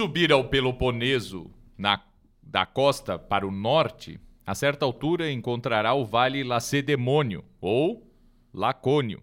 subir 0.00 0.32
ao 0.32 0.48
Peloponeso, 0.48 1.50
na, 1.76 2.02
da 2.42 2.64
costa 2.64 3.18
para 3.18 3.46
o 3.46 3.50
norte, 3.50 4.18
a 4.46 4.54
certa 4.54 4.86
altura 4.86 5.30
encontrará 5.30 5.92
o 5.92 6.06
vale 6.06 6.42
Lacedemônio, 6.42 7.44
ou 7.60 8.10
Lacônio, 8.50 9.22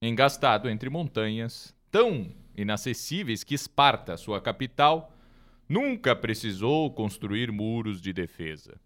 engastado 0.00 0.70
entre 0.70 0.88
montanhas 0.88 1.74
tão 1.90 2.32
inacessíveis 2.56 3.42
que 3.42 3.56
Esparta, 3.56 4.16
sua 4.16 4.40
capital, 4.40 5.12
nunca 5.68 6.14
precisou 6.14 6.88
construir 6.92 7.50
muros 7.50 8.00
de 8.00 8.12
defesa. 8.12 8.80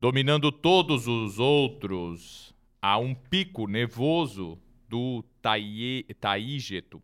Dominando 0.00 0.52
todos 0.52 1.08
os 1.08 1.40
outros 1.40 2.54
a 2.80 2.98
um 2.98 3.16
pico 3.16 3.66
nevoso 3.66 4.60
do 4.88 5.24
Taígeto, 5.42 7.02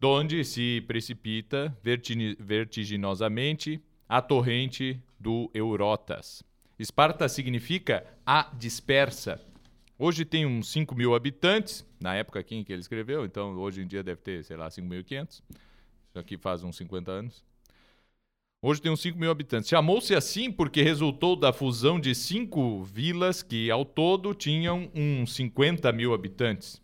donde 0.00 0.42
se 0.44 0.82
precipita 0.86 1.76
vertiginosamente 1.82 3.80
a 4.08 4.22
torrente 4.22 4.98
do 5.18 5.50
Eurotas. 5.52 6.42
Esparta 6.78 7.28
significa 7.28 8.06
a 8.24 8.50
dispersa. 8.58 9.38
Hoje 9.98 10.24
tem 10.24 10.46
uns 10.46 10.72
5 10.72 10.94
mil 10.94 11.14
habitantes, 11.14 11.86
na 12.00 12.14
época 12.14 12.40
em 12.50 12.64
que 12.64 12.72
ele 12.72 12.80
escreveu, 12.80 13.26
então 13.26 13.54
hoje 13.58 13.82
em 13.82 13.86
dia 13.86 14.02
deve 14.02 14.22
ter, 14.22 14.42
sei 14.42 14.56
lá, 14.56 14.68
5.500. 14.68 15.28
Isso 16.08 16.18
aqui 16.18 16.38
faz 16.38 16.64
uns 16.64 16.78
50 16.78 17.10
anos. 17.10 17.44
Hoje 18.62 18.80
tem 18.80 18.90
uns 18.90 19.00
5 19.00 19.18
mil 19.18 19.30
habitantes. 19.30 19.68
Chamou-se 19.68 20.14
assim 20.14 20.50
porque 20.50 20.82
resultou 20.82 21.36
da 21.36 21.52
fusão 21.52 22.00
de 22.00 22.14
cinco 22.14 22.82
vilas 22.84 23.42
que, 23.42 23.70
ao 23.70 23.84
todo, 23.84 24.34
tinham 24.34 24.90
uns 24.94 25.34
50 25.34 25.92
mil 25.92 26.14
habitantes. 26.14 26.80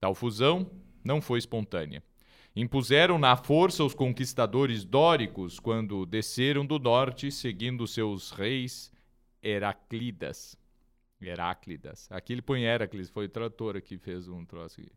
Tal 0.00 0.14
fusão 0.14 0.70
não 1.04 1.20
foi 1.20 1.38
espontânea. 1.40 2.02
Impuseram 2.56 3.18
na 3.18 3.36
força 3.36 3.82
os 3.82 3.94
conquistadores 3.94 4.84
dóricos 4.84 5.58
quando 5.58 6.06
desceram 6.06 6.64
do 6.64 6.78
norte, 6.78 7.32
seguindo 7.32 7.86
seus 7.86 8.30
reis 8.30 8.92
Heraclidas. 9.42 10.56
Heráclidas. 11.20 12.06
Aqui 12.10 12.32
ele 12.32 12.42
põe 12.42 12.62
Heracles, 12.62 13.10
foi 13.10 13.26
o 13.26 13.28
trator 13.28 13.80
que 13.82 13.98
fez 13.98 14.28
um 14.28 14.44
troço 14.44 14.80
aqui. 14.80 14.92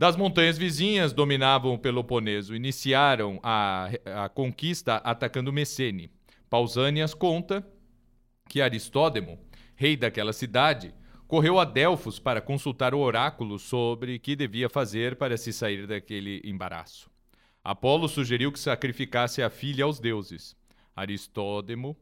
Das 0.00 0.16
montanhas 0.16 0.58
vizinhas 0.58 1.12
dominavam 1.12 1.72
o 1.72 1.78
Peloponeso. 1.78 2.54
Iniciaram 2.56 3.38
a, 3.42 3.90
a 4.24 4.28
conquista 4.28 4.96
atacando 4.96 5.52
Messene. 5.52 6.10
Pausanias 6.50 7.14
conta 7.14 7.64
que 8.48 8.60
Aristódemo, 8.60 9.38
rei 9.76 9.96
daquela 9.96 10.32
cidade, 10.32 10.92
correu 11.34 11.58
a 11.58 11.64
Delfos 11.64 12.20
para 12.20 12.40
consultar 12.40 12.94
o 12.94 13.00
oráculo 13.00 13.58
sobre 13.58 14.20
que 14.20 14.36
devia 14.36 14.70
fazer 14.70 15.16
para 15.16 15.36
se 15.36 15.52
sair 15.52 15.84
daquele 15.84 16.40
embaraço. 16.44 17.10
Apolo 17.64 18.08
sugeriu 18.08 18.52
que 18.52 18.58
sacrificasse 18.60 19.42
a 19.42 19.50
filha 19.50 19.84
aos 19.84 19.98
deuses. 19.98 20.56
Aristódemo, 20.94 21.96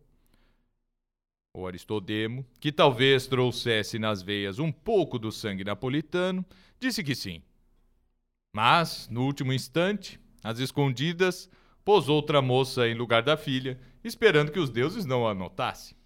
ou 1.54 1.66
Aristodemo, 1.66 2.44
que 2.60 2.70
talvez 2.70 3.26
trouxesse 3.26 3.98
nas 3.98 4.20
veias 4.20 4.58
um 4.58 4.70
pouco 4.70 5.18
do 5.18 5.32
sangue 5.32 5.64
napolitano, 5.64 6.44
disse 6.78 7.02
que 7.02 7.14
sim. 7.14 7.42
Mas, 8.54 9.08
no 9.08 9.24
último 9.24 9.50
instante, 9.50 10.20
às 10.44 10.58
escondidas, 10.58 11.48
pôs 11.82 12.06
outra 12.06 12.42
moça 12.42 12.86
em 12.86 12.92
lugar 12.92 13.22
da 13.22 13.38
filha, 13.38 13.80
esperando 14.04 14.52
que 14.52 14.60
os 14.60 14.68
deuses 14.68 15.06
não 15.06 15.26
a 15.26 15.32
notassem. 15.32 15.96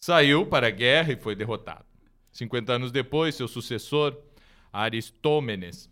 Saiu 0.00 0.44
para 0.44 0.66
a 0.66 0.70
guerra 0.70 1.12
e 1.12 1.16
foi 1.16 1.36
derrotado. 1.36 1.91
Cinquenta 2.32 2.72
anos 2.72 2.90
depois, 2.90 3.34
seu 3.34 3.46
sucessor, 3.46 4.18
Aristômenes, 4.72 5.90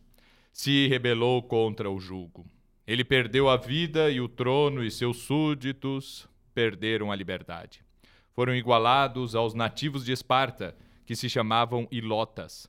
se 0.52 0.88
rebelou 0.88 1.42
contra 1.42 1.90
o 1.90 2.00
jugo. 2.00 2.46
Ele 2.86 3.04
perdeu 3.04 3.48
a 3.48 3.56
vida 3.56 4.10
e 4.10 4.20
o 4.20 4.28
trono, 4.28 4.82
e 4.82 4.90
seus 4.90 5.18
súditos 5.18 6.26
perderam 6.54 7.12
a 7.12 7.14
liberdade. 7.14 7.84
Foram 8.32 8.54
igualados 8.54 9.34
aos 9.34 9.54
nativos 9.54 10.04
de 10.04 10.12
Esparta, 10.12 10.74
que 11.04 11.14
se 11.14 11.28
chamavam 11.28 11.86
ilotas. 11.90 12.66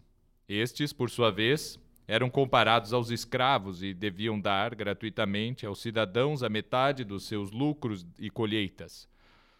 Estes, 0.49 0.91
por 0.91 1.09
sua 1.09 1.31
vez, 1.31 1.79
eram 2.07 2.29
comparados 2.29 2.91
aos 2.91 3.09
escravos 3.09 3.81
e 3.81 3.93
deviam 3.93 4.39
dar 4.39 4.75
gratuitamente 4.75 5.65
aos 5.65 5.79
cidadãos 5.79 6.43
a 6.43 6.49
metade 6.49 7.05
dos 7.05 7.23
seus 7.23 7.51
lucros 7.51 8.05
e 8.19 8.29
colheitas. 8.29 9.07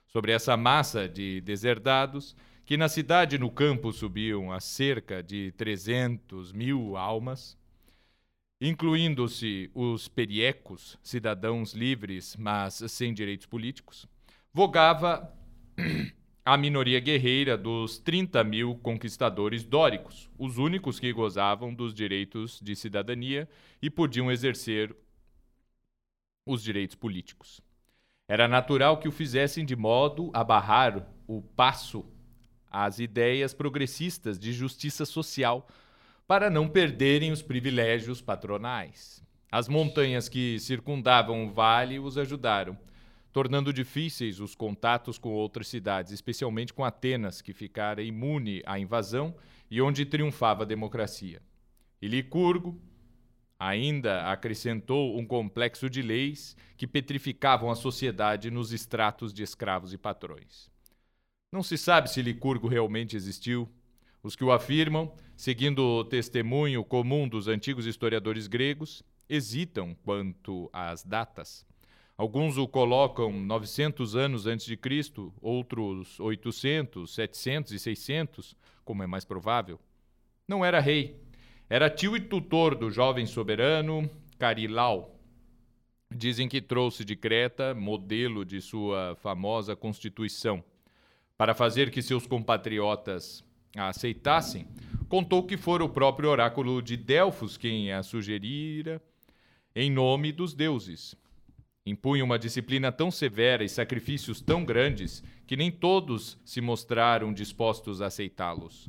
Sobre 0.07 0.33
essa 0.33 0.57
massa 0.57 1.07
de 1.07 1.39
deserdados, 1.41 2.35
que 2.71 2.77
na 2.77 2.87
cidade 2.87 3.37
no 3.37 3.51
campo 3.51 3.91
subiam 3.91 4.49
a 4.49 4.61
cerca 4.61 5.21
de 5.21 5.51
300 5.57 6.53
mil 6.53 6.95
almas, 6.95 7.57
incluindo-se 8.61 9.69
os 9.75 10.07
periecos, 10.07 10.97
cidadãos 11.03 11.73
livres, 11.73 12.33
mas 12.37 12.75
sem 12.87 13.13
direitos 13.13 13.45
políticos, 13.45 14.07
vogava 14.53 15.37
a 16.45 16.55
minoria 16.55 17.01
guerreira 17.01 17.57
dos 17.57 17.99
30 17.99 18.41
mil 18.45 18.75
conquistadores 18.75 19.65
dóricos, 19.65 20.31
os 20.39 20.57
únicos 20.57 20.97
que 20.97 21.11
gozavam 21.11 21.73
dos 21.73 21.93
direitos 21.93 22.57
de 22.61 22.73
cidadania 22.73 23.49
e 23.81 23.89
podiam 23.89 24.31
exercer 24.31 24.95
os 26.45 26.63
direitos 26.63 26.95
políticos. 26.95 27.59
Era 28.29 28.47
natural 28.47 28.97
que 28.97 29.09
o 29.09 29.11
fizessem 29.11 29.65
de 29.65 29.75
modo 29.75 30.31
a 30.33 30.41
barrar 30.41 31.05
o 31.27 31.41
passo 31.41 32.09
às 32.71 32.99
ideias 32.99 33.53
progressistas 33.53 34.39
de 34.39 34.53
justiça 34.53 35.05
social, 35.05 35.67
para 36.27 36.49
não 36.49 36.67
perderem 36.67 37.31
os 37.31 37.41
privilégios 37.41 38.21
patronais. 38.21 39.21
As 39.51 39.67
montanhas 39.67 40.29
que 40.29 40.57
circundavam 40.59 41.45
o 41.45 41.51
vale 41.51 41.99
os 41.99 42.17
ajudaram 42.17 42.77
tornando 43.31 43.71
difíceis 43.71 44.39
os 44.39 44.55
contatos 44.55 45.17
com 45.17 45.29
outras 45.29 45.67
cidades, 45.67 46.11
especialmente 46.11 46.73
com 46.73 46.83
Atenas, 46.83 47.41
que 47.41 47.53
ficara 47.53 48.01
imune 48.01 48.61
à 48.65 48.77
invasão 48.77 49.33
e 49.69 49.81
onde 49.81 50.05
triunfava 50.05 50.63
a 50.63 50.67
democracia. 50.67 51.41
E 52.01 52.07
Licurgo 52.07 52.79
ainda 53.57 54.31
acrescentou 54.31 55.17
um 55.17 55.25
complexo 55.25 55.89
de 55.89 56.01
leis 56.01 56.57
que 56.75 56.87
petrificavam 56.87 57.69
a 57.69 57.75
sociedade 57.75 58.49
nos 58.49 58.73
estratos 58.73 59.33
de 59.33 59.43
escravos 59.43 59.93
e 59.93 59.97
patrões. 59.97 60.70
Não 61.53 61.61
se 61.61 61.77
sabe 61.77 62.09
se 62.09 62.21
Licurgo 62.21 62.69
realmente 62.69 63.17
existiu. 63.17 63.67
Os 64.23 64.37
que 64.37 64.43
o 64.43 64.53
afirmam, 64.53 65.13
seguindo 65.35 65.79
o 65.79 66.05
testemunho 66.05 66.81
comum 66.81 67.27
dos 67.27 67.49
antigos 67.49 67.85
historiadores 67.85 68.47
gregos, 68.47 69.03
hesitam 69.27 69.93
quanto 70.05 70.69
às 70.71 71.03
datas. 71.03 71.65
Alguns 72.17 72.57
o 72.57 72.69
colocam 72.69 73.33
900 73.33 74.15
anos 74.15 74.47
antes 74.47 74.65
de 74.65 74.77
Cristo, 74.77 75.33
outros 75.41 76.17
800, 76.21 77.13
700 77.13 77.73
e 77.73 77.79
600, 77.79 78.55
como 78.85 79.03
é 79.03 79.07
mais 79.07 79.25
provável. 79.25 79.77
Não 80.47 80.63
era 80.63 80.79
rei, 80.79 81.19
era 81.69 81.89
tio 81.89 82.15
e 82.15 82.21
tutor 82.21 82.75
do 82.75 82.89
jovem 82.89 83.25
soberano 83.25 84.09
Carilau. 84.39 85.19
Dizem 86.15 86.47
que 86.47 86.61
trouxe 86.61 87.03
de 87.03 87.17
Creta 87.17 87.73
modelo 87.73 88.45
de 88.45 88.61
sua 88.61 89.17
famosa 89.21 89.75
constituição. 89.75 90.63
Para 91.41 91.55
fazer 91.55 91.89
que 91.89 92.03
seus 92.03 92.27
compatriotas 92.27 93.43
a 93.75 93.87
aceitassem, 93.87 94.67
contou 95.09 95.41
que 95.41 95.57
fora 95.57 95.83
o 95.83 95.89
próprio 95.89 96.29
oráculo 96.29 96.83
de 96.83 96.95
Delfos 96.95 97.57
quem 97.57 97.91
a 97.91 98.03
sugerira 98.03 99.01
em 99.75 99.89
nome 99.89 100.31
dos 100.31 100.53
deuses. 100.53 101.15
Impunha 101.83 102.23
uma 102.23 102.37
disciplina 102.37 102.91
tão 102.91 103.09
severa 103.09 103.63
e 103.63 103.69
sacrifícios 103.69 104.39
tão 104.39 104.63
grandes 104.63 105.23
que 105.47 105.57
nem 105.57 105.71
todos 105.71 106.37
se 106.45 106.61
mostraram 106.61 107.33
dispostos 107.33 108.03
a 108.03 108.05
aceitá-los. 108.05 108.87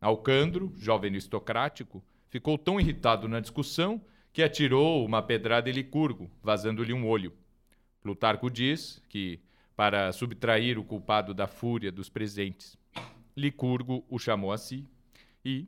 Alcandro, 0.00 0.72
jovem 0.78 1.10
aristocrático, 1.10 2.02
ficou 2.30 2.56
tão 2.56 2.80
irritado 2.80 3.28
na 3.28 3.40
discussão 3.40 4.00
que 4.32 4.42
atirou 4.42 5.04
uma 5.04 5.20
pedrada 5.20 5.68
em 5.68 5.74
Licurgo, 5.74 6.30
vazando-lhe 6.42 6.94
um 6.94 7.06
olho. 7.06 7.34
Plutarco 8.00 8.48
diz 8.48 9.02
que, 9.10 9.38
para 9.76 10.12
subtrair 10.12 10.78
o 10.78 10.84
culpado 10.84 11.34
da 11.34 11.46
fúria 11.46 11.90
dos 11.90 12.08
presentes, 12.08 12.76
Licurgo 13.36 14.04
o 14.08 14.18
chamou 14.18 14.52
a 14.52 14.58
si 14.58 14.86
e, 15.44 15.66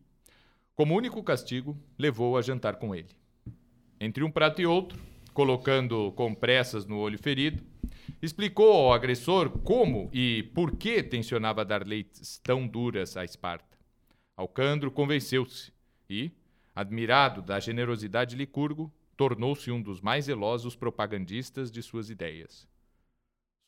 como 0.74 0.96
único 0.96 1.22
castigo, 1.22 1.76
levou-o 1.98 2.36
a 2.36 2.42
jantar 2.42 2.76
com 2.76 2.94
ele. 2.94 3.08
Entre 4.00 4.22
um 4.22 4.30
prato 4.30 4.62
e 4.62 4.66
outro, 4.66 4.98
colocando 5.34 6.12
compressas 6.12 6.86
no 6.86 6.98
olho 6.98 7.18
ferido, 7.18 7.62
explicou 8.22 8.72
ao 8.72 8.92
agressor 8.92 9.50
como 9.50 10.08
e 10.12 10.44
por 10.54 10.76
que 10.76 11.02
tensionava 11.02 11.64
dar 11.64 11.86
leis 11.86 12.40
tão 12.42 12.66
duras 12.66 13.16
a 13.16 13.24
Esparta. 13.24 13.76
Alcandro 14.36 14.90
convenceu-se 14.90 15.72
e, 16.08 16.30
admirado 16.74 17.42
da 17.42 17.58
generosidade 17.58 18.30
de 18.30 18.36
Licurgo, 18.36 18.92
tornou-se 19.16 19.70
um 19.70 19.80
dos 19.80 20.00
mais 20.00 20.26
zelosos 20.26 20.76
propagandistas 20.76 21.70
de 21.70 21.82
suas 21.82 22.10
ideias. 22.10 22.68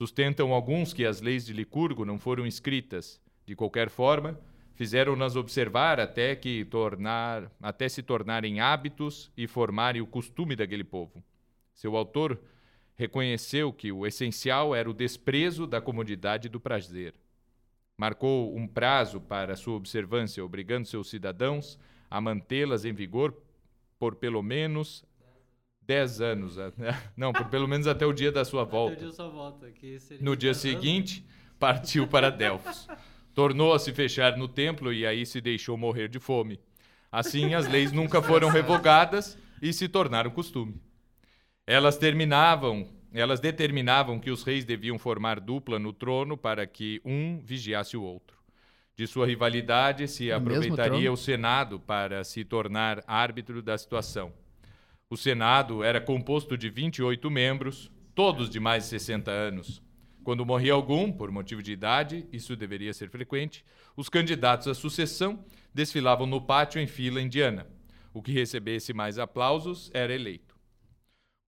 Sustentam 0.00 0.52
alguns 0.52 0.92
que 0.92 1.04
as 1.04 1.20
leis 1.20 1.44
de 1.44 1.52
Licurgo 1.52 2.04
não 2.04 2.20
foram 2.20 2.46
escritas, 2.46 3.20
de 3.44 3.56
qualquer 3.56 3.90
forma, 3.90 4.38
fizeram-nas 4.76 5.34
observar 5.34 5.98
até 5.98 6.36
que 6.36 6.64
tornar, 6.66 7.50
até 7.60 7.88
se 7.88 8.00
tornarem 8.00 8.60
hábitos 8.60 9.28
e 9.36 9.48
formarem 9.48 10.00
o 10.00 10.06
costume 10.06 10.54
daquele 10.54 10.84
povo. 10.84 11.20
Seu 11.74 11.96
autor 11.96 12.38
reconheceu 12.94 13.72
que 13.72 13.90
o 13.90 14.06
essencial 14.06 14.72
era 14.72 14.88
o 14.88 14.94
desprezo 14.94 15.66
da 15.66 15.80
comodidade 15.80 16.46
e 16.46 16.50
do 16.50 16.60
prazer. 16.60 17.12
Marcou 17.96 18.56
um 18.56 18.68
prazo 18.68 19.20
para 19.20 19.56
sua 19.56 19.74
observância, 19.74 20.44
obrigando 20.44 20.86
seus 20.86 21.10
cidadãos 21.10 21.76
a 22.08 22.20
mantê-las 22.20 22.84
em 22.84 22.92
vigor 22.92 23.34
por 23.98 24.14
pelo 24.14 24.44
menos 24.44 25.04
10 25.88 26.20
anos. 26.20 26.56
Né? 26.56 26.70
Não, 27.16 27.32
por 27.32 27.46
pelo 27.46 27.66
menos 27.66 27.86
até 27.86 28.04
o 28.04 28.12
dia 28.12 28.30
da 28.30 28.44
sua 28.44 28.62
volta. 28.62 28.92
Até 28.92 29.06
o 29.06 29.06
dia 29.06 29.08
da 29.08 29.14
sua 29.14 29.28
volta 29.28 29.72
no 30.20 30.36
dia 30.36 30.52
seguinte, 30.52 31.24
partiu 31.58 32.06
para 32.06 32.30
Delfos. 32.30 32.86
Tornou 33.34 33.72
a 33.72 33.78
se 33.78 33.92
fechar 33.92 34.36
no 34.36 34.46
templo 34.46 34.92
e 34.92 35.06
aí 35.06 35.24
se 35.24 35.40
deixou 35.40 35.76
morrer 35.78 36.08
de 36.08 36.20
fome. 36.20 36.60
Assim, 37.10 37.54
as 37.54 37.66
leis 37.66 37.90
nunca 37.90 38.20
foram 38.20 38.48
revogadas 38.50 39.38
e 39.62 39.72
se 39.72 39.88
tornaram 39.88 40.30
costume. 40.30 40.78
Elas 41.66 41.96
terminavam, 41.96 42.86
elas 43.12 43.40
determinavam 43.40 44.18
que 44.18 44.30
os 44.30 44.42
reis 44.42 44.64
deviam 44.66 44.98
formar 44.98 45.40
dupla 45.40 45.78
no 45.78 45.92
trono 45.92 46.36
para 46.36 46.66
que 46.66 47.00
um 47.02 47.40
vigiasse 47.42 47.96
o 47.96 48.02
outro. 48.02 48.36
De 48.94 49.06
sua 49.06 49.26
rivalidade 49.26 50.06
se 50.08 50.30
aproveitaria 50.30 51.10
o 51.10 51.16
Senado 51.16 51.78
para 51.78 52.24
se 52.24 52.44
tornar 52.44 53.02
árbitro 53.06 53.62
da 53.62 53.78
situação. 53.78 54.32
O 55.10 55.16
Senado 55.16 55.82
era 55.82 56.02
composto 56.02 56.54
de 56.54 56.68
28 56.68 57.30
membros, 57.30 57.90
todos 58.14 58.50
de 58.50 58.60
mais 58.60 58.84
de 58.84 58.90
60 58.90 59.30
anos. 59.30 59.82
Quando 60.22 60.44
morria 60.44 60.74
algum, 60.74 61.10
por 61.10 61.30
motivo 61.30 61.62
de 61.62 61.72
idade, 61.72 62.26
isso 62.30 62.54
deveria 62.54 62.92
ser 62.92 63.08
frequente, 63.08 63.64
os 63.96 64.10
candidatos 64.10 64.68
à 64.68 64.74
sucessão 64.74 65.42
desfilavam 65.72 66.26
no 66.26 66.42
pátio 66.42 66.78
em 66.78 66.86
fila 66.86 67.22
indiana. 67.22 67.66
O 68.12 68.20
que 68.20 68.32
recebesse 68.32 68.92
mais 68.92 69.18
aplausos 69.18 69.90
era 69.94 70.14
eleito. 70.14 70.54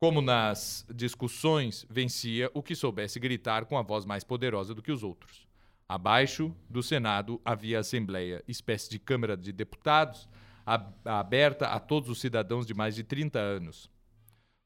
Como 0.01 0.23
nas 0.23 0.87
discussões, 0.95 1.85
vencia 1.91 2.51
o 2.55 2.63
que 2.63 2.75
soubesse 2.75 3.21
gritar 3.21 3.67
com 3.67 3.77
a 3.77 3.83
voz 3.83 4.07
mais 4.07 4.25
poderosa 4.25 4.75
do 4.75 4.81
que 4.81 4.91
os 4.91 5.03
outros. 5.03 5.47
Abaixo 5.87 6.57
do 6.67 6.83
Senado 6.83 7.39
havia 7.45 7.77
a 7.77 7.81
Assembleia, 7.81 8.43
espécie 8.49 8.89
de 8.89 8.99
Câmara 8.99 9.37
de 9.37 9.53
Deputados, 9.53 10.27
aberta 11.05 11.67
a 11.69 11.79
todos 11.79 12.09
os 12.09 12.21
cidadãos 12.21 12.67
de 12.67 12.75
mais 12.75 12.95
de 12.95 13.05
30 13.05 13.39
anos. 13.39 13.91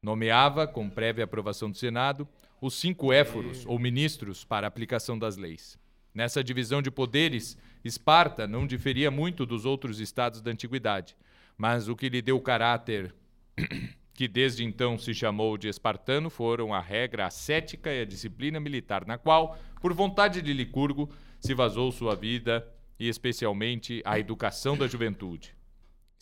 Nomeava, 0.03 0.67
com 0.67 0.91
prévia 0.91 1.25
aprovação 1.25 1.71
do 1.71 1.77
Senado, 1.77 2.29
os 2.61 2.75
cinco 2.75 3.13
éforos, 3.13 3.65
ou 3.67 3.79
ministros, 3.79 4.45
para 4.45 4.67
aplicação 4.67 5.19
das 5.19 5.37
leis. 5.37 5.79
Nessa 6.15 6.45
divisão 6.45 6.81
de 6.81 6.91
poderes, 6.91 7.59
Esparta 7.85 8.47
não 8.47 8.67
diferia 8.67 9.11
muito 9.11 9.45
dos 9.45 9.65
outros 9.65 10.01
estados 10.01 10.41
da 10.41 10.51
antiguidade, 10.51 11.17
mas 11.57 11.89
o 11.89 11.95
que 11.95 12.09
lhe 12.09 12.23
deu 12.23 12.41
caráter 12.41 13.15
que 14.15 14.29
desde 14.29 14.65
então 14.65 14.97
se 14.97 15.13
chamou 15.13 15.59
de 15.59 15.69
espartano 15.69 16.31
foram 16.31 16.73
a 16.73 16.81
regra 16.81 17.27
ascética 17.27 17.93
e 17.93 18.01
a 18.01 18.07
disciplina 18.07 18.61
militar, 18.61 19.05
na 19.05 19.19
qual, 19.19 19.59
por 19.83 19.93
vontade 19.93 20.41
de 20.41 20.53
Licurgo, 20.53 21.11
se 21.41 21.53
vazou 21.53 21.91
sua 21.91 22.15
vida 22.15 22.67
e 22.99 23.09
especialmente 23.09 24.01
a 24.05 24.19
educação 24.19 24.77
da 24.77 24.87
juventude. 24.87 25.54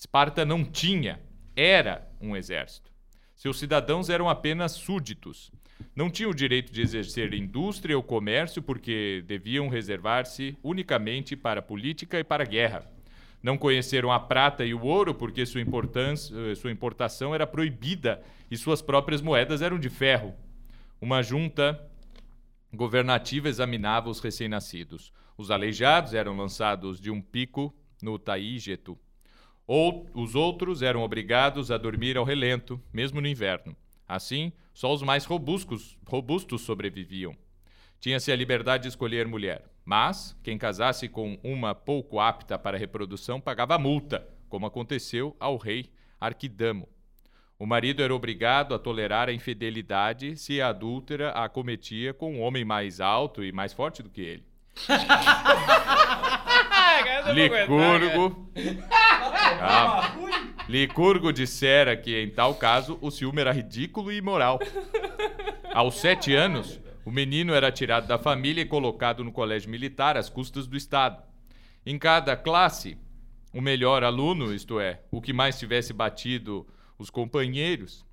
Esparta 0.02 0.44
não 0.44 0.64
tinha, 0.64 1.20
era 1.54 2.10
um 2.20 2.34
exército. 2.34 2.90
Seus 3.36 3.56
cidadãos 3.56 4.10
eram 4.10 4.28
apenas 4.28 4.72
súditos. 4.72 5.52
Não 5.94 6.10
tinham 6.10 6.32
o 6.32 6.34
direito 6.34 6.72
de 6.72 6.82
exercer 6.82 7.32
indústria 7.32 7.96
ou 7.96 8.02
comércio 8.02 8.60
porque 8.60 9.22
deviam 9.28 9.68
reservar-se 9.68 10.58
unicamente 10.60 11.36
para 11.36 11.60
a 11.60 11.62
política 11.62 12.18
e 12.18 12.24
para 12.24 12.42
a 12.42 12.46
guerra. 12.46 12.84
Não 13.40 13.56
conheceram 13.56 14.10
a 14.10 14.18
prata 14.18 14.64
e 14.64 14.74
o 14.74 14.82
ouro 14.82 15.14
porque 15.14 15.46
sua, 15.46 15.62
eh, 15.62 16.54
sua 16.56 16.72
importação 16.72 17.32
era 17.32 17.46
proibida 17.46 18.20
e 18.50 18.56
suas 18.56 18.82
próprias 18.82 19.20
moedas 19.20 19.62
eram 19.62 19.78
de 19.78 19.88
ferro. 19.88 20.34
Uma 21.00 21.22
junta 21.22 21.80
governativa 22.74 23.48
examinava 23.48 24.10
os 24.10 24.18
recém-nascidos. 24.18 25.12
Os 25.38 25.52
aleijados 25.52 26.12
eram 26.12 26.36
lançados 26.36 27.00
de 27.00 27.08
um 27.08 27.22
pico 27.22 27.72
no 28.02 28.18
Taígeto. 28.18 28.98
Ou, 29.66 30.06
os 30.14 30.34
outros 30.34 30.82
eram 30.82 31.02
obrigados 31.02 31.70
a 31.70 31.78
dormir 31.78 32.16
ao 32.16 32.24
relento, 32.24 32.80
mesmo 32.92 33.20
no 33.20 33.28
inverno. 33.28 33.76
Assim, 34.08 34.52
só 34.74 34.92
os 34.92 35.02
mais 35.02 35.24
robustos, 35.24 35.96
robustos 36.06 36.62
sobreviviam. 36.62 37.36
Tinha-se 38.00 38.32
a 38.32 38.36
liberdade 38.36 38.82
de 38.82 38.88
escolher 38.88 39.26
mulher. 39.26 39.72
Mas 39.84 40.36
quem 40.42 40.56
casasse 40.56 41.08
com 41.08 41.38
uma 41.42 41.74
pouco 41.74 42.20
apta 42.20 42.58
para 42.58 42.78
reprodução 42.78 43.40
pagava 43.40 43.78
multa, 43.78 44.26
como 44.48 44.66
aconteceu 44.66 45.36
ao 45.40 45.56
rei 45.56 45.90
Arquidamo. 46.20 46.88
O 47.58 47.66
marido 47.66 48.02
era 48.02 48.14
obrigado 48.14 48.74
a 48.74 48.78
tolerar 48.78 49.28
a 49.28 49.32
infidelidade 49.32 50.36
se 50.36 50.60
a 50.60 50.68
adúltera 50.68 51.30
a 51.30 51.48
cometia 51.48 52.14
com 52.14 52.34
um 52.34 52.40
homem 52.40 52.64
mais 52.64 53.00
alto 53.00 53.42
e 53.42 53.50
mais 53.50 53.72
forte 53.72 54.02
do 54.02 54.10
que 54.10 54.20
ele. 54.20 54.46
Licurgo. 57.32 58.50
Ah, 59.60 60.16
Licurgo 60.68 61.32
dissera 61.32 61.96
que, 61.96 62.20
em 62.20 62.30
tal 62.30 62.54
caso, 62.54 62.98
o 63.00 63.10
ciúme 63.10 63.40
era 63.40 63.52
ridículo 63.52 64.10
e 64.10 64.16
imoral. 64.16 64.58
Aos 65.72 65.96
sete 66.00 66.34
anos, 66.34 66.80
o 67.04 67.10
menino 67.10 67.54
era 67.54 67.72
tirado 67.72 68.06
da 68.06 68.18
família 68.18 68.62
e 68.62 68.66
colocado 68.66 69.24
no 69.24 69.32
colégio 69.32 69.70
militar 69.70 70.16
às 70.16 70.28
custas 70.28 70.66
do 70.66 70.76
Estado. 70.76 71.22
Em 71.84 71.98
cada 71.98 72.36
classe, 72.36 72.96
o 73.52 73.60
melhor 73.60 74.04
aluno, 74.04 74.54
isto 74.54 74.78
é, 74.80 75.02
o 75.10 75.20
que 75.20 75.32
mais 75.32 75.58
tivesse 75.58 75.92
batido 75.92 76.66
os 76.98 77.10
companheiros, 77.10 78.06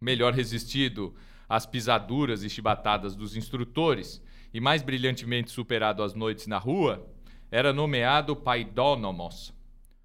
melhor 0.00 0.32
resistido 0.32 1.14
às 1.48 1.66
pisaduras 1.66 2.42
e 2.42 2.50
chibatadas 2.50 3.14
dos 3.14 3.36
instrutores 3.36 4.22
e 4.52 4.60
mais 4.60 4.82
brilhantemente 4.82 5.50
superado 5.50 6.02
as 6.02 6.14
noites 6.14 6.46
na 6.46 6.58
rua, 6.58 7.06
era 7.50 7.72
nomeado 7.72 8.36
paidónomos. 8.36 9.52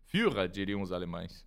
Führer, 0.05 0.47
diriam 0.49 0.81
os 0.81 0.91
alemães. 0.91 1.45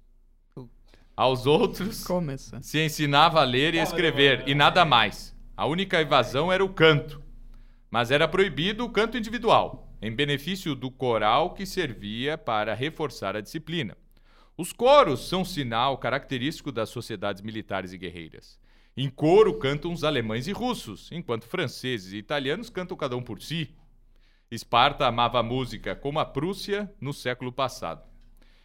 Aos 1.17 1.47
outros, 1.47 2.05
Começa. 2.05 2.62
se 2.62 2.79
ensinava 2.79 3.41
a 3.41 3.45
ler 3.45 3.75
e 3.75 3.79
escrever, 3.79 4.45
e 4.49 4.55
nada 4.55 4.85
mais. 4.85 5.35
A 5.56 5.67
única 5.67 6.00
evasão 6.00 6.53
era 6.53 6.65
o 6.65 6.72
canto, 6.72 7.20
mas 7.91 8.13
era 8.13 8.29
proibido 8.29 8.84
o 8.84 8.91
canto 8.91 9.19
individual, 9.19 9.93
em 10.01 10.15
benefício 10.15 10.77
do 10.77 10.93
coral 10.93 11.55
que 11.55 11.67
servia 11.67 12.39
para 12.39 12.72
reforçar 12.72 13.34
a 13.34 13.41
disciplina. 13.41 13.96
Os 14.56 14.72
coros 14.72 15.29
são 15.29 15.44
sinal 15.44 15.99
característico 15.99 16.70
das 16.70 16.89
sociedades 16.89 17.43
militares 17.43 17.93
e 17.93 17.99
guerreiras. 17.99 18.58
Em 18.96 19.08
coro 19.08 19.58
cantam 19.58 19.93
os 19.93 20.05
alemães 20.05 20.46
e 20.46 20.53
russos, 20.53 21.11
enquanto 21.11 21.46
franceses 21.46 22.13
e 22.13 22.17
italianos 22.17 22.70
cantam 22.70 22.96
cada 22.96 23.17
um 23.17 23.22
por 23.22 23.41
si. 23.41 23.75
Esparta 24.50 25.06
amava 25.06 25.40
a 25.40 25.43
música 25.43 25.94
como 25.94 26.19
a 26.19 26.24
Prússia 26.24 26.90
no 26.98 27.12
século 27.12 27.52
passado. 27.52 28.02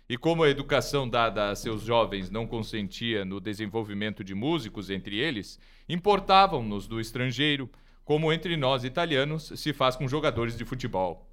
E 0.08 0.18
como 0.18 0.44
a 0.44 0.50
educação 0.50 1.10
dada 1.10 1.50
a 1.50 1.56
seus 1.56 1.82
jovens 1.82 2.30
não 2.30 2.48
consentia 2.48 3.26
no 3.26 3.42
desenvolvimento 3.42 4.24
de 4.24 4.34
músicos 4.34 4.90
entre 4.90 5.18
eles, 5.18 5.60
importavam-nos 5.90 6.88
do 6.88 7.02
estrangeiro, 7.02 7.70
como 8.06 8.32
entre 8.32 8.56
nós 8.56 8.84
italianos 8.86 9.52
se 9.56 9.74
faz 9.74 9.96
com 9.96 10.08
jogadores 10.08 10.58
de 10.58 10.64
futebol. 10.64 11.30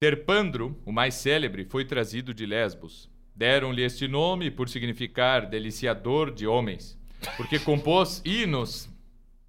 Terpandro, 0.00 0.80
o 0.84 0.92
mais 0.92 1.14
célebre, 1.14 1.64
foi 1.64 1.84
trazido 1.84 2.32
de 2.32 2.46
Lesbos. 2.46 3.10
Deram-lhe 3.34 3.82
este 3.82 4.06
nome 4.08 4.50
por 4.50 4.68
significar 4.68 5.46
deliciador 5.46 6.32
de 6.32 6.46
homens, 6.46 6.98
porque 7.36 7.58
compôs 7.58 8.22
hinos 8.24 8.88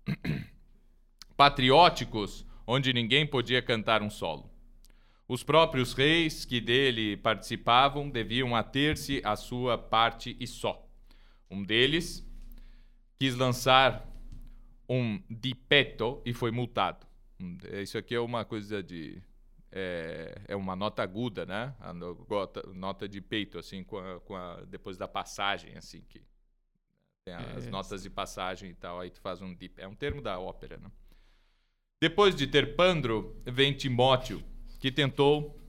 patrióticos 1.37 2.45
onde 2.67 2.93
ninguém 2.93 3.25
podia 3.25 3.61
cantar 3.61 4.01
um 4.01 4.09
solo. 4.09 4.49
Os 5.27 5.43
próprios 5.43 5.93
reis 5.93 6.45
que 6.45 6.61
dele 6.61 7.17
participavam 7.17 8.09
deviam 8.09 8.55
ater-se 8.55 9.21
à 9.23 9.35
sua 9.35 9.77
parte 9.77 10.37
e 10.39 10.45
só. 10.45 10.87
Um 11.49 11.63
deles 11.63 12.23
quis 13.17 13.35
lançar 13.35 14.07
um 14.87 15.19
dipeto 15.29 16.21
e 16.25 16.33
foi 16.33 16.51
multado. 16.51 17.05
Isso 17.81 17.97
aqui 17.97 18.13
é 18.15 18.19
uma 18.19 18.45
coisa 18.45 18.83
de. 18.83 19.21
É, 19.71 20.41
é 20.47 20.55
uma 20.55 20.75
nota 20.75 21.03
aguda, 21.03 21.45
né? 21.45 21.75
A 21.79 21.93
nota 22.73 23.09
de 23.09 23.19
peito, 23.19 23.57
assim, 23.57 23.83
com 23.83 23.97
a, 23.97 24.19
com 24.21 24.35
a, 24.35 24.61
depois 24.61 24.95
da 24.95 25.07
passagem, 25.07 25.75
assim, 25.75 26.01
que 26.07 26.23
tem 27.25 27.33
as 27.33 27.67
é. 27.67 27.69
notas 27.69 28.03
de 28.03 28.09
passagem 28.09 28.69
e 28.69 28.73
tal. 28.75 28.99
Aí 28.99 29.09
tu 29.09 29.19
faz 29.19 29.41
um 29.41 29.53
dip. 29.53 29.81
É 29.81 29.87
um 29.87 29.95
termo 29.95 30.21
da 30.21 30.39
ópera, 30.39 30.77
né? 30.77 30.89
Depois 32.05 32.35
de 32.35 32.45
ter 32.45 32.75
Pandro, 32.75 33.35
vem 33.43 33.73
Timóteo 33.73 34.43
que 34.79 34.91
tentou 34.91 35.59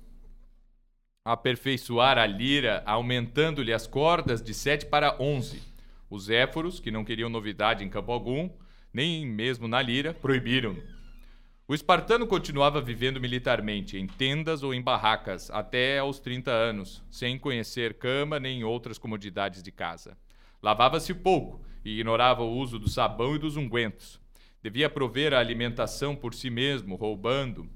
aperfeiçoar 1.24 2.18
a 2.18 2.26
lira, 2.26 2.82
aumentando-lhe 2.84 3.72
as 3.72 3.86
cordas 3.86 4.42
de 4.42 4.52
sete 4.52 4.84
para 4.84 5.16
onze. 5.18 5.62
Os 6.10 6.28
éforos, 6.28 6.78
que 6.78 6.90
não 6.90 7.06
queriam 7.06 7.30
novidade 7.30 7.82
em 7.82 7.88
campo 7.88 8.12
algum, 8.12 8.50
nem 8.92 9.24
mesmo 9.24 9.66
na 9.66 9.80
lira, 9.80 10.12
proibiram. 10.12 10.76
O 11.66 11.74
espartano 11.74 12.26
continuava 12.26 12.82
vivendo 12.82 13.18
militarmente, 13.18 13.96
em 13.96 14.06
tendas 14.06 14.62
ou 14.62 14.74
em 14.74 14.82
barracas, 14.82 15.50
até 15.50 16.00
aos 16.00 16.20
30 16.20 16.50
anos, 16.50 17.02
sem 17.10 17.38
conhecer 17.38 17.94
cama 17.94 18.38
nem 18.38 18.62
outras 18.62 18.98
comodidades 18.98 19.62
de 19.62 19.72
casa. 19.72 20.18
Lavava-se 20.62 21.14
pouco 21.14 21.64
e 21.82 21.92
ignorava 21.92 22.42
o 22.42 22.58
uso 22.58 22.78
do 22.78 22.90
sabão 22.90 23.34
e 23.34 23.38
dos 23.38 23.56
ungüentos. 23.56 24.20
Devia 24.66 24.90
prover 24.90 25.32
a 25.32 25.38
alimentação 25.38 26.16
por 26.16 26.34
si 26.34 26.50
mesmo, 26.50 26.96
roubando, 26.96 27.70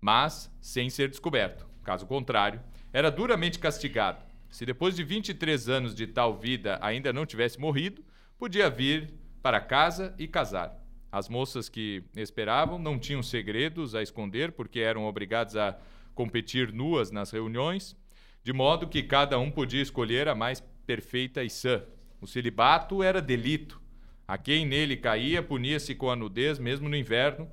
mas 0.00 0.52
sem 0.60 0.90
ser 0.90 1.08
descoberto. 1.08 1.64
Caso 1.84 2.04
contrário, 2.04 2.60
era 2.92 3.12
duramente 3.12 3.60
castigado. 3.60 4.24
Se 4.50 4.66
depois 4.66 4.96
de 4.96 5.04
23 5.04 5.68
anos 5.68 5.94
de 5.94 6.04
tal 6.04 6.36
vida 6.36 6.80
ainda 6.82 7.12
não 7.12 7.24
tivesse 7.24 7.60
morrido, 7.60 8.04
podia 8.36 8.68
vir 8.68 9.14
para 9.40 9.60
casa 9.60 10.16
e 10.18 10.26
casar. 10.26 10.76
As 11.12 11.28
moças 11.28 11.68
que 11.68 12.02
esperavam 12.16 12.76
não 12.76 12.98
tinham 12.98 13.22
segredos 13.22 13.94
a 13.94 14.02
esconder, 14.02 14.50
porque 14.50 14.80
eram 14.80 15.04
obrigadas 15.04 15.54
a 15.54 15.78
competir 16.12 16.72
nuas 16.72 17.12
nas 17.12 17.30
reuniões, 17.30 17.96
de 18.42 18.52
modo 18.52 18.88
que 18.88 19.04
cada 19.04 19.38
um 19.38 19.48
podia 19.48 19.80
escolher 19.80 20.26
a 20.26 20.34
mais 20.34 20.60
perfeita 20.84 21.44
e 21.44 21.48
sã. 21.48 21.84
O 22.20 22.26
celibato 22.26 23.00
era 23.00 23.22
delito. 23.22 23.85
A 24.26 24.36
quem 24.36 24.66
nele 24.66 24.96
caía 24.96 25.42
punia-se 25.42 25.94
com 25.94 26.10
a 26.10 26.16
nudez, 26.16 26.58
mesmo 26.58 26.88
no 26.88 26.96
inverno, 26.96 27.50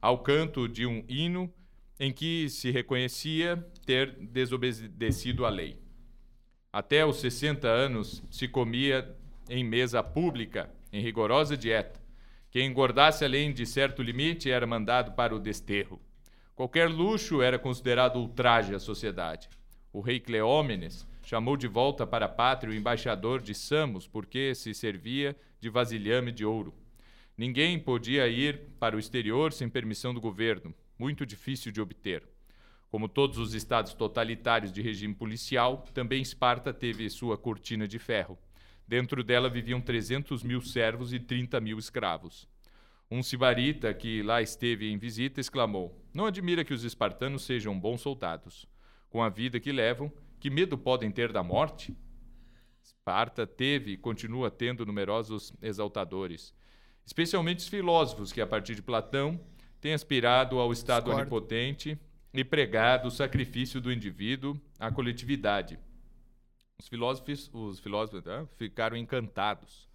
ao 0.00 0.18
canto 0.18 0.68
de 0.68 0.86
um 0.86 1.04
hino 1.08 1.52
em 1.98 2.12
que 2.12 2.48
se 2.48 2.70
reconhecia 2.70 3.56
ter 3.84 4.12
desobedecido 4.12 5.44
a 5.44 5.50
lei. 5.50 5.78
Até 6.72 7.04
os 7.04 7.20
60 7.20 7.66
anos 7.66 8.22
se 8.30 8.46
comia 8.46 9.16
em 9.48 9.64
mesa 9.64 10.02
pública, 10.02 10.70
em 10.92 11.02
rigorosa 11.02 11.56
dieta. 11.56 12.00
Quem 12.50 12.66
engordasse 12.66 13.24
além 13.24 13.52
de 13.52 13.66
certo 13.66 14.02
limite 14.02 14.50
era 14.50 14.66
mandado 14.66 15.12
para 15.12 15.34
o 15.34 15.38
desterro. 15.38 16.00
Qualquer 16.54 16.88
luxo 16.88 17.42
era 17.42 17.58
considerado 17.58 18.18
ultraje 18.18 18.74
à 18.74 18.78
sociedade. 18.78 19.48
O 19.92 20.00
rei 20.00 20.20
Cleómenes 20.20 21.06
chamou 21.22 21.56
de 21.56 21.66
volta 21.66 22.06
para 22.06 22.26
a 22.26 22.28
pátria 22.28 22.72
o 22.72 22.74
embaixador 22.74 23.40
de 23.40 23.54
Samos, 23.54 24.06
porque 24.06 24.54
se 24.54 24.74
servia 24.74 25.36
de 25.60 25.68
vasilhame 25.68 26.32
de 26.32 26.44
ouro. 26.44 26.74
Ninguém 27.36 27.78
podia 27.78 28.28
ir 28.28 28.60
para 28.78 28.96
o 28.96 28.98
exterior 28.98 29.52
sem 29.52 29.68
permissão 29.68 30.12
do 30.12 30.20
governo, 30.20 30.74
muito 30.98 31.24
difícil 31.24 31.70
de 31.72 31.80
obter. 31.80 32.22
Como 32.90 33.08
todos 33.08 33.38
os 33.38 33.54
estados 33.54 33.94
totalitários 33.94 34.72
de 34.72 34.82
regime 34.82 35.14
policial, 35.14 35.84
também 35.94 36.20
Esparta 36.20 36.74
teve 36.74 37.08
sua 37.08 37.38
cortina 37.38 37.86
de 37.86 37.98
ferro. 37.98 38.36
Dentro 38.86 39.22
dela 39.22 39.48
viviam 39.48 39.80
300 39.80 40.42
mil 40.42 40.60
servos 40.60 41.12
e 41.12 41.20
30 41.20 41.60
mil 41.60 41.78
escravos. 41.78 42.48
Um 43.08 43.22
sibarita 43.22 43.94
que 43.94 44.22
lá 44.22 44.42
esteve 44.42 44.90
em 44.90 44.98
visita 44.98 45.40
exclamou: 45.40 45.96
Não 46.12 46.26
admira 46.26 46.64
que 46.64 46.74
os 46.74 46.82
espartanos 46.82 47.44
sejam 47.44 47.78
bons 47.78 48.00
soldados. 48.00 48.66
Com 49.08 49.22
a 49.22 49.28
vida 49.28 49.60
que 49.60 49.72
levam, 49.72 50.12
que 50.40 50.50
medo 50.50 50.76
podem 50.76 51.10
ter 51.10 51.32
da 51.32 51.42
morte? 51.42 51.96
Esparta 53.00 53.46
teve 53.46 53.92
e 53.92 53.96
continua 53.96 54.50
tendo 54.50 54.84
numerosos 54.86 55.52
exaltadores, 55.62 56.54
especialmente 57.04 57.58
os 57.58 57.68
filósofos 57.68 58.32
que, 58.32 58.40
a 58.40 58.46
partir 58.46 58.74
de 58.74 58.82
Platão, 58.82 59.40
têm 59.80 59.94
aspirado 59.94 60.58
ao 60.58 60.72
Estado 60.72 61.04
Discordo. 61.04 61.20
onipotente 61.22 61.98
e 62.32 62.44
pregado 62.44 63.08
o 63.08 63.10
sacrifício 63.10 63.80
do 63.80 63.92
indivíduo 63.92 64.60
à 64.78 64.90
coletividade 64.90 65.78
os 66.80 66.88
filósofos, 66.88 67.50
os 67.52 67.78
filósofos 67.78 68.24
né, 68.24 68.46
ficaram 68.56 68.96
encantados. 68.96 69.86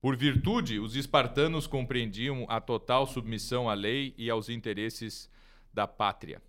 Por 0.00 0.16
virtude, 0.16 0.78
os 0.78 0.96
espartanos 0.96 1.66
compreendiam 1.66 2.44
a 2.48 2.60
total 2.60 3.06
submissão 3.06 3.70
à 3.70 3.74
lei 3.74 4.14
e 4.18 4.28
aos 4.28 4.48
interesses 4.48 5.30
da 5.72 5.86
pátria. 5.86 6.42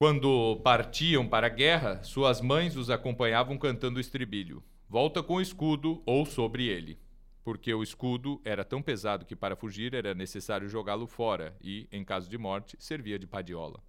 Quando 0.00 0.60
partiam 0.62 1.26
para 1.26 1.48
a 1.48 1.50
guerra, 1.50 2.04
suas 2.04 2.40
mães 2.40 2.76
os 2.76 2.88
acompanhavam 2.88 3.58
cantando 3.58 3.96
o 3.96 4.00
estribilho: 4.00 4.62
Volta 4.88 5.24
com 5.24 5.34
o 5.34 5.40
escudo 5.40 6.00
ou 6.06 6.24
sobre 6.24 6.68
ele. 6.68 7.00
Porque 7.42 7.74
o 7.74 7.82
escudo 7.82 8.40
era 8.44 8.64
tão 8.64 8.80
pesado 8.80 9.26
que 9.26 9.34
para 9.34 9.56
fugir 9.56 9.94
era 9.94 10.14
necessário 10.14 10.68
jogá-lo 10.68 11.08
fora 11.08 11.56
e, 11.60 11.88
em 11.90 12.04
caso 12.04 12.30
de 12.30 12.38
morte, 12.38 12.76
servia 12.78 13.18
de 13.18 13.26
padiola. 13.26 13.82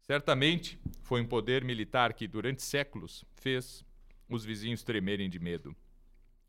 Certamente 0.00 0.80
foi 1.02 1.20
um 1.20 1.26
poder 1.26 1.62
militar 1.62 2.12
que, 2.12 2.26
durante 2.26 2.62
séculos, 2.62 3.24
fez 3.34 3.84
os 4.28 4.44
vizinhos 4.44 4.82
tremerem 4.82 5.30
de 5.30 5.38
medo. 5.38 5.76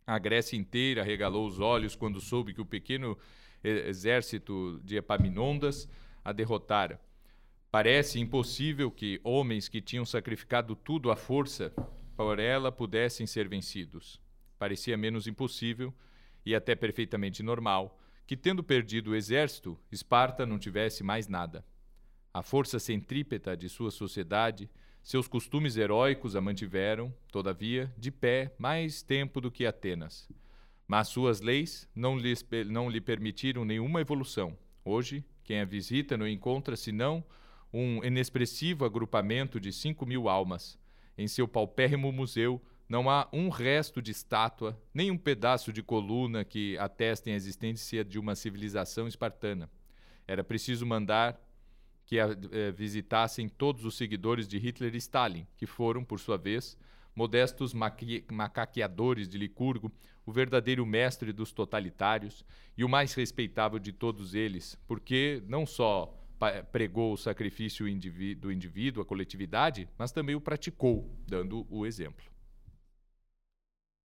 A 0.08 0.18
Grécia 0.18 0.58
inteira 0.58 1.04
regalou 1.04 1.46
os 1.46 1.60
olhos 1.60 1.96
quando 1.96 2.20
soube 2.20 2.52
que 2.52 2.62
o 2.62 2.66
pequeno 2.66 3.16
exército 3.64 4.82
de 4.84 4.96
Epaminondas 4.96 5.88
a 6.26 6.32
derrotara. 6.32 7.00
Parece 7.72 8.20
impossível 8.20 8.92
que 8.92 9.22
homens 9.24 9.70
que 9.70 9.80
tinham 9.80 10.04
sacrificado 10.04 10.76
tudo 10.76 11.10
à 11.10 11.16
força 11.16 11.70
por 12.18 12.38
ela 12.38 12.70
pudessem 12.70 13.26
ser 13.26 13.48
vencidos. 13.48 14.20
Parecia 14.60 14.98
menos 14.98 15.26
impossível 15.26 15.94
e 16.46 16.54
até 16.54 16.76
perfeitamente 16.76 17.42
normal 17.42 17.98
que, 18.28 18.36
tendo 18.36 18.62
perdido 18.62 19.12
o 19.12 19.16
exército, 19.16 19.80
Esparta 19.90 20.46
não 20.46 20.60
tivesse 20.60 21.02
mais 21.02 21.30
nada. 21.30 21.64
A 22.34 22.44
força 22.44 22.78
centrípeta 22.78 23.56
de 23.56 23.70
sua 23.70 23.90
sociedade, 23.90 24.70
seus 25.02 25.26
costumes 25.30 25.78
heróicos 25.78 26.36
a 26.36 26.42
mantiveram, 26.42 27.14
todavia, 27.32 27.90
de 27.98 28.12
pé 28.12 28.54
mais 28.58 29.02
tempo 29.02 29.40
do 29.40 29.50
que 29.50 29.66
Atenas. 29.66 30.30
Mas 30.86 31.08
suas 31.08 31.40
leis 31.40 31.90
não, 31.96 32.18
lhes, 32.18 32.46
não 32.68 32.90
lhe 32.90 33.00
permitiram 33.00 33.64
nenhuma 33.64 34.02
evolução. 34.02 34.58
Hoje, 34.84 35.24
quem 35.42 35.62
a 35.62 35.66
visita 35.66 36.18
não 36.18 36.28
encontra 36.28 36.76
senão 36.76 37.24
um 37.74 38.04
inexpressivo 38.04 38.86
agrupamento 38.86 39.60
de 39.60 39.72
cinco 39.72 40.06
mil 40.06 40.28
almas. 40.28 40.78
Em 41.18 41.28
seu 41.28 41.48
paupérrimo 41.48 42.12
museu 42.12 42.62
não 42.88 43.10
há 43.10 43.30
um 43.32 43.50
resto 43.50 44.02
de 44.02 44.12
estátua, 44.12 44.78
nem 44.94 45.10
um 45.10 45.18
pedaço 45.18 45.72
de 45.72 45.82
coluna 45.82 46.44
que 46.44 46.78
atestem 46.78 47.34
a 47.34 47.38
existência 47.38 48.04
de 48.04 48.20
uma 48.20 48.36
civilização 48.36 49.08
espartana. 49.08 49.70
Era 50.28 50.44
preciso 50.44 50.86
mandar 50.86 51.40
que 52.06 52.20
a, 52.20 52.28
eh, 52.52 52.72
visitassem 52.72 53.48
todos 53.48 53.86
os 53.86 53.96
seguidores 53.96 54.46
de 54.46 54.58
Hitler 54.58 54.94
e 54.94 54.98
Stalin, 54.98 55.48
que 55.56 55.66
foram, 55.66 56.04
por 56.04 56.20
sua 56.20 56.38
vez, 56.38 56.78
modestos 57.16 57.74
macaqueadores 57.74 59.30
de 59.30 59.38
Licurgo, 59.38 59.92
o 60.26 60.32
verdadeiro 60.32 60.86
mestre 60.86 61.32
dos 61.32 61.52
totalitários 61.52 62.46
e 62.78 62.84
o 62.84 62.90
mais 62.90 63.14
respeitável 63.14 63.80
de 63.80 63.94
todos 63.94 64.34
eles, 64.34 64.78
porque 64.88 65.42
não 65.48 65.66
só 65.66 66.21
pregou 66.72 67.14
o 67.14 67.18
sacrifício 67.18 67.86
do 68.38 68.52
indivíduo, 68.52 69.04
a 69.04 69.06
coletividade, 69.06 69.88
mas 69.98 70.12
também 70.12 70.36
o 70.36 70.42
praticou, 70.42 71.10
dando 71.28 71.68
o 71.70 71.86
exemplo. 71.86 72.26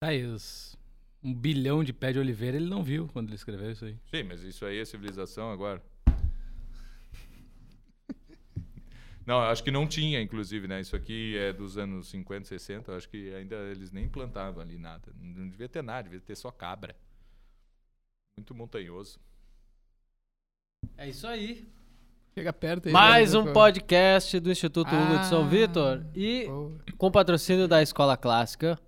Aí, 0.02 0.24
os 0.24 0.76
um 1.26 1.34
bilhão 1.34 1.82
de 1.82 1.92
pé 1.92 2.12
de 2.12 2.20
oliveira 2.20 2.56
ele 2.56 2.68
não 2.68 2.84
viu 2.84 3.08
quando 3.08 3.28
ele 3.28 3.34
escreveu 3.34 3.72
isso 3.72 3.84
aí. 3.84 3.98
Sim, 4.04 4.22
mas 4.22 4.44
isso 4.44 4.64
aí 4.64 4.78
é 4.78 4.84
civilização 4.84 5.50
agora. 5.50 5.82
Não, 9.26 9.40
acho 9.40 9.64
que 9.64 9.72
não 9.72 9.88
tinha, 9.88 10.20
inclusive, 10.20 10.68
né? 10.68 10.80
Isso 10.80 10.94
aqui 10.94 11.36
é 11.36 11.52
dos 11.52 11.76
anos 11.76 12.08
50, 12.10 12.46
60. 12.46 12.96
Acho 12.96 13.08
que 13.08 13.34
ainda 13.34 13.56
eles 13.72 13.90
nem 13.90 14.08
plantavam 14.08 14.62
ali 14.62 14.78
nada. 14.78 15.12
Não 15.18 15.48
devia 15.48 15.68
ter 15.68 15.82
nada, 15.82 16.04
devia 16.04 16.20
ter 16.20 16.36
só 16.36 16.52
cabra. 16.52 16.94
Muito 18.38 18.54
montanhoso. 18.54 19.18
É 20.96 21.08
isso 21.08 21.26
aí. 21.26 21.68
Chega 22.38 22.52
perto 22.52 22.88
aí. 22.88 22.92
Mais 22.92 23.32
um 23.32 23.50
podcast 23.50 24.38
do 24.40 24.50
Instituto 24.50 24.90
ah, 24.92 25.02
Hugo 25.02 25.18
de 25.20 25.26
São 25.26 25.48
Vitor. 25.48 26.04
E 26.14 26.44
boa. 26.44 26.76
com 26.98 27.10
patrocínio 27.10 27.66
da 27.66 27.80
Escola 27.80 28.14
Clássica, 28.14 28.78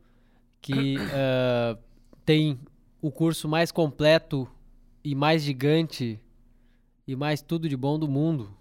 que 0.60 0.96
uh, 0.98 1.78
tem 2.26 2.60
o 3.00 3.10
curso 3.10 3.48
mais 3.48 3.72
completo 3.72 4.46
e 5.02 5.14
mais 5.14 5.40
gigante 5.40 6.20
e 7.06 7.16
mais 7.16 7.40
tudo 7.40 7.70
de 7.70 7.74
bom 7.74 7.98
do 7.98 8.06
mundo 8.06 8.54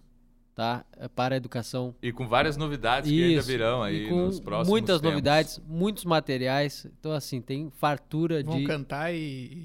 tá? 0.55 0.85
É 0.97 1.09
para 1.09 1.35
a 1.35 1.37
educação. 1.37 1.93
E 2.01 2.13
com 2.13 2.25
várias 2.25 2.55
novidades 2.55 3.11
Isso. 3.11 3.19
que 3.19 3.23
ainda 3.25 3.41
virão 3.41 3.83
aí 3.83 4.09
nos 4.09 4.39
próximos 4.39 4.69
Muitas 4.69 5.01
tempos. 5.01 5.11
novidades, 5.11 5.61
muitos 5.67 6.05
materiais. 6.05 6.87
Então, 6.97 7.11
assim, 7.11 7.41
tem 7.41 7.69
fartura 7.69 8.41
Vão 8.41 8.57
de. 8.57 8.63
cantar 8.63 9.13
e, 9.13 9.17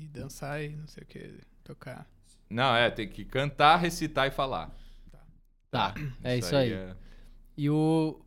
e, 0.02 0.08
dançar 0.12 0.62
e 0.62 0.70
não 0.76 0.86
sei 0.88 1.04
o 1.04 1.06
que, 1.06 1.30
tocar. 1.62 2.06
Não, 2.50 2.74
é, 2.74 2.90
tem 2.90 3.08
que 3.08 3.24
cantar, 3.24 3.76
recitar 3.76 4.26
e 4.26 4.30
falar. 4.32 4.81
Tá, 5.72 5.90
tá 5.90 6.00
é 6.22 6.36
isso, 6.36 6.48
isso 6.48 6.56
aí. 6.56 6.72
É... 6.72 6.94
E 7.56 7.68
o. 7.68 8.20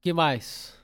que 0.00 0.12
mais? 0.12 0.78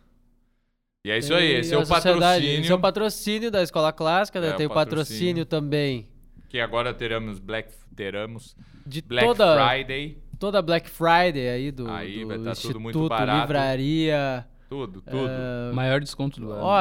E 1.05 1.11
é 1.11 1.19
isso 1.19 1.33
aí, 1.33 1.53
esse 1.53 1.73
é 1.73 1.79
o 1.79 1.87
patrocínio. 1.87 2.61
Esse 2.61 2.73
é 2.73 2.75
o 2.75 2.81
patrocínio 2.81 3.51
da 3.51 3.63
Escola 3.63 3.93
Clássica, 3.93 4.41
né? 4.41 4.49
É, 4.49 4.53
tem 4.55 4.67
o 4.67 4.71
patrocínio. 4.71 5.45
patrocínio 5.45 5.47
também. 5.47 6.09
Que 6.49 6.59
agora 6.59 6.93
teremos 6.93 7.39
Black. 7.39 7.73
Teremos. 7.95 8.57
De 8.85 9.01
Black 9.03 9.27
toda... 9.27 9.69
Friday 9.69 10.27
toda 10.39 10.63
Black 10.63 10.89
Friday 10.89 11.49
aí 11.49 11.71
do, 11.71 11.91
aí 11.91 12.21
do 12.21 12.29
vai 12.29 12.39
tá 12.39 12.53
tudo 12.55 12.81
muito 12.81 13.09
barato. 13.09 13.41
Livraria. 13.41 14.47
Tudo, 14.69 15.01
tudo. 15.01 15.29
É, 15.29 15.73
Maior 15.73 16.01
desconto 16.01 16.41
do 16.41 16.51
ano. 16.51 16.63
Ó, 16.65 16.81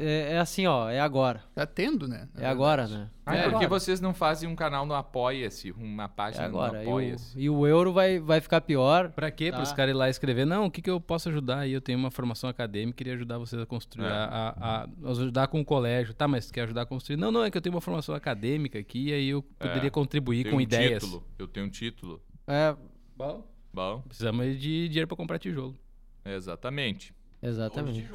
é. 0.00 0.32
é 0.32 0.38
assim, 0.38 0.66
ó, 0.66 0.88
é 0.88 0.98
agora. 0.98 1.42
Tá 1.54 1.66
tendo, 1.66 2.08
né? 2.08 2.26
É 2.38 2.46
agora, 2.46 2.86
né? 2.88 3.10
Ah, 3.26 3.36
é 3.36 3.42
por 3.42 3.50
que 3.50 3.64
agora. 3.66 3.68
vocês 3.80 4.00
não 4.00 4.14
fazem 4.14 4.48
um 4.48 4.56
canal 4.56 4.86
no 4.86 4.94
Apoia-se? 4.94 5.72
Uma 5.72 6.04
É 6.04 6.08
página 6.08 6.48
no 6.48 6.58
agora. 6.58 6.82
E 6.82 6.86
o, 6.86 6.88
Apoia-se? 6.88 7.38
e 7.40 7.50
o 7.50 7.66
euro 7.66 7.92
vai, 7.92 8.18
vai 8.18 8.40
ficar 8.40 8.62
pior. 8.62 9.10
Pra 9.10 9.30
quê? 9.30 9.50
Tá. 9.50 9.58
Para 9.58 9.62
os 9.64 9.72
caras 9.72 9.94
ir 9.94 9.96
lá 9.96 10.08
escrever, 10.08 10.46
não, 10.46 10.64
o 10.66 10.70
que, 10.70 10.80
que 10.80 10.88
eu 10.90 10.98
posso 11.00 11.28
ajudar 11.28 11.58
aí? 11.60 11.72
Eu 11.72 11.80
tenho 11.82 11.98
uma 11.98 12.10
formação 12.10 12.48
acadêmica, 12.48 12.96
queria 12.96 13.12
ajudar 13.14 13.36
vocês 13.38 13.60
a 13.60 13.66
construir, 13.66 14.06
É. 14.06 14.10
a, 14.10 14.24
a- 14.24 14.82
a- 14.84 15.10
ajudar 15.10 15.48
com 15.48 15.60
o 15.60 15.64
colégio. 15.64 16.14
Tá, 16.14 16.26
mas 16.26 16.50
quer 16.50 16.62
ajudar 16.62 16.82
a 16.82 16.86
construir? 16.86 17.16
Não, 17.18 17.30
não, 17.30 17.44
é 17.44 17.50
que 17.50 17.58
eu 17.58 17.62
tenho 17.62 17.74
uma 17.74 17.80
formação 17.82 18.14
acadêmica 18.14 18.78
aqui 18.78 19.08
e 19.08 19.12
aí 19.12 19.28
eu 19.28 19.42
poderia 19.42 19.88
É. 19.88 19.90
contribuir 19.90 20.44
Tenho 20.44 20.52
com 20.54 20.58
um 20.58 20.60
ideias. 20.62 21.02
título. 21.02 21.22
Eu 21.38 21.46
tenho 21.46 21.66
um 21.66 21.70
título. 21.70 22.22
É, 22.46 22.74
Bom, 23.14 23.46
Bom, 23.72 24.00
precisamos 24.08 24.44
de 24.58 24.88
dinheiro 24.88 25.06
pra 25.06 25.16
comprar 25.16 25.38
tijolo. 25.38 25.76
Exatamente. 26.24 27.14
exatamente. 27.42 28.08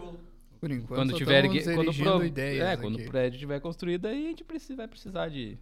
Por 0.59 0.71
enquanto, 0.71 0.87
Quando 0.99 1.13
tiver 1.13 1.43
quando, 1.75 1.93
pro- 1.95 2.25
ideias 2.25 2.67
é, 2.67 2.77
quando 2.77 2.95
aqui. 2.95 3.05
o 3.05 3.09
prédio 3.11 3.35
estiver 3.35 3.59
construído, 3.59 4.07
aí 4.07 4.25
a 4.25 4.29
gente 4.29 4.43
precisa, 4.43 4.75
vai 4.77 4.87
precisar 4.87 5.29
de, 5.29 5.55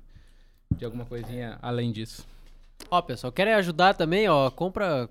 de 0.78 0.86
alguma 0.86 1.06
coisinha 1.06 1.60
além 1.62 1.92
disso. 1.92 2.26
Ó, 2.90 3.02
pessoal, 3.02 3.32
querem 3.34 3.54
ajudar 3.56 3.94
também, 3.94 4.30
ó, 4.30 4.50
compra 4.50 5.10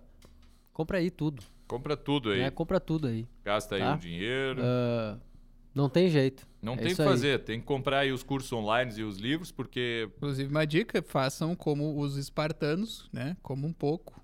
compra 0.72 0.98
aí 0.98 1.10
tudo, 1.10 1.42
Compra 1.68 1.96
tudo 1.96 2.30
aí. 2.30 2.40
né? 2.40 2.50
Compra 2.50 2.80
tudo 2.80 3.08
aí. 3.08 3.26
Gasta 3.44 3.74
aí 3.74 3.80
Tá. 3.82 3.94
o 3.94 3.98
dinheiro. 3.98 4.60
Ah, 4.64 5.18
não 5.74 5.88
tem 5.90 6.08
jeito. 6.08 6.46
Não 6.62 6.74
é 6.74 6.76
tem 6.76 6.92
o 6.92 6.96
que 6.96 7.02
aí. 7.02 7.08
fazer. 7.08 7.38
Tem 7.44 7.60
que 7.60 7.66
comprar 7.66 8.00
aí 8.00 8.12
os 8.12 8.22
cursos 8.22 8.50
online 8.52 8.90
e 8.98 9.02
os 9.02 9.18
livros, 9.18 9.50
porque 9.52 10.08
Inclusive, 10.16 10.50
uma 10.50 10.66
dica, 10.66 11.02
façam 11.02 11.54
como 11.54 11.98
os 12.00 12.16
espartanos, 12.16 13.08
né? 13.12 13.36
Como 13.42 13.66
um 13.66 13.72
pouco. 13.72 14.18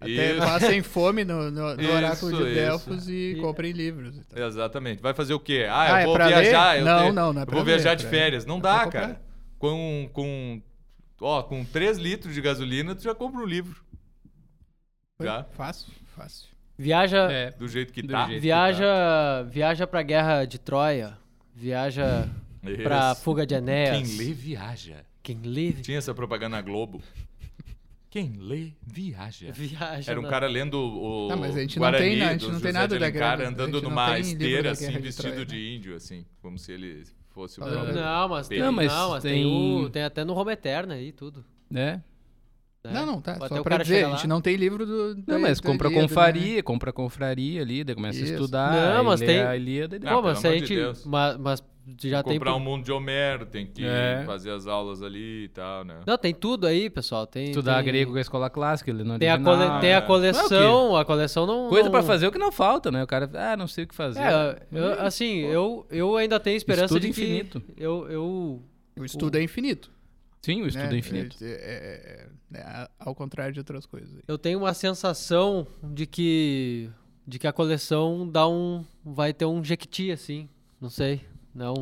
Até 0.00 0.30
Isso. 0.32 0.38
passem 0.38 0.82
fome 0.82 1.24
no, 1.24 1.50
no- 1.50 1.76
no 1.76 1.82
Isso, 1.82 1.92
oráculo 1.92 2.30
de 2.32 2.42
isso. 2.42 2.54
Delfos 2.54 3.08
e 3.08 3.34
E- 3.36 3.40
comprem 3.40 3.70
livros. 3.72 4.16
e 4.16 4.24
tal. 4.24 4.46
Exatamente. 4.46 5.02
Vai 5.02 5.12
fazer 5.12 5.34
o 5.34 5.40
quê? 5.40 5.66
Ah, 5.68 5.82
Ah, 5.82 5.90
eu 5.90 5.96
é 5.96 6.04
vou 6.06 6.14
pra 6.14 6.26
viajar. 6.28 6.78
Eu 6.78 6.84
Não, 6.86 6.98
tenho- 7.00 7.12
não, 7.12 7.32
não 7.34 7.40
é 7.42 7.44
Eu 7.44 7.46
vou 7.50 7.58
ler, 7.60 7.64
viajar 7.66 7.92
é 7.92 7.96
de 7.96 8.06
férias. 8.06 8.46
Não 8.46 8.56
é 8.56 8.60
dá, 8.62 8.86
cara. 8.86 9.20
Com, 9.58 10.08
com, 10.14 10.62
ó, 11.20 11.42
com 11.42 11.62
3 11.66 11.98
litros 11.98 12.32
de 12.34 12.40
gasolina, 12.40 12.94
tu 12.94 13.02
já 13.02 13.14
compra 13.14 13.42
um 13.42 13.44
livro. 13.46 13.84
Foi 15.18 15.26
Já? 15.26 15.44
Fácil, 15.52 15.92
fácil. 16.16 16.48
Viaja, 16.78 17.30
É, 17.30 17.50
Do 17.50 17.68
jeito 17.68 17.92
que 17.92 18.00
Do 18.00 18.08
tá. 18.08 18.20
jeito 18.24 18.36
que 18.36 18.40
viaja, 18.40 19.42
viaja 19.50 19.86
pra 19.86 20.00
guerra 20.02 20.46
de 20.46 20.58
Troia. 20.58 21.18
Viaja 21.54 22.26
pra 22.82 23.12
Isso. 23.12 23.22
fuga 23.22 23.46
de 23.46 23.54
Enéas. 23.54 23.98
Quem 23.98 24.16
lê, 24.16 24.32
viaja. 24.32 25.04
Quem 25.22 25.38
lê, 25.44 25.72
Tinha 25.74 25.98
essa 25.98 26.14
propaganda 26.14 26.56
na 26.56 26.62
Globo. 26.62 27.02
Quem 28.10 28.32
lê, 28.38 28.72
viaja. 28.84 29.52
viaja. 29.52 30.10
Era 30.10 30.18
um 30.18 30.24
na- 30.24 30.28
cara 30.28 30.48
lendo 30.48 30.74
o 30.74 31.28
Tá, 31.28 31.36
mas 31.36 31.56
a 31.56 31.60
gente 31.60 31.76
não 31.78 31.82
Guarani 31.86 32.04
tem, 32.10 32.18
né? 32.18 32.24
A 32.26 32.32
gente 32.32 32.42
não 32.46 32.52
José 32.54 32.62
tem 32.64 32.72
nada 32.72 32.98
da 32.98 33.06
Alencar 33.06 33.36
guerra- 33.38 33.48
a 33.48 33.52
andando 33.52 33.80
não 33.82 33.88
numa 33.90 34.12
tem 34.12 34.20
esteira, 34.22 34.70
assim, 34.72 34.90
de 34.90 34.98
vestido 34.98 35.30
Troia, 35.30 35.46
de 35.46 35.54
né? 35.54 35.60
índio, 35.76 35.94
assim. 35.94 36.26
Como 36.42 36.58
se 36.58 36.72
ele 36.72 37.04
fosse 37.28 37.60
o 37.60 37.64
Ah, 37.64 37.68
próprio. 37.70 37.94
Não, 37.94 38.28
mas 38.28 38.48
tem, 38.48 38.58
Não, 38.58 38.66
não, 38.72 38.72
mas 39.10 39.22
tem, 39.22 39.32
tem- 39.44 39.46
o, 39.46 39.88
tem 39.90 40.02
até 40.02 40.24
no 40.24 40.32
Roma 40.32 40.52
Eterna 40.52 40.94
aí 40.94 41.12
tudo. 41.12 41.44
né? 41.70 42.02
né? 42.82 42.92
Não, 42.94 43.06
não, 43.06 43.20
tá. 43.20 43.34
Só 43.46 43.62
pra 43.62 43.72
cara 43.72 43.84
dizer, 43.84 44.06
a 44.06 44.10
gente 44.10 44.26
não 44.26 44.40
tem 44.40 44.56
livro 44.56 44.84
do. 44.86 45.14
da- 45.14 45.34
Não, 45.34 45.40
mas 45.40 45.60
da 45.60 45.68
compra 45.70 45.86
Ilíada, 45.88 46.02
com 46.08 46.08
né? 46.08 46.14
faria, 46.14 46.62
compra 46.64 46.92
com 46.92 47.08
faria 47.10 47.60
ali, 47.62 47.84
daí 47.84 47.94
começa 47.94 48.18
Isso. 48.18 48.32
a 48.32 48.36
estudar. 48.36 48.94
Não, 48.96 49.04
mas 49.04 49.20
lê 49.20 49.26
tem- 49.26 49.40
a 49.42 49.54
Ilíada 49.56 49.96
e 49.96 50.00
Ah, 50.08 50.20
mas 50.22 50.44
a 50.44 50.50
gente. 50.56 50.74
Deus. 50.74 51.04
mas, 51.04 51.36
mas 51.36 51.62
já 51.98 52.22
tem. 52.22 52.34
comprar 52.34 52.54
um 52.54 52.60
mundo 52.60 52.84
de 52.84 52.92
Homero, 52.92 53.46
tem 53.46 53.66
que 53.66 53.84
É. 53.84 54.22
fazer 54.26 54.50
as 54.50 54.66
aulas 54.66 55.02
ali 55.02 55.44
e 55.44 55.48
tal, 55.48 55.84
né? 55.84 56.00
Não, 56.06 56.16
tem 56.18 56.34
tudo 56.34 56.66
aí, 56.66 56.88
pessoal. 56.90 57.26
Tem, 57.26 57.46
Estudar 57.50 57.76
tem, 57.76 57.84
grego 57.86 58.12
com 58.12 58.18
a 58.18 58.20
escola 58.20 58.50
clássica, 58.50 58.90
ele 58.90 59.04
não 59.04 59.18
Tem 59.18 59.28
a, 59.30 59.38
cole- 59.38 59.80
tem 59.80 59.92
a 59.94 59.96
é. 59.98 60.00
coleção, 60.00 60.96
a 60.96 61.04
coleção 61.04 61.46
não. 61.46 61.68
Coisa 61.68 61.84
não... 61.84 61.90
pra 61.90 62.02
fazer 62.02 62.26
o 62.26 62.32
que 62.32 62.38
não 62.38 62.52
falta, 62.52 62.90
né? 62.90 63.02
O 63.02 63.06
cara, 63.06 63.30
ah, 63.34 63.56
não 63.56 63.66
sei 63.66 63.84
o 63.84 63.88
que 63.88 63.94
fazer. 63.94 64.20
É, 64.20 64.62
eu- 64.72 65.00
assim, 65.00 65.38
eu, 65.40 65.86
eu 65.90 66.16
ainda 66.16 66.38
tenho 66.40 66.56
esperança 66.56 66.94
Estudo 66.96 67.00
de 67.02 67.12
que 67.12 67.22
infinito. 67.22 67.62
eu, 67.76 68.08
eu 68.10 68.62
O 68.98 69.04
estudo 69.04 69.36
é 69.38 69.42
infinito. 69.42 69.90
Sim, 70.42 70.62
o 70.62 70.66
estudo 70.66 70.88
né? 70.88 70.94
é 70.94 70.98
infinito. 70.98 71.36
É, 71.42 71.46
é- 71.50 72.26
é- 72.54 72.58
é 72.58 72.88
ao 72.98 73.14
contrário 73.14 73.52
de 73.52 73.60
outras 73.60 73.84
coisas. 73.86 74.10
eu 74.26 74.38
tenho 74.38 74.58
uma 74.58 74.72
sensação 74.74 75.66
de 75.82 76.06
que 76.06 76.90
de 77.26 77.38
que 77.38 77.46
a 77.46 77.52
coleção 77.52 78.26
dá 78.28 78.48
um 78.48 78.84
vai 79.04 79.32
ter 79.32 79.44
um 79.44 79.62
jequiti 79.62 80.10
assim, 80.10 80.48
não 80.80 80.88
sei, 80.90 81.20
não. 81.54 81.74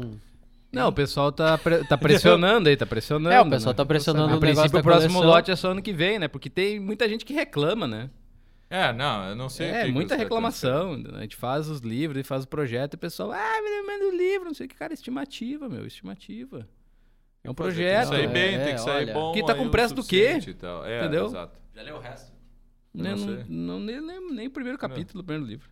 Não, 0.70 0.88
o 0.88 0.92
pessoal 0.92 1.32
tá, 1.32 1.56
pre- 1.56 1.82
tá 1.84 1.96
pressionando 1.96 2.68
aí, 2.68 2.76
tá 2.76 2.84
pressionando. 2.84 3.32
É, 3.34 3.40
o 3.40 3.48
pessoal 3.48 3.72
né? 3.72 3.76
tá 3.76 3.86
pressionando 3.86 4.24
A 4.34 4.36
o 4.36 4.40
negócio 4.40 4.54
princípio, 4.54 4.72
da 4.72 4.80
o 4.80 4.82
próximo 4.82 5.14
coleção. 5.14 5.30
lote 5.30 5.50
é 5.50 5.56
só 5.56 5.70
ano 5.70 5.80
que 5.82 5.92
vem, 5.94 6.18
né? 6.18 6.28
Porque 6.28 6.50
tem 6.50 6.78
muita 6.78 7.08
gente 7.08 7.24
que 7.24 7.32
reclama, 7.32 7.86
né? 7.86 8.10
É, 8.68 8.92
não, 8.92 9.30
eu 9.30 9.34
não 9.34 9.48
sei. 9.48 9.70
o 9.70 9.74
É, 9.74 9.84
que 9.86 9.92
muita 9.92 10.14
tá 10.14 10.22
reclamação. 10.22 10.92
A 11.14 11.20
gente 11.22 11.36
faz 11.36 11.70
os 11.70 11.80
livros 11.80 12.20
e 12.20 12.22
faz 12.22 12.44
o 12.44 12.48
projeto 12.48 12.94
e 12.94 12.96
o 12.96 12.98
pessoal, 12.98 13.32
ah, 13.32 13.62
me 13.62 13.82
manda 13.86 14.04
o 14.06 14.10
livro, 14.14 14.48
não 14.48 14.54
sei 14.54 14.66
o 14.66 14.68
que. 14.68 14.74
Cara, 14.74 14.92
estimativa, 14.92 15.70
meu, 15.70 15.86
estimativa. 15.86 16.68
É 17.42 17.50
um 17.50 17.54
projeto. 17.54 18.10
Tem 18.10 18.18
que 18.18 18.24
sair 18.26 18.28
É, 18.28 18.32
bem, 18.32 18.58
tem 18.64 18.74
que 18.74 18.80
sair 18.82 19.04
olha. 19.04 19.14
bom. 19.14 19.32
Que 19.32 19.42
tá 19.46 19.54
com 19.54 19.70
pressa 19.70 19.94
do 19.94 20.04
quê? 20.04 20.38
É, 20.84 20.98
Entendeu? 21.00 21.26
Exato. 21.26 21.58
Já 21.74 21.80
leu 21.82 21.96
o 21.96 22.00
resto? 22.00 22.30
Né, 22.92 23.14
não 23.14 23.26
Não, 23.26 23.44
não, 23.48 23.80
nem, 23.80 24.00
nem, 24.02 24.34
nem 24.34 24.46
o 24.48 24.50
primeiro 24.50 24.76
capítulo 24.76 25.22
do 25.22 25.26
primeiro 25.26 25.48
livro. 25.50 25.70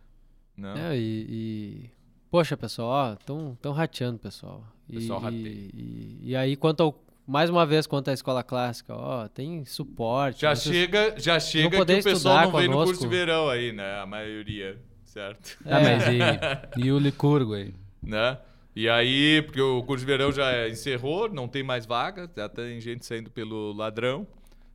Não. 0.55 0.75
É, 0.75 0.97
e, 0.97 1.27
e- 1.29 1.89
poxa, 2.29 2.55
pessoal, 2.57 3.13
ó, 3.13 3.15
tão 3.15 3.57
tão 3.61 3.73
rateando, 3.73 4.17
pessoal. 4.19 4.63
E, 4.89 4.93
Pessoal 4.95 5.19
rateia. 5.19 5.41
e, 5.43 6.19
e 6.23 6.35
aí 6.35 6.55
quanto 6.55 6.81
ao, 6.81 7.03
mais 7.27 7.49
uma 7.49 7.65
vez 7.65 7.85
quanto 7.85 8.09
à 8.09 8.13
escola 8.13 8.41
clássica, 8.41 8.93
ó, 8.95 9.27
tem 9.27 9.65
suporte. 9.65 10.41
Já 10.41 10.55
chega, 10.55 11.13
já 11.17 11.39
chega 11.39 11.85
que 11.85 11.93
o 11.93 12.03
pessoal 12.03 12.43
não 12.43 12.57
vem 12.57 12.67
no 12.69 12.75
curso 12.77 12.93
de 12.93 12.99
conosco. 12.99 13.09
verão 13.09 13.49
aí, 13.49 13.73
né? 13.73 13.99
A 13.99 14.05
maioria, 14.05 14.79
certo? 15.03 15.57
É. 15.65 15.73
mas 15.73 16.03
e, 16.07 16.79
e 16.85 16.91
o 16.91 16.97
Licurgo 16.99 17.53
aí? 17.53 17.73
né? 18.01 18.37
E 18.73 18.87
aí, 18.87 19.41
porque 19.41 19.59
o 19.59 19.81
curso 19.83 20.05
de 20.05 20.11
verão 20.11 20.31
já 20.31 20.69
encerrou, 20.69 21.27
não 21.27 21.47
tem 21.47 21.63
mais 21.63 21.85
vaga, 21.85 22.29
já 22.33 22.47
tem 22.47 22.79
gente 22.79 23.05
saindo 23.05 23.29
pelo 23.29 23.73
ladrão, 23.73 24.25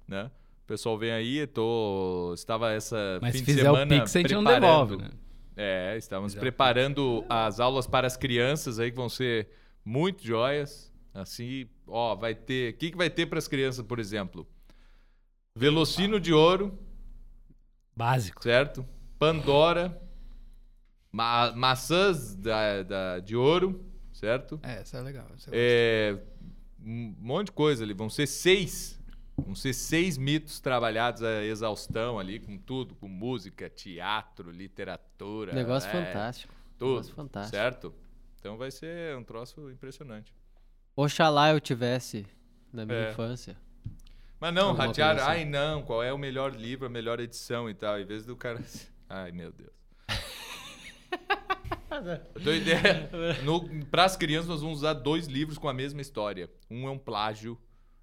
né? 0.09 0.29
O 0.65 0.67
pessoal 0.67 0.99
vem 0.99 1.13
aí, 1.13 1.47
tô 1.47 2.33
estava 2.35 2.73
essa 2.73 3.19
Mas 3.23 3.33
fim 3.33 3.39
se 3.39 3.45
de 3.45 3.53
fizer 3.53 3.71
o 3.71 3.75
semana 3.75 4.01
Pix, 4.01 4.17
a 4.17 4.19
gente 4.19 4.35
não 4.35 4.45
devolve, 4.45 4.97
né? 4.97 5.09
É, 5.57 5.97
estávamos 5.97 6.35
preparando 6.35 7.25
as 7.29 7.61
aulas 7.61 7.87
para 7.87 8.07
as 8.07 8.17
crianças 8.17 8.79
aí 8.79 8.91
que 8.91 8.97
vão 8.97 9.09
ser 9.09 9.49
muito 9.85 10.25
joias. 10.25 10.91
Assim, 11.15 11.69
ó, 11.87 12.15
vai 12.17 12.35
ter, 12.35 12.73
o 12.73 12.77
que 12.79 12.91
que 12.91 12.97
vai 12.97 13.11
ter 13.11 13.27
para 13.27 13.39
as 13.39 13.47
crianças, 13.47 13.85
por 13.85 13.99
exemplo? 13.99 14.47
Velocino 15.55 16.19
de 16.19 16.33
ouro, 16.33 16.79
Básico. 17.95 18.43
certo? 18.43 18.87
Pandora, 19.19 20.01
ma 21.11 21.53
maçãs 21.55 22.35
da, 22.35 22.83
da- 22.83 23.19
de 23.21 23.37
ouro, 23.37 23.85
certo? 24.13 24.59
É, 24.63 24.81
essa 24.81 24.97
é 24.97 25.03
legal. 25.03 25.27
essa 25.37 25.51
É, 25.53 26.19
um 26.83 27.15
monte 27.21 27.47
de 27.47 27.53
coisa 27.53 27.85
ali. 27.85 27.93
Vão 27.93 28.09
ser 28.09 28.27
seis. 28.27 28.99
Vão 29.45 29.55
ser 29.55 29.73
seis 29.75 30.17
mitos 30.17 30.61
trabalhados 30.61 31.23
a 31.23 31.45
exaustão 31.45 32.19
ali, 32.19 32.39
com 32.39 32.57
tudo, 32.59 32.95
com 32.95 33.09
música, 33.09 33.69
teatro, 33.69 34.51
literatura. 34.51 35.53
Negócio 35.53 35.89
é, 35.89 35.93
fantástico. 35.93 36.55
Tudo. 36.79 36.91
Negócio 36.93 37.15
fantástico. 37.15 37.57
Certo? 37.57 37.95
Então 38.41 38.57
vai 38.57 38.71
ser 38.71 39.17
um 39.17 39.23
troço 39.25 39.71
impressionante. 39.71 40.35
Oxalá 40.97 41.51
eu 41.51 41.61
tivesse 41.61 42.27
na 42.73 42.85
minha 42.85 42.99
É. 42.99 43.11
infância. 43.11 43.57
Mas 44.41 44.53
não, 44.53 44.69
Alguma 44.71 44.87
ratear, 44.87 45.17
assim. 45.17 45.25
ai 45.27 45.45
não, 45.45 45.83
qual 45.83 46.03
é 46.03 46.13
o 46.13 46.19
melhor 46.19 46.55
livro, 46.57 46.87
a 46.87 46.89
melhor 46.89 47.21
edição 47.21 47.71
e 47.71 47.75
tal. 47.75 48.01
Em 48.01 48.05
vez 48.05 48.27
do 48.27 48.35
cara. 48.37 48.61
Ai, 49.09 49.31
meu 49.31 49.53
Deus. 49.53 49.71
Ideia. 52.57 53.11
Para 53.91 54.05
as 54.05 54.17
crianças, 54.17 54.49
nós 54.49 54.61
vamos 54.63 54.79
usar 54.79 54.95
dois 54.95 55.27
livros 55.27 55.59
com 55.59 55.69
a 55.69 55.75
mesma 55.75 56.01
história. 56.01 56.51
Um 56.71 56.89
é 56.89 56.91
um 56.91 56.99
plágio, 56.99 57.59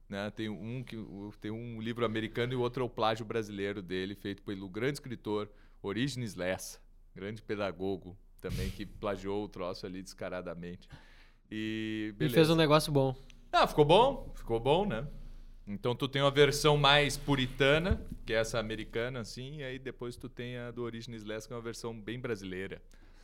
né? 0.10 0.32
Tem 0.32 0.50
um, 0.50 0.84
que, 0.84 0.98
tem 1.40 1.52
um 1.52 1.80
livro 1.80 2.04
americano 2.04 2.52
e 2.52 2.56
o 2.56 2.62
outro 2.62 2.84
é 2.84 2.86
o 2.86 2.90
plágio 2.90 3.26
brasileiro 3.26 3.82
dele, 3.82 4.16
feito 4.16 4.42
pelo 4.42 4.68
grande 4.68 4.94
escritor 4.94 5.50
Orígenes 5.82 6.36
Lessa, 6.36 6.80
grande 7.16 7.42
pedagogo 7.42 8.18
também, 8.42 8.70
que 8.72 8.86
plagiou 8.86 9.44
o 9.44 9.48
troço 9.48 9.86
ali 9.86 10.02
descaradamente. 10.02 10.90
E, 11.52 12.10
E 12.10 12.12
beleza. 12.14 12.36
fez 12.36 12.50
um 12.50 12.56
negócio 12.56 12.92
bom. 12.92 13.16
Ah, 13.52 13.68
ficou 13.68 13.86
bom? 13.86 14.32
Ficou 14.36 14.60
bom, 14.60 14.86
né? 14.86 15.08
Então 15.68 15.96
tu 15.96 16.08
tem 16.08 16.22
uma 16.22 16.32
versão 16.32 16.78
mais 16.78 17.16
puritana, 17.16 18.04
que 18.26 18.34
é 18.34 18.38
essa 18.38 18.58
americana, 18.60 19.20
assim, 19.20 19.58
e 19.58 19.64
aí 19.64 19.78
depois 19.78 20.16
tu 20.16 20.28
tem 20.28 20.58
a 20.58 20.72
do 20.72 20.82
Origins 20.82 21.24
Less, 21.24 21.48
que 21.48 21.54
é 21.54 21.56
uma 21.56 21.62
versão 21.62 21.94
bem 22.00 22.20
brasileira, 22.20 22.82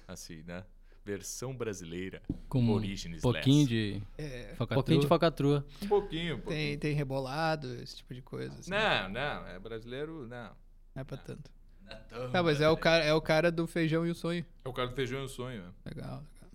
assim, 0.08 0.44
né? 0.44 0.64
Versão 1.06 1.56
brasileira. 1.56 2.22
Com 2.50 2.68
Origins 2.72 3.20
um 3.20 3.22
pouquinho 3.22 3.68
de 3.68 4.02
É, 4.18 4.56
Um 4.60 4.66
pouquinho 4.66 5.00
de 5.02 5.08
falcatrua. 5.08 5.64
Um 5.84 5.88
pouquinho, 5.88 6.36
um 6.38 6.40
pouquinho. 6.40 6.66
tem, 6.72 6.80
tem 6.80 6.96
rebolado, 6.96 7.72
esse 7.76 7.98
tipo 7.98 8.12
de 8.16 8.24
coisa. 8.24 8.58
assim. 8.60 8.72
Não, 8.72 9.10
não, 9.10 9.48
é 9.48 9.60
brasileiro, 9.60 10.28
não. 10.28 10.52
Não 10.96 11.02
é 11.02 11.04
pra 11.04 11.16
tanto. 11.18 11.52
Não 11.84 11.92
é 11.92 11.96
tão 12.10 12.32
Tá, 12.32 12.42
mas 12.42 12.60
é 12.60 12.68
o, 12.68 12.76
cara, 12.76 13.04
é 13.04 13.14
o 13.14 13.22
cara 13.22 13.52
do 13.52 13.68
feijão 13.68 14.06
e 14.08 14.10
o 14.10 14.16
sonho. 14.16 14.44
É 14.64 14.68
o 14.70 14.74
cara 14.74 14.88
do 14.90 14.96
Feijão 14.96 15.22
e 15.22 15.26
o 15.26 15.30
Sonho, 15.30 15.62
né? 15.62 15.72
Legal, 15.86 16.24
legal. 16.34 16.52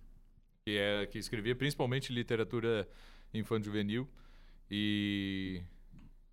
que, 0.67 0.77
é, 0.77 1.07
que 1.07 1.19
escrevia 1.19 1.55
principalmente 1.55 2.13
literatura 2.13 2.89
infanto-juvenil 3.33 4.09
e, 4.69 5.63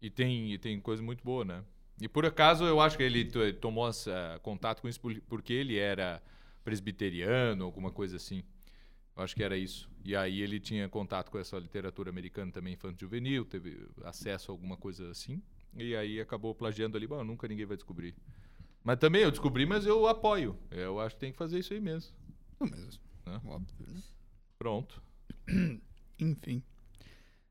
e, 0.02 0.10
tem, 0.10 0.54
e 0.54 0.58
tem 0.58 0.80
coisa 0.82 1.04
muito 1.04 1.24
boa, 1.24 1.46
né? 1.46 1.64
E 2.02 2.08
por 2.08 2.26
acaso 2.26 2.64
eu 2.66 2.80
acho 2.82 2.98
que 2.98 3.04
ele 3.04 3.26
to- 3.26 3.54
tomou 3.54 3.88
essa- 3.88 4.40
contato 4.42 4.82
com 4.82 4.88
isso 4.90 5.00
por- 5.00 5.20
porque 5.30 5.54
ele 5.54 5.78
era 5.78 6.20
presbiteriano, 6.68 7.64
alguma 7.64 7.90
coisa 7.90 8.18
assim. 8.18 8.44
Eu 9.16 9.24
acho 9.24 9.34
que 9.34 9.42
era 9.42 9.58
isso. 9.58 9.90
E 10.04 10.18
aí 10.18 10.42
ele 10.42 10.60
tinha 10.60 10.90
contato 10.90 11.32
com 11.32 11.40
essa 11.40 11.58
literatura 11.58 12.10
americana 12.10 12.52
também 12.52 12.74
infanto-juvenil, 12.74 13.46
teve 13.46 13.88
acesso 14.04 14.52
a 14.52 14.54
alguma 14.54 14.76
coisa 14.76 15.10
assim. 15.10 15.42
E 15.78 15.96
aí 15.96 16.20
acabou 16.20 16.54
plagiando 16.54 16.98
ali. 16.98 17.08
Bom, 17.08 17.24
nunca 17.24 17.48
ninguém 17.48 17.66
vai 17.66 17.78
descobrir. 17.78 18.14
Mas 18.84 19.00
também 19.00 19.22
eu 19.22 19.32
descobri, 19.32 19.66
mas 19.66 19.86
eu 19.86 20.08
apoio. 20.08 20.60
Eu 20.70 21.00
acho 21.00 21.16
que 21.16 21.22
tem 21.22 21.32
que 21.32 21.38
fazer 21.38 21.58
isso 21.58 21.74
aí 21.74 21.80
mesmo. 21.80 22.12
Não, 22.60 22.68
mas, 22.70 23.00
Né? 23.26 23.42
óbvio, 23.46 23.88
né? 23.88 24.04
Pronto. 24.60 25.02
Enfim. 26.20 26.62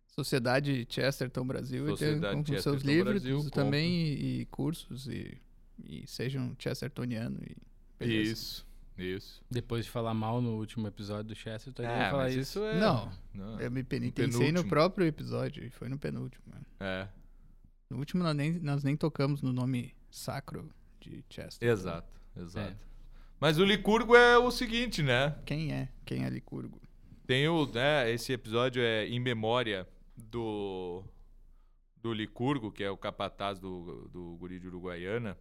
Sociedade 0.08 0.86
Chesterton 0.90 1.46
Brasil 1.46 1.84
e 1.84 1.86
tem 1.86 1.96
Sociedade 1.96 2.52
com, 2.52 2.60
seus 2.60 2.82
livros 2.82 3.22
Brasil, 3.22 3.50
também 3.50 3.92
e, 3.94 4.40
e 4.40 4.44
cursos 4.46 5.08
e, 5.08 5.40
e 5.82 6.06
sejam 6.06 6.54
Chestertoniano 6.58 7.38
e 7.42 7.56
beleza. 7.98 8.32
Isso, 8.32 8.66
isso. 8.98 9.42
Depois 9.50 9.84
de 9.84 9.90
falar 9.90 10.14
mal 10.14 10.40
no 10.40 10.56
último 10.56 10.86
episódio 10.88 11.24
do 11.24 11.34
Chester, 11.34 11.72
eu 11.78 11.84
ia 11.84 11.90
É, 11.90 12.10
falar 12.10 12.22
mas 12.24 12.34
isso. 12.34 12.58
isso 12.58 12.64
é. 12.64 12.80
Não, 12.80 13.12
Não, 13.34 13.60
eu 13.60 13.70
me 13.70 13.82
penitenciei 13.84 14.46
no 14.46 14.46
penúltimo. 14.46 14.70
próprio 14.70 15.06
episódio 15.06 15.64
e 15.64 15.70
foi 15.70 15.88
no 15.88 15.98
penúltimo. 15.98 16.44
né? 16.48 16.60
É, 16.80 17.08
No 17.90 17.98
último 17.98 18.22
nós 18.22 18.34
nem, 18.34 18.52
nós 18.60 18.82
nem 18.82 18.96
tocamos 18.96 19.42
no 19.42 19.52
nome 19.52 19.94
sacro 20.10 20.70
de 21.00 21.24
Chester. 21.28 21.68
exato, 21.68 22.08
exato. 22.36 22.72
É. 22.72 22.76
Mas 23.38 23.58
o 23.58 23.64
Licurgo 23.64 24.16
é 24.16 24.38
o 24.38 24.50
seguinte, 24.50 25.02
né? 25.02 25.36
Quem 25.44 25.72
é? 25.72 25.88
Quem 26.06 26.24
é 26.24 26.30
Licurgo? 26.30 26.80
Tem 27.26 27.46
o, 27.48 27.66
né, 27.66 28.10
esse 28.10 28.32
episódio 28.32 28.80
é 28.82 29.06
em 29.06 29.20
memória 29.20 29.86
do 30.16 31.04
do 32.00 32.12
Licurgo, 32.14 32.70
que 32.70 32.84
é 32.84 32.90
o 32.90 32.96
capataz 32.96 33.58
do, 33.58 34.08
do 34.12 34.36
guri 34.38 34.60
de 34.60 34.68
Uruguaiana. 34.68 35.36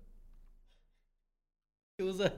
Que 1.98 2.04
usa, 2.04 2.30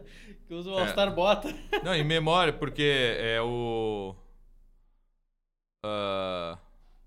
que 0.47 0.53
usa 0.53 0.69
o 0.69 0.77
É. 0.77 0.81
All-Star 0.81 1.13
Bota. 1.15 1.47
Não, 1.83 1.95
em 1.95 2.03
memória, 2.03 2.53
porque 2.53 2.83
é 3.19 3.41
o 3.41 4.15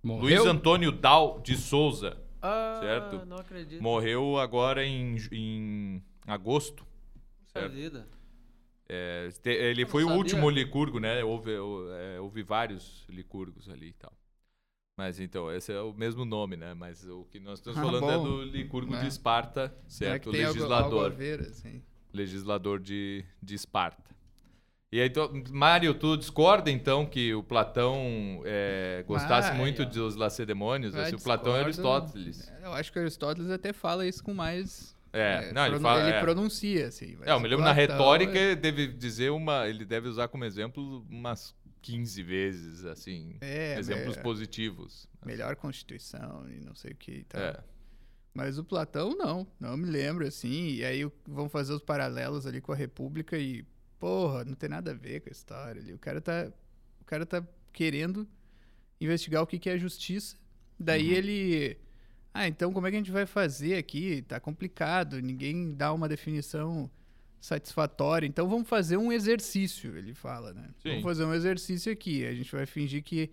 Morreu? 0.03 0.23
Luiz 0.43 0.47
Antônio 0.47 0.91
Dal 0.91 1.41
de 1.41 1.57
Souza. 1.57 2.21
Ah, 2.43 2.79
Certo. 2.81 3.27
não 3.27 3.37
acredito. 3.37 3.83
Morreu 3.83 4.39
agora 4.39 4.83
em, 4.85 5.17
em 5.31 6.03
agosto. 6.27 6.87
Certo. 7.53 8.07
É, 8.89 9.29
te- 9.43 9.51
ele 9.51 9.85
foi 9.87 10.03
o 10.03 10.07
sabia. 10.09 10.19
último 10.19 10.49
licurgo, 10.51 10.99
né? 10.99 11.23
Houve, 11.23 11.57
o- 11.59 11.93
é, 11.93 12.19
houve 12.19 12.43
vários 12.43 13.05
licurgos 13.11 13.69
ali 13.69 13.89
e 13.89 13.93
tal. 13.93 14.13
Mas 14.99 15.21
então, 15.21 15.53
esse 15.55 15.71
é 15.73 15.81
o 15.81 15.93
mesmo 15.93 16.25
nome, 16.25 16.57
né? 16.57 16.73
Mas 16.75 17.07
o 17.07 17.25
que 17.27 17.39
nós 17.39 17.59
estamos 17.59 17.79
Ah, 17.79 17.83
falando 17.83 18.11
é 18.11 18.17
bom. 18.17 18.25
do 18.25 18.43
licurgo 18.45 18.95
É. 18.95 19.01
de 19.03 19.07
Esparta, 19.07 19.69
Será 19.87 20.13
certo? 20.13 20.25
que 20.25 20.31
tem 20.31 20.45
algo, 20.47 20.59
algo 20.63 20.73
a 20.75 20.79
legislador. 20.79 21.11
ver, 21.13 21.41
assim? 21.43 21.83
Legislador 22.13 22.79
de, 22.81 23.25
de 23.43 23.55
Esparta. 23.55 24.11
E 24.93 25.01
aí, 25.01 25.07
então, 25.07 25.31
Mário, 25.51 25.95
tu 25.95 26.17
discorda 26.17 26.69
então 26.69 27.07
que 27.07 27.33
o 27.33 27.45
Platão 27.45 28.43
é, 28.45 29.05
gostasse 29.07 29.51
Ah, 29.51 29.55
muito 29.55 29.83
ó. 29.83 29.85
dos 29.85 30.17
lacedemônios? 30.17 30.97
Ah, 30.97 31.03
Assim, 31.03 31.15
o 31.15 31.21
Platão 31.21 31.57
é. 31.57 31.61
Aristóteles. 31.61 32.53
Eu 32.61 32.73
acho 32.73 32.93
que 32.93 32.99
Aristóteles 32.99 33.51
até 33.51 33.73
fala 33.73 34.05
isso 34.05 34.23
com 34.25 34.35
mais. 34.35 34.97
É, 35.13 35.49
é, 35.49 35.53
não, 35.53 35.67
ele 35.67 35.79
fala. 35.79 36.09
é. 36.09 36.21
pronuncia, 36.21 36.89
assim. 36.89 37.17
É, 37.23 37.31
eu 37.31 37.39
me 37.41 37.47
lembro 37.49 37.65
na 37.65 37.73
Platão 37.75 37.97
retórica, 37.97 38.37
é- 38.39 38.43
ele 38.53 38.57
deve 38.57 38.87
dizer 38.89 39.31
uma. 39.31 39.69
Ele 39.69 39.85
deve 39.85 40.09
usar 40.09 40.27
como 40.27 40.45
exemplo 40.45 41.07
umas 41.09 41.55
15 41.83 42.21
vezes, 42.25 42.85
assim. 42.85 43.37
É, 43.41 43.79
exemplos 43.79 44.17
me- 44.17 44.23
positivos. 44.25 45.09
melhor 45.25 45.55
constituição 45.55 46.47
e 46.51 46.61
não 46.65 46.75
sei 46.75 46.93
o 46.93 46.97
que 46.97 47.13
e 47.13 47.25
tal. 47.25 47.41
É. 47.41 47.57
Mas 48.33 48.59
o 48.59 48.65
Platão, 48.65 49.17
não. 49.17 49.47
Não 49.59 49.77
me 49.77 49.87
lembro, 49.87 50.27
assim. 50.27 50.69
E 50.75 50.85
aí 50.85 51.11
vão 51.27 51.49
fazer 51.49 51.73
os 51.73 51.83
paralelos 51.83 52.47
ali 52.47 52.61
com 52.61 52.73
a 52.73 52.77
República 52.77 53.37
e, 53.37 53.65
porra, 53.99 54.45
não 54.45 54.55
tem 54.55 54.69
nada 54.69 54.93
a 54.93 54.95
ver 54.95 55.21
com 55.21 55.29
a 55.29 55.33
história 55.33 55.81
ali. 55.83 55.93
O 55.93 55.99
cara 55.99 56.21
tá, 56.21 56.51
o 57.01 57.05
cara 57.05 57.27
tá 57.27 57.45
querendo 57.73 58.27
investigar 59.01 59.43
o 59.43 59.47
que, 59.47 59.59
que 59.59 59.69
é 59.71 59.77
justiça. 59.79 60.37
Daí 60.79 61.09
Uhum. 61.11 61.15
ele. 61.17 61.79
Ah, 62.33 62.47
então 62.47 62.73
como 62.73 62.87
é 62.87 62.91
que 62.91 62.97
a 62.97 63.01
gente 63.01 63.11
vai 63.11 63.27
fazer 63.27 63.75
aqui? 63.77 64.23
Tá 64.23 64.39
complicado, 64.39 65.21
ninguém 65.21 65.75
dá 65.75 65.93
uma 65.93 66.09
definição 66.09 66.89
satisfatória. 67.41 68.27
Então 68.27 68.49
vamos 68.49 68.69
fazer 68.69 68.97
um 68.97 69.11
exercício, 69.11 69.97
ele 69.97 70.15
fala, 70.15 70.53
né? 70.53 70.69
Sim. 70.83 70.91
Vamos 70.91 71.03
fazer 71.05 71.25
um 71.25 71.35
exercício 71.35 71.91
aqui. 71.93 72.25
A 72.25 72.33
gente 72.35 72.53
vai 72.53 72.67
fingir 72.67 73.03
que 73.03 73.31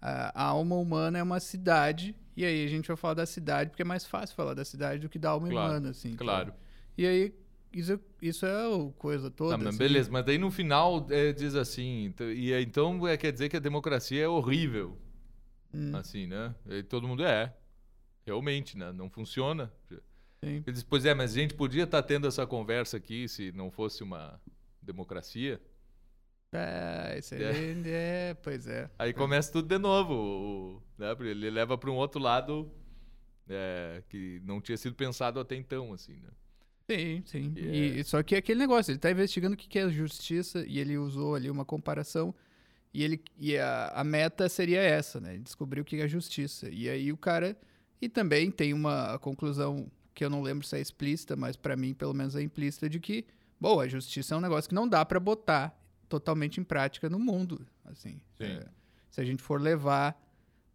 a, 0.00 0.42
a 0.42 0.44
alma 0.48 0.76
humana 0.76 1.18
é 1.18 1.22
uma 1.22 1.40
cidade, 1.40 2.14
e 2.36 2.44
aí 2.44 2.64
a 2.64 2.68
gente 2.68 2.88
vai 2.88 2.96
falar 2.96 3.14
da 3.14 3.26
cidade, 3.26 3.70
porque 3.70 3.82
é 3.82 3.84
mais 3.84 4.04
fácil 4.06 4.36
falar 4.36 4.54
da 4.54 4.64
cidade 4.64 5.00
do 5.00 5.08
que 5.08 5.18
da 5.18 5.30
alma 5.30 5.48
Claro, 5.48 5.70
humana, 5.70 5.90
assim. 5.90 6.14
Claro. 6.14 6.52
E 6.96 7.06
aí, 7.06 7.34
isso, 7.72 7.98
isso 8.22 8.46
é 8.46 8.66
o 8.68 8.90
coisa 8.92 9.30
toda. 9.30 9.52
Tá, 9.52 9.58
mas 9.58 9.68
assim. 9.68 9.78
beleza, 9.78 10.10
mas 10.10 10.24
daí 10.24 10.38
no 10.38 10.50
final 10.50 11.06
é, 11.10 11.32
diz 11.32 11.54
assim, 11.54 12.04
então- 12.06 12.30
e 12.30 12.52
então 12.62 13.06
é, 13.06 13.16
quer 13.16 13.32
dizer 13.32 13.48
que 13.48 13.56
a 13.56 13.60
democracia 13.60 14.22
é 14.24 14.28
horrível, 14.28 14.96
Hum, 15.74 15.94
assim, 15.96 16.26
né? 16.26 16.54
E 16.68 16.82
todo 16.82 17.06
mundo 17.06 17.22
é, 17.24 17.54
realmente, 18.24 18.78
né? 18.78 18.92
Não 18.92 19.10
funciona. 19.10 19.70
sim. 20.42 20.62
Ele 20.66 20.72
diz, 20.72 20.82
pois 20.82 21.04
é, 21.04 21.12
mas 21.12 21.32
a 21.32 21.34
gente 21.40 21.54
podia 21.54 21.84
estar 21.84 22.02
tendo 22.02 22.26
essa 22.26 22.46
conversa 22.46 22.96
aqui 22.96 23.28
se 23.28 23.52
não 23.52 23.70
fosse 23.70 24.02
uma 24.02 24.40
democracia. 24.80 25.60
É, 26.52 27.18
isso 27.18 27.34
aí 27.34 27.42
é. 27.86 28.34
pois 28.42 28.66
é. 28.66 28.88
Aí 28.98 29.12
começa 29.12 29.52
tudo 29.52 29.68
de 29.68 29.78
novo, 29.78 30.14
o- 30.14 30.82
né? 30.96 31.14
Ele 31.20 31.50
leva 31.50 31.76
para 31.76 31.90
um 31.90 31.94
outro 31.96 32.20
lado 32.20 32.70
é, 33.48 34.02
que 34.08 34.40
não 34.44 34.60
tinha 34.60 34.76
sido 34.76 34.94
pensado 34.94 35.38
até 35.38 35.54
então, 35.54 35.92
assim, 35.92 36.14
né? 36.14 36.30
Sim, 36.90 37.22
sim. 37.26 37.52
E 37.56 37.96
E, 37.96 38.00
é- 38.00 38.04
só 38.04 38.22
que 38.22 38.34
é 38.34 38.38
aquele 38.38 38.58
negócio, 38.60 38.92
ele 38.92 38.98
tá 38.98 39.10
investigando 39.10 39.54
o 39.54 39.56
que 39.56 39.68
que 39.68 39.78
é 39.78 39.88
justiça 39.90 40.64
e 40.66 40.78
ele 40.78 40.96
usou 40.96 41.34
ali 41.34 41.50
uma 41.50 41.64
comparação 41.64 42.34
e, 42.94 43.02
ele, 43.04 43.20
e 43.38 43.58
a, 43.58 43.88
a 43.88 44.04
meta 44.04 44.48
seria 44.48 44.80
essa, 44.80 45.20
né? 45.20 45.36
Descobrir 45.38 45.80
o 45.80 45.84
que 45.84 45.96
é 46.00 46.08
justiça. 46.08 46.68
E 46.70 46.88
aí 46.88 47.12
o 47.12 47.16
cara... 47.16 47.56
E 48.00 48.08
também 48.10 48.50
tem 48.50 48.74
uma 48.74 49.18
conclusão 49.20 49.90
que 50.14 50.22
eu 50.24 50.28
não 50.30 50.42
lembro 50.42 50.66
se 50.66 50.76
é 50.76 50.80
explícita, 50.80 51.34
mas 51.34 51.56
pra 51.56 51.74
mim 51.76 51.94
pelo 51.94 52.12
menos 52.12 52.36
é 52.36 52.42
implícita, 52.42 52.88
de 52.90 53.00
que, 53.00 53.24
bom, 53.58 53.80
a 53.80 53.88
justiça 53.88 54.34
é 54.34 54.38
um 54.38 54.40
negócio 54.40 54.68
que 54.68 54.74
não 54.74 54.86
dá 54.86 55.02
pra 55.04 55.18
botar 55.18 55.74
totalmente 56.08 56.60
em 56.60 56.64
prática 56.64 57.08
no 57.10 57.18
mundo, 57.18 57.66
assim. 57.84 58.20
Sim. 58.36 58.44
É, 58.44 58.66
se 59.10 59.20
a 59.20 59.24
gente 59.24 59.42
for 59.42 59.60
levar 59.60 60.20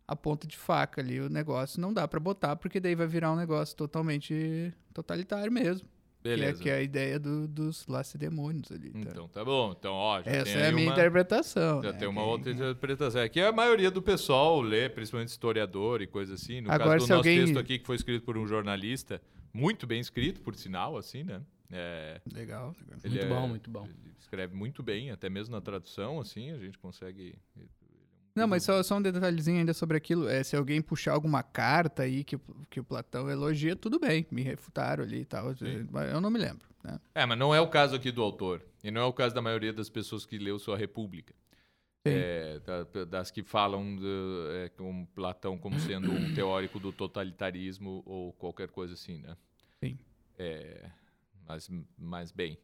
a 0.07 0.15
ponta 0.15 0.45
de 0.45 0.57
faca 0.57 0.99
ali 1.01 1.19
o 1.21 1.29
negócio, 1.29 1.79
não 1.79 1.93
dá 1.93 2.07
pra 2.07 2.19
botar, 2.19 2.55
porque 2.57 2.79
daí 2.79 2.95
vai 2.95 3.07
virar 3.07 3.31
um 3.31 3.35
negócio 3.35 3.75
totalmente 3.77 4.73
totalitário 4.93 5.51
mesmo. 5.51 5.87
Que 6.23 6.29
é, 6.29 6.35
Beleza. 6.35 6.61
que 6.61 6.69
é 6.69 6.75
a 6.75 6.81
ideia 6.83 7.19
do- 7.19 7.47
dos 7.47 7.87
lacedemônios 7.87 8.71
ali. 8.71 8.91
tá? 8.91 8.99
Então 8.99 9.27
tá 9.27 9.43
bom. 9.43 9.73
Então, 9.77 9.91
ó, 9.93 10.19
Essa 10.23 10.49
é 10.51 10.67
a 10.67 10.71
minha 10.71 10.85
uma... 10.87 10.93
interpretação. 10.93 11.81
Já 11.81 11.91
né? 11.93 11.97
tem 11.97 12.07
uma 12.07 12.23
outra 12.23 12.51
interpretação. 12.51 13.21
Aqui 13.23 13.41
a 13.41 13.51
maioria 13.51 13.89
do 13.89 14.03
pessoal 14.03 14.61
lê, 14.61 14.87
principalmente 14.87 15.29
historiador 15.29 15.99
e 15.99 16.05
coisa 16.05 16.35
assim. 16.35 16.61
No 16.61 16.69
Agora, 16.71 16.91
caso 16.91 17.07
do 17.07 17.09
nosso 17.09 17.13
alguém- 17.13 17.39
texto 17.45 17.57
aqui, 17.57 17.79
que 17.79 17.87
foi 17.87 17.95
escrito 17.95 18.23
por 18.23 18.37
um 18.37 18.45
jornalista, 18.45 19.19
muito 19.51 19.87
bem 19.87 19.99
escrito, 19.99 20.41
por 20.41 20.53
sinal, 20.55 20.95
assim, 20.95 21.23
né? 21.23 21.41
É, 21.71 22.21
Legal, 22.33 22.75
legal. 22.79 22.99
Muito 23.03 23.17
é- 23.19 23.27
bom, 23.29 23.47
muito 23.47 23.69
bom. 23.71 23.85
Ele 23.85 24.13
escreve 24.19 24.55
muito 24.55 24.83
bem, 24.83 25.11
até 25.11 25.29
mesmo 25.29 25.53
na 25.55 25.61
tradução, 25.61 26.19
assim, 26.19 26.51
a 26.51 26.57
gente 26.57 26.77
consegue... 26.77 27.35
Não, 28.33 28.47
mas 28.47 28.63
só, 28.63 28.81
só 28.81 28.95
um 28.97 29.01
detalhezinho 29.01 29.59
ainda 29.59 29.73
sobre 29.73 29.97
aquilo. 29.97 30.27
É, 30.29 30.41
se 30.41 30.55
alguém 30.55 30.81
puxar 30.81 31.11
alguma 31.13 31.43
carta 31.43 32.03
aí 32.03 32.23
que, 32.23 32.37
o- 32.37 32.41
que 32.69 32.79
o 32.79 32.83
Platão 32.83 33.29
elogia, 33.29 33.75
tudo 33.75 33.99
bem. 33.99 34.25
Me 34.31 34.41
refutaram 34.41 35.03
ali 35.03 35.19
e 35.21 35.25
tal. 35.25 35.53
Sim. 35.55 35.85
Eu 36.13 36.21
não 36.21 36.29
me 36.29 36.39
lembro. 36.39 36.65
Né? 36.81 36.97
É, 37.13 37.25
mas 37.25 37.37
não 37.37 37.53
é 37.53 37.59
o 37.59 37.67
caso 37.67 37.93
aqui 37.95 38.09
do 38.09 38.21
autor. 38.23 38.61
E 38.81 38.89
não 38.89 39.01
é 39.01 39.03
o 39.05 39.11
caso 39.11 39.35
da 39.35 39.41
maioria 39.41 39.73
das 39.73 39.89
pessoas 39.89 40.25
que 40.25 40.37
leu 40.37 40.57
sua 40.59 40.77
República. 40.77 41.33
Sim. 42.07 42.13
É, 42.15 42.59
da- 42.61 43.03
das 43.05 43.29
que 43.31 43.43
falam 43.43 43.97
de, 43.97 44.05
é, 44.63 44.69
com 44.69 45.05
Platão 45.13 45.57
como 45.57 45.77
sendo 45.77 46.09
um 46.09 46.33
teórico 46.33 46.79
do 46.79 46.93
totalitarismo 46.93 48.01
ou 48.05 48.31
qualquer 48.33 48.69
coisa 48.69 48.93
assim, 48.93 49.17
né? 49.17 49.35
Sim. 49.83 49.99
É, 50.39 50.89
mas, 51.51 51.69
mas 51.97 52.31
bem. 52.31 52.57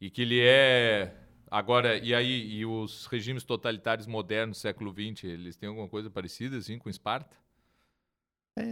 E 0.00 0.10
que 0.10 0.22
ele 0.22 0.40
é. 0.40 1.14
Agora, 1.50 1.98
e 1.98 2.14
aí, 2.14 2.52
e 2.52 2.64
os 2.64 3.06
regimes 3.06 3.42
totalitários 3.44 4.06
modernos 4.06 4.58
do 4.58 4.60
século 4.60 4.92
XX, 4.92 5.24
eles 5.24 5.56
têm 5.56 5.68
alguma 5.68 5.88
coisa 5.88 6.08
parecida 6.08 6.56
assim 6.56 6.78
com 6.78 6.88
Esparta? 6.88 7.36
É... 8.56 8.62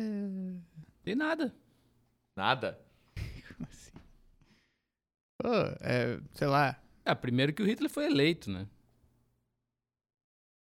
Tem 1.03 1.15
nada. 1.15 1.55
Nada? 2.37 2.81
Como 3.57 3.69
assim? 3.69 3.93
Pô, 5.39 5.49
é, 5.81 6.21
sei 6.35 6.47
lá. 6.47 6.81
Ah, 7.05 7.17
primeiro 7.17 7.53
que 7.53 7.63
o 7.63 7.67
Hitler 7.67 7.91
foi 7.91 8.07
eleito, 8.07 8.51
né? 8.51 8.69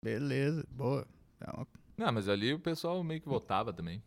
Beleza, 0.04 0.66
boa. 0.70 1.08
Então, 1.38 1.66
Não, 1.98 2.12
mas 2.12 2.28
ali 2.28 2.54
o 2.54 2.60
pessoal 2.60 3.04
meio 3.04 3.22
que 3.22 3.28
votava 3.28 3.74
também. 3.74 4.04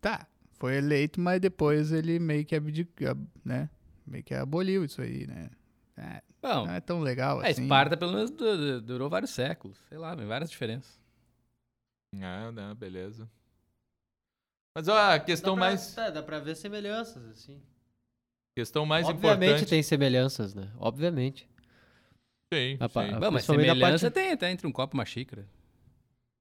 tá, 0.00 0.26
foi 0.60 0.76
eleito, 0.76 1.18
mas 1.20 1.40
depois 1.40 1.90
ele 1.90 2.18
meio 2.18 2.44
que 2.44 2.54
abdicou, 2.54 3.16
né? 3.44 3.68
Meio 4.06 4.22
que 4.22 4.34
aboliu 4.34 4.84
isso 4.84 5.00
aí, 5.00 5.26
né? 5.26 5.50
É, 5.96 6.22
Bom, 6.42 6.66
não 6.66 6.72
é 6.74 6.80
tão 6.80 7.00
legal 7.00 7.40
a 7.40 7.46
assim. 7.48 7.62
Esparta 7.62 7.96
pelo 7.96 8.12
menos 8.12 8.30
du- 8.30 8.56
du- 8.56 8.80
durou 8.82 9.08
vários 9.10 9.30
séculos. 9.30 9.78
Sei 9.88 9.96
lá, 9.98 10.14
tem 10.14 10.26
várias 10.26 10.50
diferenças. 10.50 11.00
Ah, 12.22 12.52
não, 12.52 12.74
beleza. 12.74 13.28
Mas 14.76 14.86
ó, 14.88 14.96
a 15.14 15.18
questão 15.18 15.54
dá 15.54 15.60
pra, 15.60 15.70
mais, 15.70 15.94
tá, 15.94 16.10
dá 16.10 16.22
pra 16.22 16.38
ver 16.38 16.54
semelhanças, 16.56 17.24
assim. 17.26 17.60
questão 18.56 18.84
mais 18.84 19.06
Obviamente 19.08 19.48
importante. 19.48 19.70
tem 19.70 19.82
semelhanças, 19.82 20.54
né? 20.54 20.70
Obviamente. 20.78 21.48
Sim, 22.52 22.76
A 22.80 22.88
pa- 22.88 23.06
sim. 23.06 23.18
Bom, 23.18 23.30
mas 23.30 23.44
semelhança 23.44 24.10
parte- 24.10 24.14
tem 24.14 24.32
até 24.32 24.50
entre 24.50 24.66
um 24.66 24.72
copo 24.72 24.94
e 24.94 24.98
uma 24.98 25.06
xícara. 25.06 25.46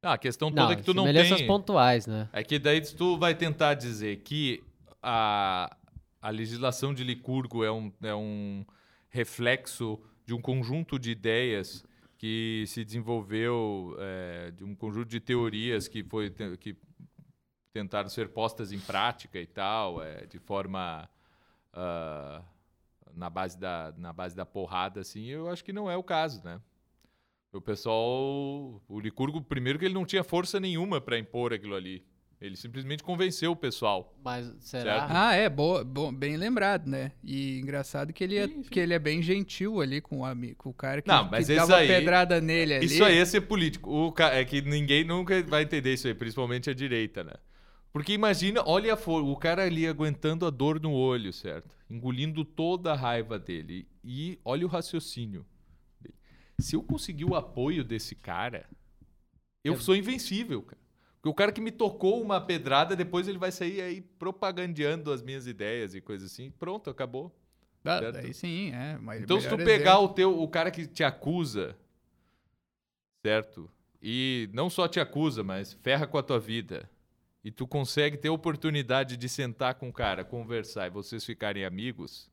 Ah, 0.02 0.14
a 0.14 0.18
questão 0.18 0.50
toda 0.50 0.64
Não, 0.64 0.72
é 0.72 0.76
que 0.76 0.84
tu 0.84 0.94
não 0.94 1.06
tem... 1.12 1.48
pontuais, 1.48 2.08
né? 2.08 2.30
É 2.32 2.44
que 2.44 2.58
daí 2.58 2.82
tu 2.82 3.18
vai 3.18 3.36
tentar 3.36 3.74
dizer 3.74 4.18
que 4.18 4.64
a, 5.02 5.76
a 6.22 6.30
legislação 6.30 6.94
de 6.94 7.04
Licurgo 7.04 7.64
é 7.64 7.72
um, 7.72 7.92
é 8.02 8.16
um 8.16 8.66
reflexo 9.10 10.00
de 10.26 10.34
um 10.34 10.42
conjunto 10.42 10.98
de 10.98 11.12
ideias 11.12 11.84
que 12.18 12.66
se 12.68 12.84
desenvolveu, 12.84 13.96
é, 14.00 14.52
de 14.52 14.64
um 14.64 14.76
conjunto 14.76 15.08
de 15.08 15.20
teorias 15.20 15.88
que, 15.88 16.04
foi, 16.04 16.30
que 16.60 16.78
tentaram 17.74 18.10
ser 18.10 18.30
postas 18.30 18.72
em 18.72 18.80
prática 18.80 19.40
e 19.40 19.48
tal, 19.48 20.02
é, 20.04 20.26
de 20.26 20.38
forma 20.40 21.10
ah, 21.74 22.42
na, 23.14 23.30
base 23.30 23.58
da, 23.58 23.94
na 23.98 24.14
base 24.14 24.36
da 24.36 24.46
porrada, 24.46 25.02
assim, 25.02 25.26
eu 25.26 25.50
acho 25.50 25.64
que 25.64 25.74
não 25.74 25.90
é 25.90 25.96
o 25.96 26.04
caso, 26.04 26.44
né? 26.44 26.62
O 27.52 27.60
pessoal, 27.60 28.82
o 28.88 29.00
Licurgo, 29.00 29.42
primeiro 29.42 29.80
que 29.80 29.86
ele 29.86 29.94
não 29.94 30.06
tinha 30.06 30.24
força 30.24 30.60
nenhuma 30.60 31.02
para 31.02 31.18
impor 31.18 31.52
aquilo 31.52 31.76
ali. 31.76 32.04
Ele 32.40 32.56
simplesmente 32.56 33.04
convenceu 33.04 33.52
o 33.52 33.56
pessoal. 33.56 34.16
Mas 34.24 34.46
será? 34.62 35.00
Certo. 35.00 35.12
Ah, 35.12 35.34
é, 35.34 35.50
boa, 35.50 35.84
bom, 35.84 36.14
bem 36.14 36.38
lembrado, 36.38 36.88
né? 36.88 37.12
E 37.22 37.60
engraçado 37.60 38.14
que 38.14 38.24
ele 38.24 38.38
é, 38.38 38.48
Sim, 38.48 38.64
sim. 38.64 38.70
que 38.70 38.80
ele 38.80 38.94
é 38.94 39.00
bem 39.00 39.22
gentil 39.22 39.82
ali 39.82 40.00
com 40.00 40.20
o 40.20 40.26
amigo, 40.26 40.56
com 40.58 40.70
o 40.70 40.74
cara 40.74 41.02
que, 41.02 41.08
Não, 41.10 41.30
mas 41.30 41.48
que 41.48 41.56
dava 41.56 41.76
aí- 41.78 41.88
pedrada 41.88 42.40
nele 42.40 42.76
ali. 42.76 42.86
Isso 42.86 43.04
aí 43.04 43.18
é 43.18 43.26
ser 43.26 43.42
político. 43.42 43.92
O 43.92 44.14
É 44.22 44.46
que 44.46 44.62
ninguém 44.62 45.04
nunca 45.04 45.42
vai 45.44 45.64
entender 45.64 45.94
isso 45.94 46.08
aí, 46.08 46.14
principalmente 46.14 46.70
a 46.70 46.74
direita, 46.74 47.24
né? 47.26 47.34
Porque 47.92 48.14
imagina, 48.14 48.64
olha 48.66 48.94
o 48.96 49.36
cara 49.36 49.64
ali 49.66 49.86
aguentando 49.88 50.46
a 50.46 50.50
dor 50.52 50.80
no 50.80 50.94
olho, 50.94 51.34
certo? 51.34 51.76
Engolindo 51.90 52.46
toda 52.46 52.94
a 52.94 52.96
raiva 52.96 53.38
dele. 53.40 53.86
E 54.04 54.40
olha 54.46 54.66
o 54.66 54.70
raciocínio. 54.70 55.46
Se 56.60 56.76
eu 56.76 56.84
conseguir 56.84 57.26
o 57.26 57.36
apoio 57.36 57.84
desse 57.84 58.16
cara, 58.16 58.66
eu 59.64 59.74
É. 59.74 59.78
sou 59.78 59.96
invencível, 59.96 60.62
cara. 60.62 60.80
Porque 61.16 61.30
o 61.30 61.34
cara 61.34 61.52
que 61.52 61.60
me 61.60 61.72
tocou 61.72 62.22
uma 62.22 62.40
pedrada, 62.40 62.96
depois 62.96 63.28
ele 63.28 63.38
vai 63.38 63.52
sair 63.52 63.82
aí 63.82 64.02
propagandeando 64.02 65.12
as 65.12 65.22
minhas 65.22 65.48
ideias 65.48 65.94
e 65.94 66.00
coisas 66.00 66.32
assim. 66.32 66.50
Pronto, 66.52 66.90
acabou. 66.90 67.36
Ah, 67.84 68.00
certo. 68.00 68.14
daí 68.14 68.34
sim, 68.34 68.72
é. 68.74 68.98
Então, 69.18 69.40
se 69.40 69.50
tu 69.50 69.58
pegar 69.58 69.94
exemplo. 69.96 70.04
o 70.06 70.10
teu, 70.14 70.42
o 70.42 70.48
cara 70.48 70.70
que 70.72 70.86
te 70.88 71.04
acusa, 71.04 71.76
certo? 73.26 73.70
E 74.02 74.50
não 74.54 74.70
só 74.70 74.88
te 74.88 75.00
acusa, 75.00 75.44
mas 75.44 75.74
ferra 75.74 76.08
com 76.08 76.18
a 76.18 76.24
tua 76.24 76.40
vida. 76.40 76.90
E 77.44 77.52
tu 77.52 77.66
consegue 77.68 78.18
ter 78.18 78.28
a 78.30 78.34
oportunidade 78.34 79.18
de 79.18 79.30
sentar 79.30 79.76
com 79.76 79.90
o 79.90 79.94
cara, 79.94 80.24
conversar 80.24 80.88
e 80.88 80.90
vocês 80.90 81.24
ficarem 81.26 81.66
amigos. 81.66 82.30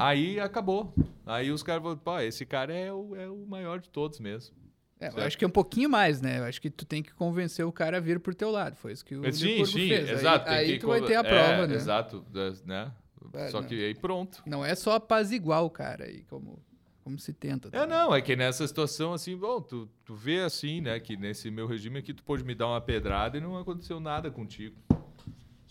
Aí 0.00 0.40
acabou. 0.40 0.94
Aí 1.26 1.50
os 1.50 1.62
caras 1.62 1.82
vão, 1.82 1.96
pô, 1.96 2.18
esse 2.20 2.46
cara 2.46 2.74
é 2.74 2.92
o, 2.92 3.14
é 3.14 3.28
o 3.28 3.46
maior 3.46 3.80
de 3.80 3.90
todos 3.90 4.18
mesmo. 4.18 4.56
É, 4.98 5.08
eu 5.08 5.22
acho 5.22 5.36
que 5.36 5.44
é 5.44 5.48
um 5.48 5.50
pouquinho 5.50 5.88
mais, 5.88 6.20
né? 6.20 6.38
Eu 6.38 6.44
acho 6.44 6.60
que 6.60 6.70
tu 6.70 6.84
tem 6.84 7.02
que 7.02 7.12
convencer 7.14 7.64
o 7.64 7.72
cara 7.72 7.96
a 7.96 8.00
vir 8.00 8.20
pro 8.20 8.34
teu 8.34 8.50
lado. 8.50 8.76
Foi 8.76 8.92
isso 8.92 9.04
que 9.04 9.14
o 9.14 9.32
sim, 9.32 9.64
sim, 9.64 9.88
fez. 9.88 10.08
Aí- 10.08 10.14
exato. 10.14 10.50
Aí, 10.50 10.72
que 10.72 10.78
tu 10.78 10.88
vai 10.88 11.02
ter 11.02 11.14
a 11.16 11.24
prova, 11.24 11.64
é, 11.64 11.66
né? 11.66 11.74
Exato, 11.74 12.24
né? 12.66 12.92
É, 13.34 13.48
Só 13.48 13.60
não. 13.60 13.68
que 13.68 13.74
aí 13.74 13.94
pronto. 13.94 14.42
Não 14.46 14.64
é 14.64 14.74
só 14.74 14.92
apaziguar 14.92 15.62
o 15.62 15.70
cara 15.70 16.04
aí, 16.04 16.22
como, 16.24 16.62
como 17.04 17.18
se 17.18 17.32
tenta. 17.32 17.68
É, 17.68 17.70
também. 17.70 17.88
não, 17.88 18.14
é 18.14 18.20
que 18.20 18.34
nessa 18.34 18.66
situação, 18.66 19.12
assim, 19.12 19.36
bom, 19.36 19.60
tu, 19.60 19.88
tu 20.04 20.14
vê 20.14 20.40
assim, 20.40 20.80
né, 20.80 20.98
que 20.98 21.16
nesse 21.16 21.50
meu 21.50 21.66
regime 21.66 21.98
aqui 21.98 22.12
tu 22.12 22.22
pode 22.22 22.42
me 22.44 22.54
dar 22.54 22.68
uma 22.68 22.80
pedrada 22.80 23.36
e 23.38 23.40
não 23.40 23.56
aconteceu 23.58 24.00
nada 24.00 24.30
contigo, 24.30 24.76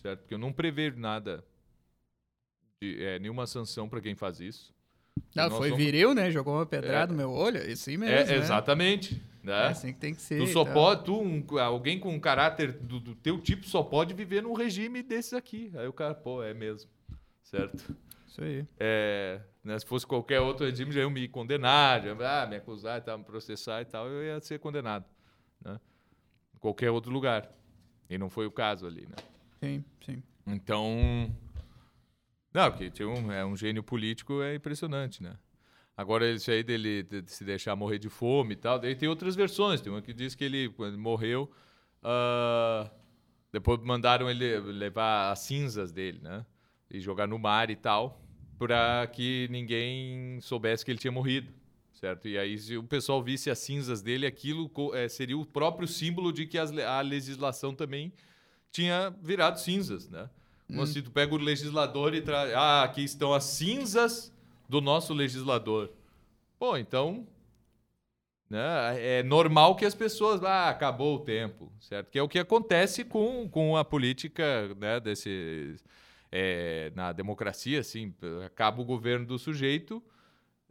certo? 0.01 0.21
Porque 0.21 0.33
eu 0.33 0.39
não 0.39 0.53
prevejo 0.53 0.97
nada, 0.99 1.43
de, 2.81 3.03
é, 3.03 3.19
nenhuma 3.19 3.45
sanção 3.45 3.89
para 3.89 3.99
quem 4.01 4.15
faz 4.15 4.39
isso. 4.39 4.73
Não, 5.35 5.49
foi 5.51 5.69
somos- 5.69 5.83
viril, 5.83 6.13
né? 6.13 6.31
Jogou 6.31 6.55
uma 6.55 6.65
pedrada 6.65 7.11
É. 7.11 7.15
no 7.15 7.17
meu 7.17 7.31
olho. 7.31 7.57
É 7.57 7.71
assim 7.71 7.97
mesmo. 7.97 8.15
É, 8.15 8.25
né? 8.25 8.35
exatamente, 8.37 9.21
É 9.43 9.45
né? 9.47 9.67
assim 9.67 9.91
que 9.93 9.99
tem 9.99 10.13
que 10.15 10.21
ser. 10.21 10.39
Tu 10.39 10.47
só 10.47 10.63
tá? 10.63 10.71
pode, 10.73 11.03
tu, 11.03 11.19
um- 11.19 11.45
alguém 11.59 11.99
com 11.99 12.13
um 12.13 12.19
caráter 12.19 12.71
do, 12.71 12.99
do 12.99 13.15
teu 13.15 13.39
tipo 13.39 13.65
só 13.67 13.83
pode 13.83 14.13
viver 14.13 14.41
num 14.41 14.53
regime 14.53 15.03
desses 15.03 15.33
aqui. 15.33 15.71
Aí 15.75 15.87
o 15.87 15.93
cara, 15.93 16.15
pô, 16.15 16.41
é 16.41 16.53
mesmo, 16.53 16.89
certo? 17.43 17.95
Isso 18.27 18.41
aí. 18.41 18.65
É, 18.79 19.41
né, 19.63 19.77
se 19.77 19.85
fosse 19.85 20.07
qualquer 20.07 20.39
outro 20.39 20.65
regime, 20.65 20.91
já 20.91 21.01
iam 21.01 21.09
me 21.09 21.27
condenar, 21.27 22.01
já, 22.01 22.43
ah, 22.43 22.47
me 22.47 22.55
acusar 22.55 22.99
e 22.99 23.01
tal, 23.01 23.17
me 23.17 23.23
processar 23.25 23.81
e 23.81 23.85
tal, 23.85 24.07
eu 24.07 24.23
ia 24.23 24.39
ser 24.39 24.57
condenado. 24.59 25.03
Né? 25.63 25.77
Em 26.55 26.59
qualquer 26.59 26.91
outro 26.91 27.11
lugar. 27.11 27.51
E 28.09 28.17
não 28.17 28.29
foi 28.29 28.45
o 28.45 28.51
caso 28.51 28.87
ali, 28.87 29.01
né? 29.01 29.15
Sim, 29.61 29.83
sim. 30.05 30.23
Então. 30.47 31.29
Não, 32.53 32.71
porque 32.71 32.89
tinha 32.89 33.07
um, 33.07 33.31
é 33.31 33.45
um 33.45 33.55
gênio 33.55 33.83
político 33.83 34.41
é 34.41 34.55
impressionante, 34.55 35.21
né? 35.21 35.37
Agora, 35.95 36.29
isso 36.31 36.49
aí 36.49 36.63
dele 36.63 37.03
de- 37.03 37.23
se 37.27 37.43
deixar 37.43 37.75
morrer 37.75 37.99
de 37.99 38.09
fome 38.09 38.53
e 38.53 38.55
tal, 38.55 38.79
daí 38.79 38.95
tem 38.95 39.07
outras 39.09 39.35
versões. 39.35 39.81
Tem 39.81 39.91
uma 39.91 40.01
que 40.01 40.13
diz 40.13 40.33
que 40.33 40.43
ele, 40.45 40.73
morreu, 40.97 41.51
ah, 42.01 42.89
depois 43.51 43.79
mandaram 43.83 44.29
ele 44.29 44.59
levar 44.59 45.31
as 45.31 45.39
cinzas 45.39 45.91
dele, 45.91 46.19
né? 46.21 46.45
E 46.89 46.99
jogar 46.99 47.27
no 47.27 47.37
mar 47.37 47.69
e 47.69 47.75
tal, 47.75 48.21
para 48.57 49.05
que 49.07 49.47
ninguém 49.51 50.39
soubesse 50.41 50.83
que 50.85 50.91
ele 50.91 50.99
tinha 50.99 51.11
morrido, 51.11 51.51
certo? 51.93 52.27
E 52.27 52.37
aí, 52.37 52.57
se 52.57 52.77
o 52.77 52.83
pessoal 52.83 53.21
visse 53.21 53.49
as 53.49 53.59
cinzas 53.59 54.01
dele, 54.01 54.25
aquilo 54.25 54.71
eh, 54.93 55.07
seria 55.09 55.37
o 55.37 55.45
próprio 55.45 55.87
símbolo 55.87 56.31
de 56.31 56.47
que 56.47 56.57
as 56.57 56.71
a 56.77 57.01
legislação 57.01 57.75
também 57.75 58.11
tinha 58.71 59.09
virado 59.21 59.59
cinzas, 59.59 60.09
né? 60.09 60.29
Como 60.69 60.85
se 60.85 61.01
tu 61.01 61.09
pega 61.09 61.33
o 61.33 61.37
legislador 61.37 62.13
e 62.13 62.21
traz. 62.21 62.53
Ah, 62.53 62.83
aqui 62.83 63.03
estão 63.03 63.33
as 63.33 63.43
cinzas 63.43 64.31
do 64.67 64.79
nosso 64.79 65.13
legislador. 65.13 65.91
Pô, 66.59 66.77
então. 66.77 67.27
Né, 68.47 68.59
é 69.19 69.23
normal 69.23 69.75
que 69.75 69.85
as 69.85 69.95
pessoas. 69.95 70.43
Ah, 70.43 70.69
acabou 70.69 71.15
o 71.15 71.19
tempo, 71.19 71.71
certo? 71.79 72.11
Que 72.11 72.19
é 72.19 72.23
o 72.23 72.29
que 72.29 72.39
acontece 72.39 73.03
com, 73.03 73.49
com 73.49 73.75
a 73.75 73.83
política 73.83 74.73
né, 74.75 74.99
desse. 74.99 75.75
é, 76.31 76.91
na 76.95 77.11
democracia, 77.11 77.79
assim, 77.79 78.13
acaba 78.45 78.81
o 78.81 78.85
governo 78.85 79.25
do 79.25 79.39
sujeito 79.39 80.01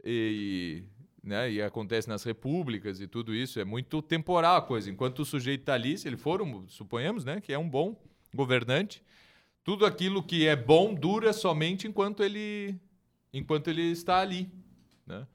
e, 0.03 0.83
né, 1.23 1.51
e 1.51 1.61
acontece 1.61 2.07
nas 2.07 2.23
repúblicas 2.23 3.01
e 3.01 3.07
tudo 3.07 3.35
isso. 3.35 3.59
É 3.59 3.65
muito 3.65 4.01
temporal 4.01 4.57
a 4.57 4.61
coisa. 4.61 4.89
Enquanto 4.89 5.19
o 5.19 5.25
sujeito 5.25 5.61
está 5.61 5.73
ali, 5.73 5.97
se 5.97 6.07
ele 6.07 6.17
for, 6.17 6.41
um, 6.41 6.67
suponhamos, 6.67 7.25
né, 7.25 7.41
que 7.41 7.51
é 7.51 7.57
um 7.57 7.69
bom 7.69 8.01
governante, 8.33 9.03
tudo 9.69 9.85
aquilo 9.85 10.23
que 10.23 10.47
é 10.47 10.55
bom 10.55 10.95
dura 10.95 11.31
somente 11.31 11.87
enquanto 11.87 12.23
ele, 12.23 12.81
enquanto 13.31 13.67
ele 13.67 13.83
está 13.91 14.17
ali, 14.17 14.51
né? 15.05 15.27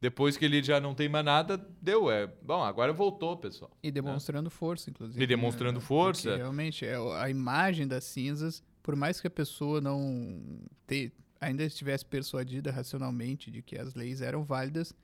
Depois 0.00 0.36
que 0.36 0.44
ele 0.44 0.62
já 0.62 0.78
não 0.78 0.94
tem 0.94 1.08
mais 1.08 1.24
nada, 1.24 1.56
deu. 1.82 2.08
É, 2.08 2.28
bom, 2.40 2.62
agora 2.62 2.92
voltou, 2.92 3.36
pessoal. 3.36 3.68
E 3.82 3.90
demonstrando 3.90 4.48
força, 4.48 4.90
inclusive. 4.90 5.20
E 5.20 5.26
demonstrando 5.26 5.80
né? 5.80 5.84
força. 5.84 6.22
Porque, 6.22 6.36
realmente, 6.36 6.86
é, 6.86 6.94
a 7.20 7.28
imagem 7.28 7.88
das 7.88 8.04
cinzas, 8.04 8.62
por 8.80 8.94
mais 8.94 9.20
que 9.20 9.26
a 9.26 9.30
pessoa 9.30 9.80
não 9.80 10.40
te- 10.86 11.12
ainda 11.40 11.64
estivesse 11.64 12.06
persuadida 12.06 12.70
racionalmente 12.70 13.50
de 13.50 13.60
que 13.60 13.76
as 13.76 13.96
leis 13.96 14.20
eram 14.20 14.44
válidas, 14.44 14.94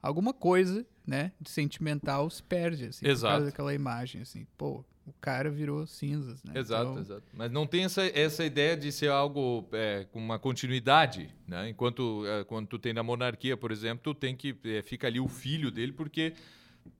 alguma 0.00 0.32
coisa, 0.32 0.86
né, 1.04 1.32
de 1.40 1.50
sentimental 1.50 2.30
se 2.30 2.44
perde, 2.44 2.84
assim, 2.86 3.04
por 3.06 3.10
Exato. 3.10 3.32
causa 3.32 3.46
daquela 3.46 3.74
imagem, 3.74 4.22
assim. 4.22 4.46
Pô, 4.56 4.84
o 5.06 5.12
cara 5.20 5.48
virou 5.48 5.86
cinzas, 5.86 6.42
né? 6.42 6.52
Exato, 6.56 6.90
Então, 6.90 7.00
exato. 7.00 7.22
Mas 7.32 7.50
não 7.50 7.66
tem 7.66 7.84
essa, 7.84 8.02
essa 8.06 8.44
ideia 8.44 8.76
de 8.76 8.90
ser 8.90 9.08
algo 9.08 9.66
é, 9.72 10.04
com 10.10 10.18
uma 10.18 10.38
continuidade, 10.38 11.30
né? 11.46 11.68
Enquanto 11.68 12.24
é, 12.26 12.44
quando 12.44 12.66
tu 12.66 12.78
tem 12.78 12.92
na 12.92 13.02
monarquia, 13.02 13.56
por 13.56 13.70
exemplo, 13.70 14.02
tu 14.02 14.14
tem 14.18 14.36
que 14.36 14.56
é, 14.64 14.82
fica 14.82 15.06
ali 15.06 15.20
o 15.20 15.28
filho 15.28 15.70
dele 15.70 15.92
porque 15.92 16.34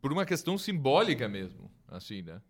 por 0.01 0.13
uma 0.13 0.25
questão 0.25 0.57
simbólica 0.57 1.29
mesmo, 1.29 1.71
assim, 1.89 2.23
né? 2.23 2.41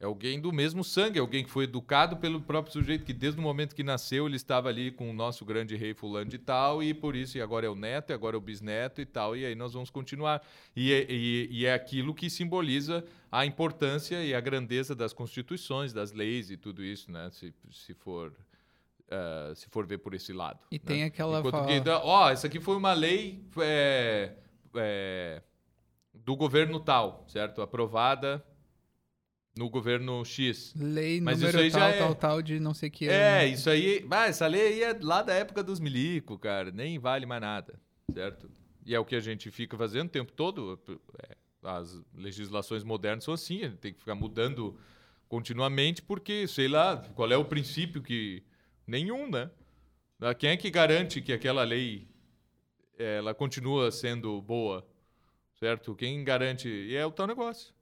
É 0.00 0.06
alguém 0.06 0.40
do 0.40 0.50
mesmo 0.50 0.82
sangue, 0.82 1.18
é 1.18 1.20
alguém 1.20 1.44
que 1.44 1.50
foi 1.50 1.64
educado 1.64 2.16
pelo 2.16 2.40
próprio 2.40 2.72
sujeito 2.72 3.04
que 3.04 3.12
desde 3.12 3.38
o 3.38 3.42
momento 3.42 3.74
que 3.76 3.82
nasceu 3.82 4.26
ele 4.26 4.36
estava 4.36 4.70
ali 4.70 4.90
com 4.90 5.10
o 5.10 5.12
nosso 5.12 5.44
grande 5.44 5.76
rei 5.76 5.92
fulano 5.92 6.30
de 6.30 6.38
tal 6.38 6.82
e 6.82 6.94
por 6.94 7.14
isso 7.14 7.36
e 7.36 7.42
agora 7.42 7.66
é 7.66 7.68
o 7.68 7.74
neto, 7.74 8.08
e 8.08 8.14
agora 8.14 8.34
é 8.34 8.38
o 8.38 8.40
bisneto 8.40 9.02
e 9.02 9.04
tal 9.04 9.36
e 9.36 9.44
aí 9.44 9.54
nós 9.54 9.74
vamos 9.74 9.90
continuar 9.90 10.42
e 10.74 10.90
é, 10.90 11.06
e- 11.10 11.48
e 11.50 11.66
é 11.66 11.74
aquilo 11.74 12.14
que 12.14 12.30
simboliza 12.30 13.04
a 13.30 13.44
importância 13.44 14.24
e 14.24 14.34
a 14.34 14.40
grandeza 14.40 14.94
das 14.94 15.12
constituições, 15.12 15.92
das 15.92 16.12
leis 16.12 16.50
e 16.50 16.56
tudo 16.56 16.82
isso, 16.82 17.12
né? 17.12 17.28
Se, 17.30 17.52
se 17.70 17.92
for 17.92 18.32
eh, 19.10 19.52
se 19.54 19.68
for 19.68 19.86
ver 19.86 19.98
por 19.98 20.14
esse 20.14 20.32
lado. 20.32 20.60
E 20.70 20.76
né? 20.76 20.82
tem 20.82 21.04
aquela 21.04 21.40
Enquanto 21.40 21.52
fala- 21.66 21.80
dá- 21.80 22.02
ó, 22.02 22.30
essa 22.30 22.46
aqui 22.46 22.58
foi 22.58 22.74
uma 22.76 22.94
lei 22.94 23.44
é, 23.60 24.32
é, 24.76 25.42
do 26.14 26.34
governo 26.36 26.80
tal, 26.80 27.24
certo? 27.28 27.60
Aprovada 27.60 28.42
no 29.56 29.68
governo 29.68 30.24
X. 30.24 30.72
lei 30.76 31.20
Mas 31.20 31.40
número 31.40 31.58
isso 31.58 31.64
aí 31.64 31.70
tal, 31.70 31.80
já 31.80 31.88
é- 31.88 31.98
tal, 31.98 32.14
tal, 32.14 32.42
de 32.42 32.60
não 32.60 32.72
sei 32.74 32.88
o 32.88 32.92
que. 32.92 33.06
É, 33.08 33.10
né? 33.10 33.46
isso 33.48 33.68
aí. 33.68 34.06
Ah, 34.10 34.26
essa 34.26 34.46
lei 34.46 34.60
aí 34.74 34.82
é 34.82 34.98
lá 35.02 35.22
da 35.22 35.34
época 35.34 35.62
dos 35.62 35.80
milico, 35.80 36.38
cara. 36.38 36.70
Nem 36.70 36.98
vale 36.98 37.26
mais 37.26 37.40
nada, 37.40 37.78
certo? 38.12 38.50
E 38.86 38.94
é 38.94 38.98
o 38.98 39.04
que 39.04 39.16
a 39.16 39.20
gente 39.20 39.50
fica 39.50 39.76
fazendo 39.76 40.06
o 40.06 40.10
tempo 40.10 40.32
todo. 40.32 40.80
é, 41.28 41.36
as 41.62 42.00
legislações 42.14 42.82
modernas 42.82 43.24
são 43.24 43.34
assim, 43.34 43.60
a 43.64 43.68
gente 43.68 43.78
tem 43.78 43.92
que 43.92 43.98
ficar 43.98 44.14
mudando 44.14 44.78
continuamente, 45.28 46.00
porque, 46.02 46.48
sei 46.48 46.66
lá, 46.68 46.96
qual 47.14 47.30
é 47.30 47.36
o 47.36 47.44
princípio 47.44 48.02
que. 48.02 48.42
Nenhum, 48.86 49.30
né? 49.30 49.50
Ah, 50.20 50.34
Quem 50.34 50.50
é 50.50 50.56
que 50.56 50.70
garante 50.70 51.20
que 51.20 51.32
aquela 51.32 51.62
lei 51.64 52.08
ela 52.98 53.32
continua 53.34 53.90
sendo 53.90 54.40
boa, 54.42 54.86
certo? 55.58 55.94
Quem 55.94 56.22
garante 56.22 56.68
e 56.68 56.94
é 56.94 57.06
o 57.06 57.10
tal 57.10 57.26
negócio. 57.26 57.72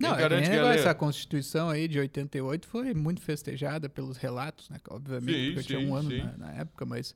Não, 0.00 0.10
é 0.10 0.12
nem 0.12 0.20
garante 0.20 0.42
que 0.44 0.50
negócio, 0.50 0.66
ela 0.70 0.74
é- 0.74 0.80
essa 0.80 0.94
Constituição 0.94 1.68
aí 1.70 1.88
de 1.88 1.98
88 1.98 2.66
foi 2.68 2.94
muito 2.94 3.20
festejada 3.20 3.88
pelos 3.88 4.16
relatos, 4.16 4.68
né? 4.70 4.78
Obviamente, 4.90 5.34
Sim, 5.38 5.46
porque 5.46 5.58
eu 5.58 5.64
tinha 5.64 5.78
sim, 5.80 5.86
um 5.90 5.94
ano 5.94 6.10
sim. 6.10 6.18
na, 6.18 6.36
na 6.36 6.52
época, 6.52 6.86
mas 6.86 7.14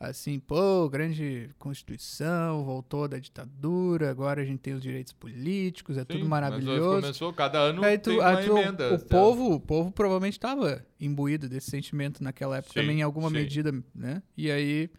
assim, 0.00 0.38
pô, 0.38 0.88
grande 0.88 1.50
Constituição, 1.58 2.64
voltou 2.64 3.06
da 3.08 3.18
ditadura, 3.18 4.10
agora 4.10 4.40
a 4.42 4.44
gente 4.44 4.58
tem 4.60 4.74
os 4.74 4.82
direitos 4.82 5.12
políticos, 5.12 5.96
é 5.96 6.00
Sim, 6.00 6.06
tudo 6.06 6.26
maravilhoso. 6.26 7.00
Começou, 7.02 7.32
cada 7.32 7.58
ano 7.58 7.84
Aí 7.84 7.98
tu- 7.98 8.10
tem 8.10 8.18
uma 8.20 8.42
tu- 8.42 8.58
emenda. 8.58 8.94
o, 8.94 8.98
tá? 8.98 9.04
povo, 9.08 9.52
o 9.54 9.60
povo 9.60 9.90
provavelmente 9.90 10.34
estava 10.34 10.84
imbuído 11.00 11.48
desse 11.48 11.70
sentimento 11.70 12.22
naquela 12.24 12.56
época 12.56 12.72
Sim, 12.72 12.80
também, 12.80 13.00
em 13.00 13.02
alguma 13.02 13.28
sim. 13.28 13.36
medida, 13.36 13.72
né? 13.94 14.22
E 14.36 14.50
aí, 14.50 14.90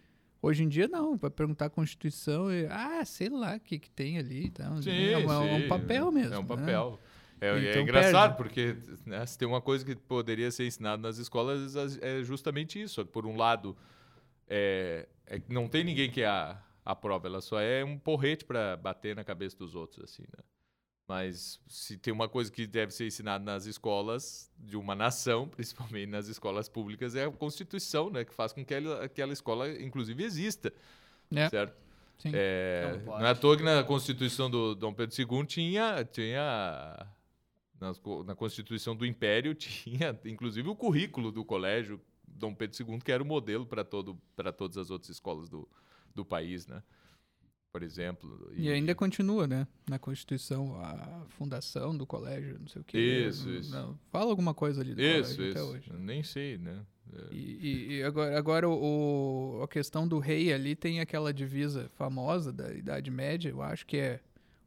hoje 0.41 0.63
em 0.63 0.69
dia, 0.69 0.88
não, 0.88 1.15
vai 1.17 1.29
perguntar 1.29 1.65
a 1.65 1.69
Constituição 1.69 2.51
e, 2.51 2.65
ah, 2.67 3.03
sei 3.05 3.29
lá 3.29 3.55
o 3.55 3.59
que, 3.59 3.77
que 3.79 3.89
tem 3.91 4.17
ali. 4.17 4.45
Então, 4.45 4.81
Sim, 4.81 4.91
é, 5.11 5.17
um, 5.17 5.31
é 5.31 5.38
um 5.39 5.61
sim, 5.61 5.67
papel 5.67 6.11
mesmo. 6.11 6.33
É 6.33 6.39
um 6.39 6.41
né? 6.41 6.47
papel. 6.47 6.99
É, 7.01 7.04
é 7.41 7.69
Então 7.71 7.81
engraçado, 7.81 8.35
porque 8.37 8.75
né, 9.05 9.25
se 9.25 9.37
tem 9.37 9.47
uma 9.47 9.61
coisa 9.61 9.85
que 9.85 9.95
poderia 9.95 10.49
ser 10.51 10.65
ensinada 10.65 11.01
nas 11.01 11.17
escolas 11.17 11.75
as- 11.75 11.97
é 12.01 12.23
justamente 12.23 12.81
isso. 12.81 13.05
Por 13.05 13.25
um 13.25 13.35
lado, 13.35 13.75
é, 14.47 15.07
é 15.27 15.41
não 15.49 15.67
tem 15.67 15.83
ninguém 15.83 16.09
que 16.09 16.23
a, 16.23 16.61
a 16.83 16.95
prova, 16.95 17.27
ela 17.27 17.41
só 17.41 17.59
é 17.59 17.83
um 17.83 17.97
porrete 17.97 18.45
para 18.45 18.77
bater 18.77 19.15
na 19.15 19.23
cabeça 19.23 19.57
dos 19.57 19.75
outros, 19.75 20.03
assim, 20.03 20.23
né? 20.23 20.43
Mas 21.07 21.61
se 21.67 21.97
tem 21.97 22.11
uma 22.11 22.27
coisa 22.27 22.51
que 22.51 22.65
deve 22.65 22.91
ser 22.91 23.05
ensinada 23.05 23.43
nas 23.43 23.67
escolas 23.67 24.51
de 24.57 24.75
uma 24.75 24.95
nação, 24.95 25.47
principalmente 25.55 26.07
nas 26.09 26.27
escolas 26.27 26.67
públicas, 26.67 27.15
é 27.15 27.25
a 27.25 27.31
Constituição, 27.31 28.09
né? 28.09 28.25
Que 28.25 28.33
faz 28.33 28.51
com 28.53 28.65
que 28.65 28.73
aquela, 28.73 29.03
aquela 29.05 29.33
escola, 29.33 29.69
inclusive, 29.81 30.23
exista. 30.23 30.73
É. 31.33 31.47
Certo? 31.49 31.75
Sim. 32.17 32.31
É, 32.33 32.97
Não 33.05 33.25
é 33.25 33.29
à 33.29 33.35
toa 33.35 33.57
que 33.57 33.63
na 33.63 33.83
Constituição 33.83 34.49
do 34.49 34.73
Dom 34.73 34.93
Pedro 34.93 35.15
II 35.15 35.45
tinha, 35.45 36.03
tinha 36.05 37.05
nas 37.79 37.99
na, 38.25 38.35
Constituição 38.35 38.95
do 38.95 39.05
Império 39.05 39.53
tinha, 39.55 40.17
inclusive, 40.25 40.67
o 40.69 40.75
currículo 40.75 41.31
do 41.31 41.43
colégio 41.43 41.99
Dom 42.27 42.53
Pedro 42.53 42.75
II, 42.93 42.99
que 42.99 43.11
era 43.11 43.21
o 43.23 43.25
modelo 43.25 43.65
para 43.65 43.83
todo, 43.83 44.17
para 44.35 44.51
todas 44.51 44.77
as 44.77 44.89
outras 44.89 45.09
escolas 45.09 45.47
do, 45.49 45.67
do 46.13 46.25
país, 46.25 46.67
né? 46.67 46.81
Por 47.71 47.83
exemplo. 47.83 48.49
E 48.55 48.69
ainda 48.69 48.95
continua, 48.95 49.45
né? 49.45 49.67
Na 49.89 49.99
Constituição, 49.99 50.79
a 50.81 51.25
fundação 51.29 51.95
do 51.95 52.05
colégio, 52.07 52.57
não 52.59 52.67
sei 52.69 52.81
o 52.81 52.85
quê. 52.85 53.25
Isso, 53.29 53.47
Não- 53.49 53.55
isso. 53.59 53.71
não, 53.71 53.99
fala 54.09 54.31
alguma 54.31 54.53
coisa 54.53 54.81
ali 54.81 54.95
do 54.95 55.01
Isso, 55.01 55.35
colégio 55.35 55.51
até 55.51 55.59
isso. 55.59 55.69
hoje. 55.71 55.89
Eu 55.91 55.99
Nem 55.99 56.23
sei, 56.23 56.57
né? 56.57 56.85
É. 57.13 57.33
E, 57.33 57.38
e- 57.38 57.91
e 57.97 58.03
agora, 58.03 58.38
agora 58.38 58.69
o- 58.69 59.59
a 59.61 59.67
questão 59.67 60.07
do 60.07 60.19
rei 60.19 60.53
ali 60.53 60.73
tem 60.75 61.01
aquela 61.01 61.33
divisa 61.33 61.89
famosa 61.95 62.51
da 62.51 62.73
Idade 62.73 63.11
Média, 63.11 63.49
eu 63.49 63.61
acho 63.61 63.85
que 63.85 63.97
é 63.97 64.21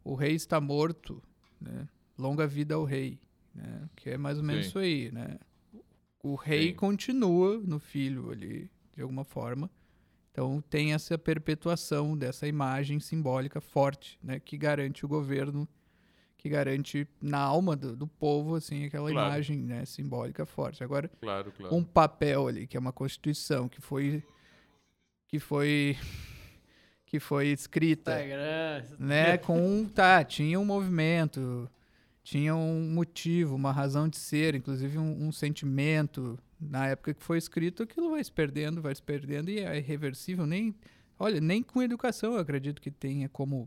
o 0.04 0.14
rei 0.14 0.34
está 0.34 0.60
morto, 0.60 1.22
né? 1.60 1.88
Longa 2.18 2.46
vida 2.46 2.74
ao 2.74 2.84
rei, 2.84 3.18
né? 3.54 3.88
Que 3.96 4.10
é 4.10 4.18
mais 4.18 4.38
ou 4.38 4.44
menos 4.44 4.64
Sim. 4.64 4.68
isso 4.70 4.78
aí, 4.78 5.12
né? 5.12 5.38
O 6.22 6.34
rei 6.34 6.68
Sim. 6.70 6.74
continua 6.74 7.58
no 7.58 7.78
filho 7.78 8.30
ali, 8.30 8.68
de 8.94 9.02
alguma 9.02 9.24
forma. 9.24 9.70
Então 10.32 10.60
tem 10.68 10.92
essa 10.92 11.16
perpetuação 11.16 12.16
dessa 12.16 12.46
imagem 12.46 12.98
simbólica 13.00 13.60
forte, 13.60 14.18
né? 14.22 14.40
Que 14.40 14.56
garante 14.56 15.04
o 15.04 15.08
governo, 15.08 15.66
que 16.36 16.48
garante 16.48 17.06
na 17.20 17.38
alma 17.38 17.74
do, 17.76 17.96
do 17.96 18.06
povo, 18.06 18.54
assim, 18.56 18.84
aquela 18.84 19.10
Claro. 19.10 19.28
imagem 19.28 19.58
né, 19.58 19.84
simbólica 19.84 20.44
forte. 20.46 20.82
Agora, 20.84 21.08
Claro, 21.20 21.52
claro. 21.52 21.74
um 21.74 21.82
papel 21.84 22.46
ali, 22.48 22.66
que 22.66 22.76
é 22.76 22.80
uma 22.80 22.92
constituição, 22.92 23.68
que 23.68 23.80
foi 23.80 24.22
que 25.28 25.38
foi 25.38 25.96
que 27.06 27.18
foi 27.18 27.48
escrita, 27.48 28.12
Instagram. 28.12 28.84
né, 28.98 29.38
com 29.38 29.58
um, 29.58 29.88
tá, 29.88 30.22
tinha 30.24 30.60
um 30.60 30.64
movimento, 30.64 31.68
tinha 32.28 32.54
um 32.54 32.90
motivo, 32.90 33.54
uma 33.54 33.72
razão 33.72 34.06
de 34.06 34.18
ser, 34.18 34.54
inclusive 34.54 34.98
um, 34.98 35.28
um 35.28 35.32
sentimento. 35.32 36.38
Na 36.60 36.86
época 36.88 37.14
que 37.14 37.24
foi 37.24 37.38
escrito, 37.38 37.82
aquilo 37.82 38.10
vai 38.10 38.22
se 38.22 38.30
perdendo, 38.30 38.82
vai 38.82 38.94
se 38.94 39.02
perdendo 39.02 39.48
e 39.48 39.60
é 39.60 39.78
irreversível. 39.78 40.44
Nem, 40.46 40.74
olha, 41.18 41.40
nem 41.40 41.62
com 41.62 41.82
educação 41.82 42.34
eu 42.34 42.38
acredito 42.38 42.82
que 42.82 42.90
tenha 42.90 43.30
como 43.30 43.66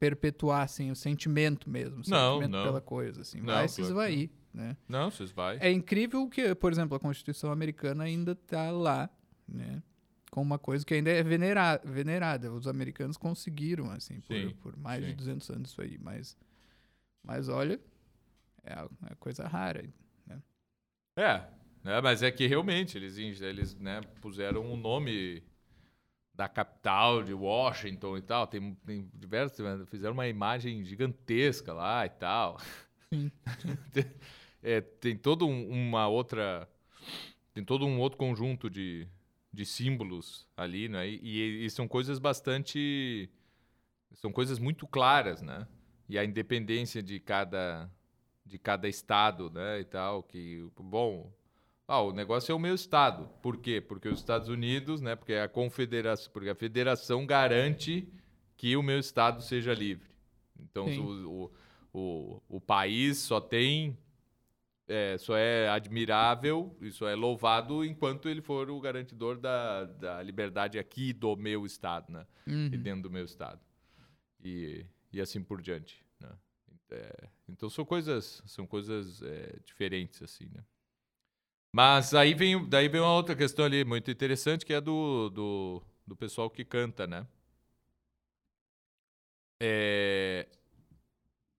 perpetuar 0.00 0.62
assim 0.62 0.90
o 0.90 0.96
sentimento 0.96 1.68
mesmo, 1.68 1.96
o 1.96 2.08
Não, 2.08 2.34
sentimento 2.38 2.52
não. 2.52 2.64
pela 2.64 2.80
coisa, 2.80 3.20
assim, 3.20 3.40
Não, 3.40 3.52
vai 3.52 3.68
se 3.68 3.82
esvair, 3.82 4.30
né? 4.52 4.78
Não, 4.88 5.10
vocês 5.10 5.30
vai. 5.30 5.58
É 5.60 5.70
incrível 5.70 6.26
que, 6.26 6.54
por 6.54 6.72
exemplo, 6.72 6.96
a 6.96 7.00
Constituição 7.00 7.52
americana 7.52 8.04
ainda 8.04 8.32
está 8.32 8.70
lá, 8.70 9.10
né? 9.46 9.82
Com 10.30 10.40
uma 10.40 10.58
coisa 10.58 10.86
que 10.86 10.94
ainda 10.94 11.10
é 11.10 11.22
venera 11.22 11.78
venerada. 11.84 12.50
Os 12.50 12.66
americanos 12.66 13.18
conseguiram, 13.18 13.90
assim, 13.90 14.20
por, 14.20 14.72
por 14.72 14.76
mais 14.78 15.04
de 15.04 15.10
sim. 15.10 15.16
200 15.16 15.50
anos 15.50 15.70
isso 15.70 15.82
aí. 15.82 15.98
Mas, 16.00 16.34
mas 17.24 17.48
olha, 17.48 17.80
é 18.64 18.72
a- 18.74 18.88
é 19.10 19.14
coisa 19.16 19.46
rara. 19.48 19.84
É, 21.16 21.38
né, 21.84 22.00
mas 22.02 22.22
é 22.22 22.30
que 22.32 22.46
realmente 22.46 22.98
eles, 22.98 23.16
eles 23.40 23.74
né, 23.76 24.00
puseram 24.20 24.72
o 24.72 24.76
nome 24.76 25.42
da 26.34 26.48
capital 26.48 27.22
de 27.22 27.32
Washington 27.34 28.16
e 28.18 28.22
tal. 28.22 28.46
Tem, 28.46 28.74
tem 28.86 29.10
diversos, 29.14 29.60
né, 29.60 29.84
fizeram 29.86 30.14
uma 30.14 30.26
imagem 30.28 30.84
gigantesca 30.84 31.72
lá 31.72 32.04
e 32.06 32.10
tal. 32.10 32.58
Sim, 33.10 33.30
tem, 33.92 34.04
é, 34.62 34.80
tem 34.80 35.16
todo 35.16 35.46
um- 35.46 35.68
uma 35.70 36.08
outra, 36.08 36.68
tem 37.54 37.64
todo 37.64 37.86
um 37.86 38.00
outro 38.00 38.18
conjunto 38.18 38.70
de, 38.70 39.08
de 39.52 39.66
símbolos 39.66 40.46
ali, 40.56 40.88
né? 40.88 41.08
E, 41.08 41.20
e- 41.22 41.64
e 41.66 41.70
são 41.70 41.88
coisas 41.88 42.18
bastante, 42.18 43.30
são 44.14 44.32
coisas 44.32 44.58
muito 44.58 44.86
claras, 44.86 45.42
né? 45.42 45.66
E 46.14 46.18
a 46.18 46.24
independência 46.24 47.02
de 47.02 47.18
cada 47.18 47.90
de 48.46 48.56
cada 48.56 48.86
estado, 48.86 49.50
né, 49.50 49.80
e 49.80 49.84
tal, 49.84 50.22
que 50.22 50.64
bom, 50.78 51.32
ah, 51.88 52.02
o 52.02 52.12
negócio 52.12 52.52
é 52.52 52.54
o 52.54 52.58
meu 52.58 52.74
estado. 52.74 53.28
Por 53.42 53.56
quê? 53.56 53.80
Porque 53.80 54.06
os 54.06 54.20
Estados 54.20 54.48
Unidos, 54.48 55.00
né, 55.00 55.16
porque 55.16 55.32
a 55.32 55.48
confederação, 55.48 56.32
porque 56.32 56.50
a 56.50 56.54
federação 56.54 57.26
garante 57.26 58.06
que 58.56 58.76
o 58.76 58.82
meu 58.82 59.00
estado 59.00 59.42
seja 59.42 59.74
livre. 59.74 60.08
Então 60.60 60.86
o, 60.86 61.50
o, 61.92 61.98
o, 61.98 62.42
o 62.48 62.60
país 62.60 63.18
só 63.18 63.40
tem 63.40 63.98
é, 64.86 65.18
só 65.18 65.36
é 65.36 65.68
admirável, 65.68 66.76
isso 66.80 67.08
é 67.08 67.16
louvado 67.16 67.84
enquanto 67.84 68.28
ele 68.28 68.40
for 68.40 68.70
o 68.70 68.78
garantidor 68.78 69.36
da, 69.36 69.84
da 69.84 70.22
liberdade 70.22 70.78
aqui 70.78 71.12
do 71.12 71.34
meu 71.34 71.66
estado, 71.66 72.12
né? 72.12 72.24
Uhum. 72.46 72.66
e 72.66 72.76
dentro 72.76 73.02
do 73.02 73.10
meu 73.10 73.24
estado. 73.24 73.60
E, 74.44 74.86
e 75.12 75.20
assim 75.20 75.42
por 75.42 75.60
diante. 75.60 76.03
É, 76.94 77.28
então 77.48 77.68
são 77.68 77.84
coisas, 77.84 78.42
são 78.46 78.66
coisas 78.66 79.20
é, 79.22 79.58
diferentes, 79.64 80.22
assim, 80.22 80.48
né? 80.54 80.64
Mas 81.72 82.14
aí 82.14 82.34
vem, 82.34 82.68
daí 82.68 82.88
vem 82.88 83.00
uma 83.00 83.12
outra 83.14 83.34
questão 83.34 83.64
ali 83.64 83.84
muito 83.84 84.10
interessante, 84.10 84.64
que 84.64 84.72
é 84.72 84.80
do, 84.80 85.28
do, 85.30 85.82
do 86.06 86.16
pessoal 86.16 86.48
que 86.48 86.64
canta, 86.64 87.06
né? 87.06 87.26
É, 89.60 90.46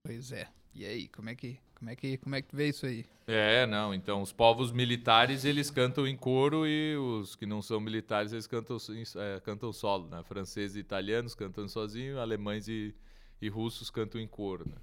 Pois 0.06 0.32
é. 0.32 0.48
E 0.74 0.86
aí, 0.86 1.08
como 1.08 1.30
é 1.30 1.36
que, 1.36 1.60
como 1.74 1.90
é 1.90 1.96
que, 1.96 2.18
como 2.18 2.36
é 2.36 2.42
que 2.42 2.56
vê 2.56 2.70
isso 2.70 2.86
aí? 2.86 3.06
é, 3.28 3.66
não, 3.66 3.92
então 3.92 4.22
os 4.22 4.32
povos 4.32 4.72
militares 4.72 5.46
eles 5.46 5.72
cantam 5.72 6.08
em 6.08 6.16
coro 6.16 6.68
e 6.68 6.96
os 6.96 7.36
que 7.36 7.46
não 7.48 7.60
são 7.62 7.80
militares 7.80 8.32
eles 8.32 8.46
cantam, 8.46 8.78
é, 9.16 9.40
cantam 9.40 9.74
solo, 9.74 10.08
né? 10.08 10.22
Franceses 10.24 10.76
e 10.76 10.80
italianos 10.80 11.34
cantam 11.34 11.68
sozinho, 11.68 12.20
alemães 12.20 12.68
e, 12.68 12.94
e 13.42 13.50
russos 13.50 13.90
cantam 13.90 14.22
em 14.22 14.28
coro, 14.28 14.70
né? 14.70 14.76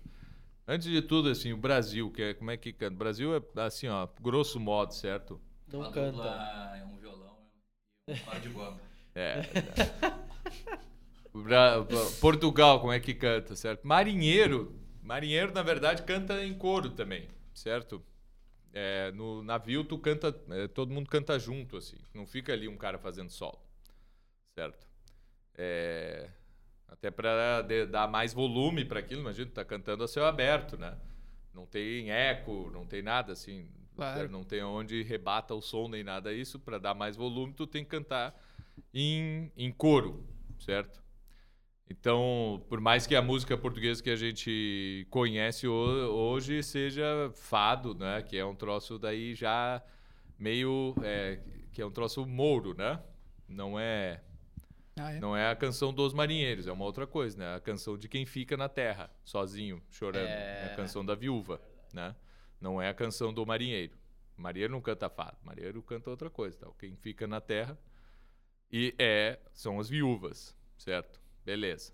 Antes 0.66 0.88
de 0.88 1.02
tudo, 1.02 1.28
assim, 1.28 1.52
o 1.52 1.56
Brasil, 1.56 2.10
que 2.10 2.22
é, 2.22 2.34
como 2.34 2.50
é 2.50 2.56
que 2.56 2.72
canta? 2.72 2.94
O 2.94 2.98
Brasil 2.98 3.34
é, 3.36 3.42
assim, 3.62 3.88
ó, 3.88 4.06
grosso 4.20 4.60
modo, 4.60 4.94
certo? 4.94 5.40
Não 5.72 5.80
Uma 5.80 5.90
canta. 5.92 6.10
dupla 6.12 6.76
É 6.76 6.84
um 6.84 6.96
violão 6.96 7.36
e 8.08 8.12
um 8.12 8.18
par 8.18 8.40
de 8.40 8.48
goma. 8.48 8.80
É. 9.14 9.42
Bra- 11.34 11.84
Portugal, 12.20 12.80
como 12.80 12.92
é 12.92 13.00
que 13.00 13.14
canta, 13.14 13.54
certo? 13.56 13.86
Marinheiro. 13.86 14.74
Marinheiro, 15.02 15.52
na 15.52 15.62
verdade, 15.62 16.02
canta 16.02 16.44
em 16.44 16.54
coro 16.54 16.90
também, 16.90 17.28
certo? 17.54 18.02
É, 18.72 19.12
no 19.12 19.42
navio, 19.42 19.84
tu 19.84 19.98
canta, 19.98 20.34
é, 20.50 20.68
todo 20.68 20.92
mundo 20.92 21.08
canta 21.10 21.38
junto, 21.38 21.76
assim. 21.76 21.96
Não 22.14 22.26
fica 22.26 22.52
ali 22.52 22.68
um 22.68 22.76
cara 22.76 22.98
fazendo 22.98 23.30
solo, 23.30 23.58
certo? 24.54 24.86
É, 25.56 26.30
até 26.92 27.10
para 27.10 27.62
dar 27.90 28.06
mais 28.08 28.32
volume 28.34 28.84
para 28.84 29.00
aquilo, 29.00 29.20
imagina, 29.22 29.50
tu 29.50 29.54
tá 29.54 29.64
cantando 29.64 30.04
a 30.04 30.08
céu 30.08 30.24
aberto, 30.26 30.76
né? 30.76 30.96
Não 31.54 31.66
tem 31.66 32.10
eco, 32.10 32.70
não 32.72 32.86
tem 32.86 33.02
nada 33.02 33.32
assim, 33.32 33.68
Claro. 33.96 34.30
não 34.30 34.44
tem 34.44 34.62
onde 34.62 35.02
rebata 35.02 35.54
o 35.54 35.60
som 35.60 35.88
nem 35.88 36.02
nada 36.04 36.32
isso. 36.32 36.58
Para 36.58 36.78
dar 36.78 36.94
mais 36.94 37.16
volume, 37.16 37.52
tu 37.52 37.66
tem 37.66 37.84
que 37.84 37.90
cantar 37.90 38.34
em, 38.92 39.50
em 39.56 39.70
coro, 39.72 40.24
certo? 40.58 41.02
Então, 41.90 42.64
por 42.68 42.80
mais 42.80 43.06
que 43.06 43.14
a 43.14 43.20
música 43.20 43.56
portuguesa 43.56 44.02
que 44.02 44.08
a 44.10 44.16
gente 44.16 45.06
conhece 45.10 45.66
ho- 45.68 45.72
hoje 46.10 46.62
seja 46.62 47.04
fado, 47.34 47.94
né? 47.94 48.22
Que 48.22 48.36
é 48.38 48.44
um 48.44 48.54
troço 48.54 48.98
daí 48.98 49.34
já 49.34 49.82
meio... 50.38 50.94
é, 51.02 51.40
que 51.72 51.82
é 51.82 51.86
um 51.86 51.90
troço 51.90 52.24
mouro, 52.26 52.74
né? 52.74 52.98
Não 53.48 53.78
é... 53.78 54.22
Ah, 54.96 55.12
é? 55.12 55.20
Não 55.20 55.36
é 55.36 55.50
a 55.50 55.56
canção 55.56 55.92
dos 55.92 56.12
marinheiros, 56.12 56.66
é 56.66 56.72
uma 56.72 56.84
outra 56.84 57.06
coisa, 57.06 57.38
né? 57.38 57.54
A 57.54 57.60
canção 57.60 57.96
de 57.96 58.08
quem 58.08 58.26
fica 58.26 58.56
na 58.56 58.68
terra, 58.68 59.10
sozinho, 59.24 59.82
chorando. 59.90 60.26
É, 60.26 60.66
a 60.72 60.76
canção 60.76 61.04
da 61.04 61.14
viúva, 61.14 61.60
né? 61.92 62.14
Não 62.60 62.80
é 62.80 62.88
a 62.88 62.94
canção 62.94 63.32
do 63.32 63.44
marinheiro. 63.46 63.96
O 64.36 64.42
marinheiro 64.42 64.72
não 64.72 64.80
canta 64.80 65.08
fado, 65.08 65.36
marinheiro 65.42 65.82
canta 65.82 66.10
outra 66.10 66.28
coisa, 66.28 66.58
tá? 66.58 66.70
Quem 66.78 66.96
fica 66.96 67.26
na 67.26 67.40
terra 67.40 67.78
e 68.70 68.94
é 68.98 69.38
são 69.52 69.80
as 69.80 69.88
viúvas, 69.88 70.56
certo? 70.76 71.20
Beleza. 71.44 71.92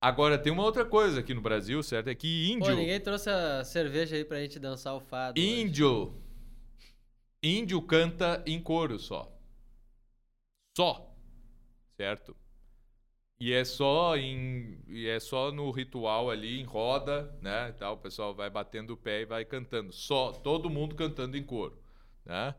Agora 0.00 0.38
tem 0.38 0.50
uma 0.50 0.64
outra 0.64 0.84
coisa 0.84 1.20
aqui 1.20 1.34
no 1.34 1.42
Brasil, 1.42 1.82
certo? 1.82 2.08
É 2.08 2.14
que 2.14 2.50
índio. 2.50 2.70
Pô, 2.70 2.74
ninguém 2.74 2.98
trouxe 2.98 3.28
a 3.28 3.62
cerveja 3.64 4.16
aí 4.16 4.24
pra 4.24 4.40
gente 4.40 4.58
dançar 4.58 4.94
o 4.94 5.00
fado. 5.00 5.38
hoje. 5.38 5.60
Índio. 5.60 6.14
Índio 7.42 7.82
canta 7.82 8.42
em 8.46 8.62
coro 8.62 8.98
só. 8.98 9.30
Só. 10.74 11.09
Certo? 12.00 12.34
E 13.38 13.52
é 13.52 13.62
só 13.62 14.16
em 14.16 14.78
e 14.88 15.06
é 15.06 15.20
só 15.20 15.52
no 15.52 15.70
ritual 15.70 16.30
ali 16.30 16.58
em 16.58 16.64
roda, 16.64 17.30
né? 17.42 17.68
e 17.68 17.72
Tal, 17.74 17.92
o 17.94 17.98
pessoal 17.98 18.34
vai 18.34 18.48
batendo 18.48 18.94
o 18.94 18.96
pé 18.96 19.20
e 19.20 19.26
vai 19.26 19.44
cantando. 19.44 19.92
Só 19.92 20.32
todo 20.32 20.70
mundo 20.70 20.94
cantando 20.94 21.36
em 21.36 21.42
coro, 21.42 21.78
né? 22.24 22.54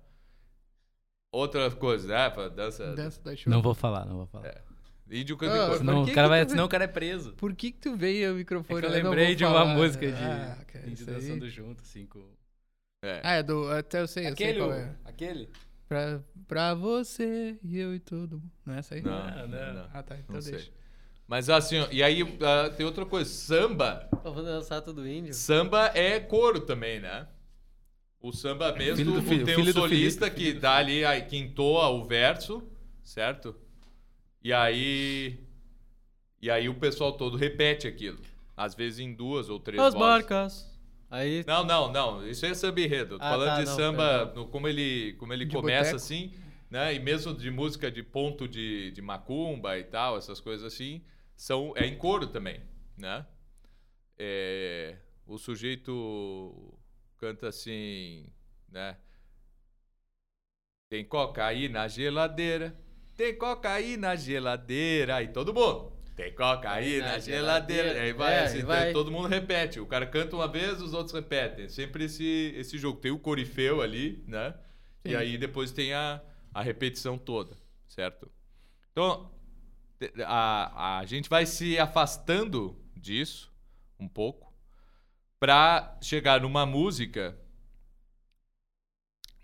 Outra 1.32 1.72
coisa, 1.72 2.08
né? 2.08 2.50
Dança. 2.50 2.94
Dança 2.94 3.20
da 3.24 3.36
chuva. 3.36 3.56
Não 3.56 3.64
vou 3.64 3.74
falar, 3.74 4.06
não 4.06 4.18
vou 4.18 4.28
falar. 4.28 4.46
É. 4.48 4.62
Índio 5.10 5.36
canta 5.38 5.54
Ah, 5.54 5.58
em 5.58 5.68
coro. 5.68 5.78
Senão, 5.80 6.06
que 6.06 6.12
o 6.12 6.16
cara 6.16 6.28
vai, 6.28 6.48
senão 6.48 6.66
o 6.66 6.70
cara 6.70 6.84
é 6.84 6.88
preso. 6.88 7.34
Por 7.34 7.56
que 7.56 7.72
que 7.72 7.80
tu 7.80 7.96
veio 7.96 8.30
o 8.30 8.36
É 8.36 8.38
microfone? 8.38 8.80
que 8.80 8.86
eu 8.86 8.89
Eu 8.92 9.04
lembrei 9.04 9.26
vou 9.28 9.36
de 9.36 9.44
uma 9.46 9.54
falar. 9.54 9.74
música 9.76 10.12
de 10.12 10.24
Ah, 10.24 10.66
cara, 10.68 10.88
índio 10.88 11.06
dançando 11.06 11.50
junto, 11.50 11.82
assim, 11.82 12.06
com... 12.06 12.24
É. 13.04 13.22
Ah, 13.24 13.34
é 13.34 13.44
do... 13.44 13.68
Até 13.72 14.02
eu 14.02 14.08
sei, 14.08 14.24
eu 14.28 14.36
sei 14.36 14.50
Aquele, 14.50 14.60
qual 14.60 14.74
é. 14.74 14.96
aquele? 15.04 15.50
Pra, 15.92 16.22
pra 16.48 16.74
você 16.74 17.60
e 17.62 17.78
eu 17.78 17.94
e 17.94 18.00
todo 18.00 18.39
mundo. 18.39 18.50
Não 18.66 18.76
é 18.76 18.80
essa 18.80 18.96
aí? 18.96 19.02
Não, 19.02 19.12
Ah, 19.12 19.46
não, 19.46 19.74
não. 19.74 19.89
Ah, 19.94 20.02
tá. 20.02 20.16
Então 20.16 20.36
não 20.36 20.42
deixa. 20.42 20.60
sei. 20.60 20.74
Mas 21.28 21.50
assim, 21.50 21.80
ó, 21.80 21.88
e 21.92 22.02
aí 22.02 22.22
ah, 22.42 22.70
tem 22.70 22.86
outra 22.86 23.06
coisa, 23.06 23.30
samba 23.30 24.08
Vamos 24.24 24.46
dançar 24.46 24.82
tudo 24.82 25.06
índio. 25.06 25.34
Samba 25.34 25.88
é 25.94 26.18
coro 26.18 26.62
também, 26.62 27.02
né? 27.02 27.28
O 28.22 28.32
samba 28.32 28.72
mesmo, 28.72 28.96
Filho 28.96 29.12
do 29.12 29.22
filho- 29.22 29.44
tem 29.46 29.56
filho 29.56 29.70
um 29.70 29.74
solista 29.74 30.32
Felipe, 30.32 30.54
que 30.54 30.60
dá 30.62 30.78
ali, 30.78 31.04
aí, 31.04 31.24
que 31.24 31.36
entoa 31.36 31.89
o 31.89 32.06
verso, 32.06 32.64
certo? 33.04 33.54
E 34.42 34.54
aí. 34.54 35.44
E 36.42 36.50
aí 36.50 36.70
o 36.70 36.76
pessoal 36.76 37.12
todo 37.12 37.36
repete 37.36 37.86
aquilo. 37.86 38.20
Às 38.56 38.76
vezes 38.76 39.00
em 39.00 39.14
duas 39.14 39.50
ou 39.50 39.60
três 39.60 39.82
As 39.82 39.94
vozes. 39.94 40.08
marcas. 40.08 40.70
Aí. 41.12 41.43
Não, 41.45 41.66
não, 41.66 41.91
não. 41.91 42.26
Isso 42.28 42.45
é 42.45 42.53
samba 42.53 42.80
enredo. 42.80 43.18
Ah, 43.20 43.32
falando 43.32 43.49
tá, 43.49 43.59
de 43.59 43.66
não, 43.66 43.76
samba, 43.76 44.34
como 44.49 44.66
ele, 44.68 45.14
como 45.20 45.34
ele 45.34 45.45
De 45.45 45.51
começa 45.51 45.91
boteco. 45.91 45.95
assim, 45.97 46.34
né? 46.70 46.93
E 46.95 46.99
mesmo 46.99 47.34
de 47.34 47.51
música 47.51 47.91
de 47.91 48.01
ponto 48.01 48.47
de, 48.47 48.91
de 48.91 49.01
macumba 49.01 49.78
e 49.78 49.84
tal, 49.84 50.18
essas 50.18 50.39
coisas 50.39 50.66
assim, 50.66 51.03
são, 51.36 51.74
é 51.76 51.86
em 51.86 51.97
coro 51.97 52.28
também, 52.28 52.62
né? 52.97 53.26
É, 54.18 54.95
o 55.28 55.38
sujeito 55.38 56.80
canta 57.18 57.49
assim, 57.49 58.32
né? 58.70 58.95
Tem 60.89 61.03
coca 61.03 61.45
aí 61.45 61.68
na 61.68 61.88
geladeira, 61.89 62.74
tem 63.18 63.38
coca 63.38 63.70
aí 63.72 63.97
na 63.97 64.16
geladeira, 64.16 65.16
aí 65.18 65.28
todo 65.28 65.53
mundo. 65.53 65.91
Tem 66.22 66.36
coca 66.36 66.69
aí 66.72 66.99
na, 66.99 67.13
Na 67.13 67.17
geladeira. 67.19 67.84
geladeira. 67.89 68.01
Aí 68.01 68.13
vai, 68.13 68.34
É, 68.36 68.43
assim, 68.43 68.59
e 68.59 68.61
vai. 68.61 68.93
todo 68.93 69.09
mundo 69.11 69.28
repete. 69.28 69.80
O 69.80 69.88
cara 69.88 70.05
canta 70.05 70.36
uma 70.36 70.47
vez, 70.47 70.80
os 70.80 70.93
outros 70.93 71.13
repetem. 71.15 71.67
Sempre 71.67 72.03
esse, 72.05 72.53
esse 72.55 72.78
jogo. 72.78 72.99
Tem 72.99 73.11
o 73.11 73.17
corifeu 73.17 73.82
ali, 73.82 74.24
né? 74.28 74.53
E 75.03 75.09
Sim. 75.09 75.15
aí 75.15 75.36
depois 75.38 75.72
tem 75.72 75.93
a, 75.93 76.22
a 76.53 76.61
repetição 76.61 77.17
toda, 77.17 77.57
certo? 77.88 78.32
Então, 78.91 79.32
a, 80.26 80.99
a 80.99 81.05
gente 81.07 81.28
vai 81.28 81.45
se 81.47 81.80
afastando 81.80 82.78
disso 82.95 83.51
um 83.99 84.07
pouco 84.07 84.53
para 85.39 85.97
chegar 86.03 86.41
numa 86.41 86.67
música 86.67 87.36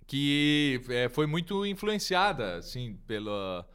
que 0.06 0.80
é, 0.90 1.10
foi 1.10 1.26
muito 1.26 1.66
influenciada, 1.66 2.58
assim, 2.58 2.98
pela... 3.08 3.68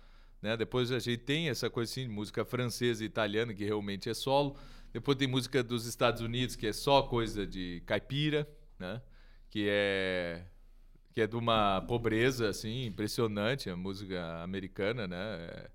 Né? 0.43 0.57
Depois 0.57 0.91
a 0.91 0.99
gente 0.99 1.19
tem 1.19 1.49
essa 1.49 1.71
coisa 1.71 1.91
assim, 1.91 2.03
de 2.03 2.13
música 2.13 2.45
francesa 2.45 3.03
e 3.05 3.07
italiana, 3.07 3.55
que 3.55 3.65
realmente 3.65 4.11
é 4.11 4.15
solo. 4.15 4.57
Depois 4.93 5.17
tem 5.17 5.29
música 5.29 5.63
dos 5.63 5.87
Estados 5.87 6.21
Unidos, 6.21 6.57
que 6.57 6.67
é 6.67 6.73
só 6.73 7.03
coisa 7.03 7.47
de 7.47 7.81
caipira, 7.87 8.47
né? 8.79 9.01
Que 9.49 9.67
é 9.71 10.45
que 11.15 11.21
é 11.21 11.27
de 11.27 11.37
uma 11.37 11.83
pobreza 11.83 12.49
assim 12.49 12.87
impressionante 12.87 13.69
a 13.69 13.77
música 13.77 14.43
americana, 14.43 15.07
né? 15.07 15.17
É- 15.17 15.71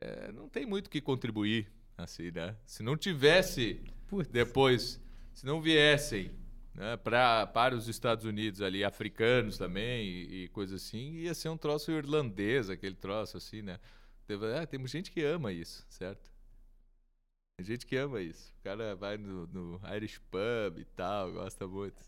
é, 0.00 0.32
não 0.32 0.48
tem 0.48 0.66
muito 0.66 0.86
o 0.86 0.90
que 0.90 1.00
contribuir 1.00 1.72
assim, 1.96 2.30
né? 2.30 2.54
Se 2.66 2.82
não 2.82 2.96
tivesse 2.96 3.80
Putz. 4.06 4.28
depois, 4.28 5.00
se 5.32 5.46
não 5.46 5.60
viessem 5.60 6.30
né, 6.76 6.96
pra, 6.96 7.46
para 7.46 7.74
os 7.74 7.88
Estados 7.88 8.24
Unidos 8.24 8.60
ali, 8.60 8.84
africanos 8.84 9.56
também 9.58 10.04
e, 10.06 10.44
e 10.44 10.48
coisa 10.48 10.76
assim, 10.76 11.14
ia 11.14 11.32
ser 11.34 11.48
um 11.48 11.56
troço 11.56 11.90
irlandês, 11.90 12.68
aquele 12.70 12.94
troço 12.94 13.36
assim, 13.36 13.62
né? 13.62 13.78
Teve- 14.26 14.46
é, 14.52 14.66
tem 14.66 14.84
gente 14.86 15.10
que 15.10 15.22
ama 15.24 15.52
isso, 15.52 15.84
certo? 15.88 16.30
Tem 17.58 17.66
gente 17.66 17.86
que 17.86 17.96
ama 17.96 18.20
isso. 18.20 18.52
O 18.60 18.62
cara 18.64 18.94
vai 18.94 19.16
no, 19.16 19.46
no 19.46 19.80
Irish 19.94 20.18
Pub 20.30 20.78
e 20.78 20.84
tal, 20.96 21.32
gosta 21.32 21.66
muito. 21.66 22.00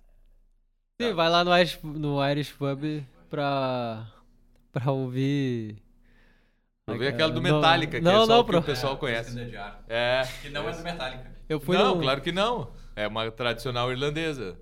Sim, 1.00 1.14
vai 1.14 1.30
lá 1.30 1.42
no 1.44 1.56
Irish, 1.56 1.78
no 1.82 2.22
Irish 2.28 2.52
Pub 2.52 2.82
pra, 3.30 4.06
pra 4.72 4.90
ouvir. 4.92 5.82
Eu 6.88 6.98
vi 6.98 7.06
aquela 7.06 7.30
do 7.32 7.40
Não- 7.40 7.56
Metallica, 7.56 7.98
que 7.98 8.04
não, 8.04 8.22
é 8.22 8.26
só 8.26 8.26
não, 8.26 8.40
o 8.40 8.44
que 8.44 8.50
pro- 8.50 8.58
o 8.60 8.62
pessoal 8.62 8.96
conhece. 8.98 9.38
É. 9.88 10.22
Que 10.42 10.48
não 10.50 10.68
é 10.68 10.72
do 10.72 10.82
Metallica. 10.82 11.32
Eu 11.48 11.60
fui 11.60 11.76
não, 11.76 11.94
no, 11.94 12.02
claro 12.02 12.20
que 12.20 12.32
não. 12.32 12.70
É 12.98 13.06
uma 13.06 13.30
tradicional 13.30 13.90
irlandesa. 13.92 14.56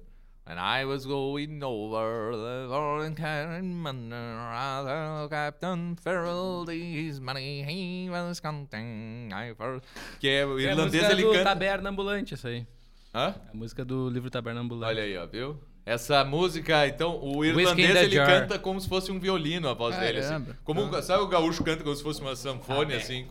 When 0.46 0.58
I 0.58 0.84
was 0.84 1.04
going 1.06 1.60
over 1.64 2.32
the 2.36 2.68
foreign 2.68 3.64
Manor, 3.74 5.28
Captain 5.28 5.96
Farrell, 5.96 6.64
this 6.66 7.18
money 7.18 7.64
he 7.64 8.10
was 8.10 8.38
counting. 8.38 9.30
I 9.32 9.54
for... 9.54 9.80
Que 10.20 10.28
é 10.28 10.46
o 10.46 10.60
É 10.60 10.66
a 10.68 10.70
irlandês, 10.70 11.02
música 11.02 11.12
ele 11.12 11.22
do 11.24 11.32
canta. 11.32 11.44
Taberna 11.44 11.90
Ambulante, 11.90 12.34
essa 12.34 12.48
aí. 12.48 12.66
Hã? 13.14 13.34
A 13.52 13.56
música 13.56 13.84
do 13.84 14.08
livro 14.10 14.30
Taberna 14.30 14.60
Ambulante. 14.60 14.90
Olha 14.92 15.02
aí, 15.02 15.16
ó, 15.16 15.26
viu? 15.26 15.58
Essa 15.84 16.24
música, 16.24 16.86
então, 16.86 17.18
o 17.20 17.44
irlandês 17.44 17.96
ele 17.96 18.14
Jar. 18.16 18.26
canta 18.26 18.58
como 18.58 18.80
se 18.80 18.88
fosse 18.88 19.10
um 19.10 19.18
violino 19.18 19.68
a 19.68 19.74
voz 19.74 19.96
dele, 19.98 20.18
assim. 20.18 20.28
Caramba. 20.28 20.58
Como, 20.62 20.94
Ah. 20.94 21.02
sabe 21.02 21.22
o 21.24 21.26
gaúcho 21.28 21.64
canta 21.64 21.82
como 21.82 21.94
se 21.96 22.02
fosse 22.02 22.20
uma 22.20 22.36
sanfone, 22.36 22.94
assim, 22.94 23.26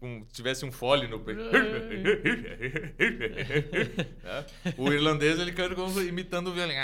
com, 0.00 0.24
tivesse 0.32 0.64
um 0.64 0.70
fole 0.72 1.06
no 1.08 1.18
peito. 1.20 1.42
Né? 1.42 1.50
O 4.76 4.92
irlandês 4.92 5.38
ele 5.38 5.52
canta 5.52 5.74
imitando 6.02 6.48
o 6.48 6.52
violino. 6.52 6.78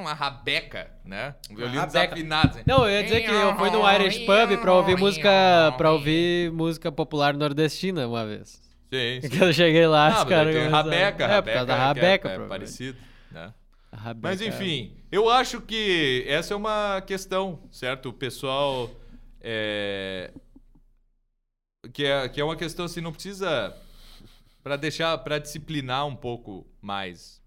Uma 0.00 0.14
rabeca, 0.14 0.90
né? 1.04 1.34
Um 1.50 1.56
violino 1.56 1.80
rabeca. 1.80 2.06
desafinado. 2.14 2.48
assim. 2.50 2.62
Não, 2.66 2.84
eu 2.84 2.90
ia 2.90 3.02
dizer 3.04 3.20
que 3.22 3.30
eu 3.30 3.56
fui 3.56 3.70
no 3.70 3.90
Irish 3.92 4.18
Pub 4.18 4.60
pra 4.60 4.74
ouvir 4.74 4.96
música, 4.96 5.74
pra 5.76 5.92
ouvir 5.92 6.50
música 6.52 6.90
popular 6.92 7.34
nordestina 7.34 8.06
uma 8.06 8.26
vez. 8.26 8.60
Sim, 8.92 9.20
sim. 9.22 9.28
Que 9.30 9.42
eu 9.42 9.52
cheguei 9.52 9.86
lá, 9.86 10.08
Ah, 10.14 10.18
os 10.22 10.28
caras 10.28 10.54
começaram- 10.54 10.90
rabeca, 10.90 11.24
É, 11.24 11.42
por 11.42 11.52
causa 11.52 11.66
da 11.66 11.74
que 11.74 11.80
é- 11.80 11.84
rabeca, 11.84 12.28
é, 12.28 12.34
provavelmente. 12.34 12.48
parecido, 12.48 12.98
né? 13.30 13.52
A 13.90 13.96
rabeca. 13.96 14.28
Mas 14.28 14.40
enfim, 14.42 14.96
eu 15.10 15.28
acho 15.30 15.60
que 15.60 16.24
essa 16.28 16.54
é 16.54 16.56
uma 16.56 17.02
questão, 17.06 17.58
certo? 17.70 18.10
O 18.10 18.12
pessoal. 18.12 18.90
É, 19.40 20.30
que, 21.92 22.04
é, 22.04 22.28
que 22.28 22.40
é 22.40 22.44
uma 22.44 22.56
questão 22.56 22.84
assim, 22.84 23.00
não 23.00 23.12
precisa. 23.12 23.76
Para 24.62 24.76
deixar, 24.76 25.18
para 25.18 25.38
disciplinar 25.38 26.06
um 26.06 26.14
pouco 26.14 26.64
mais 26.80 27.42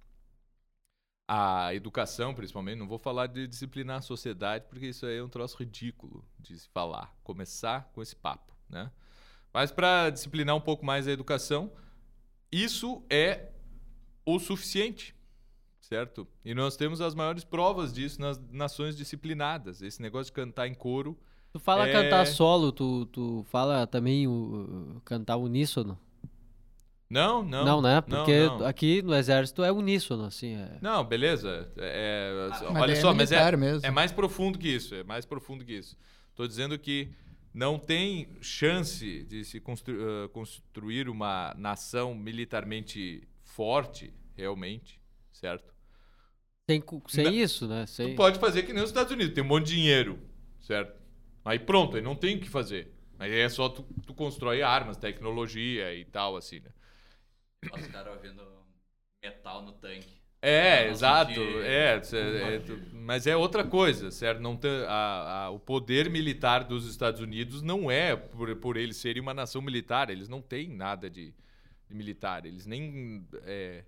a 1.28 1.74
educação, 1.74 2.34
principalmente. 2.34 2.78
Não 2.78 2.88
vou 2.88 3.00
falar 3.00 3.28
de 3.28 3.48
disciplinar 3.48 4.00
a 4.00 4.02
sociedade, 4.02 4.66
porque 4.70 4.88
isso 4.88 5.06
aí 5.06 5.18
é 5.18 5.24
um 5.24 5.30
troço 5.30 5.58
ridículo 5.58 6.26
de 6.40 6.58
se 6.60 6.68
falar. 6.70 7.16
Começar 7.24 7.90
com 7.94 8.02
esse 8.02 8.16
papo, 8.16 8.54
né? 8.70 8.92
Mas 9.54 9.72
para 9.72 10.10
disciplinar 10.10 10.56
um 10.56 10.62
pouco 10.62 10.86
mais 10.86 11.08
a 11.08 11.12
educação, 11.12 11.72
isso 12.52 13.02
é 13.10 13.50
o 14.26 14.38
suficiente 14.40 15.16
certo? 15.86 16.28
E 16.44 16.54
nós 16.54 16.76
temos 16.76 17.00
as 17.00 17.14
maiores 17.14 17.44
provas 17.44 17.94
disso 17.94 18.20
nas 18.20 18.40
nações 18.52 18.98
disciplinadas. 18.98 19.82
Esse 19.82 20.02
negócio 20.02 20.26
de 20.26 20.34
cantar 20.34 20.68
em 20.68 20.74
coro. 20.74 21.18
Tu 21.56 21.60
fala 21.62 21.88
É- 21.88 21.92
cantar 21.94 22.28
solo, 22.28 22.70
tu, 22.70 23.06
tu 23.06 23.46
fala 23.48 23.88
também 23.88 24.28
o, 24.28 25.00
cantar 25.06 25.38
uníssono? 25.38 25.98
Não, 27.10 27.46
não. 27.46 27.64
Não, 27.64 27.82
né? 27.82 28.02
Porque 28.02 28.46
não. 28.46 28.66
aqui 28.66 29.02
no 29.02 29.16
exército 29.16 29.64
é 29.64 29.72
uníssono, 29.72 30.26
assim. 30.26 30.54
É... 30.54 30.78
Não, 30.82 31.02
beleza. 31.06 31.72
É, 31.78 32.50
Mas 32.50 32.62
olha 32.62 32.88
daí 32.88 32.92
é 32.92 32.96
só, 32.96 33.14
mas 33.14 33.32
é, 33.32 33.56
mesmo. 33.56 33.86
é 33.86 33.90
mais 33.90 34.12
profundo 34.12 34.60
que 34.60 34.68
isso. 34.68 34.96
É 34.96 35.04
mais 35.06 35.26
profundo 35.26 35.64
que 35.64 35.72
isso. 35.72 35.96
Estou 36.32 36.46
dizendo 36.46 36.78
que 36.78 37.10
não 37.54 37.80
tem 37.80 38.28
chance 38.42 39.24
de 39.24 39.46
se 39.46 39.62
constru- 39.62 39.96
ah, 39.98 40.28
construir 40.34 41.08
uma 41.08 41.56
nação 41.58 42.14
militarmente 42.14 43.26
forte, 43.46 44.14
realmente, 44.36 45.00
certo? 45.32 45.74
Sem, 46.70 46.84
sem 47.08 47.24
Não. 47.24 47.32
isso, 47.32 47.66
né? 47.66 47.86
Sem... 47.86 48.10
Tu 48.10 48.18
pode 48.18 48.40
fazer 48.40 48.64
que 48.64 48.74
nem 48.74 48.84
os 48.84 48.90
Estados 48.90 49.14
Unidos, 49.14 49.34
tem 49.34 49.42
um 49.42 49.48
monte 49.48 49.68
de 49.68 49.76
dinheiro, 49.76 50.20
certo? 50.60 51.05
Aí 51.46 51.60
pronto, 51.60 51.96
aí 51.96 52.02
não 52.02 52.16
tem 52.16 52.38
o 52.38 52.42
que 52.42 52.50
fazer. 52.50 52.92
Aí 53.20 53.34
é 53.40 53.48
só 53.48 53.70
tu, 53.70 53.84
tu 54.06 54.14
constrói 54.14 54.62
armas, 54.62 54.98
tecnologia 54.98 55.94
e 55.96 56.04
tal, 56.04 56.36
assim, 56.36 56.60
né? 56.60 56.72
Os 57.74 57.88
caras 57.88 58.22
vendo 58.22 58.44
metal 59.24 59.62
no 59.62 59.74
tanque. 59.74 60.22
É, 60.42 60.90
exato. 60.90 61.32
sentir 61.32 61.64
É, 61.64 61.96
é, 61.96 62.62
mas 62.94 63.26
é 63.26 63.36
outra 63.36 63.64
coisa, 63.64 64.12
certo? 64.12 64.40
Não 64.42 64.56
tem, 64.56 64.70
a- 64.88 65.46
a- 65.46 65.50
o 65.50 65.60
poder 65.60 66.10
militar 66.10 66.64
dos 66.64 66.88
Estados 66.88 67.20
Unidos 67.20 67.62
não 67.64 67.90
é 67.90 68.16
por, 68.16 68.56
por 68.58 68.78
eles 68.78 68.98
serem 68.98 69.22
uma 69.22 69.34
nação 69.34 69.62
militar. 69.62 70.10
Eles 70.10 70.30
não 70.30 70.42
têm 70.42 70.70
nada 70.70 71.10
de, 71.10 71.34
de 71.88 71.96
militar. 71.96 72.46
Eles 72.46 72.68
nem. 72.68 73.26
é, 73.44 73.84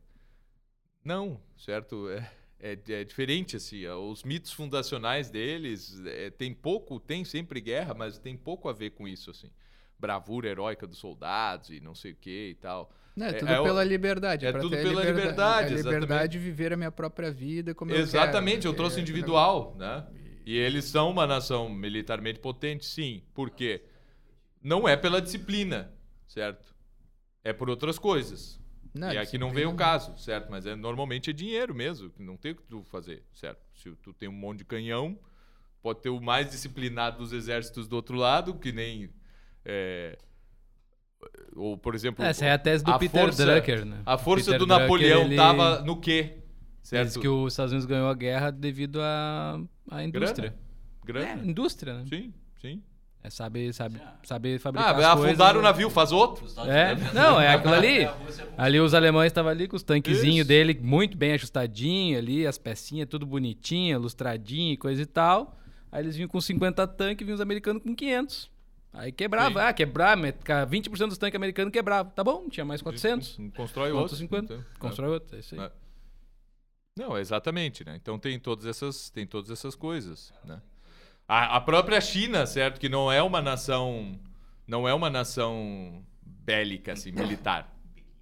não, 1.03 1.39
certo? 1.57 2.09
É, 2.09 2.29
é, 2.59 2.77
é 2.89 3.03
diferente, 3.03 3.55
assim. 3.55 3.85
Os 3.87 4.23
mitos 4.23 4.51
fundacionais 4.51 5.29
deles 5.29 5.99
é, 6.05 6.29
tem 6.29 6.53
pouco, 6.53 6.99
tem 6.99 7.23
sempre 7.25 7.61
guerra, 7.61 7.93
mas 7.93 8.17
tem 8.17 8.35
pouco 8.37 8.67
a 8.69 8.73
ver 8.73 8.91
com 8.91 9.07
isso, 9.07 9.29
assim. 9.31 9.49
Bravura 9.99 10.47
heróica 10.49 10.85
dos 10.87 10.97
soldados 10.99 11.69
e 11.69 11.79
não 11.79 11.95
sei 11.95 12.11
o 12.11 12.15
que 12.15 12.49
e 12.49 12.55
tal. 12.55 12.91
Não, 13.15 13.25
é 13.25 13.29
É- 13.29 13.33
tudo 13.33 13.51
é 13.51 13.63
pela 13.63 13.83
liberdade. 13.83 14.45
é 14.45 14.51
tudo 14.51 14.69
pela 14.69 14.83
liberda- 15.01 15.11
liberdade, 15.11 15.73
A 15.73 15.77
liberdade 15.77 16.31
de 16.33 16.39
viver 16.39 16.71
a 16.73 16.77
minha 16.77 16.91
própria 16.91 17.31
vida 17.31 17.73
como 17.73 17.91
eu 17.91 17.97
Exatamente, 17.97 18.57
quero. 18.61 18.69
eu 18.69 18.73
trouxe 18.75 18.99
É, 18.99 19.01
individual, 19.01 19.75
né? 19.77 20.05
E 20.45 20.55
eles 20.55 20.85
são 20.85 21.09
uma 21.09 21.25
nação 21.27 21.67
militarmente 21.67 22.39
potente, 22.39 22.85
sim. 22.85 23.21
Por 23.33 23.49
quê? 23.49 23.83
Não 24.61 24.87
é 24.87 24.95
pela 24.95 25.21
disciplina, 25.21 25.91
certo? 26.27 26.75
É 27.43 27.51
por 27.51 27.69
outras 27.69 27.97
coisas. 27.99 28.59
Não, 28.97 29.11
e 29.11 29.17
aqui 29.17 29.37
não 29.37 29.51
veio 29.51 29.69
o 29.69 29.75
caso, 29.75 30.17
certo? 30.17 30.49
Mas 30.49 30.65
é, 30.65 30.75
normalmente 30.75 31.29
é 31.29 31.33
dinheiro 31.33 31.73
mesmo, 31.75 32.09
que 32.09 32.21
não 32.21 32.35
tem 32.37 32.51
o 32.51 32.55
que 32.55 32.63
tu 32.63 32.83
fazer, 32.83 33.23
certo? 33.33 33.59
Se 33.75 33.91
tu 34.03 34.13
tem 34.13 34.27
um 34.27 34.33
monte 34.33 34.59
de 34.59 34.65
canhão, 34.65 35.17
pode 35.81 36.01
ter 36.01 36.09
o 36.09 36.19
mais 36.21 36.49
disciplinado 36.49 37.17
dos 37.19 37.31
exércitos 37.33 37.87
do 37.87 37.95
outro 37.95 38.15
lado, 38.17 38.55
que 38.55 38.71
nem... 38.71 39.09
é, 39.65 40.17
ou, 41.55 41.77
por 41.77 41.95
exemplo... 41.95 42.23
Essa 42.23 42.45
é 42.45 42.51
a 42.51 42.57
tese 42.57 42.83
do 42.83 42.91
a 42.91 42.99
Peter 42.99 43.21
força- 43.23 43.45
Drucker, 43.45 43.85
né? 43.85 44.01
A 44.05 44.17
força 44.17 44.45
Peter 44.45 44.59
do 44.59 44.65
Drucker, 44.65 44.81
Napoleão 44.83 45.21
ele- 45.25 45.35
tava 45.35 45.81
no 45.81 45.99
quê? 45.99 46.37
Diz 46.81 46.89
Certo? 46.89 47.19
que 47.19 47.27
os 47.27 47.51
Estados 47.53 47.71
Unidos 47.73 47.85
ganhou 47.85 48.07
a 48.07 48.13
guerra 48.13 48.49
devido 48.51 49.01
à, 49.01 49.59
à 49.91 50.03
indústria. 50.03 50.55
Grana. 51.03 51.41
É, 51.41 51.45
indústria, 51.45 51.93
né? 51.95 52.05
Sim, 52.07 52.33
sim. 52.61 52.83
É 53.27 53.29
saber, 53.29 53.73
sabe, 53.73 53.99
saber 54.23 54.57
fabricar 54.59 54.87
Ah, 54.87 54.91
as 54.91 55.13
coisas. 55.15 55.29
afundaram 55.31 55.59
o 55.59 55.63
navio, 55.63 55.89
faz 55.89 56.11
outro? 56.13 56.45
É, 56.65 56.95
não, 57.13 57.39
é 57.39 57.49
aquilo 57.53 57.73
ali. 57.73 58.05
Rússia 58.05 58.45
com- 58.45 58.61
Ali 58.61 58.79
os 58.79 58.93
alemães 58.93 59.27
estavam 59.27 59.51
ali 59.51 59.67
com 59.67 59.75
os 59.75 59.83
tanquezinhos 59.83 60.37
Isso. 60.39 60.47
dele 60.47 60.79
muito 60.81 61.17
bem 61.17 61.33
ajustadinho 61.33 62.17
ali, 62.17 62.47
as 62.47 62.57
pecinhas 62.57 63.07
tudo 63.09 63.25
bonitinha, 63.25 63.97
lustradinho 63.97 64.73
e 64.73 64.77
coisa 64.77 65.01
e 65.01 65.05
tal. 65.05 65.57
Aí 65.91 66.01
eles 66.03 66.15
vinham 66.15 66.29
com 66.29 66.39
50 66.39 66.87
tanques 66.87 67.21
e 67.21 67.25
vinham 67.25 67.35
os 67.35 67.41
americanos 67.41 67.83
com 67.83 67.93
500. 67.95 68.49
Aí 68.93 69.11
quebrava, 69.11 69.59
Sim. 69.59 69.65
ah, 69.67 69.73
ca- 70.43 70.65
20% 70.65 71.09
dos 71.09 71.17
tanques 71.17 71.35
americanos 71.35 71.71
quebrava. 71.71 72.09
Tá 72.11 72.23
bom, 72.23 72.47
tinha 72.49 72.65
mais 72.65 72.81
400. 72.81 73.37
Constrói 73.55 73.91
Outros 73.91 74.13
outro. 74.13 74.17
50. 74.17 74.53
Então, 74.53 74.65
Constrói 74.79 75.09
outro, 75.09 75.35
é 75.35 75.39
isso 75.39 75.53
aí. 75.53 75.61
É. 75.61 75.71
Não, 76.97 77.17
exatamente, 77.17 77.85
né? 77.85 77.95
Então 78.01 78.17
tem 78.17 78.39
todas 78.39 78.65
essas, 78.65 79.09
tem 79.09 79.27
todas 79.27 79.51
essas 79.51 79.75
coisas, 79.75 80.33
né? 80.43 80.59
A, 81.27 81.57
a 81.57 81.61
própria 81.61 81.99
China, 81.99 82.45
certo, 82.45 82.79
que 82.79 82.87
não 82.89 83.11
é 83.11 83.21
uma 83.21 83.41
nação, 83.41 84.17
não 84.65 84.87
é 84.87 84.93
uma 84.93 85.09
nação 85.09 86.03
bélica, 86.23 86.93
assim, 86.93 87.11
militar. 87.11 87.73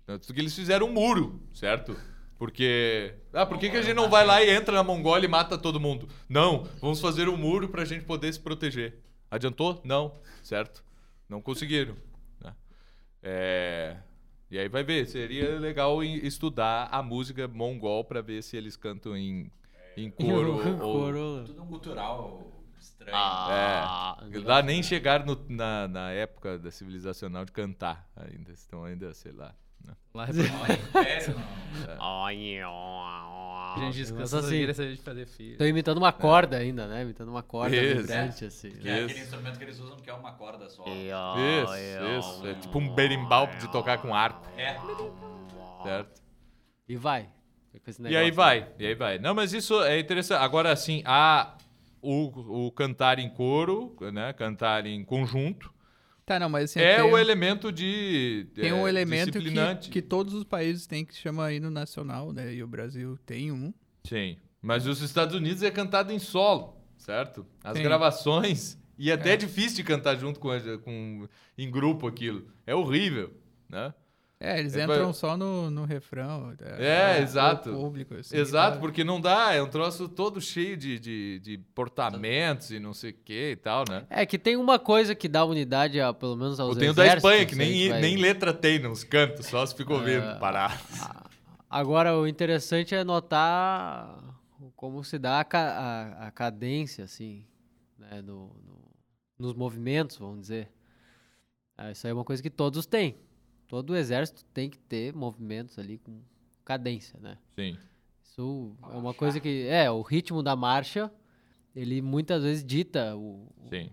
Tanto 0.06 0.34
que 0.34 0.40
eles 0.40 0.56
fizeram 0.56 0.88
um 0.88 0.92
muro, 0.94 1.42
certo? 1.54 1.96
Porque, 2.38 3.14
ah, 3.32 3.46
por 3.46 3.58
que, 3.58 3.70
que 3.70 3.78
a 3.78 3.82
gente 3.82 3.96
não 3.96 4.10
vai 4.10 4.26
lá 4.26 4.42
e 4.44 4.50
entra 4.50 4.74
na 4.76 4.84
Mongólia 4.84 5.26
e 5.26 5.30
mata 5.30 5.58
todo 5.58 5.80
mundo? 5.80 6.08
Não, 6.28 6.64
vamos 6.82 7.00
fazer 7.00 7.30
um 7.30 7.38
muro 7.38 7.70
pra 7.70 7.86
gente 7.86 8.04
poder 8.06 8.34
se 8.34 8.40
proteger. 8.40 9.00
Adiantou? 9.32 9.82
Não, 9.84 10.16
certo? 10.44 10.84
Não 11.30 11.42
conseguiram. 11.42 11.96
né? 12.44 12.54
É, 13.24 13.98
E 14.52 14.60
aí 14.60 14.68
vai 14.68 14.84
ver, 14.84 15.06
seria 15.08 15.58
legal 15.60 16.04
estudar 16.04 16.90
a 16.92 17.02
música 17.02 17.48
mongol 17.48 18.04
pra 18.04 18.22
ver 18.22 18.42
se 18.44 18.58
eles 18.58 18.76
cantam 18.76 19.16
em, 19.18 19.50
em 19.96 20.10
coro 20.12 20.56
ou... 20.58 20.78
Coro. 20.78 21.44
Tudo 21.46 21.64
um 21.64 21.68
cultural 21.68 22.52
estranho. 22.86 23.16
Ah, 23.18 24.18
É, 24.32 24.40
lá 24.40 24.62
nem 24.62 24.82
chegaram 24.84 25.26
no- 25.26 25.46
na, 25.50 25.88
na 25.88 26.12
época 26.12 26.58
da 26.60 26.72
civilizacional 26.72 27.46
de 27.46 27.52
cantar 27.52 28.08
ainda, 28.16 28.52
estão 28.52 28.84
ainda, 28.84 29.14
sei 29.14 29.32
lá. 29.32 29.54
né? 29.84 29.94
Lá 30.14 30.26
a 33.76 33.80
gente 33.80 33.96
descansa 33.98 34.38
Nossa, 34.38 34.48
assim, 34.48 34.74
se 34.74 34.82
a 34.82 34.86
gente 34.90 35.02
fazer 35.02 35.26
filho. 35.28 35.58
Tô 35.58 35.66
imitando 35.66 35.98
uma 35.98 36.12
corda 36.14 36.58
ainda, 36.58 36.88
né? 36.88 37.02
Imitando 37.02 37.30
uma 37.30 37.44
corda 37.44 37.76
Isso. 37.76 38.02
vibrante, 38.02 38.46
assim. 38.46 38.72
Que 38.72 38.88
é 38.90 39.04
aquele 39.04 39.20
instrumento 39.20 39.58
que 39.58 39.64
eles 39.64 39.80
usam 39.80 39.98
que 39.98 40.10
é 40.10 40.14
uma 40.14 40.32
corda 40.34 40.70
só. 40.70 40.84
Isso, 40.88 41.74
isso. 42.20 42.48
É 42.48 42.54
tipo 42.56 42.80
um 42.80 42.94
berimbau 42.94 43.48
de 43.48 43.70
tocar 43.72 43.98
com 43.98 44.14
arco, 44.16 44.42
É. 44.58 44.78
certo? 45.84 46.22
E 46.88 46.96
vai. 46.96 47.30
Esse 47.88 48.02
E 48.04 48.16
aí 48.16 48.32
vai, 48.32 48.70
e 48.80 48.88
aí 48.88 48.96
vai. 48.96 49.20
Não, 49.20 49.36
mas 49.36 49.52
isso 49.52 49.84
é 49.84 50.00
interessante. 50.00 50.42
Agora, 50.42 50.72
assim, 50.72 51.04
há 51.06 51.55
o, 52.06 52.68
o 52.68 52.72
cantar 52.72 53.20
em 53.20 53.30
coro, 53.30 53.96
né? 54.14 54.32
Cantar 54.34 54.86
em 54.86 55.04
conjunto, 55.04 55.74
Tá, 56.26 56.40
não, 56.40 56.50
mas 56.50 56.72
assim, 56.72 56.80
é 56.80 57.04
o 57.04 57.16
elemento 57.20 57.72
de 57.72 58.48
tem 58.56 58.70
é, 58.70 58.74
um 58.74 58.88
elemento 58.88 59.32
disciplinante. 59.40 59.90
que, 59.92 60.02
que 60.02 60.08
todos 60.08 60.34
os 60.34 60.44
países 60.44 60.88
têm 60.88 61.06
que 61.06 61.14
se 61.14 61.20
chama 61.22 61.54
hino 61.54 61.70
nacional, 61.70 62.34
né? 62.34 62.52
E 62.52 62.64
o 62.64 62.68
Brasil 62.68 63.16
tem 63.28 63.52
um. 63.52 63.72
Sim. 64.04 64.38
Mas 64.60 64.88
os 64.88 65.02
Estados 65.02 65.36
Unidos 65.36 65.62
é 65.62 65.70
cantado 65.70 66.12
em 66.12 66.18
solo, 66.18 66.82
certo? 66.98 67.46
As 67.64 67.78
Sim. 67.78 67.84
gravações. 67.84 68.76
E 68.98 69.12
até 69.12 69.32
é 69.32 69.34
É. 69.34 69.38
difícil 69.38 69.76
de 69.76 69.84
cantar 69.84 70.16
junto 70.16 70.40
com, 70.40 70.50
com 70.84 71.28
em 71.56 71.70
grupo 71.70 72.08
aquilo. 72.08 72.48
É 72.66 72.74
horrível, 72.74 73.32
né? 73.70 73.94
É, 74.46 74.60
eles 74.60 74.76
É, 74.78 74.84
entram 74.84 75.12
só 75.12 75.36
no, 75.36 75.72
no 75.72 75.86
refrão. 75.86 76.54
É, 76.78 77.18
o 77.20 77.24
exato. 77.24 77.72
Público, 77.72 78.14
assim, 78.14 78.38
Exato, 78.38 78.80
porque 78.80 79.04
não 79.04 79.20
dá, 79.20 79.54
é 79.54 79.62
um 79.64 79.68
troço 79.68 80.08
todo 80.08 80.40
cheio 80.40 80.78
de, 80.78 81.00
de, 81.00 81.40
de 81.40 81.58
portamentos 81.74 82.70
e 82.70 82.80
não 82.80 82.94
sei 82.94 83.10
o 83.10 83.14
que 83.14 83.52
e 83.54 83.56
tal, 83.56 83.84
né? 83.90 84.06
É 84.08 84.24
que 84.24 84.38
tem 84.38 84.56
uma 84.56 84.78
coisa 84.78 85.16
que 85.16 85.28
dá 85.28 85.44
unidade, 85.44 86.00
a, 86.00 86.14
pelo 86.14 86.36
menos 86.36 86.60
aos 86.60 86.76
Eu 86.76 86.80
tenho 86.80 86.94
da 86.94 87.08
Espanha, 87.08 87.44
que 87.48 87.56
nem, 87.56 87.90
vai- 87.90 88.02
nem 88.02 88.18
letra 88.18 88.54
tem 88.54 88.78
nos 88.78 89.04
cantos, 89.04 89.48
só 89.48 89.66
se 89.66 89.74
ficou 89.76 89.98
ouvindo 89.98 90.38
parar. 90.40 90.80
Agora, 91.68 92.16
o 92.16 92.28
interessante 92.28 92.94
é 92.94 93.04
notar 93.04 94.24
como 94.76 95.04
se 95.04 95.18
dá 95.18 95.40
a, 95.40 95.44
ca- 95.44 95.60
a- 96.20 96.28
a 96.28 96.32
cadência, 96.32 97.04
assim, 97.06 97.44
né, 97.98 98.22
no, 98.22 98.56
no- 98.64 98.92
nos 99.40 99.54
movimentos, 99.56 100.18
vamos 100.18 100.42
dizer. 100.42 100.72
Isso 101.92 102.06
aí 102.06 102.12
é 102.12 102.14
uma 102.14 102.24
coisa 102.24 102.44
que 102.44 102.50
todos 102.50 102.86
têm. 102.86 103.18
Todo 103.68 103.96
exército 103.96 104.44
tem 104.54 104.70
que 104.70 104.78
ter 104.78 105.14
movimentos 105.14 105.78
ali 105.80 105.98
com 105.98 106.20
cadência, 106.64 107.20
né? 107.20 107.38
Sim. 107.56 107.78
Isso 108.24 108.76
é 108.84 108.98
uma 108.98 109.14
coisa 109.14 109.40
que... 109.40 109.68
É, 109.68 109.90
o 109.90 110.02
ritmo 110.02 110.44
da 110.44 110.56
marcha, 110.56 111.12
ele 111.76 112.02
muitas 112.02 112.44
vezes 112.44 112.64
dita 112.64 113.16
o, 113.16 113.48
o- 113.58 113.70
Sim. 113.70 113.92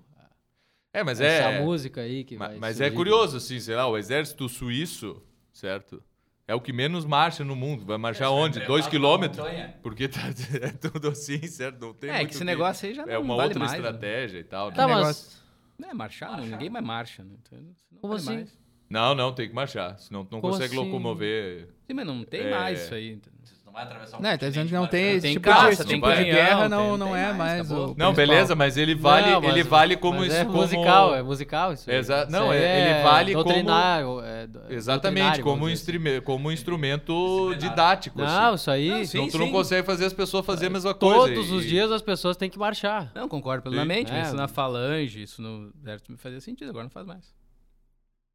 É, 0.93 1.03
mas 1.03 1.21
essa 1.21 1.49
é. 1.51 1.63
música 1.63 2.03
aí 2.03 2.23
que 2.23 2.37
ma- 2.37 2.49
vai 2.49 2.59
Mas 2.59 2.81
é 2.81 2.91
curioso, 2.91 3.39
assim, 3.39 3.59
sei 3.59 3.75
lá, 3.75 3.87
o 3.89 3.97
exército 3.97 4.47
suíço, 4.49 5.23
certo? 5.53 6.03
É 6.47 6.55
o 6.55 6.61
que 6.61 6.73
menos 6.73 7.07
marcha 7.07 7.43
no 7.45 7.57
mundo. 7.57 7.87
Vai 7.87 7.97
marchar 7.97 8.31
onde? 8.31 8.61
Dois 8.67 8.87
quilômetros? 8.87 9.43
Porque 9.83 10.07
tá, 10.07 10.21
é 10.61 10.71
tudo 10.73 11.09
assim, 11.09 11.39
certo? 11.47 11.81
Não 11.81 11.95
tem 11.95 12.11
É, 12.11 12.19
muito 12.19 12.29
que 12.29 12.35
esse 12.35 12.45
negócio 12.45 12.87
aí 12.87 12.95
já 12.95 13.05
É 13.07 13.15
não 13.15 13.23
uma 13.23 13.37
vale 13.37 13.49
outra 13.49 13.61
mais, 13.61 13.73
né? 13.73 13.79
estratégia 13.79 14.39
e 14.39 14.45
tal. 14.45 14.69
né? 14.69 14.77
Tá, 14.77 14.87
mas... 14.87 14.97
negócio- 14.99 15.43
Não 15.79 15.89
é 15.89 15.95
marchar, 15.95 16.37
não, 16.37 16.47
ninguém 16.47 16.69
mais 16.69 16.85
marcha, 16.85 17.25
né? 17.25 17.35
Então, 17.41 17.59
não 17.91 18.01
Como 18.01 18.13
vale 18.15 18.23
assim? 18.23 18.35
mais. 18.37 18.62
Não, 18.93 19.15
não, 19.15 19.33
tem 19.33 19.49
que 19.49 19.55
marchar. 19.55 19.99
Senão 19.99 20.23
tu 20.25 20.33
não 20.33 20.41
Como 20.43 20.53
consegue 20.53 20.75
assim? 20.77 20.85
locomover. 20.85 21.69
Sim, 21.87 21.95
mas 21.95 22.07
não 22.07 22.23
tem 22.25 22.43
É. 22.43 22.51
mais 22.51 22.83
isso 22.85 22.95
aí. 22.95 23.19
não 23.65 23.73
vai 23.73 23.85
atravessar 23.85 24.19
um 24.19 24.21
Não, 24.21 24.37
tá 24.37 24.49
dizendo 24.49 24.67
que 24.69 24.75
não 24.75 24.87
tem 24.87 25.13
esse 25.13 25.21
Tem 25.23 25.33
tipo 25.33 25.49
caça, 25.49 25.83
de, 25.83 25.89
tem 25.89 25.99
tipo 25.99 26.15
de 26.15 26.25
guerra, 26.25 26.61
tem- 26.61 26.69
não, 26.69 26.99
não 26.99 27.07
tem 27.13 27.17
é 27.17 27.25
mais, 27.29 27.37
mais 27.39 27.61
acabou. 27.71 27.85
o 27.85 27.87
Não, 27.89 27.95
principal. 27.95 28.15
beleza, 28.15 28.55
mas 28.55 28.77
ele 28.77 28.95
vale, 28.95 29.31
Não, 29.31 29.41
mas- 29.41 29.51
ele 29.51 29.63
vale 29.63 29.97
como 29.97 30.19
mas 30.19 30.27
isso 30.29 30.37
é 30.37 30.45
como 30.45 30.57
musical, 30.59 31.15
é 31.15 31.23
musical 31.23 31.73
isso. 31.73 31.91
aí. 31.91 31.97
Exa- 31.97 32.23
Isso 32.25 32.31
não, 32.33 32.51
aí 32.51 32.59
é- 32.63 32.81
ele 32.97 33.03
vale 33.03 33.33
como- 33.33 33.45
doutrinário, 33.45 34.21
é 34.21 34.47
do- 34.47 34.59
Exatamente, 34.71 35.03
doutrinário, 35.15 35.43
como, 35.45 35.57
um 35.57 35.59
vamos 35.61 35.73
dizer 35.73 35.91
assim. 35.91 35.99
instrime- 35.99 36.21
como 36.21 36.49
um 36.51 36.53
instrumento 36.53 37.55
didático. 37.59 38.19
Não, 38.19 38.27
assim. 38.49 38.55
isso 38.57 38.71
aí, 38.71 38.91
Não, 38.91 38.99
sim. 38.99 39.05
Senão 39.07 39.29
tu 39.31 39.39
não 39.39 39.51
consegue 39.51 39.87
fazer 39.87 40.05
as 40.05 40.13
pessoas 40.13 40.45
fazerem 40.45 40.69
a 40.69 40.73
mesma 40.75 40.93
coisa. 40.93 41.35
todos 41.35 41.51
os 41.51 41.65
e- 41.65 41.69
dias 41.69 41.91
as 41.91 42.03
pessoas 42.03 42.37
têm 42.37 42.51
que 42.51 42.59
marchar. 42.59 43.11
Não, 43.15 43.27
concordo 43.27 43.63
plenamente, 43.63 44.13
mas 44.13 44.25
É. 44.25 44.27
isso 44.27 44.37
na 44.37 44.49
falange, 44.49 45.23
isso 45.23 45.41
no 45.41 45.73
exército 45.81 46.13
me 46.13 46.19
fazia 46.19 46.43
sentido, 46.43 46.69
agora 46.69 46.85
não 46.85 46.91
faz 46.91 47.07
mais. 47.07 47.35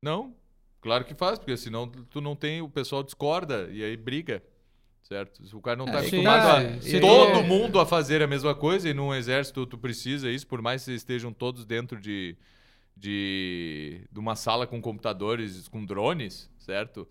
Não, 0.02 0.34
claro 0.88 1.06
que 1.06 1.14
faz, 1.14 1.38
porque 1.38 1.56
senão 1.58 1.88
tu 1.88 2.20
não 2.22 2.36
tem, 2.36 2.62
o 2.62 2.70
pessoal 2.70 3.04
discorda 3.04 3.68
e 3.72 3.84
aí 3.84 3.96
briga. 3.98 4.42
Certo? 5.04 5.46
Se 5.48 5.56
o 5.56 5.62
cara 5.62 5.78
não 5.78 5.86
tá 5.86 6.00
É, 6.00 6.04
sim, 6.04 6.08
acostumado 6.26 6.62
é. 6.62 6.98
a 6.98 7.00
todo 7.00 7.32
tu- 7.40 7.44
mundo 7.46 7.80
a 7.80 7.86
fazer 7.86 8.22
a 8.22 8.28
mesma 8.28 8.54
coisa 8.54 8.90
e 8.90 8.94
num 8.94 9.14
exército 9.16 9.66
tu 9.66 9.78
precisa 9.78 10.30
isso, 10.30 10.46
por 10.46 10.62
mais 10.62 10.84
que 10.84 10.92
estejam 10.92 11.32
todos 11.32 11.64
dentro 11.66 11.98
de, 11.98 12.36
de, 12.96 14.02
de 14.12 14.20
uma 14.20 14.36
sala 14.36 14.68
com 14.68 14.82
computadores, 14.82 15.68
com 15.70 15.86
drones, 15.86 16.50
certo? 16.58 17.08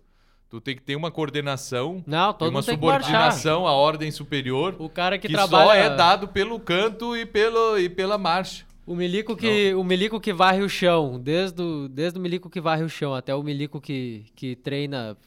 Tu 0.49 0.61
tem 0.61 0.75
que 0.75 0.81
ter 0.83 0.95
uma 0.95 1.09
coordenação 1.09 2.03
Não, 2.05 2.33
todo 2.33 2.49
uma 2.51 2.61
subordinação 2.61 3.65
à 3.67 3.71
ordem 3.73 4.11
superior 4.11 4.75
O 4.79 4.87
cara 4.89 5.17
que, 5.17 5.27
que, 5.27 5.33
trabalha... 5.33 5.65
só 5.65 5.73
é 5.73 5.89
dado 5.95 6.27
pelo 6.27 6.59
canto 6.59 7.17
e, 7.17 7.25
pelo, 7.25 7.79
e 7.79 7.89
pela 7.89 8.17
marcha. 8.17 8.63
O 8.87 8.95
milico 8.95 9.35
que, 9.35 9.73
o 9.75 9.83
milico 9.83 10.17
que 10.17 10.31
varre 10.31 10.61
o 10.61 10.69
chão, 10.69 11.19
desde 11.19 11.61
o, 11.61 11.89
desde 11.89 12.17
o 12.17 12.21
milico 12.21 12.49
que 12.49 12.61
varre 12.61 12.83
o 12.83 12.89
chão 12.89 13.13
até 13.13 13.35
o 13.35 13.43
milico 13.43 13.81
que, 13.81 14.23
que 14.33 14.55
treina 14.55 15.17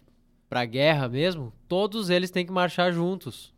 pra 0.49 0.65
guerra 0.65 1.11
mesmo, 1.11 1.53
todos 1.69 2.09
eles 2.09 2.31
têm 2.31 2.47
que 2.47 2.51
marchar 2.51 2.91
juntos. 2.91 3.53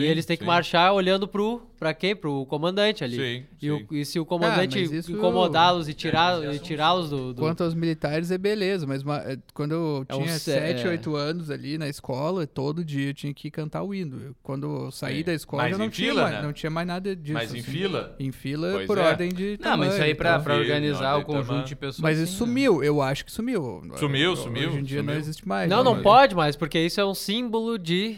E 0.00 0.06
eles 0.06 0.24
têm 0.26 0.36
que 0.36 0.42
sim. 0.44 0.46
marchar 0.46 0.92
olhando 0.92 1.26
pro, 1.28 1.62
pra 1.78 1.92
quem? 1.94 2.14
Pro 2.14 2.44
comandante 2.46 3.02
ali. 3.04 3.16
Sim, 3.16 3.44
E, 3.60 3.70
o- 3.70 3.86
e 3.90 4.04
se 4.04 4.18
o 4.20 4.24
comandante 4.24 4.80
mas 4.80 4.90
isso- 4.92 5.12
incomodá-los 5.12 5.88
e 5.88 5.94
tirar- 5.94 6.38
mas 6.38 6.52
e 6.52 6.54
isso- 6.56 6.64
tirá-los 6.64 7.10
do, 7.10 7.32
do- 7.34 7.42
Quanto 7.42 7.64
aos 7.64 7.74
militares, 7.74 8.30
é 8.30 8.38
beleza, 8.38 8.86
mas 8.86 9.02
uma- 9.02 9.18
é, 9.18 9.36
quando 9.54 9.72
eu 9.72 10.06
É 10.08 10.14
um 10.14 10.22
tinha 10.22 10.38
sé- 10.38 10.60
7, 10.60 10.86
é. 10.86 10.90
8 10.90 11.14
anos 11.16 11.50
ali 11.50 11.78
na 11.78 11.88
escola, 11.88 12.46
todo 12.46 12.84
dia 12.84 13.08
eu 13.10 13.14
tinha 13.14 13.32
que 13.34 13.50
cantar 13.50 13.82
o 13.82 13.94
hino. 13.94 14.20
Eu- 14.22 14.34
Quando 14.42 14.66
eu 14.86 14.90
saí 14.90 15.18
Sim. 15.18 15.24
da 15.24 15.34
escola, 15.34 15.62
Mas 15.64 15.72
já 15.72 15.78
não, 15.78 15.86
em 15.86 15.88
tinha 15.90 16.08
fila, 16.10 16.22
mais, 16.22 16.34
né? 16.34 16.42
não 16.42 16.52
tinha 16.52 16.70
mais 16.70 16.86
nada 16.86 17.14
disso. 17.16 17.34
Mas 17.34 17.54
em 17.54 17.58
assim. 17.60 17.70
fila? 17.70 18.16
Em 18.18 18.32
fila 18.32 18.70
Pois 18.72 18.86
por 18.86 18.98
é. 18.98 19.02
ordem 19.02 19.28
de 19.30 19.58
Não, 19.60 19.76
mas 19.76 19.92
isso 19.94 20.02
aí 20.02 20.14
tamanho, 20.14 20.42
pra, 20.42 20.54
então. 20.54 20.58
organizar 20.62 21.16
o 21.18 21.24
conjunto 21.24 21.46
tamanho. 21.46 21.64
de 21.66 21.76
pessoas. 21.76 22.00
Mas 22.00 22.18
isso 22.18 22.32
né? 22.32 22.38
sumiu, 22.38 22.82
eu 22.82 23.02
acho 23.02 23.24
que 23.24 23.32
sumiu. 23.32 23.82
Sumiu, 23.96 24.32
Hoje 24.32 24.42
sumiu, 24.42 24.78
em 24.78 24.82
dia 24.82 25.02
não 25.02 25.14
existe 25.14 25.46
mais. 25.46 25.68
Não, 25.68 25.78
né, 25.78 25.84
não 25.84 26.02
pode 26.02 26.34
mais, 26.34 26.56
porque 26.56 26.78
isso 26.80 27.00
é 27.00 27.04
um 27.06 27.14
símbolo 27.14 27.78
de. 27.78 28.16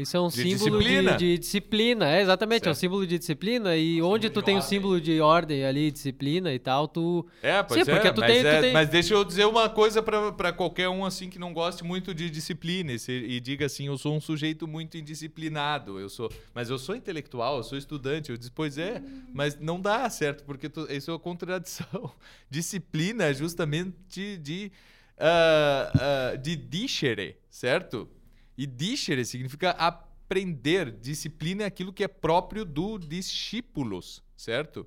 Isso 0.00 0.16
é 0.16 0.20
um 0.20 0.28
De 0.28 0.34
símbolo 0.42 0.78
disciplina. 0.78 1.12
De, 1.16 1.18
de 1.34 1.38
disciplina. 1.38 2.08
É, 2.10 2.22
exatamente, 2.22 2.60
é 2.66 2.70
um 2.70 2.74
Certo. 2.74 2.80
símbolo 2.80 3.06
de 3.06 3.18
disciplina. 3.18 3.76
E 3.76 4.00
onde 4.02 4.28
de 4.28 4.34
tu 4.34 4.42
tem 4.42 4.56
ordem. 4.56 4.68
símbolo 4.68 5.00
de 5.00 5.20
ordem 5.20 5.64
ali, 5.64 5.90
disciplina 5.90 6.52
e 6.52 6.58
tal, 6.58 6.88
tu. 6.88 7.26
É, 7.42 7.62
pois 7.62 7.84
Sim, 7.84 7.90
é, 7.90 7.94
porque 7.94 8.12
tu 8.12 8.20
mas, 8.20 8.32
tem- 8.32 8.42
tu 8.42 8.46
é- 8.48 8.60
tem- 8.60 8.72
mas 8.72 8.88
deixa 8.88 9.14
eu 9.14 9.24
dizer 9.24 9.44
uma 9.46 9.68
coisa 9.68 10.02
pra 10.02 10.52
qualquer 10.52 10.88
um 10.88 11.04
assim 11.04 11.28
que 11.28 11.38
não 11.38 11.52
goste 11.52 11.84
muito 11.84 12.14
de 12.14 12.28
disciplina 12.30 12.92
e, 12.92 12.98
se- 12.98 13.12
e 13.12 13.40
diga 13.40 13.66
assim, 13.66 13.86
eu 13.86 13.96
sou 13.98 14.14
um 14.16 14.20
sujeito 14.20 14.66
muito 14.66 14.96
indisciplinado, 14.96 15.98
eu 15.98 16.08
sou, 16.08 16.30
mas 16.54 16.70
eu 16.70 16.78
sou 16.78 16.94
intelectual, 16.96 17.58
eu 17.58 17.62
sou 17.62 17.76
estudante, 17.78 18.30
eu 18.30 18.36
disse, 18.36 18.50
pois 18.50 18.78
é, 18.78 19.02
mas 19.32 19.58
não 19.60 19.80
dá 19.80 20.08
certo, 20.10 20.44
porque 20.44 20.68
tu- 20.68 20.86
isso 20.90 21.10
é 21.10 21.14
uma 21.14 21.20
contradição. 21.20 21.86
Disciplina 22.50 23.24
é 23.24 23.34
justamente 23.34 24.36
de 24.38 24.70
ah, 25.18 26.30
ah, 26.32 26.36
de 26.36 26.56
dicere, 26.56 27.36
certo? 27.50 28.08
E 28.62 28.66
dicere 28.66 29.24
significa 29.24 29.70
aprender. 29.70 30.90
Disciplina 30.90 31.62
é 31.62 31.66
aquilo 31.66 31.92
que 31.94 32.04
é 32.04 32.08
próprio 32.08 32.64
do 32.64 32.98
discípulos, 32.98 34.22
certo? 34.36 34.86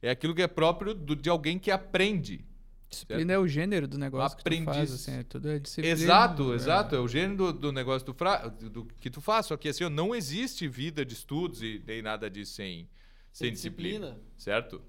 É 0.00 0.10
aquilo 0.10 0.34
que 0.34 0.40
é 0.42 0.48
próprio 0.48 0.94
do- 0.94 1.14
de 1.14 1.28
alguém 1.28 1.58
que 1.58 1.70
aprende. 1.70 2.44
Disciplina 2.88 3.32
é 3.34 3.38
o 3.38 3.46
gênero 3.46 3.86
do 3.86 3.98
negócio 3.98 4.36
que 4.38 4.42
tu 4.42 4.50
faz, 4.50 4.66
Aprendiz. 4.68 4.92
assim, 4.94 5.12
é 5.20 5.22
tudo 5.22 5.48
é 5.50 5.58
disciplina. 5.58 5.92
Exato, 5.94 6.52
é. 6.52 6.56
exato. 6.56 6.94
É 6.96 6.98
o 6.98 7.06
gênero 7.06 7.36
do, 7.36 7.52
do 7.52 7.72
negócio 7.72 8.04
do, 8.06 8.14
fra- 8.14 8.48
do- 8.48 8.84
que 9.00 9.10
tu 9.10 9.20
faz. 9.20 9.46
Só 9.46 9.56
que 9.56 9.68
assim, 9.68 9.88
não 9.90 10.14
existe 10.14 10.66
vida 10.66 11.04
de 11.04 11.12
estudos 11.14 11.62
e 11.62 11.82
nem 11.86 12.00
nada 12.02 12.28
disso 12.30 12.54
sem, 12.54 12.88
sem 13.32 13.52
disciplina. 13.52 14.18
Certo? 14.36 14.80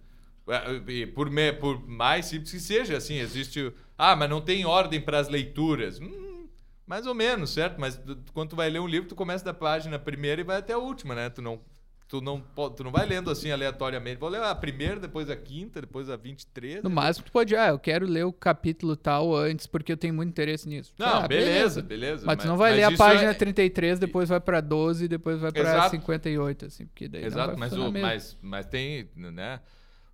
É, 0.47 1.05
Por, 1.07 1.29
me- 1.29 1.53
por 1.53 1.85
mais 1.87 2.25
simples 2.27 2.51
que 2.51 2.59
seja, 2.59 2.97
assim, 2.97 3.15
existe. 3.19 3.71
Ah, 3.97 4.15
mas 4.15 4.29
não 4.29 4.41
tem 4.41 4.65
ordem 4.65 4.99
para 4.99 5.19
as 5.19 5.27
leituras. 5.27 5.99
Hum, 5.99 6.40
mais 6.85 7.05
ou 7.07 7.13
menos, 7.13 7.51
certo? 7.51 7.79
Mas 7.79 7.95
tu- 7.97 8.17
quando 8.33 8.49
tu 8.49 8.55
vai 8.55 8.69
ler 8.69 8.79
um 8.79 8.87
livro, 8.87 9.07
tu 9.09 9.15
começa 9.15 9.43
da 9.45 9.53
página 9.53 9.97
primeira 9.99 10.41
e 10.41 10.43
vai 10.43 10.57
até 10.57 10.73
a 10.73 10.77
última, 10.77 11.15
né? 11.15 11.29
Tu 11.29 11.41
não, 11.41 11.59
tu 12.07 12.19
não, 12.19 12.41
tu 12.75 12.83
não 12.83 12.91
vai 12.91 13.05
lendo 13.05 13.31
assim 13.31 13.51
aleatoriamente. 13.51 14.19
Vou 14.19 14.27
ler 14.27 14.41
a 14.43 14.53
primeira, 14.53 14.99
depois 14.99 15.29
a 15.29 15.35
quinta, 15.35 15.79
depois 15.79 16.09
a 16.09 16.17
23. 16.17 16.83
No 16.83 16.89
máximo, 16.89 17.25
tu 17.25 17.31
pode, 17.31 17.55
ah, 17.55 17.69
eu 17.69 17.79
quero 17.79 18.05
ler 18.05 18.25
o 18.25 18.33
capítulo 18.33 18.97
tal 18.97 19.33
antes 19.33 19.65
porque 19.65 19.93
eu 19.93 19.97
tenho 19.97 20.13
muito 20.13 20.29
interesse 20.29 20.67
nisso. 20.67 20.93
Não, 20.99 21.07
Ah, 21.07 21.27
beleza, 21.27 21.81
beleza. 21.81 22.25
Mas 22.25 22.37
tu 22.37 22.47
não 22.47 22.57
vai 22.57 22.73
ler 22.73 22.83
a 22.83 22.91
página 22.97 23.31
é- 23.31 23.33
33, 23.33 23.97
depois 23.97 24.27
vai 24.27 24.41
pra 24.41 24.59
12, 24.59 25.07
depois 25.07 25.39
vai 25.39 25.51
pra 25.51 25.61
Exato. 25.61 25.91
58, 25.91 26.65
assim, 26.65 26.85
porque 26.87 27.07
daí 27.07 27.21
não 27.21 27.27
Exato, 27.27 27.47
vai 27.51 27.55
mas, 27.57 27.73
o, 27.73 27.91
mas, 27.91 28.37
mas 28.41 28.65
tem, 28.65 29.09
né? 29.15 29.61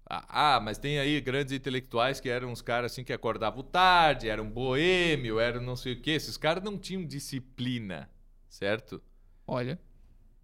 Ah, 0.10 0.56
ah, 0.56 0.60
mas 0.62 0.78
tem 0.78 1.00
aí 1.00 1.20
grandes 1.20 1.52
intelectuais 1.54 2.22
que 2.22 2.30
eram 2.30 2.50
uns 2.50 2.62
caras 2.62 2.94
assim 2.94 3.04
que 3.04 3.12
acordavam 3.12 3.62
tarde, 3.62 4.30
eram 4.30 4.50
boêmio, 4.50 5.38
eram 5.40 5.62
não 5.62 5.76
sei 5.76 5.94
o 5.94 6.02
quê. 6.02 6.12
Esses 6.12 6.38
caras 6.38 6.64
não 6.64 6.78
tinham 6.78 7.06
disciplina, 7.06 8.10
certo? 8.48 9.02
Olha, 9.46 9.78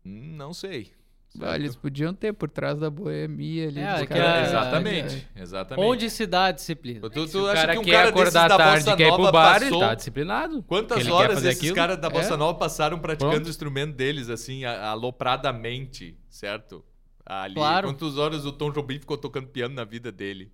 Não 0.03 0.53
sei. 0.53 0.91
certo? 1.30 1.47
olha, 1.49 1.55
eles 1.55 1.76
podiam 1.78 2.14
ter 2.14 2.34
por 2.34 2.49
trás 2.49 2.78
da 2.78 2.89
boemia 2.89 3.70
ali. 3.70 3.80
É, 3.80 3.99
que 4.01 4.07
caras. 4.07 4.26
é- 4.26 4.49
exatamente, 4.49 5.28
exatamente. 5.36 5.86
Onde 5.86 6.09
se 6.09 6.26
dá 6.26 6.45
a 6.45 6.51
disciplina? 6.51 7.09
Tu, 7.09 7.28
tu, 7.30 7.47
acha 7.47 7.61
cara 7.61 7.74
que 7.74 7.80
um 7.80 7.84
quer 7.84 7.91
cara 7.91 8.11
desses 8.11 8.36
acordar 8.36 8.47
da 8.49 8.57
tarde 8.57 8.84
Bossa 8.84 8.93
e 8.93 8.97
quer 8.97 9.03
ir 9.07 9.07
pro 9.14 9.18
Nova 9.20 9.32
bar, 9.32 9.59
passou... 9.61 9.78
ele 9.78 9.88
tá 9.88 9.95
disciplinado. 9.95 10.64
Quantas 10.64 11.07
horas 11.07 11.43
esses 11.45 11.72
caras 11.72 11.97
da 11.97 12.09
Bossa 12.09 12.34
É. 12.34 12.38
Nova 12.38 12.59
passaram 12.59 12.99
praticando 12.99 13.32
Pronto. 13.36 13.47
o 13.47 13.49
instrumento 13.49 13.95
deles, 13.95 14.30
assim, 14.30 14.66
alopradamente, 14.66 16.18
certo? 16.30 16.84
Ali. 17.26 17.55
Claro. 17.55 17.88
Quantas 17.89 18.17
horas 18.17 18.45
o 18.45 18.51
Tom 18.51 18.71
Jobim 18.71 18.99
ficou 18.99 19.17
tocando 19.17 19.47
piano 19.47 19.74
na 19.76 19.84
vida 19.84 20.11
dele? 20.11 20.51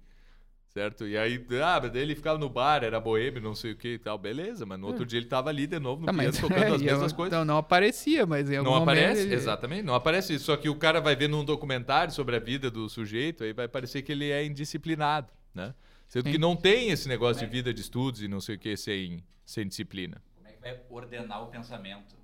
Certo? 0.67 1.07
E 1.07 1.17
aí, 1.17 1.43
ah, 1.63 1.80
mas 1.82 1.91
daí 1.91 2.03
ele 2.03 2.13
ficava 2.13 2.38
no 2.38 2.47
bar, 2.47 2.84
era 2.84 2.99
boêmio, 2.99 3.41
não 3.41 3.55
sei 3.55 3.72
o 3.72 3.76
que 3.76 3.93
e 3.95 3.97
tal. 3.97 4.20
Beleza, 4.20 4.67
mas 4.67 4.80
no 4.80 4.86
outro 4.86 5.03
dia 5.03 5.17
ele 5.17 5.26
tava 5.26 5.49
ali 5.49 5.65
de 5.65 5.80
novo 5.80 6.01
no 6.01 6.05
Tá, 6.05 6.13
piano, 6.13 6.28
mas, 6.32 6.38
tocando 6.39 6.76
as 6.76 6.82
é, 6.82 6.86
e 6.86 6.88
eu- 6.88 6.93
mesmas 6.93 7.11
coisas. 7.11 7.36
Não, 7.39 7.43
não 7.43 7.57
aparecia, 7.57 8.24
mas 8.28 8.51
em 8.51 8.57
algum 8.57 8.70
Não 8.70 8.80
momento 8.80 8.97
aparece, 8.99 9.22
ele- 9.24 9.34
exatamente, 9.34 9.82
não 9.84 9.95
aparece 9.95 10.36
isso. 10.36 10.45
Só 10.45 10.55
que 10.55 10.70
o 10.70 10.76
cara 10.76 11.01
vai 11.01 11.15
ver 11.15 11.28
num 11.28 11.43
documentário 11.43 12.13
sobre 12.13 12.36
a 12.36 12.39
vida 12.39 12.70
do 12.70 12.88
sujeito, 12.88 13.43
aí 13.43 13.51
vai 13.51 13.67
parecer 13.67 14.03
que 14.03 14.11
ele 14.11 14.30
é 14.30 14.45
indisciplinado, 14.45 15.28
né? 15.55 15.74
Sendo 16.07 16.26
que 16.26 16.34
Sim. 16.34 16.38
não 16.38 16.55
tem 16.55 16.91
esse 16.91 17.07
negócio 17.07 17.43
de 17.43 17.51
vida 17.51 17.74
de 17.74 17.82
estudos 17.82 18.22
e 18.22 18.28
não 18.28 18.39
sei 18.39 18.55
o 18.55 18.59
que 18.59 18.78
sem, 18.78 19.24
sem 19.43 19.67
disciplina. 19.67 20.22
Como 20.36 20.47
é 20.47 20.51
que 20.51 20.61
vai 20.61 20.80
ordenar 20.91 21.43
o 21.43 21.47
pensamento? 21.47 22.15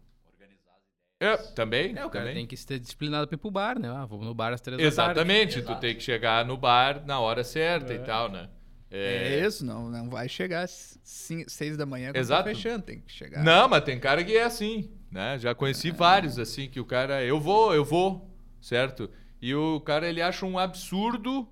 É, 1.19 1.37
também, 1.37 1.95
É, 1.95 2.05
o 2.05 2.09
cara 2.09 2.25
também. 2.25 2.33
tem 2.35 2.47
que 2.47 2.57
ser 2.57 2.77
disciplinado 2.77 3.27
pra 3.27 3.35
ir 3.35 3.39
pro 3.39 3.49
bar, 3.49 3.79
né? 3.79 3.89
Ah, 3.89 4.05
vou 4.05 4.21
no 4.21 4.33
bar 4.33 4.51
às 4.53 4.59
três 4.59 4.79
da 4.79 4.85
Exatamente, 4.85 5.61
tu 5.61 5.75
tem 5.79 5.95
que 5.95 6.01
chegar 6.01 6.45
no 6.45 6.57
bar 6.57 7.05
na 7.05 7.19
hora 7.19 7.43
certa 7.43 7.93
e 7.93 7.99
tal, 7.99 8.29
né? 8.29 8.49
É 8.91 9.45
isso, 9.45 9.65
não, 9.65 9.89
não 9.89 10.09
vai 10.09 10.27
chegar 10.27 10.63
às 10.63 10.99
seis 11.03 11.77
da 11.77 11.85
manhã 11.85 12.11
quando 12.11 12.17
Exato. 12.21 12.43
tá 12.43 12.49
fechando, 12.49 12.83
tem 12.83 12.99
que 12.99 13.11
chegar. 13.11 13.43
Não, 13.43 13.67
mas 13.67 13.83
tem 13.83 13.99
cara 13.99 14.23
que 14.23 14.35
é 14.37 14.43
assim, 14.43 14.89
né? 15.11 15.37
Já 15.39 15.55
conheci 15.55 15.91
vários 15.91 16.37
assim 16.37 16.69
que 16.69 16.79
o 16.79 16.85
cara, 16.85 17.23
eu 17.23 17.39
vou, 17.39 17.73
eu 17.73 17.83
vou, 17.85 18.29
certo? 18.61 19.09
E 19.41 19.53
o 19.55 19.79
cara 19.81 20.07
ele 20.09 20.21
acha 20.21 20.45
um 20.45 20.57
absurdo. 20.59 21.47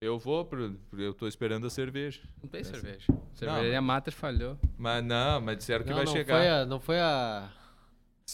Eu 0.00 0.16
vou, 0.18 0.44
pro- 0.44 0.74
pro- 0.90 1.00
eu 1.02 1.12
tô 1.12 1.26
esperando 1.26 1.66
a 1.66 1.70
cerveja. 1.70 2.20
Não 2.40 2.48
tem 2.48 2.62
cerveja. 2.62 3.06
Cervejaria 3.34 3.80
Mater 3.80 4.14
falhou. 4.14 4.56
Mas 4.76 5.04
não, 5.04 5.40
mas 5.40 5.58
disseram 5.58 5.84
que 5.84 5.90
Não, 5.90 5.96
vai 5.96 6.06
não 6.06 6.12
chegar. 6.12 6.38
Foi 6.38 6.48
a, 6.48 6.66
não 6.66 6.80
foi 6.80 7.00
a. 7.00 7.50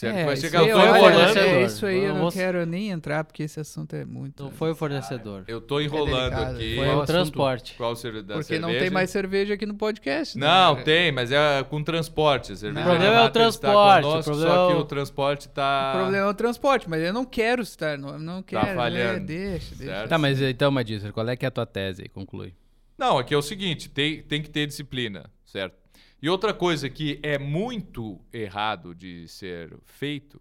É, 0.02 0.24
vai 0.24 0.36
chegar. 0.36 0.62
olha, 0.62 0.70
enrolando. 0.72 0.98
fornecedor. 1.00 1.44
é, 1.48 1.62
isso 1.64 1.86
aí 1.86 2.04
eu 2.04 2.14
não 2.14 2.30
quero 2.30 2.66
nem 2.66 2.90
entrar, 2.90 3.22
porque 3.24 3.44
esse 3.44 3.60
assunto 3.60 3.94
é 3.94 4.04
muito... 4.04 4.42
Não 4.42 4.50
foi 4.50 4.72
o 4.72 4.74
fornecedor. 4.74 5.44
Eu 5.46 5.60
tô 5.60 5.80
enrolando 5.80 6.30
delicado. 6.30 6.56
aqui. 6.56 6.76
Foi 6.76 6.86
o 6.86 6.90
assunto? 6.92 7.06
transporte. 7.06 7.74
Qual 7.76 7.94
cerve- 7.94 8.22
da 8.22 8.34
Porque 8.34 8.58
não 8.58 8.68
cerveja? 8.68 8.84
tem 8.84 8.90
mais 8.90 9.10
cerveja 9.10 9.54
aqui 9.54 9.66
no 9.66 9.74
podcast. 9.74 10.36
né? 10.38 10.46
Não, 10.46 10.82
tem, 10.82 11.12
mas 11.12 11.30
é 11.30 11.62
com 11.64 11.82
transporte. 11.84 12.52
A 12.52 12.56
cervejaria 12.56 12.92
O 12.92 12.96
problema 12.96 13.20
é 13.22 13.24
o 13.26 13.30
transporte, 13.30 14.02
conosco, 14.02 14.20
o 14.20 14.24
problema 14.34 14.54
Só 14.54 14.64
é 14.68 14.72
que 14.72 14.76
o- 14.78 14.80
o 14.80 14.84
transporte 14.84 15.48
tá. 15.48 15.92
O 15.94 15.98
problema 15.98 16.26
é 16.26 16.30
o 16.30 16.34
transporte, 16.34 16.90
mas 16.90 17.02
eu 17.02 17.12
não 17.12 17.24
quero 17.24 17.62
estar, 17.62 17.96
não, 17.96 18.18
não 18.18 18.42
quero. 18.42 18.66
né? 18.66 18.74
falhando. 18.74 19.26
Deixa, 19.26 19.74
deixa. 19.76 19.92
Certo. 19.94 20.08
Tá, 20.08 20.18
mas 20.18 20.40
então, 20.40 20.70
Madícer, 20.70 21.12
qual 21.12 21.28
é 21.28 21.36
que 21.36 21.44
é 21.44 21.48
a 21.48 21.50
tua 21.52 21.66
tese 21.66 22.02
aí? 22.02 22.08
Conclui. 22.08 22.52
Não, 22.98 23.18
aqui 23.18 23.32
é 23.34 23.36
o 23.36 23.42
seguinte: 23.42 23.88
tem, 23.88 24.22
tem 24.22 24.42
que 24.42 24.50
ter 24.50 24.66
disciplina, 24.66 25.30
certo? 25.44 25.83
E 26.20 26.28
outra 26.28 26.54
coisa 26.54 26.88
que 26.88 27.20
é 27.22 27.38
muito 27.38 28.20
errado 28.32 28.94
de 28.94 29.28
ser 29.28 29.76
feito 29.84 30.40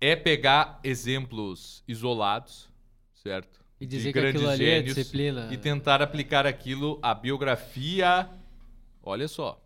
é 0.00 0.16
pegar 0.16 0.80
exemplos 0.82 1.82
isolados, 1.86 2.68
certo? 3.14 3.64
E 3.80 3.86
De 3.86 3.96
dizer 3.96 4.12
que 4.12 4.20
grandes 4.20 4.42
aquilo 4.42 4.50
ali 4.52 4.64
é 4.64 4.76
gênios 4.76 4.94
disciplina. 4.94 5.48
E 5.52 5.56
tentar 5.56 6.02
aplicar 6.02 6.46
aquilo 6.46 6.98
à 7.02 7.14
biografia. 7.14 8.28
Olha 9.02 9.26
só. 9.26 9.60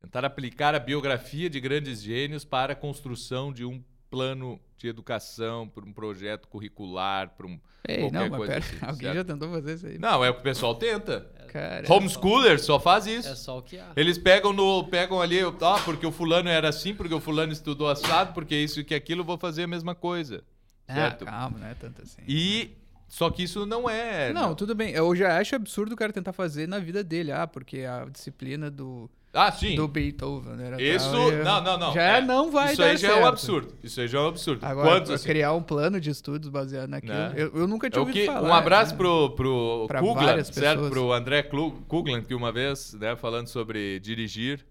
Tentar 0.00 0.24
aplicar 0.24 0.74
a 0.74 0.78
biografia 0.78 1.50
de 1.50 1.60
grandes 1.60 2.02
gênios 2.02 2.44
para 2.44 2.72
a 2.72 2.76
construção 2.76 3.52
de 3.52 3.64
um 3.64 3.82
plano 4.14 4.60
de 4.78 4.88
educação, 4.88 5.68
para 5.68 5.84
um 5.84 5.92
projeto 5.92 6.46
curricular, 6.46 7.30
para 7.36 7.46
um. 7.46 7.58
Ei, 7.86 7.98
qualquer 8.00 8.12
não, 8.12 8.28
mas 8.30 8.38
coisa 8.38 8.52
pera, 8.52 8.64
assim, 8.64 8.76
alguém 8.80 9.00
certo? 9.00 9.16
já 9.16 9.24
tentou 9.24 9.50
fazer 9.50 9.74
isso 9.74 9.86
aí. 9.86 9.98
Não, 9.98 10.24
é 10.24 10.30
o 10.30 10.34
que 10.34 10.40
o 10.40 10.42
pessoal 10.42 10.74
tenta. 10.76 11.20
Cara, 11.48 11.92
Homeschooler 11.92 12.60
só 12.60 12.80
faz 12.80 13.06
isso. 13.06 13.28
É 13.28 13.34
só 13.34 13.58
o 13.58 13.62
que 13.62 13.78
há. 13.78 13.92
Eles 13.96 14.18
pegam 14.18 14.52
no 14.52 14.84
pegam 14.84 15.20
ali, 15.20 15.40
ah, 15.40 15.80
porque 15.84 16.06
o 16.06 16.12
fulano 16.12 16.48
era 16.48 16.68
assim, 16.68 16.94
porque 16.94 17.14
o 17.14 17.20
fulano 17.20 17.52
estudou 17.52 17.88
assado, 17.88 18.32
porque 18.32 18.54
isso 18.56 18.80
e 18.80 18.84
que 18.84 18.94
aquilo, 18.94 19.20
eu 19.20 19.24
vou 19.24 19.38
fazer 19.38 19.64
a 19.64 19.66
mesma 19.66 19.94
coisa. 19.94 20.42
ah, 20.88 20.94
Certo? 20.94 21.24
calma, 21.24 21.58
não 21.58 21.66
é 21.66 21.74
tanto 21.74 22.02
assim. 22.02 22.22
E 22.26 22.76
só 23.08 23.30
que 23.30 23.42
isso 23.44 23.64
não 23.66 23.88
é. 23.88 24.32
Não, 24.32 24.54
tudo 24.54 24.74
bem. 24.74 24.90
Eu 24.92 25.14
já 25.14 25.38
acho 25.38 25.54
absurdo 25.54 25.92
o 25.92 25.96
cara 25.96 26.12
tentar 26.12 26.32
fazer 26.32 26.66
na 26.66 26.78
vida 26.78 27.02
dele. 27.04 27.30
Ah, 27.32 27.46
porque 27.46 27.80
a 27.80 28.04
disciplina 28.06 28.70
do, 28.70 29.08
Ah, 29.34 29.50
sim. 29.50 29.74
do 29.74 29.88
Beethoven 29.88 30.64
era 30.64 30.80
Isso, 30.80 31.10
tal, 31.10 31.32
não, 31.32 31.60
não, 31.62 31.78
não. 31.78 31.92
Já 31.92 32.02
é, 32.02 32.20
não 32.20 32.52
vai 32.52 32.68
Isso 32.72 32.80
dar 32.80 32.84
aí 32.90 32.96
já 32.96 33.08
é 33.08 33.10
certo. 33.10 33.24
um 33.24 33.26
absurdo. 33.26 33.74
Isso 33.82 34.00
aí 34.00 34.06
já 34.06 34.18
é 34.18 34.20
um 34.22 34.28
absurdo. 34.28 34.64
Agora, 34.64 34.88
Quantos 34.88 35.10
assim? 35.10 35.26
criar 35.26 35.52
um 35.52 35.62
plano 35.62 36.00
de 36.00 36.08
estudos 36.08 36.48
baseado 36.48 36.88
naquilo. 36.88 37.12
Né? 37.12 37.34
Eu, 37.36 37.50
eu 37.52 37.66
nunca 37.66 37.88
É 37.88 37.90
tinha 37.90 38.00
o 38.02 38.06
ouvido 38.06 38.20
que, 38.20 38.26
falar. 38.26 38.48
um 38.48 38.54
abraço 38.54 38.92
né? 38.92 38.96
pro, 38.96 39.30
pro 39.30 39.86
Pra 39.88 40.44
certo? 40.44 40.88
Pro 40.88 41.12
André 41.12 41.42
Kuglan, 41.42 42.22
que 42.22 42.34
uma 42.34 42.52
vez, 42.52 42.94
né, 42.94 43.16
falando 43.16 43.48
sobre 43.48 43.98
dirigir 43.98 44.64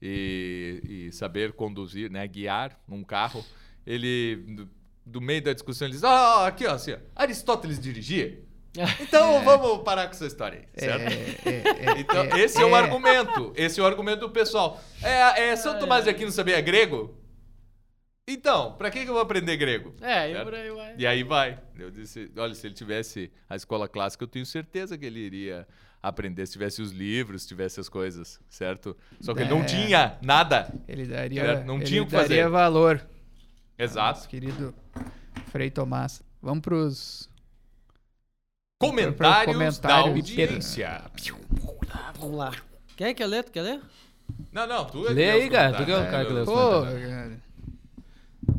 e, 0.00 1.08
e 1.08 1.12
saber 1.12 1.52
conduzir, 1.52 2.10
né, 2.10 2.26
guiar 2.28 2.78
um 2.88 3.02
carro, 3.02 3.42
ele 3.86 4.66
do 5.04 5.20
meio 5.20 5.42
da 5.42 5.52
discussão, 5.52 5.88
eles, 5.88 6.04
ah, 6.04 6.46
aqui, 6.46 6.66
ó, 6.66 6.72
assim, 6.74 6.92
ó, 6.92 6.98
Aristóteles 7.16 7.80
dirigia. 7.80 8.40
Então 9.00 9.44
vamos 9.44 9.82
parar 9.82 10.06
com 10.06 10.12
essa 10.12 10.26
história 10.26 10.60
aí, 10.60 10.80
certo? 10.80 11.12
É, 11.12 11.50
é, 11.50 11.96
é, 11.96 12.00
Então, 12.00 12.24
é, 12.24 12.40
esse 12.40 12.60
é, 12.60 12.64
o 12.64 12.74
é. 12.76 12.78
argumento. 12.80 13.52
Esse 13.54 13.80
é 13.80 13.82
o 13.82 13.86
argumento 13.86 14.20
do 14.20 14.30
pessoal. 14.30 14.80
É, 15.02 15.48
é 15.50 15.56
São 15.56 15.78
Tomás 15.78 16.04
de 16.04 16.10
Aquino 16.10 16.30
sabia 16.32 16.60
grego? 16.60 17.14
Então, 18.26 18.72
pra 18.74 18.90
que, 18.90 19.02
que 19.02 19.08
eu 19.10 19.14
vou 19.14 19.22
aprender 19.22 19.56
grego? 19.56 19.94
É, 20.00 20.30
e 20.30 20.44
por 20.44 20.54
aí 20.54 20.70
vai. 20.70 20.94
E 20.96 21.06
aí 21.06 21.22
vai. 21.24 21.58
Eu 21.76 21.90
disse, 21.90 22.30
olha, 22.36 22.54
se 22.54 22.66
ele 22.66 22.74
tivesse 22.74 23.32
a 23.50 23.56
escola 23.56 23.88
clássica, 23.88 24.22
eu 24.24 24.28
tenho 24.28 24.46
certeza 24.46 24.96
que 24.96 25.04
ele 25.04 25.18
iria 25.20 25.66
aprender. 26.00 26.46
Se 26.46 26.52
tivesse 26.52 26.80
os 26.80 26.92
livros, 26.92 27.42
se 27.42 27.48
tivesse 27.48 27.80
as 27.80 27.88
coisas, 27.88 28.40
certo? 28.48 28.96
Só 29.20 29.34
que 29.34 29.40
ele 29.42 29.50
não 29.50 29.62
É. 29.62 29.64
tinha 29.64 30.18
nada. 30.22 30.72
Ele 30.88 31.04
daria, 31.04 31.62
não 31.64 31.76
ele 31.76 31.84
tinha 31.84 32.02
o 32.02 32.06
que 32.06 32.12
daria 32.12 32.44
fazer. 32.44 32.48
valor. 32.48 33.06
Exato. 33.76 34.18
Nosso 34.18 34.28
querido 34.28 34.72
Frei 35.50 35.70
Tomás. 35.70 36.22
Vamos 36.40 36.62
pros... 36.62 37.28
Comentários 38.82 39.56
comentário 39.56 40.04
da 40.04 40.10
audiência. 40.10 41.02
Vamos 42.18 42.36
lá. 42.36 42.52
Quem 42.96 43.14
quer 43.14 43.26
ler? 43.26 43.44
Tu 43.44 43.52
quer 43.52 43.62
ler? 43.62 43.80
Não, 44.50 44.66
não, 44.66 44.84
tu 44.84 45.06
é 45.06 45.12
Lê 45.12 45.30
aí, 45.30 45.48
cara, 45.48 45.76
tu 45.76 45.84
que 45.84 45.92
é 45.92 45.98
o 45.98 46.10
cara 46.10 46.24
que 46.24 46.32
lê 46.32 46.40
os 46.40 46.48
Pô, 46.48 46.82
cara. 46.82 47.40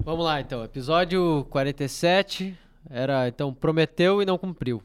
Vamos 0.05 0.24
lá, 0.24 0.39
então. 0.39 0.63
Episódio 0.63 1.45
47 1.49 2.57
era, 2.89 3.28
então, 3.28 3.53
prometeu 3.53 4.21
e 4.21 4.26
não 4.26 4.38
cumpriu. 4.38 4.82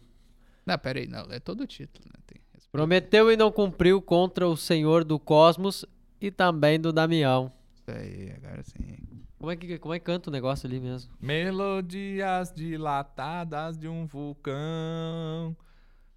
Não, 0.66 0.76
pera 0.76 0.98
aí. 0.98 1.06
Não, 1.06 1.24
é 1.30 1.38
todo 1.38 1.60
o 1.60 1.66
título, 1.68 2.04
né? 2.06 2.20
Tem... 2.26 2.40
Prometeu 2.72 3.30
e 3.30 3.36
não 3.36 3.52
cumpriu 3.52 4.02
contra 4.02 4.46
o 4.48 4.56
Senhor 4.56 5.04
do 5.04 5.20
Cosmos 5.20 5.84
e 6.20 6.32
também 6.32 6.80
do 6.80 6.92
Damião. 6.92 7.52
Isso 7.76 7.96
aí, 7.96 8.32
agora 8.36 8.62
sim. 8.64 9.07
Como 9.38 9.52
é 9.52 9.56
que, 9.56 9.78
como 9.78 9.94
é 9.94 9.98
que 10.00 10.04
canta 10.04 10.30
o 10.30 10.32
negócio 10.32 10.66
ali 10.66 10.80
mesmo? 10.80 11.12
Melodias 11.20 12.52
dilatadas 12.52 13.78
de 13.78 13.86
um 13.86 14.04
vulcão, 14.04 15.56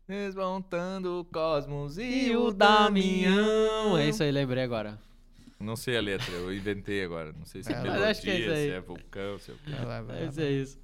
desmontando 0.08 1.20
o 1.20 1.26
cosmos 1.26 2.00
e, 2.00 2.36
o 2.36 2.52
Damião. 2.52 3.96
É 3.98 4.10
isso 4.10 4.24
aí, 4.24 4.32
lembrei 4.32 4.64
agora. 4.64 5.00
Não 5.60 5.76
sei 5.76 5.98
a 5.98 6.02
letra, 6.02 6.34
eu 6.34 6.52
inventei 6.52 7.04
agora. 7.04 7.32
Não 7.32 7.46
sei 7.46 7.62
se 7.62 7.72
é, 7.72 7.74
É, 7.74 7.76
mas 7.76 7.84
melodia, 7.84 8.10
acho 8.10 8.22
que 8.22 8.30
é 8.32 8.40
isso 8.40 8.50
aí. 8.50 8.68
se 8.70 8.72
é 8.72 8.82
vulcão, 8.82 9.38
se 9.40 9.52
é 9.52 9.54
o. 9.54 9.86
Vai 9.86 10.02
vai. 10.02 10.18
É 10.24 10.44
é 10.44 10.52
isso. 10.52 10.80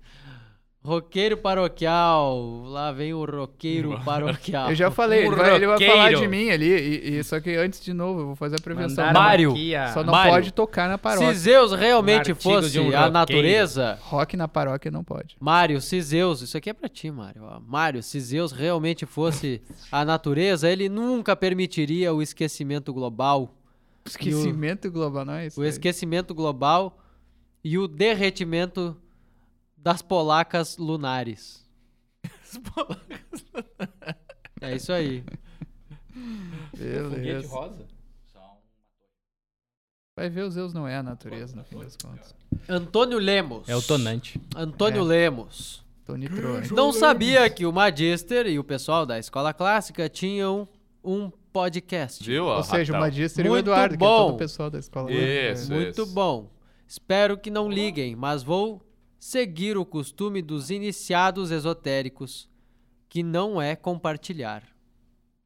Roqueiro 0.87 1.35
paroquial. 1.35 2.63
Lá 2.65 2.93
vem 2.93 3.13
o 3.13 3.25
roqueiro 3.25 3.99
paroquial. 4.05 4.69
Eu 4.69 4.75
já 4.75 4.89
falei, 4.89 5.23
Um 5.23 5.27
ele 5.27 5.35
vai, 5.35 5.55
ele 5.55 5.67
vai 5.67 5.79
falar 5.85 6.13
de 6.13 6.27
mim 6.29 6.49
ali, 6.49 6.65
e, 6.69 7.17
e- 7.17 7.23
só 7.25 7.41
que 7.41 7.53
antes 7.57 7.81
de 7.83 7.91
novo 7.91 8.21
eu 8.21 8.25
vou 8.27 8.35
fazer 8.37 8.55
a 8.55 8.59
prevenção. 8.61 9.05
Mandaram 9.05 9.21
Mário. 9.27 9.53
Só 9.93 10.01
não 10.01 10.13
Mário. 10.13 10.31
pode 10.31 10.53
tocar 10.53 10.87
na 10.87 10.97
paróquia. 10.97 11.33
Se 11.33 11.39
Zeus 11.41 11.73
realmente 11.73 12.31
Um 12.31 12.35
fosse 12.35 12.71
de 12.71 12.79
um 12.79 12.95
a 12.97 13.09
natureza, 13.09 13.99
Rock 14.01 14.37
na 14.37 14.47
paróquia 14.47 14.89
não 14.89 15.03
pode. 15.03 15.35
Mário, 15.41 15.81
se 15.81 16.01
Zeus, 16.01 16.41
isso 16.41 16.55
aqui 16.57 16.69
é 16.69 16.73
pra 16.73 16.87
ti, 16.87 17.11
Mário. 17.11 17.41
Mário, 17.67 18.01
se 18.01 18.17
Zeus 18.21 18.53
realmente 18.53 19.05
fosse 19.05 19.61
a 19.91 20.05
natureza, 20.05 20.69
ele 20.69 20.87
nunca 20.87 21.35
permitiria 21.35 22.13
o 22.13 22.21
esquecimento 22.21 22.93
global, 22.93 23.53
Esquecimento 24.05 24.89
global, 24.89 25.25
não 25.25 25.33
é 25.33 25.47
isso? 25.47 25.59
o 25.59 25.65
esquecimento 25.65 26.33
global 26.33 26.97
e 27.61 27.77
o 27.77 27.89
derretimento 27.89 28.95
das 29.87 30.01
polacas 30.01 30.75
lunares. 30.75 31.65
É 34.59 34.75
isso 34.75 34.91
aí. 34.91 35.23
Beleza. 36.77 37.47
rosa? 37.47 37.87
Só 38.33 38.39
um. 38.39 38.57
Vai 40.17 40.29
ver, 40.29 40.41
os 40.43 40.55
Zeus 40.55 40.73
não 40.73 40.85
é 40.85 40.97
a 40.97 41.03
natureza, 41.03 41.55
no 41.55 41.63
fim 41.63 41.77
das 41.79 41.95
contas. 41.95 42.35
Antônio 42.67 43.17
Lemos. 43.17 43.69
É 43.69 43.77
o 43.77 43.81
tonante. 43.81 44.41
Antônio 44.53 45.03
É. 45.03 45.05
Lemos. 45.05 45.85
Tony 46.05 46.27
Troy. 46.27 46.67
Não 46.71 46.91
sabia 46.91 47.49
que 47.49 47.65
o 47.65 47.71
Magister 47.71 48.45
e 48.47 48.59
o 48.59 48.63
pessoal 48.65 49.05
da 49.05 49.17
escola 49.17 49.53
clássica 49.53 50.09
tinham 50.09 50.67
um 51.01 51.29
podcast. 51.53 52.25
Viu? 52.25 52.45
Ou 52.45 52.63
seja, 52.63 52.91
o? 52.93 52.99
Magister 52.99 53.45
e 53.45 53.47
o 53.47 53.51
Muito 53.53 53.65
Eduardo, 53.67 53.97
que 53.97 54.03
é 54.03 54.07
bom. 54.07 54.25
todo 54.25 54.35
o 54.35 54.37
pessoal 54.37 54.69
da 54.69 54.79
escola. 54.79 55.09
Isso. 55.11 55.71
Muito 55.71 56.05
bom. 56.07 56.49
Espero 56.85 57.37
que 57.37 57.49
não 57.49 57.69
liguem, 57.71 58.17
mas 58.17 58.43
vou 58.43 58.81
seguir 59.19 59.77
o 59.77 59.85
costume 59.85 60.41
dos 60.41 60.69
iniciados 60.69 61.51
esotéricos, 61.51 62.49
que 63.09 63.23
não 63.23 63.61
é 63.61 63.75
compartilhar. 63.75 64.63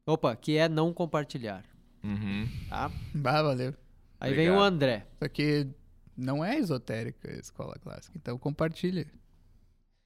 Opa, 0.06 0.34
que 0.36 0.56
é 0.56 0.68
não 0.68 0.92
compartilhar, 0.92 1.64
Uhum. 2.02 2.48
tá? 2.68 2.90
Bah, 3.14 3.42
valeu. 3.42 3.72
Aí 4.20 4.34
vem 4.34 4.48
o 4.50 4.52
Obrigado. 4.54 4.74
André. 4.74 5.06
Só 5.22 5.28
que 5.28 5.66
não 6.16 6.44
é 6.44 6.56
esotérica 6.58 7.30
a 7.30 7.34
escola 7.34 7.74
clássica, 7.80 8.16
então 8.16 8.36
compartilha. 8.38 9.06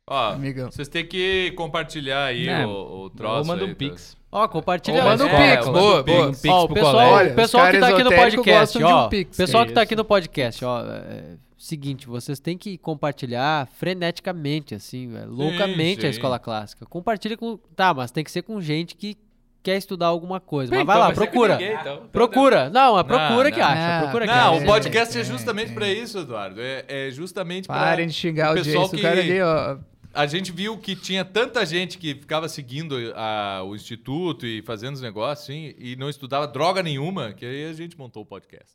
Ó, 0.09 0.33
Amigão. 0.35 0.71
vocês 0.71 0.87
têm 0.87 1.05
que 1.05 1.51
compartilhar 1.57 2.27
aí 2.27 2.47
É, 2.49 2.65
o, 2.65 3.07
o 3.07 3.11
troço. 3.11 3.39
Ou 3.39 3.45
manda 3.45 3.65
aí, 3.65 3.71
um 3.71 3.73
tá? 3.73 3.79
pix. 3.79 4.17
Ó, 4.31 4.47
compartilha. 4.47 4.99
Ou 4.99 5.05
manda 5.05 5.25
um 5.25 5.29
É, 5.29 5.57
pix, 5.57 5.67
manda 5.67 5.79
boa, 5.81 6.01
um 6.01 6.05
boa. 6.05 6.27
pix. 6.29 6.45
Ó, 6.47 6.63
o 6.63 6.67
pro 6.67 6.75
pessoal, 6.75 6.93
colégio. 6.95 7.15
Olha, 7.17 7.33
o 7.33 7.35
pessoal 7.35 7.65
os 7.65 7.71
que 7.71 7.77
tá 7.77 7.81
caras 7.81 7.95
aqui 7.95 8.05
no 8.05 8.11
esotéricos 8.13 8.37
podcast, 8.45 8.61
gostam 8.79 8.79
de 8.89 8.95
um 8.95 8.97
ó. 8.97 9.09
pix, 9.09 9.37
pessoal 9.37 9.65
que 9.65 9.69
que 9.69 9.75
tá 9.75 9.81
isso. 9.81 9.85
aqui 9.87 9.97
no 9.97 10.05
podcast, 10.05 10.65
ó. 10.65 10.81
é, 10.87 11.37
seguinte, 11.57 12.07
vocês 12.07 12.39
têm 12.39 12.57
que 12.59 12.77
compartilhar 12.79 13.67
freneticamente, 13.79 14.75
assim, 14.75 15.17
é, 15.17 15.25
loucamente 15.25 16.01
a 16.07 16.13
sim. 16.13 16.17
escola 16.17 16.39
clássica. 16.39 16.85
Compartilha 16.87 17.37
com. 17.37 17.57
Tá, 17.75 17.95
mas 17.95 18.11
tem 18.11 18.23
que 18.25 18.31
ser 18.31 18.43
com 18.43 18.61
gente 18.61 18.95
que 18.95 19.17
quer 19.63 19.77
estudar 19.77 20.07
alguma 20.07 20.39
coisa. 20.39 20.71
Bem, 20.71 20.85
mas 20.85 20.87
vai 20.87 20.97
então 20.97 21.09
lá, 21.09 21.15
com 21.15 21.21
procura. 21.21 21.57
ninguém, 21.57 21.75
então. 21.75 22.09
Procura. 22.13 22.71
Não, 22.71 22.99
é 22.99 23.03
procura 23.03 23.45
Não, 23.49 23.51
que 23.57 23.61
não. 23.61 23.67
acha. 23.67 23.93
Não, 23.95 24.01
procura 24.03 24.27
que 24.27 24.33
Não, 24.33 24.55
acha. 24.55 24.63
o 24.63 24.67
podcast 24.67 25.19
é, 25.19 25.21
é, 25.21 25.25
justamente 25.25 25.71
é. 25.73 25.75
pra 25.75 25.89
isso, 25.93 26.19
Eduardo. 26.19 26.61
É, 26.61 26.85
é 26.89 27.11
justamente 27.11 27.67
pra. 27.67 27.77
Parem 27.77 28.07
de 28.07 28.13
xingar 28.13 28.53
o 28.53 28.55
pessoal. 28.55 28.87
O 28.87 29.01
cara 29.03 29.15
que- 29.23 29.31
ali, 29.33 29.41
ó. 29.43 29.79
A 30.15 30.25
gente 30.27 30.51
viu 30.51 30.79
que 30.79 30.97
tinha 30.97 31.27
tanta 31.27 31.67
gente 31.67 31.99
que 31.99 32.15
ficava 32.15 32.49
seguindo 32.49 32.97
a- 33.15 33.63
o 33.67 33.75
instituto 33.77 34.47
e 34.47 34.63
fazendo 34.63 34.95
os 34.95 35.03
negócios, 35.03 35.45
assim, 35.45 35.75
e 35.77 35.95
não 35.97 36.09
estudava 36.09 36.47
droga 36.49 36.83
nenhuma, 36.83 37.35
que 37.35 37.45
aí 37.45 37.67
a 37.69 37.73
gente 37.75 37.99
montou 37.99 38.23
o 38.23 38.27
podcast. 38.27 38.73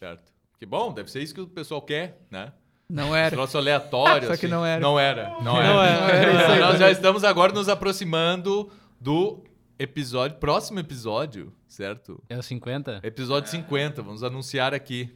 Certo? 0.00 0.35
Que 0.58 0.64
bom, 0.66 0.92
deve 0.92 1.10
ser 1.10 1.22
isso 1.22 1.34
que 1.34 1.40
o 1.40 1.46
pessoal 1.46 1.82
quer, 1.82 2.18
né? 2.30 2.52
Não 2.88 3.14
era. 3.14 3.30
Troço 3.34 3.58
aleatório. 3.58 4.28
Só 4.28 4.36
que 4.36 4.46
assim. 4.46 4.54
não 4.54 4.64
era. 4.64 4.80
Não 4.80 4.98
era. 4.98 5.28
Não 5.40 5.42
Não 5.42 5.60
era. 5.62 5.84
era. 5.84 6.00
Não 6.00 6.08
era 6.08 6.32
isso 6.42 6.52
aí 6.52 6.60
Nós 6.60 6.72
já 6.72 6.78
também. 6.78 6.92
estamos 6.92 7.24
agora 7.24 7.52
nos 7.52 7.68
aproximando 7.68 8.70
do 9.00 9.42
episódio, 9.78 10.38
próximo 10.38 10.78
episódio, 10.78 11.52
certo? 11.68 12.22
É 12.28 12.38
o 12.38 12.42
50? 12.42 13.00
Episódio 13.02 13.50
50, 13.50 14.02
vamos 14.02 14.22
anunciar 14.22 14.72
aqui. 14.72 15.12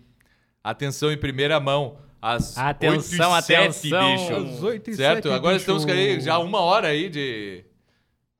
Atenção 0.62 1.10
em 1.12 1.16
primeira 1.16 1.58
mão. 1.60 1.96
Às 2.20 2.58
Atenção, 2.58 3.32
8 3.32 3.40
e 3.40 3.46
7, 3.46 3.60
atenção. 3.62 4.12
bicho. 4.16 4.34
Às 4.34 4.62
oito 4.62 4.90
e 4.90 4.94
Certo? 4.94 5.22
sete, 5.22 5.34
Agora 5.34 5.54
bicho. 5.54 5.62
estamos 5.72 5.86
aí 5.86 6.20
já 6.20 6.38
uma 6.38 6.60
hora 6.60 6.88
aí 6.88 7.08
de, 7.08 7.64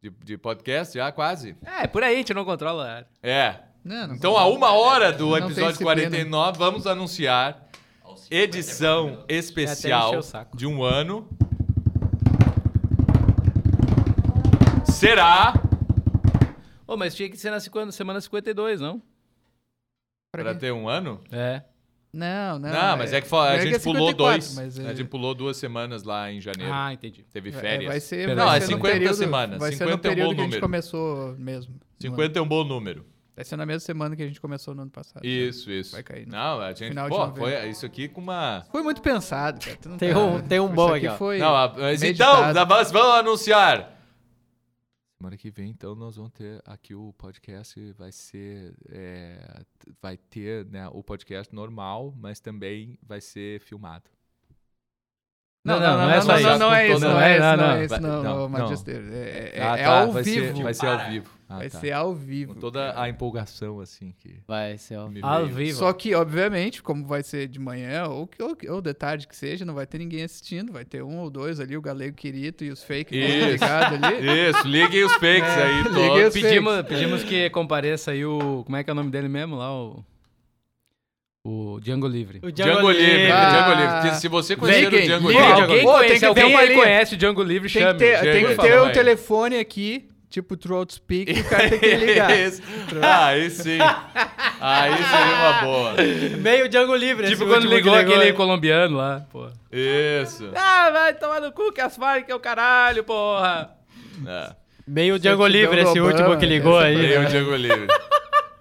de, 0.02 0.10
de 0.22 0.36
podcast, 0.36 0.98
já 0.98 1.10
quase. 1.10 1.56
É, 1.64 1.86
por 1.86 2.02
aí, 2.02 2.14
a 2.14 2.18
gente 2.18 2.34
não 2.34 2.44
controla. 2.44 3.06
É. 3.22 3.54
Não, 3.84 4.06
não 4.08 4.14
Então, 4.14 4.36
a 4.36 4.46
uma 4.46 4.72
hora 4.72 5.12
do 5.12 5.36
episódio 5.36 5.68
disciplina. 5.72 5.94
49, 6.10 6.58
vamos 6.58 6.86
anunciar 6.86 7.68
aos 8.02 8.20
50 8.20 8.34
é 8.34 8.42
edição 8.42 9.24
especial 9.28 10.12
de 10.54 10.66
um 10.66 10.82
ano. 10.82 11.28
Será 14.84 15.54
Ô, 16.86 16.96
mas 16.96 17.14
tinha 17.14 17.30
que 17.30 17.36
ser 17.36 17.50
na 17.50 17.60
cinquenta- 17.60 17.92
semana 17.92 18.20
52, 18.20 18.80
não? 18.80 19.00
para 20.32 20.54
ter 20.54 20.72
um 20.72 20.88
ano? 20.88 21.20
É. 21.30 21.62
Não, 22.12 22.58
não. 22.58 22.68
Não, 22.68 22.96
mas 22.96 23.12
é 23.12 23.20
que 23.20 23.28
foi- 23.28 23.48
a 23.48 23.54
é 23.54 23.60
gente 23.60 23.76
é 23.76 23.78
pulou 23.78 24.08
54, 24.08 24.16
dois. 24.16 24.54
mas 24.56 24.78
é- 24.78 24.88
A 24.90 24.94
gente 24.94 25.08
pulou 25.08 25.32
duas 25.34 25.56
semanas 25.56 26.02
lá 26.02 26.30
em 26.32 26.40
janeiro. 26.40 26.72
Ah, 26.74 26.92
entendi. 26.92 27.22
Teve 27.32 27.50
é, 27.50 27.52
férias. 27.52 27.88
vai 27.88 28.00
ser, 28.00 28.34
Não, 28.34 28.44
vai 28.46 28.58
é 28.58 28.60
ser 28.60 28.66
no 28.72 28.76
50 28.78 28.92
período, 28.98 29.14
semanas. 29.14 29.58
Vai 29.60 29.70
ser 29.72 29.78
50 29.78 30.08
no 30.08 30.20
é 30.20 30.24
um 30.24 30.28
bom 30.28 30.34
que 30.34 30.40
a 30.40 30.42
gente 30.44 30.44
número. 30.46 30.60
começou 30.60 31.34
mesmo. 31.38 31.74
no 31.74 31.80
50 32.00 32.38
é 32.38 32.42
um 32.42 32.48
bom 32.48 32.64
número. 32.64 33.06
Vai 33.40 33.44
ser 33.46 33.56
na 33.56 33.64
mesma 33.64 33.80
semana 33.80 34.14
que 34.14 34.22
a 34.22 34.26
gente 34.26 34.38
começou 34.38 34.74
no 34.74 34.82
ano 34.82 34.90
passado. 34.90 35.24
Isso, 35.24 35.70
isso. 35.70 35.92
Vai 35.92 36.02
cair, 36.02 36.26
né? 36.26 36.36
Não, 36.36 36.60
a 36.60 36.74
gente. 36.74 36.94
Pô, 37.08 37.34
foi 37.34 37.70
isso 37.70 37.86
aqui 37.86 38.06
com 38.06 38.20
uma. 38.20 38.66
Foi 38.70 38.82
muito 38.82 39.00
pensado, 39.00 39.58
cara. 39.58 39.76
Tem 39.96 40.12
tá- 40.12 40.18
um- 40.20 40.42
tem 40.42 40.60
um 40.60 40.68
bom 40.68 40.92
aqui, 40.92 41.08
ó. 41.08 41.16
Foi 41.16 41.38
Não, 41.38 41.50
mas 41.78 42.02
meditado. 42.02 42.50
então, 42.52 42.66
nós 42.66 42.92
vamos 42.92 43.14
anunciar. 43.18 43.98
Semana 45.16 45.38
que 45.38 45.50
vem, 45.50 45.70
então, 45.70 45.94
nós 45.94 46.16
vamos 46.16 46.32
ter 46.32 46.60
aqui 46.66 46.94
o 46.94 47.14
podcast. 47.14 47.92
Vai 47.94 48.12
ser. 48.12 48.74
é, 48.90 49.62
vai 50.02 50.18
ter 50.18 50.66
né, 50.66 50.86
o 50.92 51.02
podcast 51.02 51.54
normal, 51.54 52.14
mas 52.18 52.40
também 52.40 52.98
vai 53.02 53.22
ser 53.22 53.58
filmado. 53.60 54.04
Não, 55.62 55.78
Não, 55.78 55.80
não, 55.80 55.90
não, 55.98 56.04
não 56.06 56.10
é 56.10 56.14
não, 56.16 56.22
só 56.22 56.32
não, 56.32 56.38
isso. 56.38 56.58
não 56.58 56.74
é 56.74 56.86
Com 56.88 56.92
isso, 56.94 57.00
não 57.04 57.20
é 57.20 57.30
isso, 57.32 57.40
Não, 57.42 57.56
não 57.56 57.66
não. 57.66 57.74
é 57.76 57.84
isso, 57.84 58.00
não, 58.00 58.08
não, 58.10 58.22
não, 58.22 58.38
não. 58.40 58.48
Magister. 58.48 59.02
É, 59.12 59.52
é- 59.56 59.62
Ah, 59.62 59.76
é 59.76 59.84
tá, 59.84 60.00
ao 60.00 60.12
vai 60.12 60.22
vivo. 60.22 60.56
Ser, 60.56 60.62
vai 60.62 60.74
ser 60.74 60.86
ao 60.86 61.10
vivo. 61.10 61.30
Ah, 61.50 61.56
Vai 61.58 61.68
tá. 61.68 61.78
ser 61.80 61.92
ao 61.92 62.14
vivo. 62.14 62.54
Com 62.54 62.60
toda 62.60 62.78
cara. 62.92 63.02
a 63.02 63.08
empolgação, 63.10 63.80
assim, 63.80 64.14
que 64.20 64.36
Vai 64.46 64.78
ser, 64.78 64.94
Ao 64.94 65.08
veio. 65.10 65.48
vivo. 65.54 65.78
Só 65.78 65.92
que, 65.92 66.14
obviamente, 66.14 66.80
como 66.82 67.04
vai 67.04 67.22
ser 67.24 67.46
de 67.48 67.58
manhã 67.58 68.06
ou, 68.06 68.26
que- 68.26 68.40
ou, 68.42 68.56
ou 68.70 68.80
de 68.80 68.94
tarde 68.94 69.26
que 69.28 69.36
seja, 69.36 69.64
não 69.64 69.74
vai 69.74 69.84
ter 69.84 69.98
ninguém 69.98 70.22
assistindo. 70.22 70.72
Vai 70.72 70.84
ter 70.84 71.02
um 71.02 71.18
ou 71.18 71.28
dois 71.28 71.58
ali, 71.60 71.76
o 71.76 71.82
Galego 71.82 72.16
Quirito 72.16 72.64
e 72.64 72.70
os 72.70 72.82
fake 72.84 73.18
Isso. 73.18 73.46
ligados 73.50 73.98
ali. 74.02 74.48
Isso, 74.48 74.66
liguem 74.66 75.04
os 75.04 75.12
fakes 75.14 75.42
É, 75.50 75.62
aí, 75.64 75.82
liguem 75.92 76.24
os- 76.24 76.32
Pedimos, 76.34 76.82
pedimos 76.82 77.22
que 77.24 77.50
compareça 77.50 78.12
aí 78.12 78.24
o. 78.24 78.62
Como 78.64 78.76
é 78.76 78.84
que 78.84 78.88
é 78.88 78.92
o 78.92 78.96
nome 78.96 79.10
dele 79.10 79.28
mesmo 79.28 79.56
lá? 79.56 79.70
O. 79.74 80.04
O 81.42 81.80
Django 81.80 82.06
Livre. 82.06 82.38
O 82.42 82.52
Django, 82.52 82.90
Livre, 82.90 83.32
Ah. 83.32 83.50
Django 83.50 83.80
Livre. 83.80 84.00
Porque 84.02 84.14
Se 84.16 84.28
você 84.28 84.56
conhecer 84.56 84.86
o 84.88 84.90
Django. 84.90 85.28
Livre... 85.30 85.44
alguém 85.46 85.82
Pô, 85.82 85.92
tem 85.92 86.00
conhece, 86.02 86.18
que 86.18 86.24
alguém 86.26 86.56
aí 86.56 86.74
conhece 86.74 87.14
o 87.14 87.16
Django 87.16 87.42
Livre, 87.42 87.72
Tem 87.72 87.80
que 87.82 87.86
chame. 87.88 87.98
ter, 87.98 88.18
Chega, 88.18 88.32
tem 88.32 88.46
que 88.46 88.54
ter 88.62 88.78
o 88.78 88.84
vai. 88.84 88.92
telefone 88.92 89.58
aqui, 89.58 90.08
tipo 90.28 90.54
Throat 90.54 90.92
Speak, 90.92 91.32
e 91.32 91.40
o 91.40 91.44
cara 91.48 91.68
tem 91.70 91.78
que 91.78 91.94
ligar. 91.96 92.30
Esse. 92.38 92.62
Ah, 93.00 93.26
aí 93.28 93.50
sim. 93.50 93.78
Aí 94.60 94.92
seria 94.92 95.36
uma 95.36 95.52
boa. 95.62 95.94
Meio 96.42 96.68
Django 96.68 96.94
Livre. 96.94 97.26
Tipo 97.28 97.44
esse 97.44 97.50
quando 97.52 97.68
que 97.68 97.74
ligou 97.74 97.94
aquele 97.94 98.22
aí. 98.24 98.32
colombiano 98.34 98.98
lá, 98.98 99.24
pô. 99.32 99.48
Isso. 99.72 100.50
Ah, 100.54 100.90
vai 100.90 101.14
tomar 101.14 101.40
no 101.40 101.52
cu 101.52 101.72
que 101.72 101.80
as 101.80 101.96
Farc 101.96 102.28
é 102.28 102.34
o 102.34 102.40
caralho, 102.40 103.02
porra. 103.02 103.70
É. 104.26 104.50
Meio 104.86 105.18
Django 105.18 105.46
Livre, 105.46 105.80
esse 105.80 105.98
último 105.98 106.36
que 106.36 106.44
ligou 106.44 106.76
essa 106.78 106.88
aí. 106.88 106.96
Meio 106.98 107.20
né? 107.22 107.28
Django 107.30 107.54
Livre. 107.56 107.86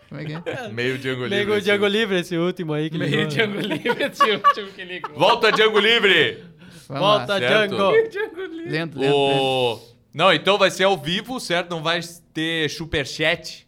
Como 0.09 0.21
é 0.21 0.25
que 0.25 0.33
é? 0.33 0.67
Meio 0.73 0.97
Django 0.97 1.23
Livre. 1.25 1.45
Meio. 1.45 1.61
Django 1.61 1.87
Livre, 1.87 2.19
esse 2.19 2.35
último 2.35 2.73
aí 2.73 2.89
que 2.89 2.97
ligou. 2.97 3.15
Meio 3.15 3.27
Django 3.27 3.59
Livre, 3.61 4.03
esse 4.03 4.31
último 4.31 4.67
que 4.71 4.83
ligou. 4.83 5.15
Volta 5.17 5.51
Django 5.51 5.79
Livre. 5.79 6.43
Vamos 6.87 7.01
Volta, 7.07 7.37
Certo. 7.37 7.75
Django. 7.75 8.09
Django 8.09 8.41
Livre. 8.41 8.65
lá. 8.65 8.71
Lento, 8.71 8.99
lento, 8.99 8.99
lento. 8.99 9.13
O... 9.13 9.79
Não, 10.13 10.33
então 10.33 10.57
vai 10.57 10.71
ser 10.71 10.85
ao 10.85 10.97
vivo, 10.97 11.39
certo? 11.39 11.69
Não 11.69 11.83
vai 11.83 11.99
ter 12.33 12.69
superchat. 12.69 13.67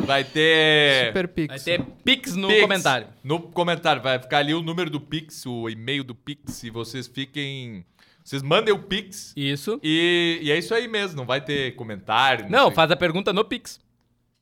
Vai 0.00 0.24
ter... 0.24 1.08
Super 1.08 1.28
Pix. 1.28 1.48
Vai 1.48 1.58
ter 1.60 1.84
Pix 2.04 2.34
no 2.34 2.48
Pix. 2.48 2.60
comentário. 2.60 3.06
No 3.22 3.40
comentário, 3.40 4.02
vai 4.02 4.18
ficar 4.18 4.38
ali 4.38 4.54
o 4.54 4.62
número 4.62 4.88
do 4.90 5.00
Pix, 5.00 5.44
o 5.46 5.68
e-mail 5.68 6.02
do 6.02 6.14
Pix, 6.14 6.62
e 6.64 6.70
vocês 6.70 7.06
fiquem... 7.06 7.84
Vocês 8.24 8.42
mandem 8.42 8.74
o 8.74 8.78
Pix 8.78 9.32
Isso. 9.36 9.80
e, 9.82 10.38
e 10.42 10.50
é 10.52 10.58
isso 10.58 10.74
aí 10.74 10.86
mesmo, 10.86 11.16
não 11.16 11.24
vai 11.24 11.40
ter 11.40 11.74
comentário. 11.76 12.46
Não, 12.50 12.66
sei. 12.66 12.74
faz 12.74 12.90
a 12.90 12.96
pergunta 12.96 13.32
no 13.32 13.44
Pix. 13.44 13.80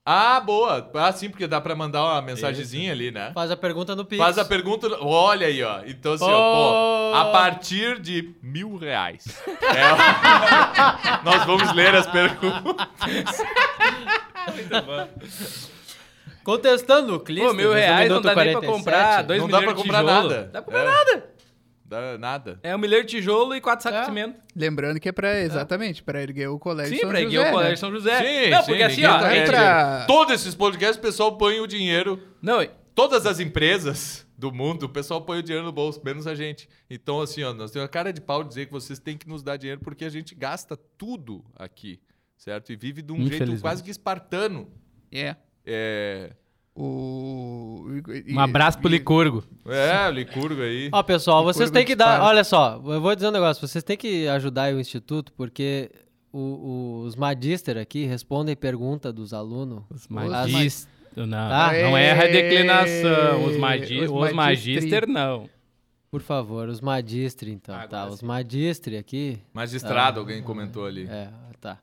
Ah, 0.09 0.39
boa. 0.39 0.89
Ah, 0.95 1.11
sim, 1.11 1.29
porque 1.29 1.49
dá 1.49 1.61
pra 1.61 1.75
mandar 1.75 2.01
uma 2.05 2.23
mensagenzinha 2.23 2.93
ali, 2.93 3.11
né? 3.11 3.33
Faz 3.35 3.51
a 3.51 3.57
pergunta 3.57 3.97
no 3.97 4.05
Pix. 4.05 4.23
Faz 4.23 4.39
a 4.39 4.45
pergunta. 4.45 4.87
Olha 5.01 5.49
aí, 5.49 5.61
ó. 5.65 5.81
Então, 5.85 6.13
assim, 6.13 6.25
ó, 6.25 7.11
pô, 7.11 7.17
a 7.17 7.25
partir 7.33 7.99
de 7.99 8.33
mil 8.41 8.77
reais. 8.77 9.25
É, 9.49 11.19
nós 11.25 11.45
vamos 11.45 11.73
ler 11.75 11.93
as 11.97 12.07
perguntas. 12.07 12.87
Contestando 16.45 17.17
o 17.17 17.21
clipe. 17.21 17.45
Pô, 17.45 17.53
mil 17.53 17.73
reais 17.73 18.09
não 18.09 18.23
dá 18.23 18.33
nem 18.37 18.53
pra 18.57 18.67
comprar 18.69 19.23
dois 19.23 19.41
Não 19.41 19.49
dá 19.49 19.61
pra 19.61 19.75
comprar 19.75 20.03
tijolo. 20.05 20.29
nada. 20.29 20.43
Dá 20.53 20.63
pra 20.63 20.73
comprar 20.73 20.83
É. 20.83 20.85
nada. 20.87 21.36
Dá 21.89 22.19
nada. 22.19 22.59
É 22.65 22.75
um 22.75 22.79
milhão 22.79 23.01
de 23.01 23.07
tijolo 23.07 23.55
e 23.55 23.61
quatro 23.61 23.85
sacos 23.85 23.99
É. 23.99 24.01
de 24.03 24.07
cimento. 24.07 24.41
Lembrando 24.57 24.99
que 24.99 25.09
é 25.09 25.13
pra, 25.13 25.39
exatamente, 25.41 26.03
pra 26.03 26.21
erguer 26.21 26.49
o 26.49 26.59
colégio 26.59 26.95
Sim, 26.95 27.01
São 27.01 27.09
pra 27.11 27.21
erguer 27.21 27.37
José, 27.37 27.49
o 27.49 27.53
Colégio 27.53 27.71
né? 27.71 27.77
São 27.77 27.91
José. 27.93 28.19
Sim, 28.45 28.51
não, 28.51 28.61
sim, 28.61 28.67
porque 28.67 28.83
assim, 28.83 29.05
ó. 29.05 29.19
tá 29.21 29.29
pra- 29.47 30.05
Todos 30.07 30.35
esses 30.35 30.55
podcasts, 30.55 30.97
o 30.99 31.01
pessoal 31.01 31.37
põe 31.39 31.61
o 31.61 31.67
dinheiro. 31.67 32.21
Não, 32.43 32.61
e- 32.63 32.71
Todas 32.95 33.27
as 33.27 33.39
empresas 33.41 34.27
do 34.39 34.51
mundo, 34.51 34.85
o 34.85 34.89
pessoal 34.89 35.21
põe 35.21 35.39
o 35.39 35.43
dinheiro 35.43 35.65
no 35.67 35.71
bolso, 35.71 36.01
menos 36.03 36.27
a 36.27 36.35
gente. 36.35 36.67
Então, 36.89 37.21
assim, 37.21 37.43
ó, 37.45 37.53
nós 37.53 37.71
temos 37.71 37.85
a 37.87 37.89
cara 37.91 38.11
de 38.11 38.23
pau 38.23 38.43
de 38.43 38.49
dizer 38.49 38.65
que 38.67 38.73
vocês 38.73 38.99
têm 38.99 39.19
que 39.19 39.29
nos 39.29 39.43
dar 39.43 39.59
dinheiro 39.59 39.81
porque 39.85 40.05
a 40.05 40.09
gente 40.09 40.35
gasta 40.35 40.79
tudo 40.97 41.45
aqui, 41.57 42.01
certo? 42.39 42.73
E 42.73 42.77
vive 42.77 43.03
de 43.03 43.13
um 43.13 43.27
jeito 43.29 43.61
quase 43.61 43.83
que 43.83 43.91
espartano. 43.91 44.71
É. 45.13 45.37
É. 45.65 46.33
O... 46.77 47.87
um 48.29 48.39
abraço 48.41 48.79
pro 48.79 48.89
Licurgo. 48.89 49.43
É, 49.67 50.09
o 50.09 50.13
Licurgo 50.13 50.61
aí. 50.63 50.91
Ó, 50.93 51.03
pessoal, 51.03 51.41
Que 51.41 51.53
vocês 51.55 51.71
têm 51.71 51.85
que 51.85 51.97
dar. 51.97 52.21
Olha 52.23 52.45
só, 52.45 52.81
eu 52.87 53.01
vou 53.01 53.15
dizer 53.15 53.29
um 53.29 53.33
negócio. 53.33 53.67
Vocês 53.67 53.83
têm 53.83 53.97
que 53.97 54.29
ajudar 54.29 54.65
aí 54.65 54.75
o 54.75 54.81
Instituto, 54.81 55.33
porque 55.33 55.91
o- 56.33 56.39
o- 56.39 57.03
os 57.07 57.17
magister 57.17 57.79
aqui 57.79 58.05
respondem 58.05 58.55
pergunta 58.55 59.11
dos 59.13 59.33
alunos. 59.33 59.83
Os 59.91 60.07
mag- 60.09 60.29
magis... 60.29 60.87
Não, 61.17 61.27
Tá? 61.27 61.73
não 61.73 61.97
erra 61.97 62.25
a 62.25 62.29
declinação. 62.29 63.45
Os, 63.47 63.57
magi... 63.57 64.01
os 64.03 64.11
os 64.11 64.33
magister, 64.35 65.09
não. 65.09 65.49
Por 66.11 66.21
favor, 66.21 66.69
os 66.69 66.81
magistre, 66.83 67.51
então, 67.51 67.75
Agora 67.75 67.89
tá? 67.89 68.07
Os 68.07 68.21
sim. 68.21 68.27
magistre 68.27 68.99
aqui. 68.99 69.39
Magistrado, 69.53 70.21
alguém 70.21 70.43
comentou 70.43 70.85
ali. 70.85 71.07
É, 71.11 71.29
tá. 71.61 71.79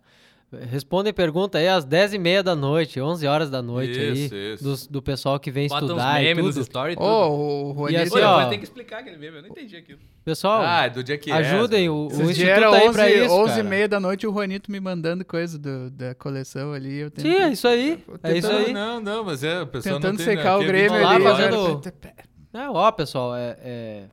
Respondem 0.69 1.13
pergunta 1.13 1.57
aí 1.57 1.67
às 1.67 1.85
10h30 1.85 2.41
da 2.43 2.55
noite, 2.55 2.99
11 3.01 3.25
horas 3.27 3.49
da 3.49 3.61
noite 3.61 3.91
Isso, 3.91 4.33
aí. 4.33 4.53
isso. 4.53 4.63
dos- 4.63 4.87
do 4.87 5.01
pessoal 5.01 5.39
que 5.39 5.49
vem 5.51 5.67
Bota 5.67 5.85
uns 5.85 5.89
estudar 5.89 6.21
e 6.21 6.25
memes 6.25 6.45
nos 6.45 6.55
tudo. 6.55 6.65
stories 6.65 6.95
e 6.95 6.97
tudo. 6.97 7.07
Ô, 7.07 7.67
o 7.67 7.71
E 7.89 7.93
Juanito... 7.93 8.01
assim, 8.01 8.09
Pô, 8.11 8.17
ó, 8.19 8.29
depois 8.35 8.47
tem 8.49 8.57
que 8.59 8.63
explicar 8.65 8.99
aquele 8.99 9.17
meme. 9.17 9.37
Eu 9.37 9.41
não 9.43 9.49
entendi 9.49 9.75
aquilo. 9.75 9.99
Pessoal, 10.25 10.61
Ah, 10.63 10.85
é 10.85 10.89
do 10.89 11.03
dia 11.03 11.17
que 11.17 11.29
é. 11.31 11.33
ajudem 11.33 11.89
o, 11.89 11.93
o 11.93 12.07
Esses 12.07 12.19
Instituto 12.19 12.35
dias 12.35 12.57
era 12.57 12.69
aí 12.69 12.87
11, 12.87 12.93
pra 12.93 13.11
isso, 13.11 13.33
11 13.33 13.47
cara. 13.49 13.59
e 13.59 13.63
meia 13.63 13.87
da 13.87 13.99
noite 13.99 14.25
o 14.27 14.31
Juanito 14.33 14.71
me 14.71 14.79
mandando 14.79 15.25
coisa 15.25 15.59
do- 15.59 15.89
da 15.91 16.15
coleção 16.15 16.71
ali. 16.73 16.99
Eu 16.99 17.11
Sim, 17.17 17.33
é 17.35 17.49
isso 17.49 17.67
aí. 17.67 18.03
É 18.23 18.37
isso 18.37 18.47
Não, 18.49 18.57
aí. 18.57 18.73
Não, 18.73 18.99
não, 19.01 19.23
mas 19.23 19.43
é, 19.43 19.61
o 19.61 19.67
pessoal 19.67 19.95
Tentando 19.95 20.17
não 20.17 20.25
tem, 20.25 20.35
secar 20.37 20.51
né? 20.51 20.57
o 20.57 20.61
é 20.63 20.65
Grêmio 20.65 21.01
lá 21.01 21.11
ali. 21.15 21.23
fazendo- 21.23 21.81
Não, 22.53 22.73
ó, 22.73 22.91
pessoal, 22.91 23.35
é, 23.35 23.57
é... 23.61 24.03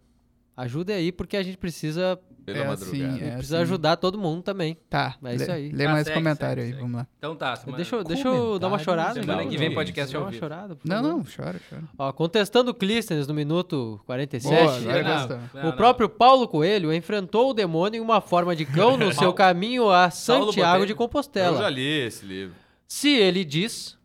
ajude 0.56 0.92
aí 0.92 1.12
porque 1.12 1.36
a 1.36 1.42
gente 1.42 1.56
precisa, 1.58 2.18
Pela 2.44 2.58
É 2.58 2.66
madrugada. 2.66 3.06
assim, 3.12 3.22
é. 3.24 3.30
precisa 3.32 3.56
assim. 3.56 3.62
ajudar 3.62 3.96
todo 3.96 4.18
mundo 4.18 4.42
também. 4.42 4.76
Tá, 4.88 5.16
É 5.24 5.34
isso 5.34 5.50
aí. 5.52 5.70
Lê 5.70 5.86
mais 5.86 6.04
segue, 6.06 6.18
comentário 6.18 6.62
segue, 6.62 6.62
aí, 6.62 6.68
segue. 6.70 6.80
vamos 6.82 6.96
lá. 6.98 7.06
Então 7.18 7.36
tá. 7.36 7.56
semana- 7.56 7.76
Deixa, 7.76 7.96
eu- 7.96 8.04
deixa 8.04 8.28
eu 8.28 8.58
dar 8.58 8.68
uma 8.68 8.78
chorada. 8.78 9.14
Semana 9.14 9.46
que 9.46 9.56
vem 9.56 9.72
podcast 9.74 10.14
ao 10.16 10.22
uma 10.22 10.30
vivo. 10.30 10.40
chorada, 10.40 10.76
Não, 10.84 11.02
não, 11.02 11.24
chora, 11.24 11.60
chora. 11.68 11.82
Ó, 11.98 12.12
contestando 12.12 12.70
o 12.70 12.74
Clístenes 12.74 13.26
no 13.26 13.34
minuto 13.34 14.00
47. 14.06 14.54
Boa, 14.54 14.78
Não, 14.80 15.28
não, 15.28 15.36
o 15.62 15.66
não. 15.66 15.72
próprio 15.76 16.08
Paulo 16.08 16.48
Coelho 16.48 16.92
enfrentou 16.92 17.50
o 17.50 17.54
demônio 17.54 17.98
em 17.98 18.00
uma 18.00 18.20
forma 18.20 18.56
de 18.56 18.64
cão 18.64 18.96
no 18.96 19.12
seu 19.14 19.32
caminho 19.32 19.90
a 19.90 20.10
Santiago 20.10 20.84
de 20.86 20.92
Eu 20.92 20.96
já 20.96 20.98
Compostela. 20.98 21.68
li 21.70 21.82
esse 22.06 22.24
livro. 22.24 22.54
Se 22.88 23.08
ele 23.10 23.44
diz, 23.44 23.96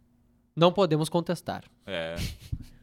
não 0.55 0.71
podemos 0.71 1.09
contestar. 1.09 1.63
É. 1.87 2.15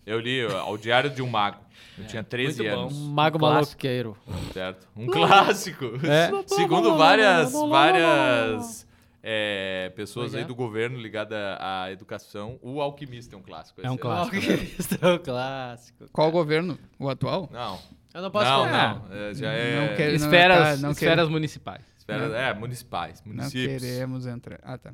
Eu 0.05 0.19
li 0.19 0.45
ó, 0.47 0.73
O 0.73 0.77
Diário 0.77 1.11
de 1.11 1.23
um 1.23 1.29
Mago. 1.29 1.59
Eu 1.99 2.07
tinha 2.07 2.25
13 2.25 2.63
muito 2.63 2.75
bom. 2.75 2.81
anos, 2.83 2.99
Mago 2.99 3.39
Clássico. 3.39 3.65
maloqueiro. 3.83 4.17
certo? 4.53 4.89
Um 4.97 5.07
clássico. 5.13 5.85
É. 6.07 6.31
Segundo 6.49 6.97
várias, 6.97 7.53
várias 7.53 8.87
é, 9.23 9.93
pessoas 9.95 10.31
Pois 10.31 10.35
é. 10.35 10.39
aí 10.39 10.45
do 10.45 10.55
governo 10.55 10.99
ligadas 10.99 11.39
à 11.61 11.91
educação, 11.93 12.59
o 12.63 12.81
Alquimista 12.81 13.35
é 13.37 13.39
um 13.39 13.43
clássico. 13.43 13.81
É 13.83 13.91
um 13.91 13.97
clássico. 13.97 14.37
Isso 14.37 14.99
é 15.01 15.09
um 15.09 15.19
clássico. 15.19 16.07
Qual 16.13 16.31
governo? 16.31 16.79
O 16.99 17.09
atual? 17.09 17.49
Não, 17.53 17.79
Eu 18.15 18.23
não 18.23 18.31
posso 18.31 18.47
não, 18.51 18.65
falar. 18.65 18.95
não. 19.09 19.17
É, 19.17 19.35
já 19.35 19.53
é... 19.53 19.89
Não 19.89 19.97
quero- 19.97 20.15
Esferas, 20.15 20.77
tá, 20.81 20.83
não 20.87 20.91
esferas 20.93 21.29
municipais. 21.29 21.83
Esfera- 21.97 22.37
é, 22.37 22.53
municipais, 22.55 23.23
Não 23.25 23.35
municípios. 23.37 23.81
queremos 23.83 24.27
entrar. 24.27 24.59
Ah, 24.65 24.77
tá. 24.77 24.93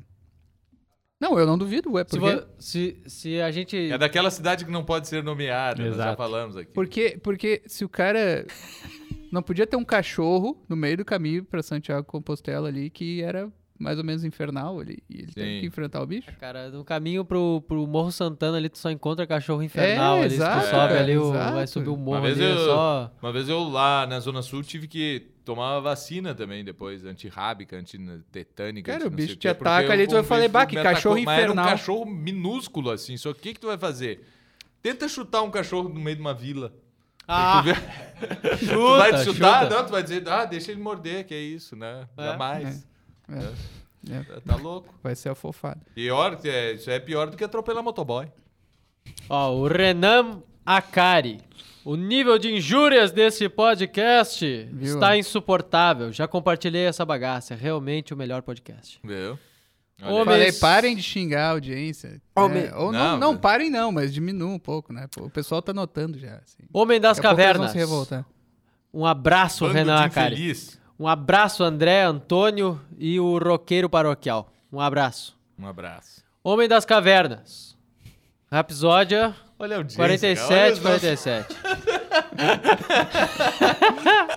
Não, 1.19 1.37
eu 1.37 1.45
não 1.45 1.57
duvido, 1.57 1.91
ué. 1.91 2.05
Se, 2.07 2.17
Porque, 2.17 2.35
vo- 2.37 2.47
se, 2.59 3.03
se 3.05 3.41
a 3.41 3.51
gente. 3.51 3.91
É 3.91 3.97
daquela 3.97 4.31
cidade 4.31 4.63
que 4.65 4.71
não 4.71 4.85
pode 4.85 5.07
ser 5.07 5.21
nomeada, 5.23 5.81
nós 5.83 5.95
já 5.95 6.03
Exato. 6.03 6.17
falamos 6.17 6.55
aqui. 6.55 6.71
porque, 6.73 7.19
porque 7.21 7.61
se 7.67 7.83
o 7.83 7.89
cara... 7.89 8.45
Não 9.31 9.43
podia 9.43 9.67
ter 9.67 9.75
um 9.75 9.85
cachorro 9.85 10.59
no 10.67 10.75
meio 10.75 10.97
do 10.97 11.05
caminho 11.05 11.43
pra 11.45 11.61
Santiago 11.61 12.03
Compostela 12.03 12.67
ali 12.67 12.89
que 12.89 13.21
era 13.21 13.51
mais 13.79 13.97
ou 13.97 14.03
menos 14.03 14.23
infernal 14.25 14.79
ali. 14.79 14.99
E 15.09 15.19
ele 15.19 15.31
teve 15.31 15.47
Sim. 15.55 15.61
que 15.61 15.65
enfrentar 15.67 16.01
o 16.01 16.05
bicho. 16.05 16.29
Cara, 16.39 16.69
no 16.69 16.83
caminho 16.83 17.23
pro, 17.23 17.63
pro 17.67 17.87
Morro 17.87 18.11
Santana 18.11 18.57
ali, 18.57 18.67
tu 18.69 18.77
só 18.77 18.91
encontra 18.91 19.25
cachorro 19.25 19.63
infernal 19.63 20.17
É, 20.17 20.21
ali. 20.21 20.29
Se 20.31 20.35
exato, 20.35 20.65
tu 20.67 20.69
sobe 20.69 20.93
ali, 20.93 21.17
o- 21.17 21.31
vai 21.31 21.65
subir 21.65 21.89
o 21.89 21.95
morro 21.97 22.17
Uma 22.17 22.21
vez 22.27 22.37
ali, 22.39 22.45
é 22.45 22.53
eu- 22.53 22.65
só... 22.65 23.11
Uma 23.21 23.31
vez 23.31 23.47
eu 23.49 23.63
lá 23.63 24.05
na 24.05 24.19
Zona 24.19 24.41
Sul 24.41 24.61
tive 24.63 24.87
que 24.87 25.27
tomar 25.45 25.73
uma 25.75 25.81
vacina 25.81 26.35
também 26.35 26.63
depois, 26.63 27.03
antirrábica, 27.05 27.75
antitetânica. 27.77 28.91
Cara, 28.91 29.05
anti 29.05 29.13
o 29.13 29.15
bicho 29.15 29.35
te 29.35 29.47
ataca 29.47 29.91
ali, 29.93 30.05
tu 30.07 30.13
vai 30.13 30.23
falar, 30.23 30.47
bah, 30.49 30.65
que 30.65 30.75
cachorro 30.75 31.15
atacou, 31.15 31.25
mas 31.25 31.37
Era 31.39 31.43
infernal. 31.45 31.65
um 31.65 31.69
cachorro 31.69 32.05
minúsculo 32.05 32.91
assim, 32.91 33.17
só 33.17 33.33
que 33.33 33.39
o 33.39 33.41
que, 33.53 33.59
tu 33.59 33.67
vai 33.67 33.77
fazer? 33.77 34.27
Tenta 34.81 35.07
chutar 35.07 35.41
um 35.41 35.49
cachorro 35.51 35.89
no 35.89 35.99
meio 35.99 36.15
de 36.15 36.21
uma 36.21 36.33
vila. 36.33 36.73
Ah, 37.27 37.61
tu, 37.63 37.65
vê- 37.65 37.75
tu 38.59 38.65
chuta, 38.65 38.97
vai 38.97 39.11
te 39.13 39.23
chutar? 39.23 39.63
chuta. 39.63 39.75
Não, 39.75 39.85
tu 39.85 39.91
vai 39.91 40.03
dizer, 40.03 40.27
ah, 40.29 40.45
deixa 40.45 40.71
ele 40.71 40.81
morder, 40.81 41.25
que 41.25 41.33
é 41.33 41.39
isso, 41.39 41.75
né? 41.75 42.07
É. 42.17 42.25
Jamais. 42.25 42.85
É. 42.85 42.89
É, 43.31 44.23
Tá 44.45 44.55
louco. 44.55 44.93
vai 45.03 45.15
ser 45.15 45.29
afofado. 45.29 45.81
Pior, 45.93 46.39
é, 46.43 46.73
isso 46.73 46.89
é 46.89 46.99
pior 46.99 47.29
do 47.29 47.35
que 47.37 47.43
atropelar 47.43 47.83
motoboy. 47.83 48.27
Ó, 49.29 49.51
o 49.55 49.67
Renan 49.67 50.41
Akari. 50.65 51.39
O 51.85 51.95
nível 51.95 52.37
de 52.37 52.53
injúrias 52.53 53.11
desse 53.11 53.47
podcast 53.49 54.45
Viu? 54.71 54.93
está 54.95 55.17
insuportável. 55.17 56.11
Já 56.11 56.27
compartilhei 56.27 56.85
essa 56.85 57.05
bagaça. 57.05 57.53
É 57.53 57.57
realmente 57.57 58.13
o 58.13 58.17
melhor 58.17 58.41
podcast. 58.41 58.99
Viu? 59.03 59.39
Aí. 60.01 60.25
Falei, 60.25 60.51
parem 60.53 60.95
de 60.95 61.01
xingar 61.03 61.47
a 61.47 61.51
audiência. 61.51 62.21
Homem- 62.35 62.65
É, 62.65 62.75
ou 62.75 62.91
Não, 62.91 62.99
não, 63.11 63.17
não, 63.17 63.31
mas- 63.33 63.41
parem 63.41 63.69
não, 63.69 63.91
mas 63.91 64.13
diminua 64.13 64.49
um 64.53 64.59
pouco, 64.59 64.93
né? 64.93 65.07
O 65.19 65.29
pessoal 65.29 65.61
tá 65.61 65.73
notando 65.73 66.17
já. 66.17 66.35
Assim. 66.35 66.63
Homem 66.71 67.01
das 67.01 67.19
Cavernas. 67.19 67.73
Um 68.93 69.05
abraço, 69.05 69.65
Bando 69.65 69.73
Renan 69.77 70.03
Akari. 70.03 70.33
infeliz. 70.35 70.78
Um 70.99 71.07
abraço, 71.07 71.63
André, 71.63 72.03
Antônio 72.03 72.79
e 72.97 73.19
o 73.19 73.37
roqueiro 73.37 73.89
paroquial. 73.89 74.51
Um 74.71 74.81
abraço. 74.81 75.37
Um 75.57 75.65
abraço. 75.65 76.23
Homem 76.43 76.67
das 76.67 76.85
Cavernas. 76.85 77.77
Rapsódia 78.51 79.35
Olha 79.57 79.75
a 79.75 79.79
audiência, 79.79 79.97
cara. 79.97 80.09
47, 80.17 80.53
Olha 80.53 80.73
os 80.73 80.79
nossos- 80.79 81.01
47. 81.01 81.55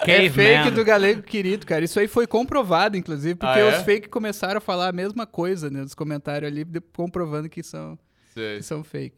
É 0.05 0.29
fake 0.29 0.71
do 0.73 0.85
galego 0.85 1.23
querido, 1.23 1.65
cara. 1.65 1.85
Isso 1.85 1.99
aí 2.01 2.09
foi 2.09 2.27
comprovado, 2.27 2.97
inclusive, 2.97 3.37
porque 3.37 3.61
Ah, 3.61 3.63
é? 3.63 3.79
os 3.79 3.85
fake 3.85 4.09
começaram 4.09 4.59
a 4.59 4.61
falar 4.61 4.89
a 4.89 4.93
mesma 4.93 5.27
coisa 5.27 5.71
né, 5.71 5.81
nos 5.81 5.95
comentários 5.95 6.51
ali, 6.51 6.67
comprovando 6.93 7.49
que 7.49 7.63
são, 7.63 7.97
Sei. 8.35 8.57
que 8.57 8.63
são 8.65 8.83
fake. 8.83 9.17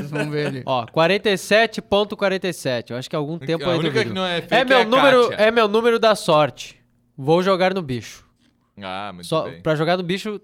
Vocês 0.00 0.10
vão 0.10 0.30
ver 0.30 0.46
ali. 0.46 0.62
Ó, 0.66 0.86
47.47. 0.86 2.90
Eu 2.90 2.96
acho 2.96 3.10
que 3.10 3.16
algum 3.16 3.38
tempo 3.38 3.64
a 3.64 3.68
aí 3.72 3.74
do 3.74 3.80
única 3.80 3.98
vídeo. 3.98 4.12
que 4.12 4.14
não 4.14 4.26
é 4.26 4.40
fake 4.40 4.54
É 4.54 4.64
meu 4.64 4.78
a 4.80 4.84
número, 4.84 5.28
Kátia. 5.30 5.44
é 5.44 5.50
meu 5.50 5.68
número 5.68 5.98
da 5.98 6.14
sorte. 6.14 6.76
Vou 7.16 7.42
jogar 7.42 7.74
no 7.74 7.82
bicho. 7.82 8.24
Ah, 8.82 9.10
muito 9.14 9.26
Só 9.26 9.44
bem. 9.44 9.60
para 9.62 9.76
jogar 9.76 9.96
no 9.96 10.02
bicho, 10.02 10.40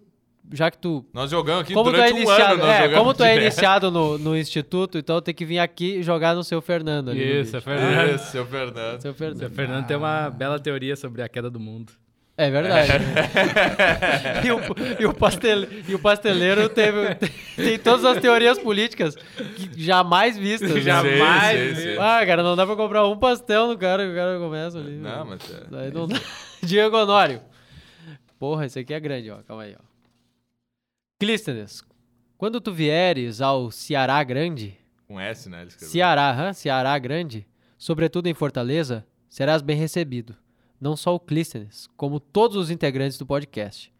já 0.52 0.70
que 0.70 0.78
tu 0.78 1.04
Nós 1.12 1.30
jogamos 1.30 1.62
aqui 1.62 1.74
como 1.74 1.90
tu 1.90 1.92
durante 1.92 2.12
é 2.12 2.14
um 2.14 2.18
iniciado, 2.18 2.54
ano. 2.54 2.66
Nós 2.66 2.80
é, 2.80 2.88
como 2.90 3.14
tu 3.14 3.24
é 3.24 3.32
direto. 3.32 3.46
iniciado 3.46 3.90
no, 3.90 4.18
no 4.18 4.36
instituto, 4.36 4.98
então 4.98 5.20
tem 5.20 5.34
que 5.34 5.44
vir 5.44 5.58
aqui 5.58 5.96
e 5.96 6.02
jogar 6.02 6.34
no 6.34 6.44
seu 6.44 6.60
Fernando 6.62 7.10
ali. 7.10 7.40
Isso, 7.40 7.56
é. 7.56 7.60
Fernando. 7.60 8.14
Isso, 8.14 8.30
seu 8.30 8.46
Fernando. 8.46 9.00
Seu 9.02 9.10
O 9.10 9.14
Fernando. 9.14 9.50
Fernando 9.50 9.86
tem 9.86 9.96
uma 9.96 10.30
bela 10.30 10.60
teoria 10.60 10.94
sobre 10.94 11.22
a 11.22 11.28
queda 11.28 11.50
do 11.50 11.58
mundo. 11.58 11.92
É 12.40 12.50
verdade. 12.50 12.90
e, 14.46 14.50
o, 14.50 14.60
e, 14.98 15.04
o 15.04 15.12
pastel, 15.12 15.64
e 15.86 15.94
o 15.94 15.98
pasteleiro 15.98 16.70
teve, 16.70 17.14
tem 17.54 17.78
todas 17.78 18.02
as 18.02 18.18
teorias 18.18 18.58
políticas 18.58 19.14
que 19.14 19.70
jamais 19.76 20.38
vistas. 20.38 20.70
né? 20.70 20.80
Jamais, 20.80 21.58
Sim, 21.58 21.74
sim, 21.74 21.82
sim. 21.82 21.98
Ah, 21.98 22.24
cara, 22.24 22.42
não 22.42 22.56
dá 22.56 22.64
pra 22.64 22.76
comprar 22.76 23.06
um 23.06 23.18
pastel 23.18 23.66
no 23.66 23.76
cara 23.76 24.06
que 24.06 24.12
o 24.12 24.14
cara 24.14 24.38
começa 24.38 24.78
ali. 24.78 24.96
Não, 24.96 25.26
mas 25.26 25.40
é. 25.50 25.64
Daí 25.70 25.92
não 25.92 26.08
dá. 26.08 26.18
Diego 26.64 26.96
Honório. 26.96 27.42
Porra, 28.38 28.64
esse 28.64 28.78
aqui 28.78 28.94
é 28.94 29.00
grande, 29.00 29.30
ó. 29.30 29.42
Calma 29.42 29.64
aí, 29.64 29.76
ó. 29.78 29.82
Clístenes, 31.18 31.84
quando 32.38 32.58
tu 32.58 32.72
vieres 32.72 33.42
ao 33.42 33.70
Ceará 33.70 34.24
Grande, 34.24 34.78
Com 35.06 35.20
S, 35.20 35.46
né? 35.50 35.66
Ceará, 35.68 36.30
hã? 36.32 36.54
Ceará 36.54 36.98
Grande, 36.98 37.46
sobretudo 37.76 38.28
em 38.28 38.32
Fortaleza, 38.32 39.06
serás 39.28 39.60
bem 39.60 39.76
recebido 39.76 40.34
não 40.80 40.96
só 40.96 41.14
o 41.14 41.20
Clístenes, 41.20 41.88
como 41.96 42.18
todos 42.18 42.56
os 42.56 42.70
integrantes 42.70 43.18
do 43.18 43.26
podcast. 43.26 43.92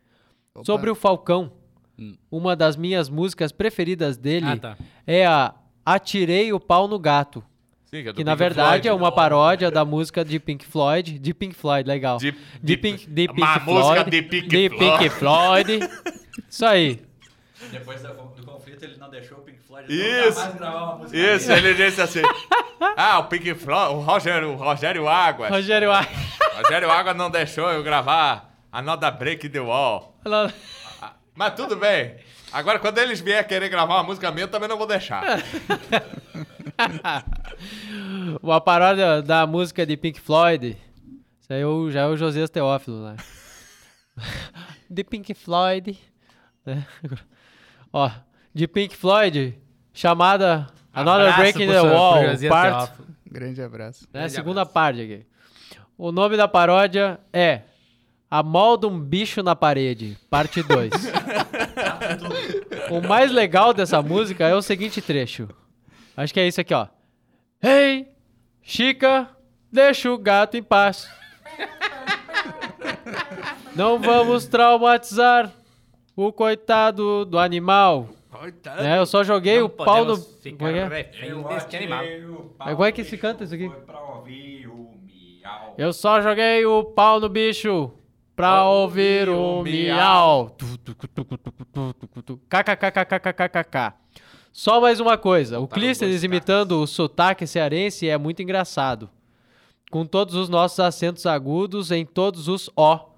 Opa. 0.55 0.65
Sobre 0.65 0.91
o 0.91 0.95
Falcão, 0.95 1.53
hum. 1.99 2.17
uma 2.31 2.57
das 2.57 2.77
minhas 2.77 3.09
músicas 3.09 3.53
preferidas 3.53 4.17
dele 4.17 4.47
ah, 4.47 4.57
tá. 4.57 4.79
é 5.07 5.27
a 5.27 5.55
Atirei 5.85 6.53
o 6.53 6.61
Pau 6.61 6.89
no 6.89 6.99
Gato. 6.99 7.45
Sim, 7.85 8.05
que, 8.05 8.09
é 8.09 8.13
que 8.13 8.25
na 8.25 8.37
verdade 8.37 8.65
é 8.65 8.83
Floyd, 8.83 8.89
é 8.89 8.93
uma 8.93 9.11
paródia 9.11 9.71
da 9.71 9.85
música 9.85 10.25
de 10.25 10.39
Pink 10.39 10.65
Floyd. 10.65 11.19
De 11.19 11.35
Pink 11.35 11.55
Floyd, 11.55 11.89
legal. 11.89 12.19
De, 12.19 12.35
de, 12.63 12.77
Pink, 12.77 13.07
de 13.09 13.27
Pink 13.27 13.61
Floyd. 13.65 14.11
De 14.11 14.23
Pink, 14.23 14.49
de 14.49 14.71
Pink 14.71 15.09
Floyd. 15.11 15.79
Pink 15.79 15.89
Floyd. 15.89 16.15
Isso 16.49 16.65
aí. 16.65 17.03
Depois 17.73 18.01
da, 18.03 18.15
2008 18.81 18.85
ele 18.85 18.97
não 18.97 19.11
deixou 19.11 19.39
o 19.39 19.43
Pink 19.43 19.61
Floyd 19.61 19.93
então 19.93 20.29
isso, 20.29 20.59
gravar 20.59 20.85
uma 20.85 20.97
música. 20.97 21.19
Isso, 21.19 21.53
ele 21.53 21.75
disse 21.75 22.01
assim. 22.01 22.23
ah, 22.97 23.19
o 23.19 23.25
Pink 23.25 23.55
Floyd, 23.55 23.95
o 23.95 24.01
Rogério, 24.01 24.53
o 24.53 24.57
Rogério 24.57 25.09
Águas. 25.09 25.51
Rogério 25.51 25.93
Águas. 25.93 26.17
Rogério 26.57 26.91
Águas 26.91 27.17
não 27.17 27.31
deixou 27.31 27.71
eu 27.71 27.83
gravar 27.83 28.51
a 28.73 28.83
Nota 28.83 29.11
Break 29.11 29.49
the 29.49 29.61
Wall. 29.61 30.17
Mas 31.35 31.55
tudo 31.55 31.77
bem. 31.77 32.17
Agora, 32.53 32.79
quando 32.79 32.99
eles 32.99 33.21
vierem 33.21 33.47
querer 33.47 33.69
gravar 33.69 33.97
uma 33.97 34.03
música 34.03 34.31
minha, 34.31 34.45
eu 34.45 34.49
também 34.49 34.69
não 34.69 34.77
vou 34.77 34.87
deixar. 34.87 35.23
uma 38.43 38.61
paródia 38.61 39.23
da 39.23 39.47
música 39.47 39.87
de 39.87 39.97
Pink 39.97 40.21
Floyd. 40.21 40.77
Isso 41.41 41.53
aí 41.53 41.61
é 41.61 41.93
já 41.93 42.01
é 42.01 42.07
o 42.07 42.17
Josias 42.17 42.51
Teófilo 42.51 43.03
lá. 43.03 43.13
Né? 43.13 43.17
de 44.91 45.05
Pink 45.05 45.33
Floyd. 45.35 45.97
Né? 46.67 46.85
Ó, 47.93 48.11
de 48.55 48.67
Pink 48.67 48.97
Floyd, 48.97 49.57
chamada 49.93 50.67
Another 50.93 51.33
Abraço 51.33 51.41
Break 51.41 51.63
in 51.63 51.67
the 51.69 51.81
Wall, 51.81 52.25
Josias 52.29 52.51
part, 52.51 52.75
Teófilo. 52.87 53.09
Grande 53.31 53.63
abraço. 53.63 54.05
né? 54.13 54.21
Grande 54.21 54.33
Segunda 54.33 54.67
parte 54.67 55.01
aqui. 55.01 55.27
O 55.97 56.11
nome 56.11 56.37
da 56.37 56.49
paródia 56.49 57.21
é 57.33 57.63
A 58.31 58.43
Molda 58.43 58.89
um 58.89 58.99
Bicho 58.99 59.43
na 59.43 59.55
Parede, 59.55 60.17
parte 60.29 60.63
2. 60.63 60.91
o 62.91 63.07
mais 63.07 63.31
legal 63.31 63.73
dessa 63.73 64.03
música 64.03 64.49
é 64.49 64.55
o 64.55 64.63
seguinte 64.63 65.01
trecho. 65.01 65.49
Acho 66.17 66.35
que 66.35 66.41
é 66.41 66.49
isso 66.49 66.61
aqui, 66.61 66.75
ó. 66.75 66.87
Hey, 67.63 68.09
Chica, 68.63 69.29
deixa 69.71 70.11
o 70.11 70.19
gato 70.19 70.57
em 70.57 70.63
paz. 70.63 71.09
Não 73.77 73.99
vamos 73.99 74.47
traumatizar 74.47 75.53
o 76.17 76.33
coitado 76.33 77.25
do 77.25 77.39
animal. 77.39 78.09
É, 78.79 78.99
eu 78.99 79.05
só 79.07 79.23
joguei 79.23 79.59
Não 79.59 79.67
o 79.67 79.69
pau 79.69 80.05
no. 80.05 80.19
Como 80.19 80.69
é 80.69 80.73
que 80.73 80.79
é? 80.79 80.89
deste 81.49 81.77
animal. 81.77 82.03
É 82.89 82.93
que 82.93 83.05
se 83.05 83.19
canta 83.19 83.45
isso 83.45 83.55
aqui? 83.55 83.69
Foi 83.69 83.81
pra 83.81 84.01
ouvir 84.01 84.67
o 84.67 84.91
miau. 85.05 85.75
Eu 85.77 85.93
só 85.93 86.23
joguei 86.23 86.65
o 86.65 86.85
pau 86.85 87.21
no 87.21 87.29
bicho 87.29 87.93
pra 88.35 88.65
ouvir 88.65 89.29
o 89.29 89.63
miau. 89.63 90.51
Tu, 90.51 90.79
tu, 90.79 90.95
tu, 90.95 91.09
tu, 91.09 91.25
tu, 91.25 91.37
tu, 91.37 91.93
tu, 91.93 92.09
tu, 92.09 92.23
tu. 92.23 92.41
KKKKKKKK. 92.49 93.95
Só 94.53 94.81
mais 94.81 95.01
uma 95.01 95.19
coisa. 95.19 95.61
O 95.61 95.67
Tá 95.67 95.75
Clístenes 95.75 96.25
imitando 96.25 96.81
o 96.81 96.87
sotaque 96.87 97.47
cearense 97.47 98.09
é 98.09 98.17
muito 98.17 98.43
engraçado. 98.43 99.09
Com 99.91 100.07
todos 100.07 100.35
os 100.35 100.49
nossos 100.49 100.81
acentos 100.81 101.27
agudos 101.27 101.91
em 101.91 102.07
todos 102.07 102.49
os 102.49 102.71
O. 102.75 103.10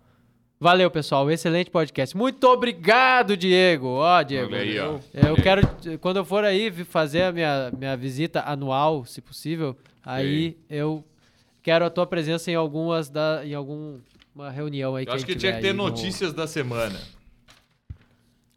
Valeu, 0.63 0.89
pessoal. 0.93 1.29
Excelente 1.29 1.71
podcast. 1.73 2.17
Muito 2.17 2.45
obrigado, 2.47 3.37
Diego. 3.37 3.89
Ó, 3.89 4.23
Diego. 4.23 4.53
Olha 4.55 4.63
aí, 4.63 4.79
ó. 4.79 5.01
Eu 5.13 5.35
quero, 5.35 5.63
quando 6.01 6.19
eu 6.19 6.25
for 6.25 6.45
aí 6.45 6.71
fazer 6.85 7.25
a 7.25 7.33
minha, 7.33 7.73
minha 7.77 7.97
visita 7.97 8.43
anual, 8.47 9.05
se 9.05 9.21
possível, 9.21 9.77
aí 10.07 10.57
eu 10.71 11.05
quero 11.65 11.85
a 11.85 11.91
tua 11.91 12.07
presença 12.07 12.49
em 12.49 12.55
algumas 12.55 13.09
da, 13.09 13.43
em 13.45 13.55
alguma 13.55 13.99
reunião 14.55 14.95
aí 14.95 15.03
Eu 15.03 15.07
que 15.07 15.11
a 15.11 15.15
acho 15.17 15.27
que 15.27 15.35
tinha 15.35 15.53
que 15.53 15.61
ter 15.63 15.69
aí 15.71 15.73
no- 15.73 15.83
notícias 15.89 16.33
da 16.33 16.47
semana. 16.47 16.97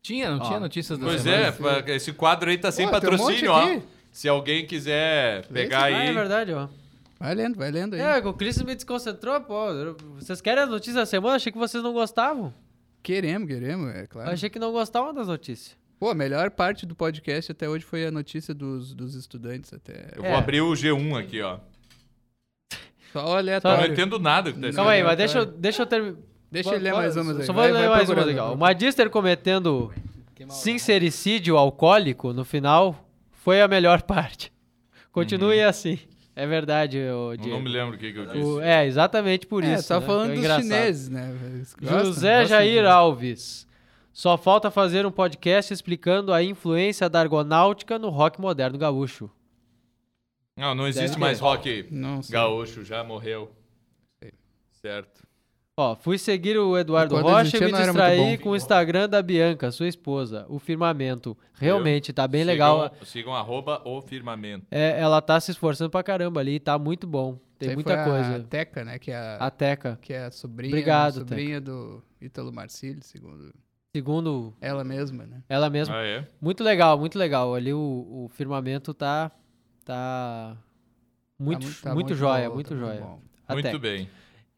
Tinha, 0.04 0.30
não 0.30 0.38
Ó, 0.38 0.42
tinha 0.48 0.60
notícias 0.60 1.00
da 1.00 1.08
Pois 1.08 1.22
semana? 1.24 1.48
é, 1.48 1.52
pa- 1.52 1.92
esse 1.92 2.14
quadro 2.14 2.52
aí 2.52 2.58
tá 2.60 2.72
sem 2.72 2.86
Pô, 2.88 3.00
tem 3.00 3.10
um 3.10 3.14
patrocínio, 3.18 3.52
ó. 3.52 3.80
Se 4.12 4.30
alguém 4.30 4.64
quiser 4.68 5.48
pegar 5.48 5.86
Ah, 5.86 5.90
é 5.90 6.10
aí. 6.10 6.14
verdade, 6.14 6.54
ó. 6.54 6.68
Vai 7.20 7.34
lendo, 7.34 7.56
vai 7.58 7.72
lendo 7.72 7.94
aí. 7.96 8.02
É, 8.02 8.18
o 8.20 8.34
Clístenes 8.34 8.68
me 8.68 8.76
desconcentrou, 8.76 9.40
pô. 9.42 9.68
Vocês 10.20 10.42
querem 10.42 10.64
as 10.64 10.70
notícias 10.70 10.96
da 10.96 11.06
semana? 11.06 11.36
Achei 11.36 11.52
que 11.52 11.58
vocês 11.58 11.82
não 11.84 11.94
gostavam. 11.94 12.54
Queremos, 13.02 13.48
queremos, 13.48 13.94
é 13.96 14.06
claro. 14.08 14.32
Achei 14.32 14.50
que 14.50 14.60
não 14.60 14.72
gostavam 14.72 15.14
das 15.14 15.28
notícias. 15.28 15.78
Pô, 15.98 16.10
a 16.10 16.16
melhor 16.16 16.52
parte 16.52 16.86
do 16.86 16.94
podcast 16.94 17.52
até 17.52 17.70
hoje 17.70 17.86
foi 17.86 18.06
a 18.06 18.12
notícia 18.12 18.54
dos, 18.54 18.94
dos 18.94 19.16
estudantes 19.16 19.72
até. 19.74 20.12
Eu 20.16 20.26
É. 20.26 20.30
vou 20.30 20.38
abrir 20.38 20.60
o 20.62 20.72
G1 20.74 21.18
aqui, 21.18 21.42
ó. 21.42 21.60
Só 23.14 23.20
Eu 23.22 23.26
não 23.28 23.38
aleatório. 23.38 23.94
entendo 23.94 24.20
nada 24.20 24.52
que 24.52 24.60
tá 24.60 24.74
Calma 24.74 24.92
aí, 24.92 25.02
mas 25.04 25.18
deixa 25.18 25.38
eu, 25.40 25.46
deixa 25.46 25.82
eu 25.84 25.86
terminar. 25.88 26.18
Deixa 26.52 26.74
eu 26.76 26.80
ler 26.80 26.94
mais 26.94 27.16
umas 27.16 27.40
aí. 27.40 27.46
Só 27.46 27.54
vou 27.54 27.64
Vai- 27.64 27.72
ler 27.72 27.90
mais 27.90 28.06
procurando, 28.10 28.38
ó. 28.40 28.46
vai 28.48 28.54
O 28.56 28.58
Magister 28.58 29.10
cometendo 29.10 29.94
sincericídio 30.50 31.58
alcoólico 31.58 32.34
no 32.34 32.44
final 32.44 33.08
foi 33.32 33.62
a 33.62 33.68
melhor 33.68 34.02
parte. 34.02 34.52
Continue 35.12 35.62
assim. 35.62 35.98
É 36.36 36.46
verdade, 36.46 36.98
Eu 36.98 37.36
Diego. 37.38 37.50
não 37.56 37.62
me 37.64 37.70
lembro 37.70 37.96
o 37.96 37.98
que, 37.98 38.12
que 38.12 38.20
eu 38.20 38.26
disse. 38.26 38.38
O- 38.40 38.60
é, 38.62 38.86
exatamente 38.86 39.48
por 39.48 39.64
É, 39.64 39.74
isso. 39.76 39.88
tá 39.88 40.00
né? 40.02 40.06
falando 40.06 40.30
dos 40.32 40.40
engraçado. 40.40 40.64
chineses, 40.64 41.10
né? 41.10 41.34
Gostam- 41.82 42.06
José 42.06 42.40
gostam 42.42 42.58
Jair 42.58 42.82
de- 42.82 42.88
Alves. 42.88 43.68
Só 44.12 44.38
falta 44.38 44.70
fazer 44.72 45.06
um 45.06 45.12
podcast 45.12 45.74
explicando 45.74 46.34
a 46.34 46.44
influência 46.44 47.10
da 47.10 47.20
argonáutica 47.22 47.98
no 48.00 48.10
rock 48.10 48.40
moderno 48.40 48.78
gaúcho. 48.78 49.30
Não, 50.58 50.74
não 50.76 50.88
existe 50.88 51.10
Deve 51.10 51.20
mais 51.20 51.38
ter. 51.38 51.44
rock 51.44 51.88
Não 51.92 52.22
gaúcho, 52.30 52.84
já 52.84 53.04
morreu. 53.04 53.52
Sei. 54.22 54.32
Certo. 54.82 55.25
Ó, 55.78 55.94
fui 55.94 56.18
seguir 56.18 56.58
o 56.58 56.78
Eduardo 56.78 57.18
Enquanto 57.18 57.34
Rocha 57.34 57.58
e 57.58 57.60
me 57.60 57.66
muito 57.72 57.84
distraí 57.84 58.38
com 58.38 58.52
o 58.52 58.56
Instagram 58.56 59.10
da 59.10 59.22
Bianca, 59.22 59.70
sua 59.72 59.90
esposa, 59.90 60.46
o 60.48 60.58
Firmamento. 60.58 61.38
Realmente, 61.56 62.14
tá 62.14 62.26
bem 62.30 62.46
legal. 62.46 62.84
Sigam, 62.84 63.06
sigam 63.06 63.36
arroba 63.36 63.82
o 63.84 64.02
firmamento. 64.02 64.66
É, 64.72 64.98
ela 64.98 65.22
tá 65.22 65.38
se 65.38 65.52
esforçando 65.52 65.90
pra 65.90 66.02
caramba 66.02 66.40
ali, 66.40 66.62
tá 66.62 66.80
muito 66.80 67.06
bom. 67.06 67.38
Tem 67.60 67.68
Isso 67.70 67.76
muita 67.76 67.92
foi 67.92 68.00
A 68.02 68.06
coisa. 68.06 68.44
Teca, 68.46 68.86
né? 68.86 68.98
Que 69.00 69.12
é 69.12 69.18
a, 69.18 69.36
A 69.36 69.52
Teca, 69.52 70.00
que 70.02 70.14
é 70.14 70.26
a 70.26 70.32
sobrinha, 70.32 70.72
Obrigado, 70.72 71.14
sobrinha 71.20 71.60
do 71.60 72.02
Ítalo 72.22 72.54
Marcilli, 72.54 73.02
segundo 73.02 73.54
segundo 73.94 74.54
ela 74.62 74.84
mesma, 74.84 75.26
né? 75.26 75.42
ela 75.48 75.70
mesma. 75.70 75.98
Ah, 75.98 76.06
é? 76.06 76.26
Muito 76.40 76.64
legal, 76.64 76.98
muito 76.98 77.18
legal. 77.20 77.54
Ali 77.54 77.74
o, 77.74 77.80
o 77.80 78.30
firmamento 78.34 78.94
tá 78.94 79.30
tá 79.84 80.56
muito 81.38 81.68
Tá 81.82 81.94
muito, 81.94 82.10
tá 82.10 82.16
joia, 82.16 82.50
muito 82.50 82.70
tá 82.70 82.76
joia. 82.78 83.02
bom. 83.02 83.20
A 83.48 83.54
Muito 83.54 83.66
Teca. 83.66 83.78
bem. 83.80 84.10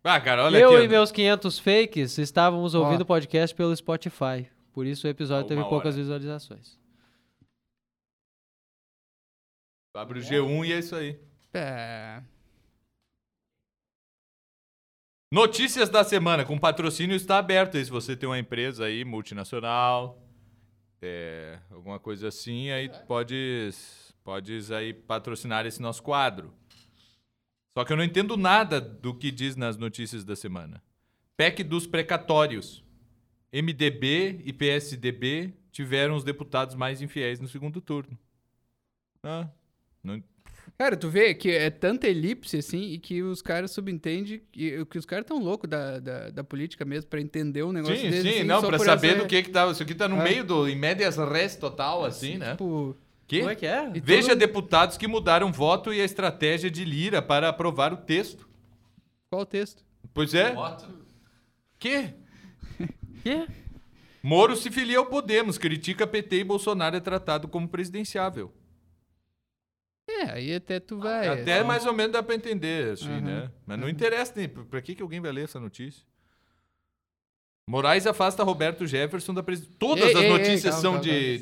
Ah, 0.09 0.21
cara, 0.21 0.45
olha 0.45 0.57
Eu 0.57 0.73
aqui. 0.73 0.85
e 0.85 0.87
meus 0.87 1.11
500 1.11 1.59
fakes 1.59 2.17
estávamos 2.17 2.73
ouvindo 2.73 3.01
o 3.01 3.05
podcast 3.05 3.53
pelo 3.53 3.75
Spotify. 3.75 4.49
Por 4.71 4.85
isso 4.85 5.05
o 5.05 5.09
episódio 5.09 5.43
Uma 5.43 5.47
teve 5.49 5.59
hora. 5.59 5.69
poucas 5.69 5.97
visualizações. 5.97 6.79
Abre 9.93 10.19
o 10.19 10.21
G1 10.21 10.65
e 10.65 10.71
é 10.71 10.79
isso 10.79 10.95
aí. 10.95 11.19
É, 11.53 12.21
Notícias 15.29 15.89
da 15.89 16.05
semana 16.05 16.45
com 16.45 16.57
patrocínio 16.57 17.13
está 17.13 17.37
aberto 17.37 17.75
aí. 17.75 17.83
Se 17.83 17.91
você 17.91 18.15
tem 18.15 18.29
uma 18.29 18.39
empresa 18.39 18.85
aí 18.85 19.03
multinacional, 19.03 20.17
é, 21.01 21.59
alguma 21.69 21.99
coisa 21.99 22.29
assim, 22.29 22.71
aí 22.71 22.89
podes, 23.05 24.15
podes 24.23 24.71
aí 24.71 24.93
patrocinar 24.93 25.65
esse 25.65 25.81
nosso 25.81 26.01
quadro. 26.01 26.53
Só 27.77 27.85
que 27.85 27.93
eu 27.93 27.97
não 27.97 28.03
entendo 28.03 28.35
nada 28.35 28.81
do 28.81 29.13
que 29.13 29.29
diz 29.29 29.55
nas 29.55 29.77
notícias 29.77 30.23
da 30.23 30.35
semana. 30.35 30.81
PEC 31.37 31.63
dos 31.63 31.85
precatórios. 31.85 32.83
MDB 33.53 34.41
e 34.43 34.51
PSDB 34.51 35.53
tiveram 35.71 36.15
os 36.15 36.23
deputados 36.23 36.73
mais 36.73 37.03
infiéis 37.03 37.39
no 37.39 37.47
segundo 37.47 37.79
turno. 37.79 38.17
Ah, 39.21 39.47
não- 40.03 40.23
Cara, 40.75 40.97
tu 40.97 41.07
vê 41.07 41.35
que 41.35 41.51
é 41.51 41.69
tanta 41.69 42.07
elipse 42.07 42.57
assim 42.57 42.81
e 42.93 42.97
que 42.97 43.21
os 43.21 43.43
caras 43.43 43.69
subentendem 43.69 44.41
que, 44.51 44.83
que 44.85 44.97
os 44.97 45.05
caras 45.05 45.27
tão 45.27 45.37
loucos 45.37 45.69
da, 45.69 45.99
da, 45.99 46.29
da 46.31 46.43
política 46.43 46.83
mesmo 46.83 47.07
pra 47.11 47.21
entender 47.21 47.61
um 47.61 47.71
negócio 47.71 47.95
Sim, 47.95 48.09
desse. 48.09 48.23
sim, 48.23 48.29
assim, 48.39 48.43
não, 48.43 48.59
por 48.59 48.79
saber 48.79 49.09
essa- 49.09 49.19
do 49.19 49.27
que 49.27 49.43
que 49.43 49.51
tá. 49.51 49.69
Isso 49.69 49.83
aqui 49.83 49.93
tá 49.93 50.07
no 50.07 50.17
É. 50.19 50.23
meio 50.23 50.43
do. 50.43 50.67
Em 50.67 50.75
médias 50.75 51.15
res 51.17 51.55
total, 51.55 52.03
assim, 52.03 52.39
né? 52.39 52.53
Tipo, 52.53 52.97
Que? 53.27 53.39
Como 53.39 53.51
é 53.51 53.55
que 53.55 53.65
é? 53.65 53.91
E 53.93 53.99
Veja 53.99 54.29
todo- 54.29 54.39
deputados 54.39 54.97
que 54.97 55.07
mudaram 55.07 55.51
voto 55.51 55.93
e 55.93 55.99
a 56.01 56.05
estratégia 56.05 56.71
de 56.71 56.85
Lira 56.85 57.21
para 57.21 57.49
aprovar 57.49 57.91
o 57.93 57.97
texto. 57.97 58.47
qual 59.29 59.41
o 59.41 59.45
texto? 59.45 59.83
Pois 60.13 60.33
é. 60.33 60.53
Voto. 60.53 60.87
Que? 61.77 62.13
Quê? 63.23 63.45
Moro 64.23 64.55
se 64.55 64.71
filia 64.71 64.97
ao 64.97 65.05
Podemos, 65.05 65.57
critica 65.57 66.07
PT 66.07 66.37
e 66.37 66.43
Bolsonaro 66.43 66.95
é 66.95 66.99
tratado 66.99 67.47
como 67.47 67.67
presidenciável. 67.67 68.53
É, 70.09 70.23
aí 70.31 70.55
até 70.55 70.79
tu 70.79 70.97
vai. 70.97 71.27
Até 71.27 71.57
assim. 71.59 71.67
mais 71.67 71.85
ou 71.85 71.93
menos 71.93 72.13
dá 72.13 72.23
pra 72.23 72.33
entender, 72.33 72.93
assim, 72.93 73.09
Aham, 73.09 73.21
né? 73.21 73.51
Mas 73.65 73.77
não 73.77 73.89
interessa, 73.89 74.31
nem. 74.37 74.47
Pra 74.47 74.81
que, 74.81 74.95
que 74.95 75.01
alguém 75.03 75.19
vai 75.19 75.31
ler 75.33 75.43
essa 75.43 75.59
notícia? 75.59 76.03
Moraes 77.69 78.07
afasta 78.07 78.41
Roberto 78.43 78.87
Jefferson 78.87 79.33
da 79.33 79.43
presidência. 79.43 79.75
Todas 79.77 80.05
Ei, 80.05 80.13
as 80.15 80.21
ei, 80.21 80.25
ei, 80.25 80.31
notícias 80.31 80.63
calma, 80.75 80.81
são 80.81 80.91
calma, 80.93 81.03
de, 81.03 81.09
calma, 81.09 81.37
de, 81.37 81.41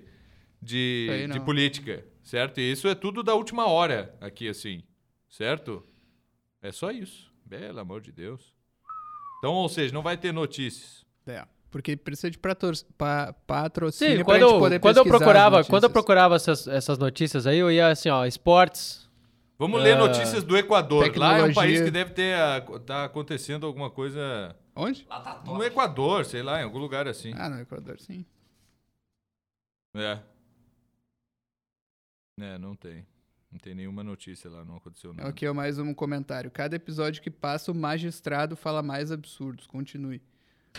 segura, 0.00 0.17
de, 0.60 1.28
de 1.32 1.40
política, 1.40 2.04
certo? 2.22 2.58
E 2.60 2.72
isso 2.72 2.88
é 2.88 2.94
tudo 2.94 3.22
da 3.22 3.34
última 3.34 3.66
hora 3.66 4.14
aqui, 4.20 4.48
assim, 4.48 4.82
certo? 5.28 5.84
É 6.60 6.72
só 6.72 6.90
isso. 6.90 7.32
Pelo 7.48 7.80
amor 7.80 8.00
de 8.00 8.12
Deus. 8.12 8.54
Então, 9.38 9.54
ou 9.54 9.68
seja, 9.68 9.94
não 9.94 10.02
vai 10.02 10.16
ter 10.16 10.32
notícias. 10.32 11.06
É, 11.26 11.46
porque 11.70 11.96
precisa 11.96 12.30
de 12.30 12.38
pa- 12.38 13.32
patrocínio 13.46 14.18
Sim, 14.18 14.24
quando, 14.24 14.58
poder 14.58 14.80
quando 14.80 14.96
eu 14.98 15.06
procurava, 15.06 15.64
quando 15.64 15.84
eu 15.84 15.90
procurava 15.90 16.36
essas, 16.36 16.66
essas 16.66 16.98
notícias 16.98 17.46
aí, 17.46 17.58
eu 17.58 17.70
ia 17.70 17.88
assim, 17.88 18.08
ó, 18.10 18.26
esportes. 18.26 19.08
Vamos 19.58 19.80
ler 19.82 19.96
Ah, 19.96 19.98
notícias 20.00 20.44
do 20.44 20.56
Equador. 20.56 21.00
Lá 21.16 21.38
é 21.38 21.42
um 21.42 21.46
tecnologia. 21.48 21.54
país 21.54 21.80
que 21.80 21.90
deve 21.90 22.12
ter 22.12 22.34
a- 22.34 22.60
tá 22.84 23.04
acontecendo 23.04 23.66
alguma 23.66 23.90
coisa 23.90 24.54
Onde? 24.76 25.04
Lá 25.08 25.20
tá 25.20 25.42
no. 25.44 25.62
Equador, 25.64 26.24
sei 26.24 26.42
lá, 26.42 26.60
em 26.60 26.64
algum 26.64 26.78
lugar 26.78 27.08
assim. 27.08 27.32
Ah, 27.36 27.48
no 27.48 27.60
Equador, 27.60 27.98
sim. 27.98 28.24
É. 29.94 30.18
É, 32.40 32.58
não 32.58 32.74
tem. 32.74 33.06
Não 33.50 33.58
tem 33.58 33.74
nenhuma 33.74 34.04
notícia 34.04 34.50
lá, 34.50 34.64
não 34.64 34.76
aconteceu 34.76 35.12
nada. 35.14 35.28
Aqui 35.28 35.46
é 35.46 35.52
mais 35.52 35.78
um 35.78 35.94
comentário. 35.94 36.50
Cada 36.50 36.76
episódio 36.76 37.22
que 37.22 37.30
passa, 37.30 37.72
o 37.72 37.74
magistrado 37.74 38.54
fala 38.54 38.82
mais 38.82 39.10
absurdos. 39.10 39.66
Continue. 39.66 40.20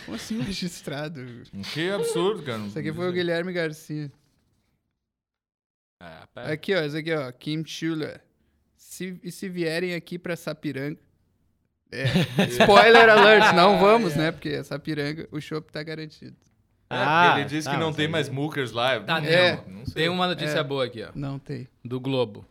Como 0.05 0.15
assim, 0.15 0.37
magistrado? 0.43 1.21
Que 1.73 1.89
absurdo, 1.89 2.43
cara. 2.43 2.65
Isso 2.65 2.77
aqui 2.77 2.93
foi 2.93 3.09
o 3.09 3.11
Guilherme 3.11 3.51
Garcia. 3.51 4.11
Ah, 6.01 6.27
pera. 6.33 6.53
Aqui, 6.53 6.75
ó, 6.75 6.81
esse 6.81 6.97
aqui, 6.97 7.13
ó. 7.13 7.31
Kim 7.31 7.65
Chula. 7.65 8.21
Se, 8.77 9.19
e 9.23 9.31
se 9.31 9.49
vierem 9.49 9.95
aqui 9.95 10.19
pra 10.19 10.35
Sapiranga. 10.35 10.99
É. 11.91 12.05
Spoiler 12.61 13.09
alert, 13.09 13.53
não 13.55 13.79
vamos, 13.79 14.15
né? 14.15 14.31
Porque 14.31 14.63
Sapiranga, 14.63 15.27
o 15.31 15.41
chopp 15.41 15.71
tá 15.71 15.81
garantido. 15.81 16.37
É, 16.91 16.95
Ah, 16.95 17.23
porque 17.27 17.41
ele 17.41 17.49
disse 17.49 17.65
tá, 17.67 17.71
que 17.75 17.79
não 17.79 17.93
tem 17.93 18.05
aí- 18.07 18.11
mais 18.11 18.29
muckers 18.29 18.71
lá. 18.71 18.99
Tá, 18.99 19.21
não, 19.21 19.27
é. 19.29 19.63
não 19.67 19.85
sei. 19.85 19.93
Tem 19.93 20.09
uma 20.09 20.27
notícia 20.27 20.57
É. 20.59 20.63
boa 20.63 20.85
aqui, 20.85 21.03
ó. 21.03 21.09
Não 21.13 21.37
tem. 21.37 21.67
Do 21.85 21.99
Globo. 21.99 22.43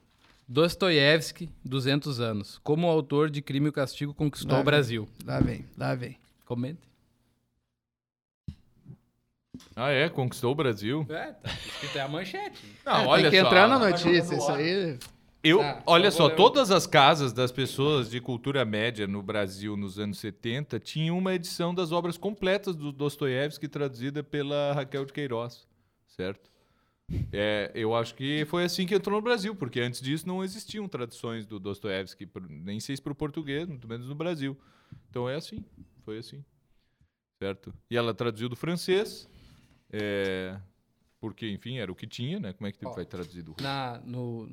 Dostoiévski, 0.46 1.50
200 1.64 2.20
anos. 2.20 2.58
Como 2.62 2.86
autor 2.86 3.28
de 3.30 3.42
Crime 3.42 3.66
e 3.66 3.68
o 3.70 3.72
Castigo 3.72 4.14
conquistou 4.14 4.54
Lá 4.54 4.60
o 4.60 4.64
Brasil. 4.64 5.08
Lá 5.26 5.40
vem, 5.40 5.64
lá 5.76 5.94
vem. 5.94 6.16
Comente. 6.46 6.78
Ah, 9.74 9.90
é? 9.90 10.08
Conquistou 10.08 10.52
o 10.52 10.54
Brasil? 10.54 11.04
É, 11.08 11.32
tá 11.32 11.50
escrito 11.50 11.98
é 11.98 12.00
a 12.00 12.08
manchete. 12.08 12.64
Não, 12.86 12.94
É, 12.94 13.06
olha 13.06 13.22
tem 13.22 13.30
que 13.32 13.40
só. 13.40 13.46
entrar 13.46 13.68
na 13.68 13.78
notícia, 13.78 14.34
isso 14.36 14.50
aí. 14.52 14.98
Eu, 15.42 15.58
Tá, 15.58 15.82
olha 15.86 16.08
eu 16.08 16.12
só, 16.12 16.28
todas 16.28 16.70
as 16.70 16.86
casas 16.86 17.32
das 17.32 17.52
pessoas 17.52 18.10
de 18.10 18.20
cultura 18.20 18.64
média 18.64 19.06
no 19.06 19.22
Brasil 19.22 19.76
nos 19.76 19.98
anos 19.98 20.18
70 20.18 20.80
tinham 20.80 21.16
uma 21.16 21.34
edição 21.34 21.74
das 21.74 21.92
obras 21.92 22.18
completas 22.18 22.74
do 22.74 22.90
Dostoiévski 22.90 23.68
traduzida 23.68 24.22
pela 24.22 24.72
Raquel 24.72 25.04
de 25.04 25.12
Queiroz, 25.12 25.66
certo? 26.08 26.50
É, 27.32 27.70
eu 27.74 27.94
acho 27.94 28.14
que 28.14 28.44
foi 28.46 28.64
assim 28.64 28.84
que 28.84 28.94
entrou 28.94 29.16
no 29.16 29.22
Brasil, 29.22 29.54
porque 29.54 29.80
antes 29.80 30.00
disso 30.00 30.26
não 30.26 30.44
existiam 30.44 30.86
traduções 30.86 31.46
do 31.46 31.58
Dostoiévski, 31.58 32.28
nem 32.50 32.80
sei 32.80 32.96
se 32.96 33.02
para 33.02 33.12
o 33.12 33.16
português, 33.16 33.66
muito 33.66 33.88
menos 33.88 34.08
no 34.08 34.14
Brasil. 34.14 34.58
Então 35.08 35.28
é 35.28 35.36
assim, 35.36 35.64
foi 36.04 36.18
assim, 36.18 36.44
certo? 37.42 37.72
E 37.90 37.96
ela 37.96 38.12
traduziu 38.12 38.48
do 38.48 38.56
francês, 38.56 39.28
é, 39.90 40.58
porque, 41.20 41.48
enfim, 41.48 41.78
era 41.78 41.90
o 41.90 41.94
que 41.94 42.06
tinha, 42.06 42.38
né? 42.38 42.52
Como 42.52 42.66
é 42.66 42.72
que 42.72 42.84
vai 42.84 43.06
traduzir 43.06 43.42
do 43.42 43.52
russo? 43.52 43.64
Na, 43.64 43.98
no, 44.04 44.50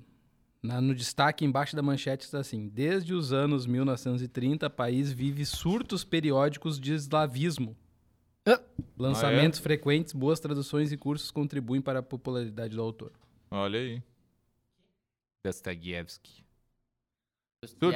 na- 0.66 0.82
no 0.82 0.94
destaque 0.94 1.46
embaixo 1.46 1.76
da 1.76 1.82
manchete 1.82 2.26
está 2.26 2.40
assim: 2.40 2.68
Desde 2.68 3.14
os 3.14 3.32
anos 3.32 3.66
1930, 3.66 4.68
o 4.68 4.70
país 4.70 5.12
vive 5.12 5.46
surtos 5.46 6.04
periódicos 6.04 6.80
de 6.80 6.94
eslavismo. 6.94 7.76
Ah. 8.46 8.62
Lançamentos 8.98 9.60
frequentes, 9.60 10.14
boas 10.14 10.40
traduções 10.40 10.92
e 10.92 10.98
cursos 10.98 11.32
contribuem 11.32 11.82
para 11.82 12.00
a 12.00 12.04
popularidade 12.04 12.76
do 12.76 12.82
autor. 12.82 13.12
Olha 13.50 13.80
aí. 13.80 14.02
Dostoiévski. 15.44 16.45
Tudo- 17.80 17.96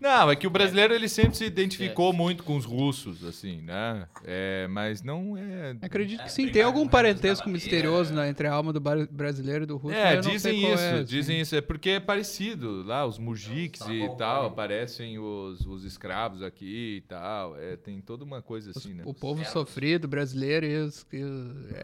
Não, 0.00 0.30
é 0.30 0.36
que 0.36 0.46
o 0.46 0.50
brasileiro 0.50 0.92
ele 0.92 1.08
sempre 1.08 1.36
se 1.36 1.44
identificou 1.44 2.12
muito 2.12 2.42
com 2.42 2.56
os 2.56 2.64
russos, 2.64 3.24
assim, 3.24 3.60
né? 3.62 4.06
É, 4.24 4.66
mas 4.68 5.02
não 5.02 5.36
é. 5.36 5.76
Acredito 5.82 6.20
que 6.20 6.26
É, 6.26 6.30
sim. 6.30 6.48
Tem 6.48 6.62
algum 6.62 6.86
a 6.86 6.88
parentesco 6.88 7.46
da 7.46 7.52
misterioso 7.52 8.12
né, 8.12 8.28
entre 8.28 8.46
a 8.48 8.52
alma 8.52 8.72
do 8.72 8.80
brasileiro 8.80 9.64
e 9.64 9.66
do 9.66 9.76
russo. 9.76 9.94
É, 9.96 10.16
dizem 10.16 10.56
isso, 10.58 10.82
é, 10.82 10.90
assim. 10.94 11.04
dizem 11.04 11.40
isso. 11.40 11.54
É 11.56 11.60
porque 11.60 11.90
é 11.90 12.00
parecido. 12.00 12.82
Lá, 12.82 13.06
os 13.06 13.18
mujiks 13.18 13.80
Só 13.82 13.90
e 13.90 14.08
bom, 14.08 14.16
tal, 14.16 14.42
né? 14.42 14.48
aparecem 14.48 15.18
os, 15.18 15.64
os 15.64 15.84
escravos 15.84 16.42
aqui 16.42 16.96
e 16.96 17.00
tal. 17.02 17.56
É, 17.56 17.76
tem 17.76 18.00
toda 18.00 18.24
uma 18.24 18.42
coisa 18.42 18.70
Os- 18.70 18.76
assim, 18.78 18.94
né? 18.94 19.04
O 19.06 19.14
povo 19.14 19.44
sofrido, 19.44 20.08
brasileiro 20.08 20.66
e 20.66 20.76
os 20.78 21.04
que. 21.04 21.22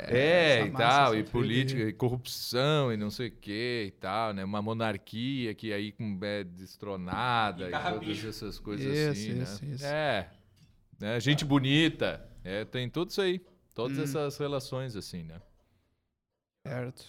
É, 0.08 0.56
essa 0.58 0.66
e 0.68 0.70
tal, 0.72 1.16
e 1.16 1.22
política, 1.22 1.82
e 1.82 1.92
corrupção, 1.92 2.92
e 2.92 2.96
não 2.96 3.10
sei 3.10 3.28
o 3.28 3.32
que 3.32 3.84
e 3.86 3.90
tal, 3.92 4.34
né? 4.34 4.44
Uma 4.44 4.60
monarquia 4.60 5.54
que 5.54 5.72
aí 5.72 5.92
com- 5.92 6.18
é 6.22 6.44
destronada 6.44 7.19
E 7.58 7.62
e, 7.64 7.70
carrapicho. 7.70 8.20
todas 8.22 8.36
essas 8.36 8.58
coisas 8.58 8.86
Isso, 8.86 9.10
assim, 9.10 9.42
isso, 9.42 9.64
né? 9.64 9.70
isso. 9.74 9.86
É, 9.86 10.28
né? 10.98 11.20
gente 11.20 11.44
bonita, 11.44 12.24
é, 12.44 12.64
tem 12.64 12.88
tudo 12.88 13.10
isso 13.10 13.20
aí, 13.20 13.40
todas 13.74 13.98
Hum. 13.98 14.02
essas 14.02 14.38
relações 14.38 14.96
assim, 14.96 15.22
né? 15.22 15.40
Certo. 16.66 17.04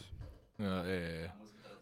Ah, 0.59 0.83
É. 0.85 1.29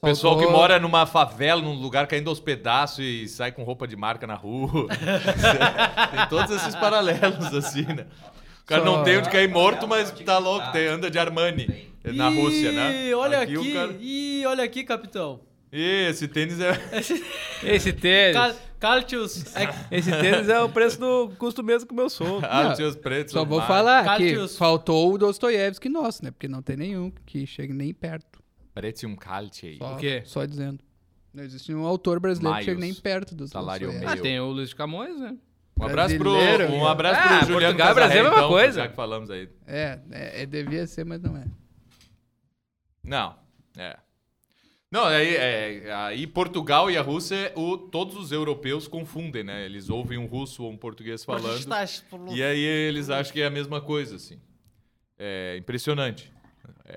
Pessoal 0.01 0.37
que 0.39 0.45
mora 0.47 0.79
numa 0.79 1.05
favela, 1.05 1.61
num 1.61 1.73
lugar 1.73 2.07
caindo 2.07 2.29
aos 2.29 2.39
pedaços 2.39 2.99
e 3.03 3.27
sai 3.27 3.51
com 3.51 3.63
roupa 3.63 3.85
de 3.85 3.97
marca 3.97 4.25
na 4.25 4.33
rua. 4.35 4.87
tem 6.11 6.27
todos 6.29 6.51
esses 6.55 6.73
paralelos, 6.75 7.53
assim, 7.53 7.83
né? 7.83 8.07
O 8.61 8.65
cara 8.65 8.85
Só- 8.85 8.95
não 8.95 9.03
tem 9.03 9.17
onde 9.17 9.29
cair 9.29 9.49
morto, 9.49 9.85
mas 9.89 10.09
tá 10.11 10.37
louco, 10.37 10.71
tem, 10.71 10.87
anda 10.87 11.11
de 11.11 11.19
Armani 11.19 11.91
na 12.01 12.29
Rússia, 12.29 12.71
né? 12.71 13.07
Ih, 13.09 13.13
olha 13.13 13.41
aqui, 13.41 13.57
o 13.57 13.73
cara- 13.73 13.93
Ih, 13.99 14.45
olha 14.45 14.63
aqui, 14.63 14.83
capitão. 14.85 15.41
Ih, 15.71 16.07
esse 16.09 16.27
tênis 16.27 16.59
é. 16.59 16.71
Esse 17.63 17.93
tênis. 17.93 18.33
Cal 18.33 18.55
Caltius. 18.79 19.55
É, 19.55 19.97
Esse 19.97 20.09
tênis 20.09 20.47
é 20.49 20.59
o 20.61 20.69
preço 20.69 20.99
do 20.99 21.29
custo 21.37 21.61
mesmo 21.61 21.87
que 21.87 21.93
o 21.93 21.95
meu 21.95 22.09
sou. 22.09 22.39
Ah, 22.43 22.73
os 22.73 22.95
pretos. 22.95 23.33
Só 23.33 23.43
vou 23.45 23.61
falar 23.61 24.03
que 24.17 24.31
Catius. 24.31 24.57
faltou 24.57 25.13
o 25.13 25.17
Dostoiévski 25.17 25.89
nosso, 25.89 26.23
né? 26.23 26.31
Porque 26.31 26.47
não 26.47 26.61
tem 26.61 26.77
nenhum 26.77 27.11
que 27.25 27.45
chegue 27.45 27.73
nem 27.73 27.93
perto. 27.93 28.41
Parece 28.73 29.05
um 29.05 29.15
calte 29.15 29.77
Só, 29.77 29.93
O 29.93 29.97
quê? 29.97 30.23
Só 30.25 30.45
dizendo. 30.45 30.79
Não 31.33 31.43
existe 31.43 31.71
nenhum 31.71 31.85
autor 31.85 32.19
brasileiro 32.19 32.57
que 32.57 32.63
chegue 32.65 32.79
Maios. 32.79 32.95
nem 32.95 33.01
perto 33.03 33.35
do 33.35 33.47
Salário 33.47 33.87
Dostoiévski. 33.87 34.19
Ah, 34.19 34.23
tem 34.23 34.39
o 34.39 34.47
Luiz 34.47 34.69
de 34.69 34.75
Camões, 34.75 35.19
né? 35.19 35.37
Um 35.79 35.85
abraço 35.85 36.17
pro, 36.17 36.31
um 36.31 36.87
abraço 36.87 37.21
Ah, 37.21 37.37
pro 37.39 37.47
Juliano 37.53 37.77
Portugal 37.77 37.95
Brasil 37.95 38.17
é 38.17 38.19
a 38.19 38.23
mesma 38.23 38.37
então, 38.37 38.49
coisa. 38.49 38.81
Já 38.81 38.87
que 38.87 38.95
falamos 38.95 39.29
aí. 39.29 39.49
É, 39.67 39.99
é, 40.11 40.41
é, 40.41 40.45
devia 40.45 40.87
ser, 40.87 41.05
mas 41.05 41.21
não 41.21 41.37
é. 41.37 41.45
Não, 43.03 43.35
é. 43.77 43.97
Não, 44.91 45.05
aí, 45.05 45.35
é, 45.35 45.93
aí 45.93 46.25
Portugal 46.25 46.89
e 46.89 46.97
a 46.97 47.01
Rússia, 47.01 47.51
o, 47.55 47.77
todos 47.77 48.15
os 48.15 48.31
europeus 48.31 48.87
confundem, 48.87 49.43
né? 49.43 49.63
Eles 49.63 49.87
ouvem 49.89 50.17
um 50.17 50.25
russo 50.25 50.63
ou 50.63 50.71
um 50.71 50.77
português 50.77 51.23
falando. 51.23 51.59
E 52.31 52.41
aí 52.41 52.59
eles 52.59 53.09
acham 53.09 53.31
que 53.31 53.41
é 53.41 53.45
a 53.45 53.51
mesma 53.51 53.79
coisa, 53.81 54.15
assim. 54.15 54.39
É 55.17 55.55
impressionante. 55.57 56.31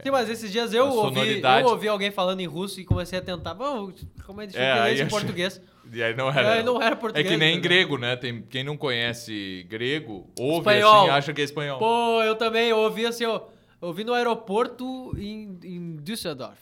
Sim, 0.03 0.11
mas 0.11 0.31
esses 0.31 0.51
dias 0.51 0.73
eu 0.73 0.87
ouvi, 0.87 1.43
eu 1.43 1.67
ouvi 1.67 1.87
alguém 1.87 2.11
falando 2.11 2.41
em 2.41 2.47
russo 2.47 2.81
e 2.81 2.85
comecei 2.85 3.19
a 3.19 3.23
tentar. 3.23 3.53
Bom, 3.53 3.93
como 4.25 4.41
é 4.41 4.47
difícil 4.47 4.67
É, 4.67 4.73
aí 4.81 4.99
em 4.99 5.03
acho- 5.03 5.11
português? 5.11 5.61
E 5.93 6.01
aí 6.03 6.15
não 6.17 6.31
era. 6.31 6.55
É, 6.57 6.63
não 6.63 6.81
era 6.81 6.95
É 6.95 6.99
português. 6.99 7.29
que 7.29 7.37
nem 7.37 7.57
né? 7.57 7.61
grego, 7.61 7.99
né? 7.99 8.15
Tem, 8.17 8.41
quem 8.43 8.63
não 8.65 8.77
conhece 8.77 9.67
grego, 9.69 10.31
ouve 10.39 10.61
Espanhol. 10.61 11.01
assim, 11.03 11.11
acha 11.11 11.35
que 11.35 11.41
é 11.43 11.45
espanhol. 11.45 11.79
Pô, 11.79 12.23
eu 12.23 12.37
também 12.37 12.69
eu 12.69 12.79
ouvi 12.79 13.05
assim, 13.05 13.25
ó. 13.27 13.43
Eu 13.83 13.89
ouvi 13.89 14.05
no 14.05 14.15
aeroporto 14.15 15.13
em, 15.19 15.59
em 15.65 15.97
Düsseldorf. 15.97 16.57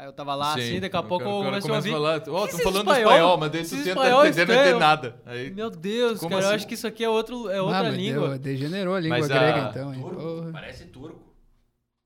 Aí 0.00 0.06
eu 0.06 0.12
tava 0.12 0.32
lá 0.36 0.54
Sim. 0.54 0.60
assim, 0.60 0.80
daqui 0.80 0.94
a 0.96 1.00
O 1.00 1.02
pouco 1.02 1.24
cara- 1.24 1.36
eu 1.38 1.44
comecei 1.44 1.70
a 1.70 1.74
ouvir. 1.74 1.90
começa 1.90 2.16
a 2.20 2.20
falar, 2.20 2.40
ó, 2.40 2.46
tô 2.46 2.58
falando 2.58 2.76
espanhol- 2.88 3.10
espanhol, 3.10 3.36
mas 3.38 3.50
daí 3.50 3.64
você 3.64 3.76
tenta 3.78 3.90
entender, 3.90 4.10
não 4.10 4.20
entende 4.28 4.40
estranho. 4.52 4.78
nada. 4.78 5.16
Aí, 5.26 5.50
Meu 5.50 5.70
Deus, 5.70 6.20
cara, 6.20 6.34
eu 6.34 6.38
assim? 6.38 6.54
acho 6.54 6.66
que 6.68 6.74
isso 6.74 6.86
aqui 6.86 7.02
é, 7.02 7.08
outro, 7.08 7.50
é 7.50 7.58
ah, 7.58 7.62
outra 7.64 7.88
língua. 7.90 8.28
deu- 8.28 8.38
degenerou 8.38 8.94
a 8.94 9.00
língua 9.00 9.18
Mas 9.18 9.28
a- 9.30 9.38
grega, 9.38 9.68
então. 9.70 9.92
hein? 9.92 10.00
Turco, 10.00 10.22
Porra. 10.22 10.50
parece 10.52 10.84
turco. 10.84 11.18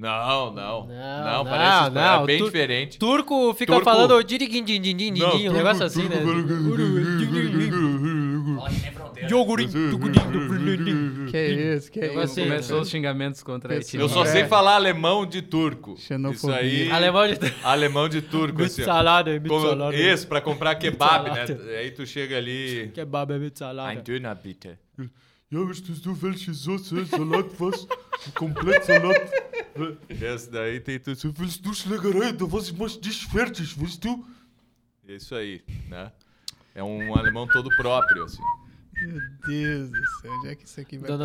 Não, 0.00 0.52
não. 0.52 0.54
Não, 0.54 0.86
Não, 0.88 1.32
não, 1.34 1.44
parece 1.44 1.90
não, 1.90 2.22
é 2.22 2.26
bem 2.26 2.38
tu- 2.38 2.44
diferente. 2.46 2.98
Turco 2.98 3.52
fica 3.54 3.74
Turco- 3.74 3.84
falando 3.84 4.12
din, 5.38 5.48
um 5.50 5.52
negócio 5.52 5.84
assim, 5.84 6.08
né? 6.08 6.16
Fala 9.28 9.56
que 9.56 9.56
nem 9.56 10.48
fronteira. 10.48 11.30
Que 11.30 11.46
isso, 11.76 11.90
que 11.92 12.00
isso. 12.00 12.14
gostei. 12.14 12.44
Começou 12.44 12.80
os 12.80 12.88
xingamentos 12.90 13.42
contra 13.42 13.74
a. 13.74 13.80
Eu 13.94 14.08
só 14.08 14.24
É. 14.24 14.26
sei 14.26 14.44
falar 14.46 14.74
alemão 14.76 15.24
de 15.26 15.42
turco. 15.42 15.94
Isso 15.94 16.06
Xenofobia. 16.08 16.56
aí. 16.56 16.90
Alemão 16.90 17.26
de 17.28 17.38
Alemão 17.64 18.08
de 18.08 18.22
turco, 18.22 18.62
assim. 18.62 18.84
salada, 18.84 19.30
salada. 19.48 19.96
Isso, 19.96 20.26
pra 20.26 20.40
comprar 20.40 20.74
kebab, 20.76 21.30
né? 21.30 21.44
Aí 21.78 21.90
tu 21.90 22.06
chega 22.06 22.36
ali. 22.36 22.90
Kebab 22.94 23.32
é 23.32 23.38
mit 23.38 23.58
salada. 23.58 23.90
Ein 23.90 24.02
Döner, 24.02 24.34
bitte. 24.36 24.78
Ja, 25.50 25.58
möchtest 25.58 26.02
du 26.02 26.14
welche 26.14 26.54
Soße, 26.54 27.04
Salat, 27.04 27.46
was? 27.60 27.86
Komplett 28.34 28.86
Salat. 28.86 29.30
Esse 30.08 30.50
daí 30.50 30.80
tem 30.80 30.98
tudo. 30.98 31.34
Willst 31.38 31.60
du 31.62 31.74
Schlägerei? 31.74 32.32
Da 32.32 32.46
was 32.50 32.68
ich 32.68 32.72
mach 32.78 32.98
dich 32.98 33.26
fertig, 33.26 33.76
willst 33.78 34.02
du? 34.02 34.24
Isso 35.06 35.34
aí, 35.34 35.60
né? 35.90 36.10
É 36.74 36.82
um 36.82 37.14
alemão 37.14 37.46
todo 37.46 37.68
próprio, 37.76 38.24
assim. 38.24 38.40
Meu 39.02 39.20
Deus 39.46 39.90
do 39.90 40.06
céu, 40.20 40.32
onde 40.32 40.48
é 40.48 40.54
que 40.54 40.64
isso 40.64 40.80
aqui 40.80 40.96
vai 40.96 41.08
parar? 41.10 41.24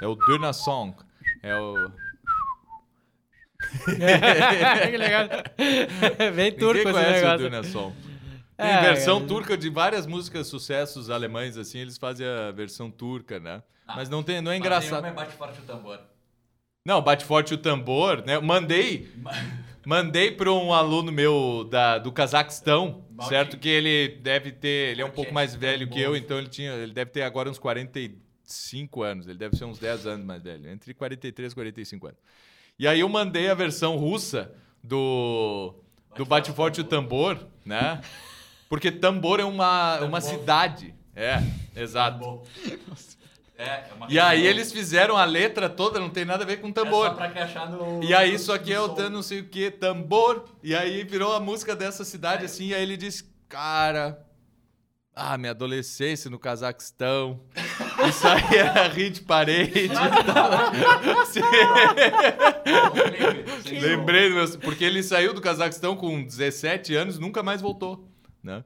É 0.00 0.06
o 0.06 0.14
dona, 0.14 0.52
Song. 0.54 0.96
É 1.42 1.54
o... 1.56 1.90
que 4.90 4.96
legal. 4.96 5.28
Bem 6.34 6.52
turco 6.52 6.88
Ninguém 6.88 7.02
esse 7.02 7.12
negócio. 7.12 7.34
o 7.34 7.50
Duna 7.50 7.62
Song. 7.62 7.94
Tem 8.56 8.66
é, 8.66 8.80
versão 8.80 9.18
é. 9.18 9.26
turca 9.26 9.56
de 9.56 9.68
várias 9.68 10.06
músicas 10.06 10.46
sucessos 10.46 11.10
alemães, 11.10 11.56
assim, 11.58 11.78
eles 11.78 11.98
fazem 11.98 12.26
a 12.26 12.50
versão 12.50 12.90
turca, 12.90 13.38
né? 13.38 13.62
Ah, 13.86 13.96
Mas 13.96 14.08
não, 14.08 14.22
tem, 14.22 14.40
não 14.40 14.52
é 14.52 14.56
engraçado. 14.56 15.02
Nenhuma 15.02 15.22
é 15.22 15.24
bate 15.24 15.36
forte 15.36 15.60
o 15.60 15.64
tambor. 15.64 16.00
Não, 16.84 17.02
bate 17.02 17.24
forte 17.24 17.54
o 17.54 17.58
tambor, 17.58 18.24
né? 18.24 18.38
Mandei 18.38 19.10
mandei 19.86 20.30
para 20.30 20.52
um 20.52 20.72
aluno 20.72 21.10
meu 21.12 21.66
da, 21.70 21.98
do 21.98 22.12
Cazaquistão, 22.12 23.04
Baldi. 23.10 23.28
certo? 23.28 23.58
Que 23.58 23.68
ele 23.68 24.16
deve 24.20 24.52
ter, 24.52 24.92
ele 24.92 25.02
é 25.02 25.04
um 25.04 25.10
pouco 25.10 25.32
Baldi, 25.32 25.34
mais 25.34 25.54
velho 25.54 25.88
que 25.88 25.98
eu, 26.00 26.12
tambor. 26.12 26.16
então 26.16 26.38
ele 26.38 26.48
tinha, 26.48 26.72
ele 26.72 26.92
deve 26.92 27.10
ter 27.10 27.22
agora 27.22 27.50
uns 27.50 27.58
45 27.58 29.02
anos, 29.02 29.26
ele 29.26 29.38
deve 29.38 29.56
ser 29.56 29.64
uns 29.64 29.78
10 29.78 30.06
anos 30.06 30.26
mais 30.26 30.42
velho, 30.42 30.70
entre 30.70 30.94
43 30.94 31.52
e 31.52 31.54
45 31.54 32.06
anos. 32.06 32.18
E 32.78 32.86
aí 32.86 33.00
eu 33.00 33.08
mandei 33.08 33.48
a 33.50 33.54
versão 33.54 33.96
russa 33.96 34.52
do 34.82 35.74
do 36.16 36.26
bate 36.26 36.52
forte 36.52 36.80
o 36.80 36.84
tambor, 36.84 37.38
né? 37.64 38.00
Porque 38.68 38.90
tambor 38.90 39.40
é 39.40 39.44
uma, 39.44 40.00
uma 40.00 40.20
cidade. 40.20 40.94
É, 41.14 41.42
exato. 41.76 42.42
É, 43.62 43.84
é 43.90 43.94
uma 43.94 44.06
E 44.10 44.18
aí 44.18 44.46
eles 44.46 44.72
fizeram 44.72 45.16
a 45.16 45.24
letra 45.24 45.68
toda, 45.68 46.00
não 46.00 46.10
tem 46.10 46.24
nada 46.24 46.42
a 46.42 46.46
ver 46.46 46.60
com 46.60 46.68
É 46.68 46.72
tambor. 46.72 47.08
só 47.08 47.14
pra 47.14 47.28
encaixar 47.28 47.70
no. 47.70 48.02
E 48.02 48.12
aí, 48.12 48.34
isso 48.34 48.52
aqui 48.52 48.72
é 48.72 48.80
o 48.80 49.10
não 49.10 49.22
sei 49.22 49.40
o 49.40 49.48
que, 49.48 49.70
tambor. 49.70 50.44
E 50.62 50.74
aí 50.74 51.04
virou 51.04 51.34
a 51.34 51.40
música 51.40 51.76
dessa 51.76 52.04
cidade, 52.04 52.44
assim. 52.44 52.68
E 52.68 52.74
aí 52.74 52.82
ele 52.82 52.96
disse, 52.96 53.24
cara. 53.48 54.26
Ah, 55.14 55.36
minha 55.36 55.50
adolescência 55.50 56.30
no 56.30 56.38
Cazaquistão. 56.38 57.40
Isso 58.08 58.26
aí 58.26 58.56
era 58.56 58.88
hit 58.88 59.20
parade. 59.22 59.90
Sim. 63.66 63.78
Lembrei 63.78 64.30
do 64.30 64.34
meu. 64.36 64.58
Porque 64.58 64.82
ele 64.84 65.02
saiu 65.02 65.34
do 65.34 65.40
Cazaquistão 65.40 65.94
com 65.94 66.24
17 66.24 66.94
anos 66.94 67.18
nunca 67.18 67.42
mais 67.42 67.60
voltou. 67.60 68.08
Né? 68.42 68.64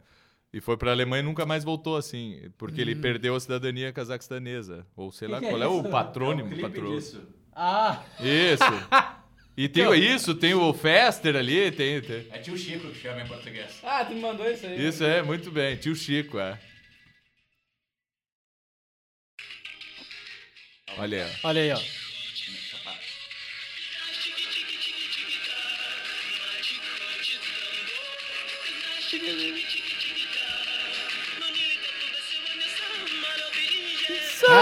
E 0.56 0.60
foi 0.62 0.74
pra 0.74 0.90
Alemanha 0.90 1.20
e 1.22 1.26
nunca 1.26 1.44
mais 1.44 1.62
voltou, 1.64 1.96
assim. 1.98 2.50
Porque 2.56 2.80
ele 2.80 2.96
perdeu 2.96 3.34
a 3.34 3.40
cidadania 3.40 3.92
cazaquestanesa. 3.92 4.86
Ou 4.96 5.12
sei 5.12 5.28
lá 5.28 5.38
que 5.38 5.44
é 5.44 5.50
qual 5.50 5.62
é, 5.62 5.66
o 5.68 5.80
isso? 5.80 5.90
patrônimo. 5.90 6.48
Patrônimo. 6.58 6.96
disso. 6.96 7.22
Ah, 7.54 8.02
Isso. 8.18 8.64
E 9.54 9.68
tem 9.68 9.92
isso, 10.14 10.34
tem 10.34 10.54
o 10.54 10.72
Fester 10.72 11.36
ali, 11.36 11.70
tem, 11.72 12.00
tem- 12.00 12.26
É 12.30 12.38
tio 12.38 12.56
Chico 12.56 12.88
que 12.88 12.94
chama 12.98 13.20
em 13.20 13.26
português. 13.26 13.80
Ah, 13.82 14.02
tu 14.02 14.14
me 14.14 14.20
mandou 14.20 14.50
isso 14.50 14.66
aí. 14.66 14.86
Isso 14.86 15.04
é, 15.04 15.22
muito 15.22 15.50
bem. 15.50 15.76
Tio 15.76 15.94
Chico, 15.94 16.38
é. 16.38 16.58
Olha 20.96 21.24
aí. 21.26 21.32
ó. 21.44 21.48
olha 21.48 21.60
aí, 21.62 21.72
ó. 21.72 21.78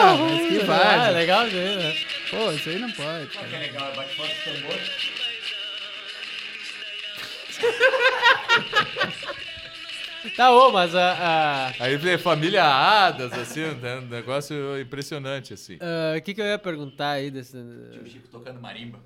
Ah, 0.04 0.16
mas 0.16 0.64
que 0.64 0.70
Ah, 0.70 1.10
legal 1.10 1.46
isso 1.48 1.56
aí, 1.56 1.76
né? 1.76 1.96
Pô, 2.30 2.52
isso 2.52 2.68
aí 2.68 2.78
não 2.78 2.90
pode. 2.92 3.24
O 3.24 3.28
que 3.28 3.54
é 3.54 3.58
legal? 3.58 3.90
É 3.92 3.96
bate 3.96 4.14
forte 4.16 4.34
o 4.50 4.52
tambor. 4.54 4.78
Tá, 10.36 10.50
ô, 10.52 10.72
mas 10.72 10.94
a... 10.94 11.12
a- 11.12 11.72
Aí 11.80 11.96
vem 11.98 12.16
família 12.16 12.64
Adas, 12.64 13.30
assim, 13.34 13.60
né, 13.74 13.96
um 13.98 14.06
negócio 14.06 14.80
impressionante, 14.80 15.52
assim. 15.52 15.76
a- 15.80 16.16
O 16.16 16.22
que 16.22 16.32
que 16.32 16.40
eu 16.40 16.46
ia 16.46 16.58
perguntar 16.58 17.10
aí 17.10 17.30
desse... 17.30 17.58
Tio 17.92 18.06
Chico 18.06 18.28
tocando 18.28 18.58
marimba. 18.60 18.98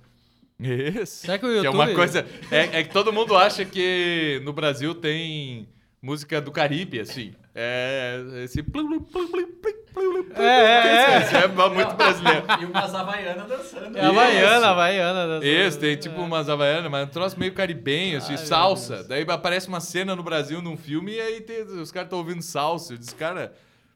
Isso. 0.60 1.26
Será 1.26 1.36
que 1.38 1.44
o 1.44 1.48
Que 1.48 1.54
é 1.54 1.56
YouTube... 1.58 1.74
uma 1.74 1.92
coisa. 1.94 2.24
É, 2.50 2.78
é 2.80 2.82
que 2.84 2.90
todo 2.92 3.12
mundo 3.12 3.36
acha 3.36 3.64
que 3.64 4.40
no 4.44 4.52
Brasil 4.52 4.94
tem 4.94 5.68
música 6.00 6.40
do 6.40 6.52
Caribe, 6.52 7.00
assim. 7.00 7.34
É. 7.60 8.22
Esse. 8.44 8.64
É, 10.36 10.42
é, 10.42 11.14
é. 11.14 11.22
Isso 11.22 11.36
é 11.36 11.48
muito 11.48 11.94
brasileiro. 11.96 12.44
E 12.60 12.64
umas 12.66 12.94
havaianas 12.94 13.48
dançando. 13.48 13.98
É 13.98 14.04
Havaiana, 14.04 14.66
Havaiana. 14.68 15.26
dançando. 15.26 15.44
Esse, 15.44 15.78
tem 15.78 15.96
tipo 15.96 16.20
umas 16.20 16.48
havaianas, 16.48 16.88
mas 16.88 17.04
um 17.08 17.10
troço 17.10 17.36
meio 17.38 17.52
caribenho, 17.52 18.18
assim, 18.18 18.32
Ai, 18.34 18.38
salsa. 18.38 19.02
Daí 19.02 19.24
aparece 19.28 19.66
uma 19.66 19.80
cena 19.80 20.14
no 20.14 20.22
Brasil 20.22 20.62
num 20.62 20.76
filme 20.76 21.14
e 21.14 21.20
aí 21.20 21.40
tem- 21.40 21.62
os 21.64 21.90
caras 21.90 22.06
estão 22.06 22.18
ouvindo 22.20 22.42
salsa. 22.42 22.92
Eu 22.94 22.98
disse, 22.98 23.14
cara, 23.16 23.52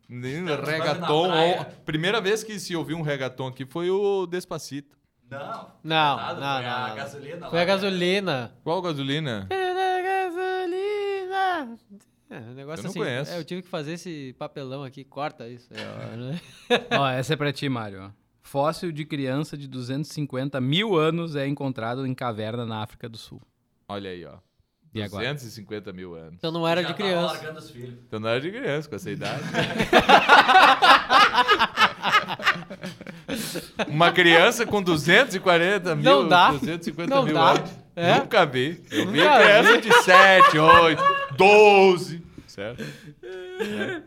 reggaeton. 0.08 1.30
ou- 1.30 1.64
Primeira 1.86 2.20
vez 2.20 2.42
que 2.42 2.58
se 2.58 2.74
ouviu 2.74 2.96
um 2.96 3.02
reggaeton 3.02 3.46
aqui 3.46 3.64
foi 3.64 3.88
o 3.90 4.26
Despacito. 4.26 4.96
Não. 5.30 5.68
Não, 5.84 6.16
Nada, 6.16 6.40
não, 6.40 6.56
foi 6.56 6.66
a 6.66 6.88
não. 6.88 6.96
gasolina 6.96 7.48
Foi 7.48 7.56
lá, 7.58 7.62
a 7.62 7.64
gasolina. 7.64 8.52
Qual 8.64 8.82
gasolina? 8.82 9.46
gasolina. 10.02 11.78
É, 12.32 12.38
um 12.50 12.54
negócio 12.54 12.84
Eu 12.86 12.90
assim. 12.90 12.98
conheço. 12.98 13.30
É, 13.32 13.38
eu 13.38 13.44
tive 13.44 13.62
que 13.62 13.68
fazer 13.68 13.92
esse 13.92 14.34
papelão 14.38 14.82
aqui, 14.84 15.04
corta 15.04 15.48
isso. 15.48 15.68
aí, 15.74 15.80
ó, 15.80 16.16
né? 16.16 16.40
Ó, 16.98 17.06
essa 17.08 17.34
é 17.34 17.36
pra 17.36 17.52
ti, 17.52 17.68
Mário. 17.68 18.12
Fóssil 18.40 18.90
de 18.90 19.04
criança 19.04 19.56
de 19.56 19.68
250 19.68 20.60
mil 20.60 20.96
anos 20.96 21.36
é 21.36 21.46
encontrado 21.46 22.06
em 22.06 22.14
caverna 22.14 22.64
na 22.64 22.82
África 22.82 23.08
do 23.08 23.18
Sul. 23.18 23.40
Olha 23.88 24.10
aí, 24.10 24.24
ó. 24.24 24.36
E 24.94 25.02
agora? 25.02 25.22
250 25.24 25.92
mil 25.92 26.14
anos. 26.14 26.34
Então 26.34 26.50
não 26.50 26.66
era 26.68 26.82
Já 26.82 26.88
de 26.88 26.94
tava 26.94 27.08
criança. 27.08 27.32
largando 27.34 27.58
os 27.60 27.70
filhos. 27.70 27.94
Então 28.06 28.20
não 28.20 28.28
era 28.28 28.40
de 28.40 28.50
criança 28.50 28.88
com 28.88 28.96
essa 28.96 29.10
idade. 29.10 29.42
Uma 33.88 34.12
criança 34.12 34.66
com 34.66 34.82
240 34.82 35.94
mil, 35.96 36.04
Não 36.04 36.28
dá. 36.28 36.50
250 36.52 37.14
Não 37.14 37.24
mil 37.24 37.34
dá. 37.34 37.50
anos. 37.52 37.70
É? 37.94 38.18
Nunca 38.18 38.46
vi. 38.46 38.82
Eu 38.90 39.06
vi 39.10 39.18
Nunca 39.18 39.38
criança 39.38 39.80
de 39.80 39.92
7, 40.02 40.58
8, 40.58 41.02
12. 41.36 42.22
Certo? 42.46 42.82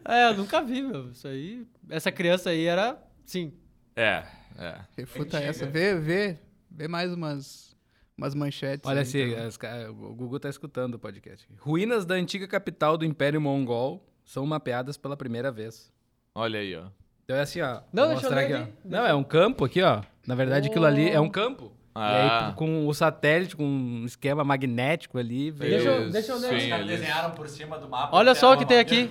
É, 0.08 0.30
eu 0.30 0.36
nunca 0.36 0.62
vi, 0.62 0.82
meu. 0.82 1.12
Isso 1.12 1.28
aí. 1.28 1.66
Essa 1.90 2.12
criança 2.12 2.50
aí 2.50 2.66
era. 2.66 3.02
Sim. 3.26 3.54
É, 3.96 4.24
é. 4.58 4.80
Refuta 4.98 5.40
essa. 5.40 5.66
Vê, 5.66 5.96
vê. 5.96 6.38
Vê 6.70 6.88
mais 6.90 7.14
umas, 7.14 7.76
umas 8.18 8.36
manchetes. 8.36 8.88
Olha 8.88 9.00
aí, 9.00 9.04
assim, 9.04 9.32
então. 9.32 9.46
as 9.46 9.58
o 9.90 10.14
Google 10.14 10.40
tá 10.40 10.50
escutando 10.50 10.96
o 10.96 11.00
podcast. 11.00 11.48
Ruínas 11.58 12.06
da 12.06 12.16
antiga 12.16 12.48
capital 12.48 12.98
do 12.98 13.06
Império 13.06 13.40
Mongol 13.40 14.06
são 14.26 14.46
mapeadas 14.46 14.98
pela 14.98 15.16
primeira 15.16 15.52
vez. 15.52 15.92
Olha 16.34 16.60
aí, 16.60 16.76
ó. 16.76 16.88
Então 17.24 17.38
é 17.38 17.42
assim, 17.42 17.62
ó. 17.62 17.82
Não, 17.94 18.10
deixa 18.10 18.28
eu 18.28 18.32
ler 18.32 18.44
aqui, 18.44 18.54
aqui. 18.54 18.74
ó. 18.86 18.90
Não, 18.90 19.06
é 19.06 19.14
um 19.14 19.24
campo 19.24 19.64
aqui, 19.64 19.82
ó. 19.82 20.04
Na 20.28 20.36
verdade, 20.36 20.68
aquilo 20.68 20.86
ali 20.86 21.10
é 21.10 21.20
um 21.20 21.30
campo. 21.30 21.72
E 21.96 22.00
Ah. 22.02 22.48
aí, 22.50 22.54
com 22.56 22.88
o 22.88 22.94
satélite, 22.94 23.56
com 23.56 23.64
um 23.66 24.04
esquema 24.06 24.44
magnético 24.44 25.18
ali, 25.18 25.50
veio... 25.50 25.72
Deixa 25.72 25.90
eu- 25.90 26.10
deixa 26.12 26.32
eu 26.34 26.38
ler 26.40 26.54
Os 26.56 26.64
sim, 26.64 26.70
caras 26.70 26.86
eles- 26.86 27.00
desenharam 27.00 27.32
por 27.32 27.48
cima 27.48 27.78
do 27.80 27.88
mapa. 27.88 28.16
Olha 28.16 28.36
só 28.36 28.54
o 28.54 28.58
que 28.58 28.66
tem 28.66 28.80
aqui. 28.80 29.10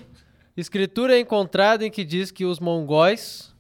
Escritura 0.57 1.19
encontrada 1.19 1.85
em 1.87 1.91
que 1.91 2.05
diz 2.05 2.31
que 2.31 2.45
os 2.45 2.61
mongóis 2.61 3.53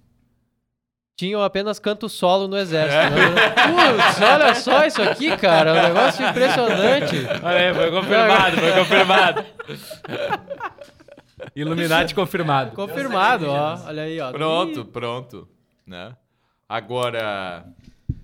tinham 1.17 1.43
apenas 1.43 1.79
canto 1.79 2.09
solo 2.09 2.47
no 2.47 2.57
exército. 2.59 3.15
né? 3.15 3.51
Putz, 3.51 4.21
olha 4.21 4.55
só 4.55 4.85
isso 4.85 5.01
aqui, 5.01 5.35
cara. 5.39 5.71
É 5.71 5.81
um 5.81 5.83
negócio 5.95 6.27
impressionante. 6.29 7.17
Olha 7.43 7.69
aí, 7.69 7.75
foi 7.75 7.91
confirmado, 7.91 8.57
foi 8.59 8.73
confirmado. 8.73 9.45
Illuminati 11.57 12.15
confirmado. 12.15 12.73
Confirmado, 12.73 13.47
ó. 13.51 13.79
Olha 13.87 14.03
aí, 14.03 14.21
ó. 14.21 14.31
Pronto, 14.33 14.85
pronto. 14.85 15.49
Né? 15.87 16.15
Agora. 16.69 17.65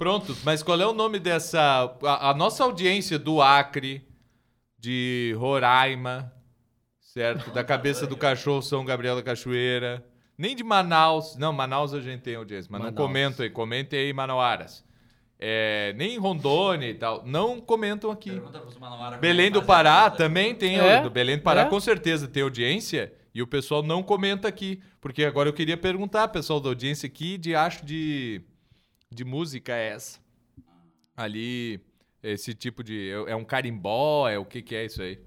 Pronto, 0.00 0.34
mas 0.44 0.62
qual 0.62 0.80
é 0.80 0.86
o 0.86 0.94
nome 0.94 1.18
dessa. 1.18 1.94
A, 2.02 2.30
a 2.30 2.34
nossa 2.34 2.64
audiência 2.64 3.18
do 3.18 3.42
Acre, 3.42 4.02
de 4.78 5.36
Roraima, 5.38 6.32
certo? 7.02 7.50
Da 7.50 7.62
cabeça 7.62 8.06
do 8.06 8.16
cachorro 8.16 8.62
São 8.62 8.82
Gabriel 8.82 9.16
da 9.16 9.22
Cachoeira. 9.22 10.02
Nem 10.38 10.56
de 10.56 10.64
Manaus. 10.64 11.36
Não, 11.36 11.52
Manaus 11.52 11.92
a 11.92 12.00
gente 12.00 12.22
tem 12.22 12.34
audiência, 12.34 12.70
mas 12.72 12.80
não 12.80 12.86
Manaus. 12.86 13.06
comentam 13.06 13.44
aí. 13.44 13.50
Comentem 13.50 14.00
aí, 14.00 14.10
Manauaras. 14.14 14.82
É, 15.38 15.92
nem 15.98 16.16
Rondônia 16.16 16.88
e 16.88 16.94
tal. 16.94 17.22
Não 17.26 17.60
comentam 17.60 18.10
aqui. 18.10 18.40
Belém 19.20 19.48
é 19.48 19.50
que 19.50 19.60
do 19.60 19.62
Pará 19.62 20.08
também 20.08 20.54
tem. 20.54 20.78
É? 20.78 21.02
Do 21.02 21.10
Belém 21.10 21.36
do 21.36 21.42
Pará 21.42 21.60
É? 21.60 21.64
com 21.66 21.78
certeza 21.78 22.26
tem 22.26 22.42
audiência 22.42 23.12
e 23.34 23.42
o 23.42 23.46
pessoal 23.46 23.82
não 23.82 24.02
comenta 24.02 24.48
aqui. 24.48 24.82
Porque 24.98 25.24
agora 25.24 25.50
eu 25.50 25.52
queria 25.52 25.76
perguntar, 25.76 26.28
pessoal 26.28 26.58
da 26.58 26.70
audiência 26.70 27.06
aqui, 27.06 27.36
de 27.36 27.54
acho 27.54 27.84
de, 27.84 28.40
de 29.12 29.24
música 29.24 29.74
é 29.74 29.88
essa? 29.88 30.20
Ali, 31.16 31.80
esse 32.22 32.54
tipo 32.54 32.82
de. 32.84 33.10
É 33.26 33.32
é 33.32 33.36
um 33.36 33.44
carimbó? 33.44 34.28
É 34.28 34.38
o 34.38 34.44
que, 34.44 34.62
que 34.62 34.74
é 34.74 34.84
isso 34.84 35.02
aí? 35.02 35.18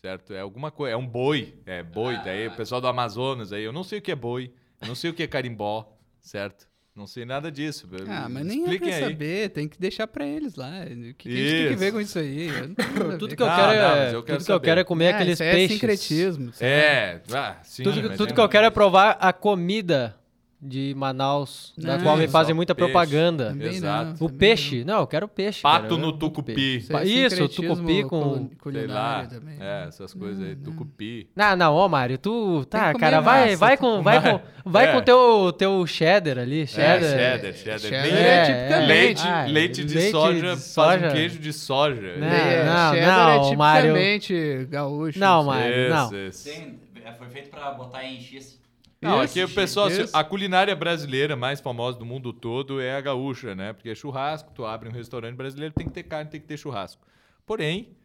Certo? 0.00 0.34
É 0.34 0.40
alguma 0.40 0.70
coisa. 0.72 0.94
É 0.94 0.96
um 0.96 1.06
boi. 1.06 1.54
É 1.64 1.82
boi. 1.82 2.16
Daí 2.24 2.48
o 2.48 2.52
pessoal 2.56 2.80
do 2.80 2.88
Amazonas 2.88 3.52
aí. 3.52 3.62
Eu 3.62 3.72
não 3.72 3.84
sei 3.84 4.00
o 4.00 4.02
que 4.02 4.10
é 4.10 4.16
boi. 4.16 4.52
Eu 4.80 4.88
não 4.88 4.94
sei 4.96 5.10
o 5.10 5.14
que 5.14 5.22
é 5.22 5.26
carimbó. 5.28 5.96
Certo? 6.20 6.66
Não 6.94 7.06
sei 7.06 7.24
nada 7.24 7.50
disso. 7.50 7.88
Ah, 8.08 8.28
mas 8.28 8.44
nem 8.44 8.64
é 8.74 8.78
pra 8.78 8.86
aí. 8.88 9.00
saber, 9.00 9.48
tem 9.50 9.66
que 9.66 9.78
deixar 9.80 10.06
pra 10.06 10.26
eles 10.26 10.56
lá. 10.56 10.82
O 10.84 11.14
que, 11.14 11.14
que 11.14 11.28
a 11.28 11.32
gente 11.32 11.50
tem 11.52 11.68
que 11.68 11.76
ver 11.76 11.92
com 11.92 12.00
isso 12.00 12.18
aí? 12.18 12.48
Não 12.50 13.16
Tudo 13.16 13.34
que 13.36 13.42
eu 13.42 13.46
Não, 13.46 13.56
quero 13.56 13.66
não, 13.68 13.72
é, 13.74 14.04
mas 14.04 14.12
eu 14.12 14.20
tudo 14.22 14.26
quero 14.26 14.44
que 14.44 14.52
eu 14.52 14.60
quero 14.60 14.80
é 14.80 14.84
comer 14.84 15.06
Ah, 15.06 15.14
aqueles 15.14 15.34
isso 15.34 15.42
aí 15.44 15.50
peixes. 15.52 15.70
É 15.70 15.74
sincretismo. 15.74 16.52
sabe? 16.52 16.70
É, 16.70 17.22
ah, 17.32 17.56
sim. 17.62 17.82
Tudo, 17.84 18.16
tudo 18.16 18.30
é- 18.30 18.34
que 18.34 18.40
eu 18.40 18.48
quero 18.48 18.66
é 18.66 18.70
provar 18.70 19.12
a 19.20 19.32
comida 19.32 20.14
de 20.64 20.94
Manaus, 20.96 21.72
da 21.76 21.96
Não, 21.96 22.04
qual 22.04 22.16
me 22.16 22.28
fazem 22.28 22.54
muita 22.54 22.72
peixe. 22.72 22.92
propaganda. 22.92 23.56
Exato. 23.60 24.16
não, 24.20 24.26
O 24.28 24.30
peixe? 24.30 24.84
Não, 24.84 25.00
eu 25.00 25.06
quero 25.08 25.26
peixe. 25.26 25.60
Pato 25.60 25.88
cara, 25.88 26.00
no 26.00 26.12
tucupi. 26.12 26.86
Não. 26.88 27.02
Isso, 27.02 27.30
sincretismo 27.36 27.74
tucupi 27.74 28.04
com- 28.04 28.48
Sei 28.70 28.86
lá. 28.86 29.26
também. 29.26 29.56
É, 29.60 29.86
essas 29.88 30.14
coisas 30.14 30.40
aí. 30.40 30.54
Tucupi. 30.54 31.28
Não, 31.34 31.56
não, 31.56 31.74
ó, 31.74 31.88
Mário, 31.88 32.16
tu. 32.16 32.64
Tá, 32.66 32.94
cara, 32.94 33.20
vai, 33.20 33.46
massa, 33.46 33.56
vai 33.56 33.76
com. 33.76 34.02
Vai 34.02 34.22
com, 34.22 34.40
vai 34.70 34.86
É. 34.88 34.92
com 34.92 35.02
teu, 35.02 35.52
teu 35.52 35.84
cheddar 35.84 36.38
ali. 36.38 36.62
É, 36.62 36.66
Cheddar. 36.66 37.00
cheddar, 37.00 37.52
cheddar. 37.54 37.78
cheddar 37.80 38.02
Nem- 38.02 38.12
é 38.14 38.44
tipicamente. 38.44 38.86
leite, 38.88 39.22
Ah, 39.26 39.44
leite 39.48 39.84
de 39.84 39.94
leite 39.94 40.10
soja 40.12 40.40
de 40.40 40.46
faz 40.46 40.62
soja. 40.62 41.08
um 41.08 41.10
queijo 41.12 41.38
de 41.40 41.52
soja. 41.52 42.16
Né? 42.18 42.60
É, 42.60 42.64
não, 42.64 42.94
cheddar 42.94 43.38
não, 43.40 43.52
é 43.52 43.56
Mário. 43.56 43.82
tipicamente 43.94 44.66
gaúcho. 44.70 45.18
Não. 45.18 45.42
Mário, 45.44 45.90
não. 45.90 46.10
É, 47.04 47.12
foi 47.18 47.28
feito 47.30 47.50
pra 47.50 47.72
botar 47.72 48.04
em 48.04 48.20
X. 48.20 48.61
Não, 49.02 49.20
aqui 49.20 49.42
o 49.42 49.48
pessoal, 49.48 49.88
a 50.12 50.22
culinária 50.22 50.76
brasileira 50.76 51.34
mais 51.34 51.60
famosa 51.60 51.98
do 51.98 52.06
mundo 52.06 52.32
todo 52.32 52.80
é 52.80 52.94
a 52.94 53.00
gaúcha, 53.00 53.52
né? 53.52 53.72
Porque 53.72 53.90
é 53.90 53.94
churrasco, 53.96 54.52
tu 54.54 54.64
abre 54.64 54.88
um 54.88 54.92
restaurante 54.92 55.34
brasileiro, 55.34 55.74
tem 55.74 55.86
que 55.86 55.92
ter 55.92 56.04
carne, 56.04 56.30
tem 56.30 56.40
que 56.40 56.46
ter 56.46 56.56
churrasco. 56.56 57.04
Porém, 57.44 57.96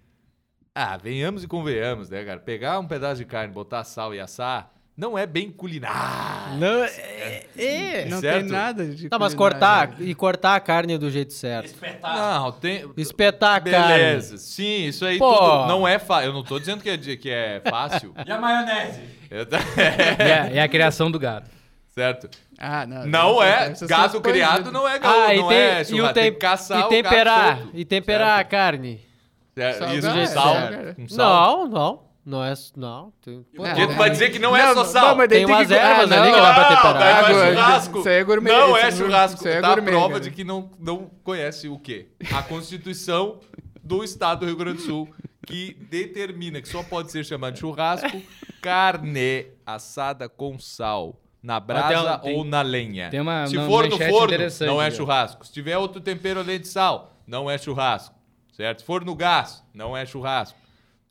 ah, 0.74 0.98
venhamos 0.98 1.44
e 1.44 1.48
convenhamos, 1.48 2.10
né, 2.10 2.26
cara? 2.26 2.40
Pegar 2.40 2.80
um 2.80 2.88
pedaço 2.88 3.18
de 3.18 3.26
carne, 3.26 3.54
botar 3.54 3.84
sal 3.84 4.14
e 4.16 4.20
assar, 4.20 4.74
não 4.98 5.16
é 5.18 5.28
bem 5.28 5.52
culinária. 5.52 6.58
Não, 6.58 6.84
é, 6.84 7.44
é. 7.56 8.06
Não 8.10 8.20
certo? 8.20 8.40
tem 8.42 8.52
nada 8.52 8.86
de 8.88 9.08
Não, 9.12 9.20
mas 9.20 9.36
culinária. 9.36 9.88
cortar 9.90 10.02
e 10.02 10.16
cortar 10.16 10.56
a 10.56 10.60
carne 10.60 10.98
do 10.98 11.10
jeito 11.12 11.34
certo. 11.34 11.68
Espetar. 11.68 12.16
Não, 12.18 12.52
tem... 12.52 12.90
Espetar 12.98 13.56
a 13.58 13.60
carne. 13.62 13.94
Beleza, 13.94 14.38
sim, 14.38 14.86
isso 14.88 15.06
aí 15.06 15.20
Pô. 15.20 15.32
tudo 15.34 15.68
não 15.68 15.88
é 15.88 16.00
fácil. 16.00 16.30
Eu 16.30 16.34
não 16.34 16.44
tô 16.44 16.58
dizendo 16.60 16.82
que 16.82 16.90
é, 16.90 16.98
que 16.98 17.30
é 17.30 17.62
fácil. 17.70 18.14
E 18.26 18.32
a 18.32 18.40
maionese? 18.40 19.00
É, 19.30 19.42
a- 20.34 20.50
é 20.56 20.60
a 20.62 20.68
criação 20.68 21.12
do 21.12 21.20
gado. 21.20 21.48
certo? 21.94 22.28
Ah, 22.58 22.88
não. 22.88 23.06
Não 23.06 23.40
deve 23.40 23.84
é. 23.84 23.88
Gado 23.88 24.20
criado 24.20 24.72
não 24.72 24.88
é 24.88 24.98
gaúcho, 24.98 25.20
Ah, 25.22 25.36
e 25.36 25.38
não 25.40 25.48
tem, 25.48 25.58
é 25.58 25.82
e, 25.82 25.86
churrasco. 25.86 26.10
o 26.10 26.14
Tem 26.14 26.24
tem, 26.24 26.34
que 26.34 26.40
caçar 26.40 26.80
e 26.80 26.84
o 26.84 26.88
temperar, 26.88 27.58
solto, 27.58 27.72
e 27.76 27.86
temperar 27.86 28.36
certo? 28.38 28.48
a 28.48 28.50
carne. 28.50 29.08
É, 29.56 29.96
Isso, 29.96 30.08
é, 30.08 30.26
sal. 30.26 30.56
Com 30.96 31.08
sal. 31.10 31.58
Não, 31.58 31.68
não. 31.68 32.07
Não 32.30 32.44
é. 32.44 32.54
Não. 32.76 33.14
Tem, 33.24 33.42
pô, 33.56 33.66
É, 33.66 33.88
vai 33.88 34.10
dizer 34.10 34.30
que 34.32 34.38
não 34.38 34.54
é 34.54 34.68
só 34.74 34.76
Não, 34.76 34.86
sal. 34.86 35.16
mas 35.16 35.30
daí 35.30 35.46
Tem 35.46 35.46
umas 35.46 35.68
que- 35.68 35.74
ervas 35.74 36.12
ah, 36.12 36.22
ali 36.22 36.30
que 36.32 36.36
não, 36.38 36.44
dá 36.44 36.54
pra 36.54 36.64
Não, 36.64 36.70
temperar. 36.76 36.94
daí 37.24 37.34
não 37.34 37.42
é 37.42 37.48
Ah, 37.48 37.56
churrasco. 37.56 38.00
isso 38.00 38.10
aí 38.10 38.16
é 38.16 38.24
gourmet, 38.26 38.52
Não 38.52 38.68
isso 38.68 38.78
é 38.78 38.82
é 38.88 38.92
churrasco. 38.92 39.38
isso 39.38 39.48
aí 39.48 39.54
é 39.56 39.62
Tá 39.62 39.68
a 39.68 39.72
gourmet, 39.76 39.92
prova 39.92 40.08
cara. 40.10 40.20
de 40.20 40.32
que 40.32 40.44
não, 40.44 40.70
não 40.78 41.10
conhece 41.24 41.70
o 41.70 41.80
quê? 41.80 42.10
A 42.36 42.44
Constituição 42.44 43.40
do 43.82 44.04
Estado 44.04 44.42
do 44.42 44.46
Rio 44.46 44.58
Grande 44.58 44.80
do 44.80 44.84
Sul, 44.84 45.08
que 45.48 45.74
determina 45.90 46.62
que 46.62 46.68
só 46.68 46.84
pode 46.84 47.14
ser 47.14 47.24
chamado 47.24 47.54
de 47.54 47.60
churrasco 47.62 48.22
carne 48.62 49.48
assada 49.66 50.28
com 50.28 50.60
sal. 50.60 51.22
Na 51.42 51.62
brasa 51.62 52.18
tem- 52.18 52.36
ou 52.36 52.44
na 52.44 52.62
lenha. 52.62 53.10
tem 53.10 53.22
uma- 53.22 53.48
Se 53.48 53.56
uma 53.56 53.66
for 53.68 53.86
no 53.86 53.92
manchete 53.92 54.12
forno, 54.12 54.28
interessante, 54.34 54.68
não 54.68 54.82
é 54.82 54.92
churrasco. 54.92 55.46
Se 55.46 55.54
tiver 55.54 55.78
outro 55.78 56.02
tempero 56.02 56.42
além 56.42 56.60
de 56.60 56.68
sal, 56.68 57.16
não 57.26 57.50
é 57.50 57.58
churrasco. 57.58 58.14
Certo? 58.52 58.80
Se 58.80 58.86
for 58.86 59.06
no 59.06 59.16
gás, 59.16 59.64
não 59.74 59.96
é 59.96 60.06
churrasco. 60.06 60.58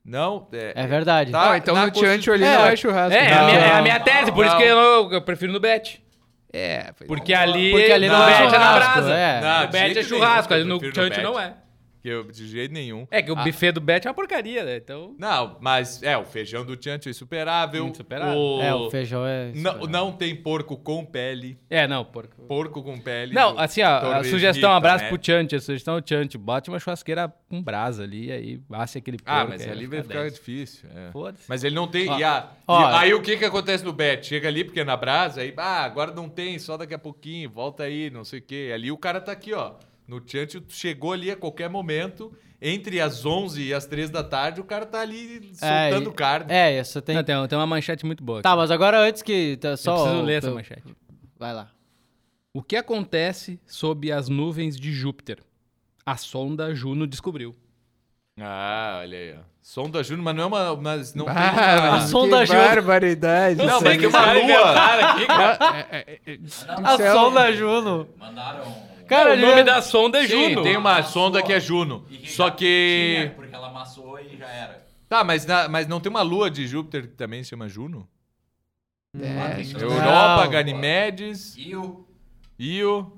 Não. 0.06 0.46
É 0.52 0.86
verdade. 0.86 1.32
Tá 1.32 1.50
Ah, 1.52 1.56
então 1.58 1.74
na 1.74 1.86
no 1.86 1.94
Chantilly 1.94 2.44
É, 2.44 2.56
não 2.56 2.66
é 2.66 2.76
churrasco. 2.76 3.12
É, 3.12 3.26
é, 3.26 3.34
não. 3.34 3.42
a 3.42 3.44
minha, 3.46 3.58
é 3.58 3.72
a 3.72 3.82
minha 3.82 4.00
tese, 4.00 4.30
por 4.30 4.44
isso 4.46 4.54
Não. 4.54 4.62
que 4.62 4.68
eu, 4.68 5.12
eu 5.12 5.20
prefiro 5.22 5.52
no 5.52 5.58
bet. 5.58 6.00
É, 6.52 6.92
Porque 7.06 7.34
ali, 7.34 7.70
Porque 7.72 7.90
ali 7.92 8.06
no 8.08 8.14
não 8.14 8.28
é 8.28 8.32
é 8.32 8.36
churrasco, 8.48 8.92
brasa. 8.92 9.12
é. 9.14 9.40
Não, 9.40 9.62
no 9.62 9.68
bet 9.68 9.98
é 9.98 10.02
churrasco, 10.02 10.54
ali 10.54 10.64
no 10.64 10.94
chante 10.94 11.20
não 11.20 11.38
é. 11.38 11.52
Que 12.06 12.10
eu, 12.10 12.22
de 12.22 12.46
jeito 12.46 12.72
nenhum. 12.72 13.04
É 13.10 13.20
que 13.20 13.32
o 13.32 13.36
Ah, 13.36 13.42
buffet 13.42 13.72
do 13.72 13.80
bet 13.80 14.06
é 14.06 14.08
uma 14.08 14.14
porcaria, 14.14 14.64
né? 14.64 14.76
Então. 14.76 15.16
Não, 15.18 15.56
mas 15.60 16.00
é, 16.04 16.16
o 16.16 16.24
feijão 16.24 16.64
do 16.64 16.80
Chancho 16.80 17.08
é 17.08 17.10
insuperável. 17.10 17.84
Insuperável. 17.88 18.38
O... 18.38 18.62
É, 18.62 18.72
o 18.72 18.88
feijão 18.88 19.26
é. 19.26 19.50
Não, 19.52 19.78
não 19.88 20.12
tem 20.12 20.32
porco 20.36 20.76
com 20.76 21.04
pele. 21.04 21.58
É, 21.68 21.88
não, 21.88 22.04
porco. 22.04 22.42
Porco 22.44 22.80
com 22.80 22.96
pele. 22.96 23.34
Não, 23.34 23.58
assim, 23.58 23.82
ó, 23.82 24.12
a 24.12 24.22
sugestão, 24.22 24.70
um 24.70 24.74
abraço 24.74 25.02
né? 25.02 25.10
pro 25.10 25.18
Chante, 25.20 25.56
a 25.56 25.60
sugestão 25.60 26.00
do 26.00 26.08
Chante, 26.08 26.38
bote 26.38 26.70
uma 26.70 26.78
churrasqueira 26.78 27.34
com 27.48 27.60
brasa 27.60 28.04
ali, 28.04 28.30
aí 28.30 28.60
asse 28.70 28.98
aquele 28.98 29.16
porco. 29.16 29.32
Ah, 29.32 29.44
mas 29.44 29.62
aí 29.62 29.70
ali 29.72 29.86
vai 29.88 30.02
ficar 30.02 30.20
10. 30.20 30.34
difícil. 30.34 30.88
é. 30.94 31.10
Foda-se. 31.10 31.42
Mas 31.48 31.64
ele 31.64 31.74
não 31.74 31.88
tem. 31.88 32.08
Ó, 32.08 32.18
e 32.20 32.22
a- 32.22 32.48
ó. 32.68 32.82
e 32.82 32.94
aí 32.98 33.14
o 33.14 33.20
que 33.20 33.36
que 33.36 33.44
acontece 33.44 33.84
no 33.84 33.92
bet? 33.92 34.24
Chega 34.24 34.46
ali 34.46 34.62
porque 34.62 34.78
é 34.78 34.84
na 34.84 34.96
brasa, 34.96 35.40
aí, 35.40 35.52
ah, 35.56 35.82
agora 35.82 36.12
não 36.12 36.28
tem, 36.28 36.56
só 36.60 36.76
daqui 36.76 36.94
a 36.94 36.98
pouquinho, 37.00 37.50
volta 37.50 37.82
aí, 37.82 38.10
não 38.10 38.22
sei 38.22 38.38
o 38.38 38.42
quê. 38.42 38.70
Ali 38.72 38.92
o 38.92 38.96
cara 38.96 39.20
tá 39.20 39.32
aqui, 39.32 39.52
ó. 39.52 39.72
No 40.06 40.20
tu 40.20 40.72
chegou 40.72 41.12
ali 41.12 41.30
a 41.30 41.36
qualquer 41.36 41.68
momento, 41.68 42.32
entre 42.62 43.00
as 43.00 43.26
11 43.26 43.62
e 43.62 43.74
as 43.74 43.86
3 43.86 44.08
da 44.10 44.22
tarde, 44.22 44.60
o 44.60 44.64
cara 44.64 44.86
tá 44.86 45.00
ali 45.00 45.50
É, 45.60 45.90
soltando 45.90 46.10
e- 46.10 46.14
carne. 46.14 46.52
É, 46.52 46.74
essa 46.76 47.02
tem. 47.02 47.16
Não, 47.16 47.24
tem, 47.24 47.48
tem 47.48 47.58
uma 47.58 47.66
manchete 47.66 48.06
muito 48.06 48.22
boa. 48.22 48.40
Tá, 48.42 48.50
aqui. 48.50 48.58
mas 48.58 48.70
agora 48.70 48.98
antes 49.00 49.22
que. 49.22 49.56
Tá, 49.56 49.70
Eu 49.70 49.76
só. 49.76 50.02
preciso 50.04 50.22
ler 50.22 50.34
essa 50.38 50.46
eu- 50.48 50.54
manchete. 50.54 50.82
Vai 51.38 51.52
lá. 51.52 51.70
O 52.54 52.62
que 52.62 52.76
acontece 52.76 53.60
sob 53.66 54.10
as 54.10 54.28
nuvens 54.28 54.76
de 54.78 54.90
Júpiter? 54.92 55.38
A 56.06 56.16
sonda 56.16 56.74
Juno 56.74 57.06
descobriu. 57.06 57.54
Ah, 58.40 58.98
olha 59.00 59.18
aí, 59.18 59.34
ó. 59.34 59.40
Sonda 59.62 60.02
Júnior, 60.04 60.24
mas 60.24 60.36
não 60.36 60.44
é 60.44 60.46
uma. 60.46 60.76
Mas 60.76 61.14
não 61.14 61.24
tem 61.26 61.34
Ah, 61.34 61.76
uma- 61.90 61.96
A 61.96 62.00
sonda 62.06 62.40
que 62.40 62.46
Júnior. 62.46 62.64
barbaridade. 62.68 63.56
Não, 63.56 63.80
mas 63.80 63.98
tem 63.98 64.06
uma 64.06 64.32
lua. 64.32 64.42
inventaram 64.42 65.08
aqui, 65.08 65.26
cara. 65.26 65.58
É, 65.90 65.96
é, 65.96 66.20
é, 66.34 66.38
A 66.84 66.96
céu- 66.96 67.14
sonda 67.14 67.52
Juno. 67.52 68.08
Mandaram. 68.16 68.95
Cara, 69.08 69.34
o 69.34 69.36
nome 69.36 69.62
da 69.64 69.80
sonda 69.82 70.22
é 70.22 70.26
Sim, 70.26 70.50
Juno. 70.50 70.62
tem 70.62 70.76
uma 70.76 71.02
sonda 71.02 71.42
que 71.42 71.52
é 71.52 71.60
Juno. 71.60 72.04
E 72.10 72.26
Só 72.28 72.50
que. 72.50 73.16
Tinha, 73.18 73.30
porque 73.30 73.54
ela 73.54 73.68
amassou 73.68 74.18
e 74.20 74.36
já 74.36 74.46
era. 74.48 74.84
Tá, 75.08 75.22
mas, 75.22 75.46
na- 75.46 75.68
mas 75.68 75.86
não 75.86 76.00
tem 76.00 76.10
uma 76.10 76.22
lua 76.22 76.50
de 76.50 76.66
Júpiter 76.66 77.02
que 77.02 77.14
também 77.14 77.42
se 77.44 77.50
chama 77.50 77.68
Juno? 77.68 78.08
É. 79.18 79.62
Europa, 79.80 80.44
Não. 80.44 80.50
Ganimedes, 80.50 81.54
E 81.56 81.74
o. 81.76 82.06
Io. 82.58 83.12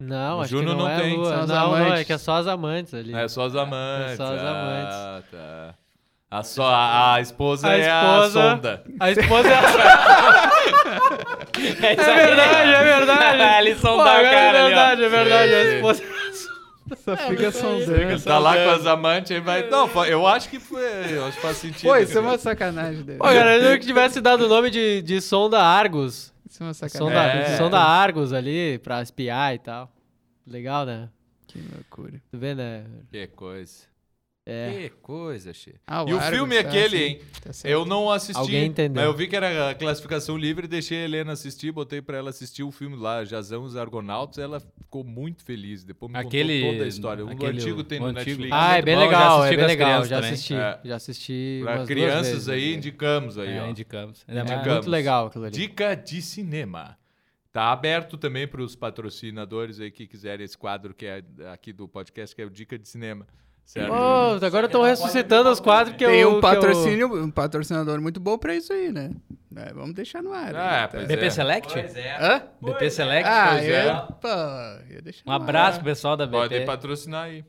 Não, 0.00 0.40
acho 0.42 0.50
Juno 0.50 0.62
que 0.72 0.76
não, 0.76 0.78
não 0.84 0.88
é 0.90 1.00
tem, 1.00 1.16
lua. 1.16 1.24
são 1.30 1.46
Não, 1.46 1.46
não, 1.70 1.76
é 1.78 1.86
amantes. 1.86 2.06
que 2.06 2.12
é 2.12 2.18
só 2.18 2.36
as 2.36 2.46
amantes 2.46 2.92
ali. 2.94 3.14
É 3.14 3.26
só 3.28 3.46
os 3.46 3.56
amantes. 3.56 4.12
É 4.12 4.16
só 4.16 4.34
os 4.34 4.40
amantes. 4.40 4.94
Ah, 4.94 5.22
tá. 5.30 5.74
A, 6.30 6.42
só, 6.42 6.66
a, 6.66 7.14
a 7.14 7.20
esposa 7.20 7.68
A 7.68 7.74
é 7.76 7.80
esposa- 7.80 8.26
a 8.26 8.50
sonda. 8.56 8.84
A 9.00 9.10
esposa 9.10 9.48
é 9.48 9.54
a... 9.54 9.62
É, 11.68 11.92
é 11.92 12.26
verdade, 12.26 12.70
é 12.70 12.84
verdade. 12.84 13.60
Eles 13.66 13.80
Pô, 13.80 13.88
sondaram 13.88 14.24
o 14.24 14.26
agora 14.26 14.30
cara 14.30 14.58
é 14.58 14.60
ali, 14.60 14.68
verdade, 14.68 15.04
é 15.04 15.08
verdade. 15.08 15.54
A 15.54 15.74
esposa... 15.74 16.02
Só 17.04 17.16
fica 17.16 17.50
sondando. 17.50 18.22
Tá 18.22 18.38
lá 18.38 18.54
com 18.54 18.70
as 18.70 18.86
amantes 18.86 19.32
e 19.32 19.40
vai. 19.40 19.68
Não, 19.68 19.88
eu 20.04 20.24
acho 20.26 20.48
que 20.48 20.60
foi. 20.60 20.82
Eu 21.10 21.24
acho 21.24 21.36
que 21.36 21.42
faz 21.42 21.56
sentido. 21.56 21.88
Pô, 21.88 21.96
isso 21.96 22.16
é 22.16 22.20
uma 22.20 22.38
sacanagem 22.38 23.02
dele. 23.02 23.18
Pô, 23.18 23.24
cara, 23.24 23.56
eu 23.56 23.78
que 23.78 23.86
tivesse 23.86 24.20
dado 24.20 24.46
o 24.46 24.48
nome 24.48 24.70
de, 24.70 25.02
de 25.02 25.20
sonda 25.20 25.60
Argus. 25.60 26.32
Isso 26.48 26.62
é 26.62 26.66
uma 26.66 26.74
Sonda, 26.74 26.88
sacanagem. 26.88 27.40
É. 27.40 27.56
sonda 27.56 27.78
Argus 27.78 28.32
ali, 28.32 28.78
pra 28.78 29.02
espiar 29.02 29.54
e 29.54 29.58
tal. 29.58 29.90
Legal, 30.46 30.86
né? 30.86 31.08
Que 31.48 31.58
loucura. 31.58 32.22
Tu 32.30 32.38
vê, 32.38 32.54
né? 32.54 32.84
Que 33.10 33.26
coisa. 33.26 33.84
É. 34.48 34.70
Que 34.70 34.90
coisa, 35.02 35.52
che. 35.52 35.74
Ah, 35.84 36.04
E 36.06 36.12
o 36.14 36.18
Argus, 36.18 36.26
filme 36.38 36.54
tá, 36.62 36.68
aquele, 36.68 36.96
sim. 36.96 37.02
hein? 37.04 37.20
Tá. 37.42 37.50
Eu 37.68 37.84
não 37.84 38.08
assisti. 38.08 38.38
Alguém 38.38 38.66
entendeu. 38.66 39.02
Mas 39.02 39.04
eu 39.04 39.12
vi 39.12 39.26
que 39.26 39.34
era 39.34 39.70
a 39.70 39.74
classificação 39.74 40.36
livre, 40.38 40.68
deixei 40.68 40.98
a 40.98 41.04
Helena 41.04 41.32
assistir, 41.32 41.72
botei 41.72 42.00
pra 42.00 42.16
ela 42.18 42.30
assistir 42.30 42.62
o 42.62 42.70
filme 42.70 42.94
lá, 42.94 43.24
Jazão 43.24 43.64
e 43.64 43.66
os 43.66 43.76
Argonautas, 43.76 44.38
ela 44.38 44.60
ficou 44.60 45.02
muito 45.02 45.42
feliz. 45.42 45.82
Depois 45.82 46.12
me 46.12 46.16
Aquele- 46.18 46.60
contou 46.60 46.72
toda 46.74 46.84
a 46.84 46.88
história. 46.88 47.24
O 47.24 47.28
aquele- 47.28 47.58
antigo 47.60 47.82
tem 47.82 47.98
no 47.98 48.06
antigo. 48.06 48.20
Netflix. 48.24 48.52
Ah, 48.52 48.76
é 48.78 48.82
bem 48.82 48.96
legal, 48.96 49.44
é 49.44 49.56
bem 49.56 49.66
legal. 49.66 50.04
Já 50.04 50.18
assisti. 50.20 50.54
É. 50.54 50.80
Já 50.84 50.94
assisti. 50.96 51.60
Pra 51.64 51.70
umas 51.72 51.78
duas 51.78 51.88
crianças 51.88 52.28
vezes, 52.32 52.48
aí, 52.48 52.70
né? 52.70 52.76
indicamos 52.76 53.38
aí, 53.38 53.48
É, 53.50 53.62
ó. 53.62 53.66
indicamos. 53.68 54.24
Mais- 54.28 54.40
Indicamos. 54.42 54.72
Muito 54.74 54.90
legal 54.90 55.26
aquilo 55.26 55.44
ali. 55.46 55.52
Dica 55.56 55.94
de 55.96 56.22
cinema. 56.22 56.96
Tá 57.52 57.72
aberto 57.72 58.16
também 58.16 58.46
para 58.46 58.62
os 58.62 58.76
patrocinadores 58.76 59.80
aí 59.80 59.90
que 59.90 60.06
quiserem 60.06 60.44
esse 60.44 60.56
quadro 60.56 60.94
que 60.94 61.06
é 61.06 61.24
aqui 61.52 61.72
do 61.72 61.88
podcast, 61.88 62.36
que 62.36 62.42
é 62.42 62.44
o 62.44 62.50
Dica 62.50 62.78
de 62.78 62.86
Cinema. 62.86 63.26
Certo? 63.66 63.92
Ô, 63.92 64.44
agora 64.46 64.66
estão 64.66 64.82
ressuscitando 64.82 65.50
os 65.50 65.58
quadros 65.58 65.96
que 65.96 66.04
eu... 66.04 66.08
Tem 66.08 66.24
um 66.24 66.34
eu- 66.36 66.40
patrocínio, 66.40 67.24
um 67.24 67.30
patrocinador 67.30 68.00
muito 68.00 68.20
bom 68.20 68.38
pra 68.38 68.54
isso 68.54 68.72
aí, 68.72 68.92
né? 68.92 69.10
É, 69.56 69.72
vamos 69.72 69.92
deixar 69.94 70.22
no 70.22 70.32
ar. 70.32 70.54
Ah, 70.54 70.82
tá? 70.82 70.88
pois 70.92 71.08
BP 71.08 71.24
é. 71.26 71.30
Select? 71.30 71.72
Pois 71.72 71.96
é. 71.96 72.16
Hã? 72.20 72.42
BP 72.62 72.90
Select? 72.90 73.28
Ah, 73.28 73.48
Pois 73.52 73.64
é. 73.64 73.88
eu, 73.90 73.96
pô, 74.20 74.28
ia 74.94 75.02
deixar 75.02 75.22
Um 75.26 75.30
no 75.30 75.36
abraço 75.36 75.78
ar. 75.78 75.82
pro 75.82 75.84
pessoal 75.84 76.16
da 76.16 76.26
BP. 76.26 76.38
Pode 76.38 76.64
patrocinar 76.64 77.24
aí, 77.24 77.44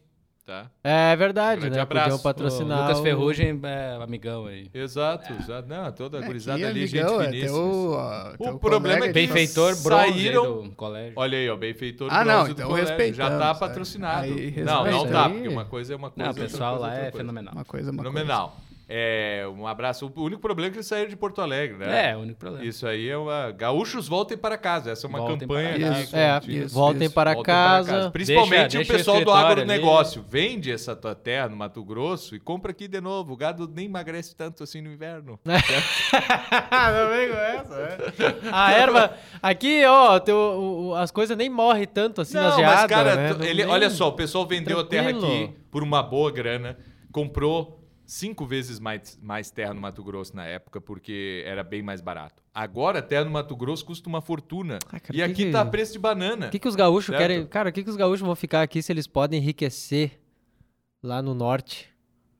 tá? 0.47 0.65
É 0.83 1.15
verdade, 1.15 1.59
Grande 1.61 1.75
né? 1.75 1.81
abraço. 1.81 2.03
Podiam 2.05 2.19
O 2.19 2.23
patrocinar 2.23 2.81
Lucas 2.83 2.99
o- 2.99 3.03
Ferrugem 3.03 3.59
é 3.63 3.99
amigão 4.01 4.45
aí. 4.47 4.69
Exato, 4.73 5.31
exato. 5.33 5.67
Não, 5.67 5.91
toda 5.91 6.17
a 6.17 6.19
Aqui, 6.21 6.27
gurizada 6.27 6.67
ali, 6.67 6.83
amigão, 6.83 7.09
gente 7.21 7.21
é 7.21 7.25
finíssima. 7.31 7.47
teu, 7.59 7.91
ó, 7.91 8.33
O 8.33 8.37
teu 8.37 8.59
problema 8.59 9.05
é 9.05 9.07
que 9.09 9.13
Benfeitor 9.13 9.75
saíram- 9.75 10.63
do 10.63 10.71
colégio. 10.71 11.13
Olha 11.17 11.37
aí, 11.37 11.49
ó, 11.49 11.55
benfeitor 11.57 12.07
Ah, 12.09 12.23
bronze 12.23 12.37
não, 12.37 12.45
do 12.45 12.51
então 12.51 12.67
colégio. 12.69 12.87
respeitamos, 12.89 13.17
Já 13.31 13.37
tá 13.39 13.53
patrocinado. 13.55 14.23
Aí 14.23 14.63
não, 14.63 14.85
não 14.89 15.07
tá, 15.07 15.29
porque 15.29 15.47
uma 15.49 15.65
coisa 15.65 15.93
é 15.93 15.95
uma 15.97 16.09
coisa. 16.09 16.17
Não, 16.23 16.25
o 16.25 16.29
outra 16.29 16.43
pessoal 16.45 16.77
coisa 16.77 16.85
é 16.87 16.89
lá 16.89 16.95
é 16.97 17.01
coisa. 17.11 17.17
fenomenal. 17.17 17.53
Uma 17.53 17.65
coisa, 17.65 17.91
uma 17.91 18.03
Fenomenal. 18.03 18.57
É, 18.89 19.45
um 19.53 19.67
abraço. 19.67 20.09
O 20.15 20.21
único 20.23 20.41
problema 20.41 20.69
é 20.69 20.71
que 20.71 20.77
eles 20.77 20.87
saíram 20.87 21.09
de 21.09 21.17
Porto 21.17 21.41
Alegre, 21.41 21.77
né? 21.77 22.11
É, 22.11 22.15
o 22.15 22.21
único 22.21 22.39
problema. 22.39 22.63
Isso 22.65 22.87
aí 22.87 23.09
é 23.09 23.17
uma. 23.17 23.51
Gaúchos 23.51 24.07
voltem 24.07 24.37
para 24.37 24.57
casa. 24.57 24.91
Essa 24.91 25.07
é 25.07 25.09
uma 25.09 25.19
Voltem 25.19 25.39
campanha. 25.39 25.69
para 25.71 25.79
casa. 25.89 26.01
Isso, 26.03 26.15
É, 26.15 26.41
Isso, 26.47 26.73
voltem 26.75 27.05
isso. 27.07 27.13
para 27.13 27.33
Voltem 27.33 27.53
casa. 27.53 28.09
Principalmente 28.11 28.51
Deixa- 28.51 28.77
o 28.77 28.79
deixa 28.79 28.93
o 28.93 28.97
pessoal 28.97 29.17
do 29.17 29.19
escritório 29.29 29.61
agronegócio. 29.63 30.25
Vende 30.29 30.71
essa 30.71 30.95
tua 30.95 31.13
terra 31.13 31.49
no 31.49 31.57
Mato 31.57 31.83
Grosso 31.83 32.33
e 32.33 32.39
compra 32.39 32.71
aqui 32.71 32.87
de 32.87 33.01
novo. 33.01 33.33
O 33.33 33.35
gado 33.35 33.69
nem 33.73 33.87
emagrece 33.87 34.33
tanto 34.33 34.63
assim 34.63 34.79
no 34.79 34.89
inverno. 34.91 35.37
Não 35.43 37.09
vem 37.09 37.29
com 37.29 37.35
essa, 37.35 37.75
é. 37.75 37.97
A 38.51 38.71
erva. 38.71 39.13
Aqui, 39.41 39.83
ó, 39.85 40.19
teu, 40.19 40.35
o- 40.37 40.87
o- 40.89 40.95
as 40.95 41.11
coisas 41.11 41.35
nem 41.37 41.49
morrem 41.49 41.85
tanto 41.85 42.21
assim 42.21 42.35
nas 42.35 42.51
Não, 42.51 42.57
geadas. 42.59 42.79
mas 42.81 42.89
cara, 42.89 43.15
né? 43.15 43.47
ele, 43.49 43.65
olha 43.65 43.89
só, 43.89 44.07
o 44.07 44.13
pessoal 44.13 44.45
vendeu 44.45 44.79
a 44.79 44.83
terra 44.85 45.09
Tranquilo. 45.09 45.33
aqui 45.45 45.53
por 45.69 45.83
uma 45.83 46.01
boa 46.01 46.31
grana, 46.31 46.77
comprou 47.11 47.77
cinco 48.07 48.45
vezes 48.45 48.79
mais, 48.79 49.19
mais 49.21 49.51
terra 49.51 49.73
no 49.73 49.81
Mato 49.81 50.01
Grosso 50.03 50.33
na 50.35 50.45
época, 50.45 50.79
porque 50.81 51.43
era 51.45 51.61
bem 51.63 51.83
mais 51.83 51.99
barato. 52.01 52.41
Agora, 52.53 53.01
terra 53.01 53.25
no 53.25 53.31
Mato 53.31 53.55
Grosso 53.55 53.85
custa 53.85 54.07
uma 54.09 54.21
fortuna. 54.21 54.79
Ah, 54.87 54.99
cara, 54.99 55.13
e 55.13 55.15
que 55.17 55.21
aqui 55.21 55.45
que- 55.45 55.51
tá 55.51 55.61
a 55.61 55.65
preço 55.65 55.91
de 55.93 55.99
banana. 55.99 56.47
O 56.47 56.49
que, 56.49 56.57
que 56.57 56.67
os 56.67 56.75
gaúchos 56.75 57.07
Certo. 57.07 57.19
querem. 57.19 57.45
Cara, 57.45 57.69
o 57.69 57.71
que, 57.71 57.83
que 57.83 57.89
os 57.89 57.97
gaúchos 57.97 58.21
vão 58.25 58.33
ficar 58.35 58.61
aqui 58.61 58.81
se 58.81 58.91
eles 58.91 59.05
podem 59.05 59.39
enriquecer 59.39 60.19
lá 61.03 61.21
no 61.21 61.33
norte? 61.35 61.89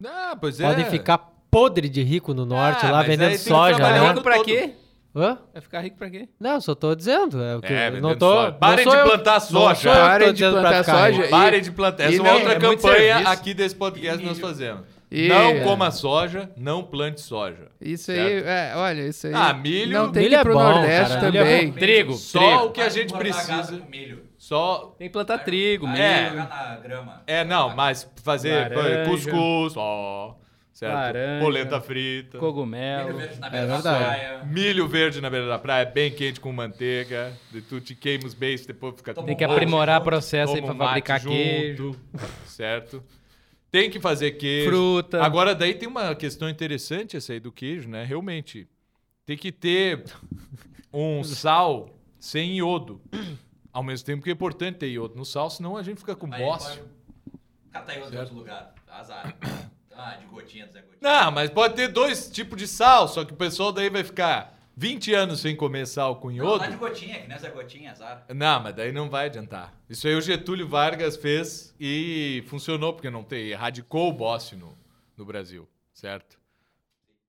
Ah, 0.04 0.36
pois 0.40 0.60
é. 0.60 0.68
Podem 0.68 0.86
ficar 0.86 1.18
podre 1.52 1.90
de 1.90 2.02
rico 2.02 2.34
no 2.34 2.46
norte, 2.46 2.86
Ah, 2.86 2.92
lá 2.92 3.04
vendendo 3.04 3.38
soja, 3.38 3.78
né? 3.78 4.10
Rico 4.10 4.22
pra 4.22 4.44
quê? 4.44 4.74
Hã? 5.16 5.40
Vai 5.52 5.62
ficar 5.62 5.82
rico 5.82 5.98
pra 5.98 6.10
quê? 6.10 6.30
Não, 6.40 6.62
só 6.62 6.76
tô 6.76 6.94
dizendo. 6.94 7.42
É, 7.42 7.56
o 7.56 7.62
que, 7.62 7.74
É, 7.74 7.90
não 8.00 8.16
tô, 8.16 8.30
soja. 8.36 8.52
Parem 8.54 8.86
de 8.88 8.92
plantar 9.04 9.40
soja. 9.40 9.92
Parem 9.92 10.34
de 10.34 10.44
plantar 10.44 10.84
soja. 10.84 11.28
Parem 11.30 11.62
de 11.62 11.72
plantar. 11.72 12.04
Essa 12.04 12.28
é 12.28 12.34
outra 12.34 12.54
é 12.54 12.60
campanha 12.60 13.18
aqui 13.30 13.54
desse 13.54 13.76
podcast 13.76 14.20
que 14.20 14.26
nós 14.26 14.40
fazemos. 14.40 14.97
E- 15.10 15.30
não 15.30 15.50
é. 15.52 15.60
coma 15.62 15.90
soja, 15.90 16.52
não 16.58 16.84
plante 16.84 17.22
soja. 17.22 17.70
Isso 17.80 18.12
aí, 18.12 18.18
Certo. 18.18 18.48
é, 18.48 18.74
olha, 18.76 19.02
isso 19.08 19.28
aí. 19.28 19.34
Ah, 19.34 19.54
milho- 19.54 19.94
Não 19.98 20.12
tem 20.12 20.24
milho 20.24 20.32
que 20.32 20.36
ir 20.36 20.40
é 20.40 20.44
pro 20.44 20.54
bom, 20.54 20.64
Nordeste 20.64 21.14
cara, 21.16 21.32
milho 21.32 21.42
é 21.42 21.44
também. 21.46 21.72
bom. 21.72 21.78
Trigo, 21.80 22.14
Só 22.14 22.40
trigo. 22.40 22.64
o 22.66 22.72
que 22.72 22.82
a 22.82 22.90
gente 22.90 23.14
precisa. 23.14 23.78
com 23.78 23.90
milho. 23.90 24.24
Só 24.38 24.96
Tem 25.00 25.08
que 25.08 25.14
plantar 25.14 25.40
trigo, 25.40 25.88
milho. 25.88 26.02
É. 26.02 26.30
jogar 26.30 26.48
na 26.50 26.76
grama. 26.78 27.22
É, 27.26 27.44
não, 27.46 27.76
mas 27.76 28.10
fazer 28.24 28.70
Laranja. 28.76 29.10
cuscuz, 29.10 29.74
ó, 29.78 30.36
certo? 30.74 30.94
Laranja. 30.94 31.44
Polenta 31.44 31.82
frita. 31.82 32.38
Cogumelo. 32.38 33.08
Milho 33.08 33.18
verde 33.18 33.40
na 33.40 33.48
É 33.48 33.50
beira 33.50 33.68
da 33.68 33.74
verdade. 33.76 34.04
praia. 34.04 34.44
Milho 34.46 34.88
verde 34.88 35.22
na 35.22 35.30
beira 35.30 35.48
da 35.48 35.58
praia, 35.58 35.86
bem 35.86 36.12
quente 36.12 36.40
com 36.42 36.52
manteiga. 36.52 37.32
E 37.54 37.62
tu 37.62 37.80
te 37.82 37.96
queima 37.96 38.26
os 38.26 38.34
beijos, 38.34 38.66
depois 38.66 38.94
fica 38.98 39.14
Toma 39.14 39.26
Tem 39.26 39.36
que 39.38 39.44
aprimorar 39.44 40.02
o 40.02 40.04
processo 40.04 40.54
aí 40.54 40.62
pra 40.62 40.76
fabricar 40.76 41.20
junto, 41.20 41.34
queijo, 41.34 41.96
Certo? 42.46 43.02
Tem 43.82 43.92
que 43.92 44.00
fazer 44.00 44.32
queijo. 44.32 44.70
fruta. 44.70 45.24
Agora, 45.24 45.54
daí 45.54 45.76
tem 45.76 45.88
uma 45.88 46.16
questão 46.16 46.50
interessante 46.50 47.16
essa 47.16 47.34
aí 47.34 47.40
do 47.40 47.52
queijo, 47.52 47.88
né? 47.88 48.04
Realmente, 48.04 48.68
tem 49.24 49.38
que 49.38 49.52
ter 49.52 50.04
um 50.92 51.24
sal 51.24 51.96
sem 52.20 52.58
iodo. 52.58 53.00
Ao 53.72 53.84
mesmo 53.84 54.04
tempo 54.04 54.24
que 54.24 54.32
é 54.32 54.34
importante 54.34 54.80
ter 54.80 54.90
iodo 54.90 55.16
no 55.16 55.24
sal, 55.24 55.50
senão 55.52 55.78
a 55.78 55.84
gente 55.84 56.00
fica 56.00 56.16
com 56.16 56.28
bócio. 56.28 56.84
Catar 57.72 57.96
em 57.96 58.02
outro 58.02 58.34
lugar. 58.34 58.74
Azar. 58.88 59.38
Ah, 59.96 60.16
de 60.16 60.26
gotinha, 60.26 60.68
Zé 60.68 60.82
Gotinha. 60.82 60.98
Não, 61.00 61.32
mas 61.32 61.50
pode 61.50 61.76
ter 61.76 61.88
dois 61.88 62.30
tipos 62.30 62.58
de 62.58 62.68
sal, 62.68 63.08
só 63.08 63.24
que 63.26 63.34
o 63.34 63.36
pessoal 63.36 63.72
daí 63.72 63.90
vai 63.90 64.04
ficar 64.04 64.57
20 64.80 65.12
anos 65.16 65.40
sem 65.40 65.56
comer 65.56 65.88
sal 65.88 66.18
com 66.18 66.28
Não, 66.30 66.36
iodo. 66.36 66.58
lá 66.60 66.68
de 66.68 66.78
gotinha, 66.78 67.20
que 67.20 67.38
Zé 67.40 67.50
Gotinha, 67.50 67.92
azar. 67.92 68.26
Não, 68.30 68.62
mas 68.62 68.76
daí 68.76 68.92
não 68.92 69.10
vai 69.10 69.26
adiantar. 69.26 69.74
Isso 69.90 70.08
aí 70.08 70.14
o 70.14 70.22
Getúlio 70.22 70.68
Vargas 70.68 71.18
fez 71.18 71.74
e 71.80 72.44
funcionou, 72.48 72.94
porque 72.94 73.10
não 73.10 73.24
tem. 73.24 73.48
Erradicou 73.48 74.08
o 74.08 74.14
bócio 74.14 74.56
no, 74.56 74.78
no 75.18 75.26
Brasil, 75.26 75.68
certo? 75.92 76.38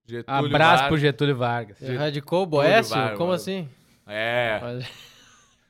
Getúlio 0.07 0.47
Abraço 0.47 0.71
Vargas- 0.73 0.89
pro 0.89 0.99
Getúlio 0.99 1.37
Vargas. 1.37 1.81
Erradicou 1.83 2.43
o 2.43 2.47
Boécio? 2.47 2.95
Vargas. 2.95 3.17
Como 3.19 3.33
assim? 3.33 3.67
É. 4.07 4.61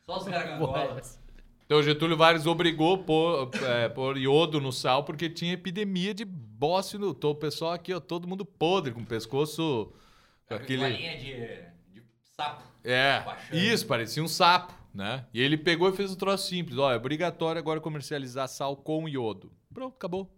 Só 0.04 0.16
os 0.18 0.24
gargangolas. 0.26 1.18
Então 1.64 1.78
o 1.78 1.82
Getúlio 1.82 2.16
Vargas 2.16 2.46
obrigou 2.46 2.94
a 2.94 2.98
pôr, 2.98 3.50
é, 3.62 3.88
pôr 3.88 4.16
iodo 4.18 4.60
no 4.60 4.72
sal 4.72 5.04
porque 5.04 5.28
tinha 5.30 5.52
epidemia 5.52 6.12
de 6.12 6.24
bócio 6.24 6.98
no. 6.98 7.10
O 7.10 7.34
pessoal 7.34 7.72
aqui, 7.72 7.92
ó, 7.94 8.00
todo 8.00 8.26
mundo 8.26 8.44
podre, 8.44 8.92
com 8.92 9.00
o 9.00 9.06
pescoço. 9.06 9.92
Com 10.48 10.54
aquele. 10.54 10.82
Bolinha 10.82 11.18
de, 11.18 12.00
de 12.00 12.06
sapo. 12.36 12.64
É, 12.82 13.20
Baixando. 13.20 13.56
isso, 13.56 13.86
parecia 13.86 14.22
um 14.22 14.28
sapo, 14.28 14.72
né? 14.94 15.26
E 15.32 15.42
ele 15.42 15.56
pegou 15.56 15.88
e 15.90 15.92
fez 15.96 16.10
um 16.12 16.16
troço 16.16 16.48
simples. 16.48 16.78
Ó, 16.78 16.90
é 16.90 16.96
obrigatório 16.96 17.58
agora 17.58 17.80
comercializar 17.80 18.48
sal 18.48 18.76
com 18.76 19.08
iodo. 19.08 19.52
Pronto, 19.72 19.94
acabou. 19.94 20.34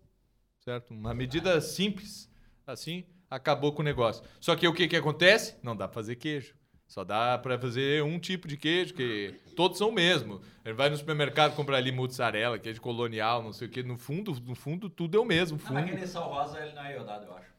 Certo? 0.65 0.93
Uma 0.93 1.15
medida 1.15 1.61
simples. 1.61 2.29
Assim, 2.67 3.05
acabou 3.29 3.73
com 3.73 3.83
o 3.83 3.85
negócio. 3.85 4.25
Só 4.41 4.55
que 4.55 4.67
o 4.67 4.75
que 4.75 4.89
que 4.89 4.97
acontece? 4.97 5.57
Não 5.63 5.77
dá 5.77 5.87
pra 5.87 5.95
fazer 5.95 6.17
queijo. 6.17 6.55
Só 6.87 7.05
dá 7.05 7.39
pra 7.39 7.57
fazer 7.57 8.03
um 8.03 8.19
tipo 8.19 8.49
de 8.49 8.57
queijo, 8.57 8.95
que 8.95 9.37
todos 9.55 9.79
são 9.79 9.91
o 9.91 9.93
mesmo. 9.93 10.41
Ele 10.65 10.75
vai 10.75 10.91
no 10.91 10.97
supermercado 10.97 11.55
comprar 11.55 11.77
ali 11.77 11.93
mussarela, 11.93 12.59
queijo 12.59 12.81
colonial, 12.81 13.45
não 13.45 13.53
sei 13.53 13.69
o 13.69 13.71
que. 13.71 13.81
No 13.85 13.97
fundo, 13.97 14.35
no 14.45 14.57
fundo, 14.57 14.91
tudo 14.91 15.17
é 15.17 15.21
o 15.21 15.25
mesmo. 15.25 15.57
Fundo. 15.57 15.79
aquele 15.79 16.05
sal 16.05 16.29
rosa, 16.29 16.59
ele 16.59 16.73
não 16.75 16.85
é 16.85 16.97
iodado, 16.97 17.27
eu 17.27 17.37
acho. 17.37 17.51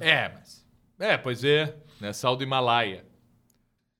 É, 0.00 0.30
mas... 0.30 0.63
É, 0.98 1.16
pois 1.16 1.42
é. 1.44 1.74
Né? 2.00 2.12
Sal 2.12 2.36
do 2.36 2.42
Himalaia. 2.44 3.04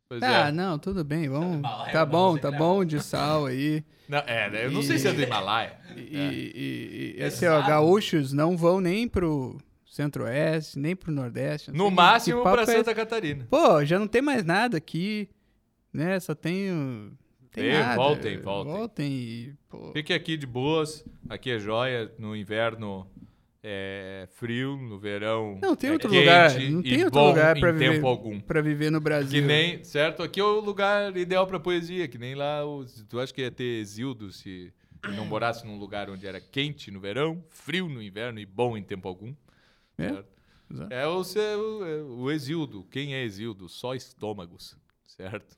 Pois 0.09 0.23
Ah, 0.23 0.49
é. 0.49 0.53
não, 0.53 0.79
tudo 0.79 1.03
bem, 1.03 1.29
vamos. 1.29 1.57
Himalaia, 1.59 1.93
Tá 1.93 2.05
bom, 2.07 2.37
tá 2.37 2.51
bom 2.51 2.85
de 2.85 3.01
sal 3.03 3.47
aí. 3.47 3.83
Não, 4.07 4.19
é, 4.19 4.51
né? 4.51 4.66
eu 4.66 4.71
não 4.71 4.83
sei 4.83 4.99
se 4.99 5.09
é 5.09 5.12
do 5.15 5.23
Himalaia. 5.25 5.79
E, 5.97 6.15
É. 6.15 6.33
e- 6.33 6.53
e- 6.55 7.16
e, 7.19 7.23
assim, 7.23 7.47
ó, 7.47 7.62
gaúchos 7.66 8.35
não 8.35 8.55
vão 8.55 8.79
nem 8.79 9.09
pro 9.09 9.57
centro-oeste, 9.87 10.79
nem 10.79 10.95
pro 10.95 11.11
nordeste. 11.11 11.71
No 11.73 11.91
máximo 11.91 12.43
pra 12.43 12.62
é 12.62 12.66
Santa 12.66 12.95
Catarina. 12.95 13.47
Pô, 13.49 13.83
já 13.83 13.99
não 13.99 14.07
tem 14.07 14.21
mais 14.21 14.45
nada 14.45 14.77
aqui, 14.77 15.27
né? 15.91 16.21
Só 16.21 16.35
tem. 16.35 17.16
Tem 17.51 17.65
Tem, 17.71 17.73
nada. 17.81 17.97
voltem, 17.97 18.39
voltem. 18.41 18.73
Voltem 18.75 19.11
e. 19.12 19.55
Pô. 19.71 19.91
Fique 19.93 20.12
aqui 20.12 20.37
de 20.37 20.47
boas. 20.47 21.03
Aqui 21.27 21.53
é 21.53 21.59
joia. 21.59 22.12
No 22.19 22.37
inverno 22.37 23.07
é 23.66 24.28
frio. 24.32 24.77
No 24.77 24.99
verão. 24.99 25.59
Não 25.61 25.74
tem 25.74 25.89
é 25.91 25.93
outro 25.95 26.12
lugar. 26.15 26.51
Não 26.61 26.82
tem 26.82 27.05
outro 27.05 27.20
lugar 27.24 27.59
pra 27.59 27.73
viver, 27.73 27.93
tempo 27.95 28.07
algum. 28.07 28.39
pra 28.39 28.61
viver 28.61 28.91
no 28.91 29.01
Brasil. 29.01 29.41
Que 29.41 29.47
nem, 29.47 29.82
certo? 29.82 30.23
Aqui 30.23 30.39
é 30.39 30.45
o 30.45 30.61
lugar 30.61 31.16
ideal 31.16 31.47
pra 31.47 31.59
poesia. 31.59 32.07
Que 32.07 32.19
nem 32.19 32.35
lá. 32.35 32.65
Os, 32.65 33.03
tu 33.09 33.19
acha 33.19 33.32
que 33.32 33.41
ia 33.41 33.51
ter 33.51 33.81
exildo 33.81 34.31
se 34.31 34.70
não 35.16 35.24
morasse 35.24 35.66
num 35.66 35.78
lugar 35.78 36.09
onde 36.11 36.27
era 36.27 36.41
quente 36.41 36.91
no 36.91 37.01
verão, 37.01 37.43
frio 37.49 37.89
no 37.89 38.03
inverno 38.03 38.39
e 38.39 38.47
bom 38.47 38.77
em 38.77 38.82
tempo 38.82 39.07
algum? 39.09 39.35
É, 39.99 40.09
certo? 40.09 40.28
exato. 40.70 40.93
É 40.95 41.07
o, 41.07 41.24
seu- 41.24 41.86
é 41.86 42.03
o 42.03 42.31
exildo. 42.31 42.85
Quem 42.91 43.15
é 43.15 43.23
exildo? 43.24 43.69
Só 43.69 43.95
estômagos. 43.95 44.77
Certo? 45.07 45.57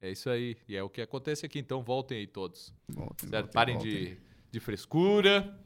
É 0.00 0.10
isso 0.10 0.28
aí. 0.30 0.56
E 0.68 0.74
é 0.76 0.82
o 0.82 0.88
que 0.90 1.00
acontece 1.00 1.46
aqui. 1.46 1.58
Então 1.60 1.82
voltem 1.82 2.18
aí 2.18 2.26
todos. 2.26 2.72
Voltem, 2.88 3.28
voltem, 3.30 3.52
Parem 3.52 3.74
voltem. 3.76 3.92
de, 3.92 4.18
de 4.50 4.60
frescura 4.60 5.56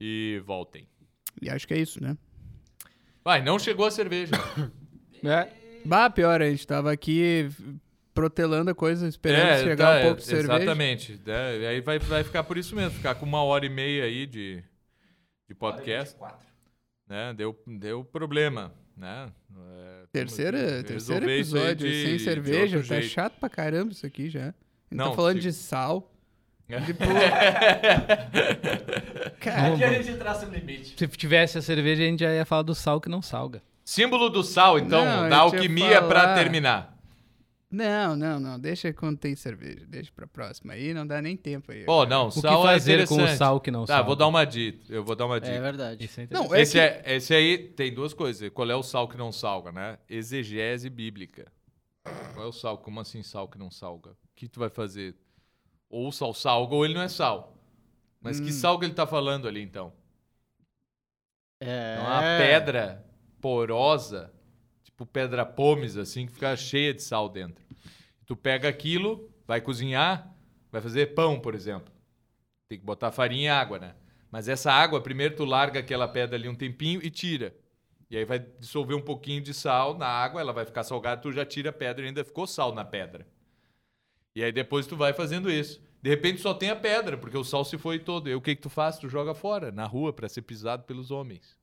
e 0.00 0.40
voltem. 0.46 0.86
E 1.40 1.48
acho 1.50 1.66
que 1.68 1.74
é 1.74 1.78
isso, 1.78 2.02
né? 2.02 2.16
Vai, 3.24 3.42
não 3.42 3.58
chegou 3.58 3.86
a 3.86 3.90
cerveja. 3.90 4.32
É. 5.22 5.52
Bah, 5.84 6.08
pior, 6.08 6.40
a 6.40 6.48
gente 6.50 6.66
tava 6.66 6.90
aqui 6.90 7.46
protelando 8.14 8.70
a 8.70 8.74
coisa, 8.74 9.06
esperando 9.06 9.62
chegar 9.62 9.92
tá, 9.94 9.98
um 9.98 10.02
pouco 10.04 10.20
de 10.22 10.26
cerveja. 10.26 10.56
Exatamente. 10.56 11.20
E 11.26 11.66
aí 11.66 11.82
vai, 11.82 11.98
vai 11.98 12.24
ficar 12.24 12.42
por 12.42 12.56
isso 12.56 12.74
mesmo. 12.74 12.92
Ficar 12.92 13.14
com 13.16 13.26
uma 13.26 13.42
hora 13.42 13.66
e 13.66 13.68
meia 13.68 14.04
aí 14.04 14.26
de, 14.26 14.64
de 15.46 15.54
podcast. 15.54 16.14
24. 16.14 16.38
Né? 17.06 17.34
Deu, 17.34 17.62
deu 17.66 18.02
problema. 18.02 18.72
Né? 18.96 19.30
É, 19.54 20.06
Terceira, 20.10 20.82
terceiro 20.84 21.30
episódio 21.30 21.86
de- 21.86 22.06
sem 22.06 22.18
cerveja, 22.18 22.78
tá 22.78 22.82
jeito. 22.84 23.08
chato 23.08 23.38
pra 23.38 23.50
caramba 23.50 23.92
isso 23.92 24.06
aqui 24.06 24.30
já. 24.30 24.40
A 24.40 24.44
gente 24.44 24.54
Não, 24.92 25.10
tá 25.10 25.16
falando 25.16 25.36
se- 25.36 25.42
de 25.42 25.52
sal. 25.52 26.09
Aqui 29.40 29.84
a 29.84 30.02
gente 30.02 30.18
traça 30.18 30.46
um 30.46 30.50
limite. 30.50 30.94
Se 30.96 31.08
tivesse 31.08 31.58
a 31.58 31.62
cerveja, 31.62 32.02
a 32.02 32.06
gente 32.06 32.20
já 32.20 32.32
ia 32.34 32.44
falar 32.44 32.62
do 32.62 32.74
sal 32.74 33.00
que 33.00 33.08
não 33.08 33.22
salga. 33.22 33.62
Símbolo 33.84 34.28
do 34.28 34.42
sal, 34.42 34.78
então, 34.78 35.04
Não, 35.04 35.28
da 35.28 35.38
alquimia 35.38 36.02
pra 36.02 36.20
falar. 36.22 36.34
terminar. 36.34 36.96
Não, 37.72 38.16
não, 38.16 38.40
não. 38.40 38.58
Deixa 38.58 38.92
quando 38.92 39.16
tem 39.18 39.36
cerveja. 39.36 39.86
Deixa 39.88 40.10
pra 40.14 40.26
próxima 40.26 40.72
aí. 40.72 40.92
Não 40.92 41.06
dá 41.06 41.22
nem 41.22 41.36
tempo 41.36 41.70
aí. 41.70 41.84
Pô, 41.84 42.04
não, 42.04 42.26
O 42.28 42.32
que 42.32 42.40
sal 42.40 42.68
é 42.68 42.72
fazer 42.72 43.06
com 43.06 43.22
o 43.22 43.28
sal 43.28 43.60
que 43.60 43.70
não 43.70 43.84
Tá, 43.86 43.96
sal? 43.98 44.04
vou 44.04 44.16
dar 44.16 44.26
uma 44.26 44.44
dica. 44.44 44.80
Eu 44.88 45.04
vou 45.04 45.14
dar 45.14 45.26
uma 45.26 45.40
dica. 45.40 45.52
É 45.54 45.60
verdade. 45.60 46.04
Isso 46.04 46.20
é 46.20 46.26
Não, 46.30 46.52
é 46.54 46.60
esse, 46.62 46.72
que- 46.72 46.78
é, 46.80 47.02
esse 47.16 47.32
aí 47.32 47.58
tem 47.58 47.94
duas 47.94 48.12
coisas. 48.12 48.50
Qual 48.50 48.68
é 48.68 48.74
o 48.74 48.82
sal 48.82 49.06
que 49.08 49.16
não 49.16 49.30
salga, 49.30 49.70
né? 49.70 49.98
Exegese 50.08 50.90
bíblica. 50.90 51.46
Qual 52.34 52.46
é 52.46 52.48
o 52.48 52.52
sal? 52.52 52.76
Como 52.78 52.98
assim 52.98 53.22
sal 53.22 53.46
que 53.48 53.58
não 53.58 53.70
salga? 53.70 54.10
O 54.10 54.16
que 54.34 54.48
tu 54.48 54.58
vai 54.58 54.68
fazer? 54.68 55.14
Ou 55.90 56.10
sal 56.12 56.32
salga 56.32 56.74
ou 56.74 56.84
ele 56.84 56.94
não 56.94 57.02
é 57.02 57.08
sal. 57.08 57.56
Mas 58.20 58.38
que 58.38 58.48
Hum. 58.48 58.52
sal 58.52 58.78
que 58.78 58.84
ele 58.86 58.94
tá 58.94 59.06
falando 59.06 59.48
ali, 59.48 59.60
então? 59.60 59.92
É. 61.60 61.96
É 61.96 62.00
uma 62.00 62.22
pedra 62.38 63.04
porosa, 63.40 64.32
tipo 64.82 65.04
pedra 65.04 65.44
pomes, 65.44 65.96
assim, 65.96 66.26
que 66.26 66.32
fica 66.32 66.56
cheia 66.56 66.94
de 66.94 67.02
sal 67.02 67.28
dentro. 67.28 67.64
Tu 68.26 68.36
pega 68.36 68.68
aquilo, 68.68 69.28
vai 69.46 69.60
cozinhar, 69.60 70.32
vai 70.70 70.80
fazer 70.80 71.14
pão, 71.14 71.40
por 71.40 71.54
exemplo. 71.54 71.92
Tem 72.68 72.78
que 72.78 72.84
botar 72.84 73.10
farinha 73.10 73.46
e 73.46 73.48
água, 73.48 73.78
né? 73.78 73.94
Mas 74.30 74.48
essa 74.48 74.72
água, 74.72 75.00
primeiro 75.02 75.34
tu 75.34 75.44
larga 75.44 75.80
aquela 75.80 76.06
pedra 76.06 76.36
ali 76.36 76.48
um 76.48 76.54
tempinho 76.54 77.00
e 77.04 77.10
tira. 77.10 77.56
E 78.08 78.16
aí 78.16 78.24
vai 78.24 78.38
dissolver 78.38 78.96
um 78.96 79.02
pouquinho 79.02 79.42
de 79.42 79.52
sal 79.52 79.96
na 79.96 80.06
água, 80.06 80.40
ela 80.40 80.52
vai 80.52 80.64
ficar 80.64 80.84
salgada, 80.84 81.20
tu 81.20 81.32
já 81.32 81.44
tira 81.44 81.70
a 81.70 81.72
pedra 81.72 82.04
e 82.04 82.08
ainda 82.08 82.24
ficou 82.24 82.46
sal 82.46 82.72
na 82.72 82.84
pedra. 82.84 83.26
E 84.40 84.44
aí 84.44 84.50
depois 84.52 84.86
tu 84.86 84.96
vai 84.96 85.12
fazendo 85.12 85.50
isso. 85.50 85.78
De 86.02 86.08
repente 86.08 86.40
só 86.40 86.54
tem 86.54 86.70
a 86.70 86.76
pedra, 86.76 87.18
porque 87.18 87.36
o 87.36 87.44
sal 87.44 87.62
se 87.62 87.76
foi 87.76 87.98
todo. 87.98 88.26
E 88.30 88.34
o 88.34 88.40
que 88.40 88.56
que 88.56 88.62
tu 88.62 88.70
faz? 88.70 88.96
Tu 88.98 89.06
joga 89.06 89.34
fora, 89.34 89.70
na 89.70 89.84
rua, 89.84 90.14
para 90.14 90.30
ser 90.30 90.40
pisado 90.40 90.84
pelos 90.84 91.10
homens. 91.10 91.54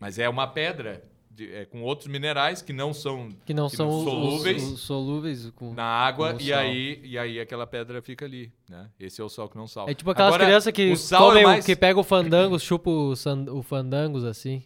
Mas 0.00 0.20
é 0.20 0.28
uma 0.28 0.46
pedra 0.46 1.02
de- 1.28 1.52
é, 1.52 1.64
com 1.64 1.82
outros 1.82 2.06
minerais 2.06 2.62
que 2.62 2.72
não 2.72 2.94
são 2.94 3.28
Que 3.44 3.52
não 3.52 3.68
que 3.68 3.74
são 3.74 3.88
não 3.90 4.04
solúveis. 4.04 4.62
Os, 4.62 4.72
os 4.74 4.80
solúveis 4.82 5.50
com. 5.50 5.74
na 5.74 5.82
água 5.84 6.30
Com 6.30 6.38
o 6.38 6.40
e 6.42 6.50
sal. 6.50 6.58
aí, 6.60 7.00
e 7.02 7.18
aí 7.18 7.40
aquela 7.40 7.66
pedra 7.66 8.00
fica 8.00 8.24
ali, 8.24 8.52
né? 8.70 8.88
Esse 9.00 9.20
é 9.20 9.24
o 9.24 9.28
sal 9.28 9.48
que 9.48 9.56
não 9.56 9.66
salga. 9.66 9.90
É 9.90 9.94
tipo 9.96 10.08
aquelas 10.12 10.28
Agora, 10.32 10.44
crianças 10.44 10.72
que 10.72 10.82
é 10.92 11.42
mais- 11.42 11.66
que 11.66 11.74
pegam 11.74 12.02
o 12.02 12.04
fandangos, 12.04 12.62
chupa 12.62 12.88
o, 12.88 13.16
san- 13.16 13.50
o 13.50 13.62
fandangos 13.64 14.24
assim. 14.24 14.62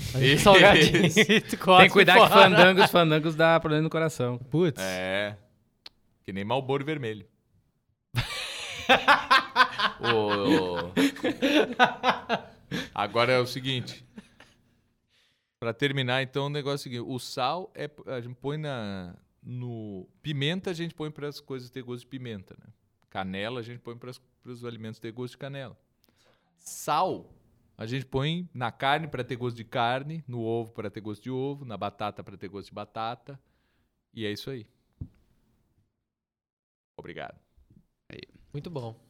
Salgadinho. 0.42 1.04
e 1.06 1.10
Tem 1.12 1.40
que 1.50 1.56
cuidar 1.90 2.14
que 2.20 2.28
fandangos, 2.34 2.90
fandangos 2.90 3.34
dá 3.36 3.60
problema 3.60 3.82
no 3.84 3.90
coração. 3.90 4.36
Putz. 4.50 4.82
É. 4.82 5.36
Que 6.24 6.32
nem 6.32 6.44
Malboro 6.44 6.84
vermelho. 6.84 7.26
Agora 12.94 13.32
é 13.32 13.38
o 13.38 13.46
seguinte. 13.46 14.04
Pra 15.58 15.74
terminar, 15.74 16.22
então, 16.22 16.46
o 16.46 16.50
negócio 16.50 16.74
é 16.74 16.74
o 16.74 16.78
seguinte: 16.78 17.04
o 17.06 17.18
sal 17.18 17.72
é. 17.74 17.90
A 18.06 18.20
gente 18.20 18.36
põe 18.36 18.56
na. 18.56 19.16
No. 19.42 20.08
Pimenta 20.22 20.70
a 20.70 20.74
gente 20.74 20.94
põe 20.94 21.10
para 21.10 21.28
as 21.28 21.40
coisas 21.40 21.70
ter 21.70 21.82
gosto 21.82 22.02
de 22.02 22.08
pimenta, 22.08 22.54
né? 22.58 22.66
Canela 23.08 23.60
a 23.60 23.62
gente 23.62 23.80
põe 23.80 23.96
para 23.96 24.10
os 24.44 24.64
alimentos 24.64 25.00
ter 25.00 25.12
gosto 25.12 25.32
de 25.32 25.38
canela. 25.38 25.78
Sal 26.58 27.32
a 27.80 27.86
gente 27.86 28.04
põe 28.04 28.46
na 28.52 28.70
carne 28.70 29.08
para 29.08 29.24
ter 29.24 29.36
gosto 29.36 29.56
de 29.56 29.64
carne, 29.64 30.22
no 30.28 30.42
ovo 30.42 30.70
para 30.70 30.90
ter 30.90 31.00
gosto 31.00 31.22
de 31.22 31.30
ovo, 31.30 31.64
na 31.64 31.78
batata 31.78 32.22
para 32.22 32.36
ter 32.36 32.46
gosto 32.46 32.68
de 32.68 32.74
batata. 32.74 33.40
E 34.12 34.26
é 34.26 34.30
isso 34.30 34.50
aí. 34.50 34.66
Obrigado. 37.00 37.38
Muito 38.52 38.70
bom. 38.70 39.09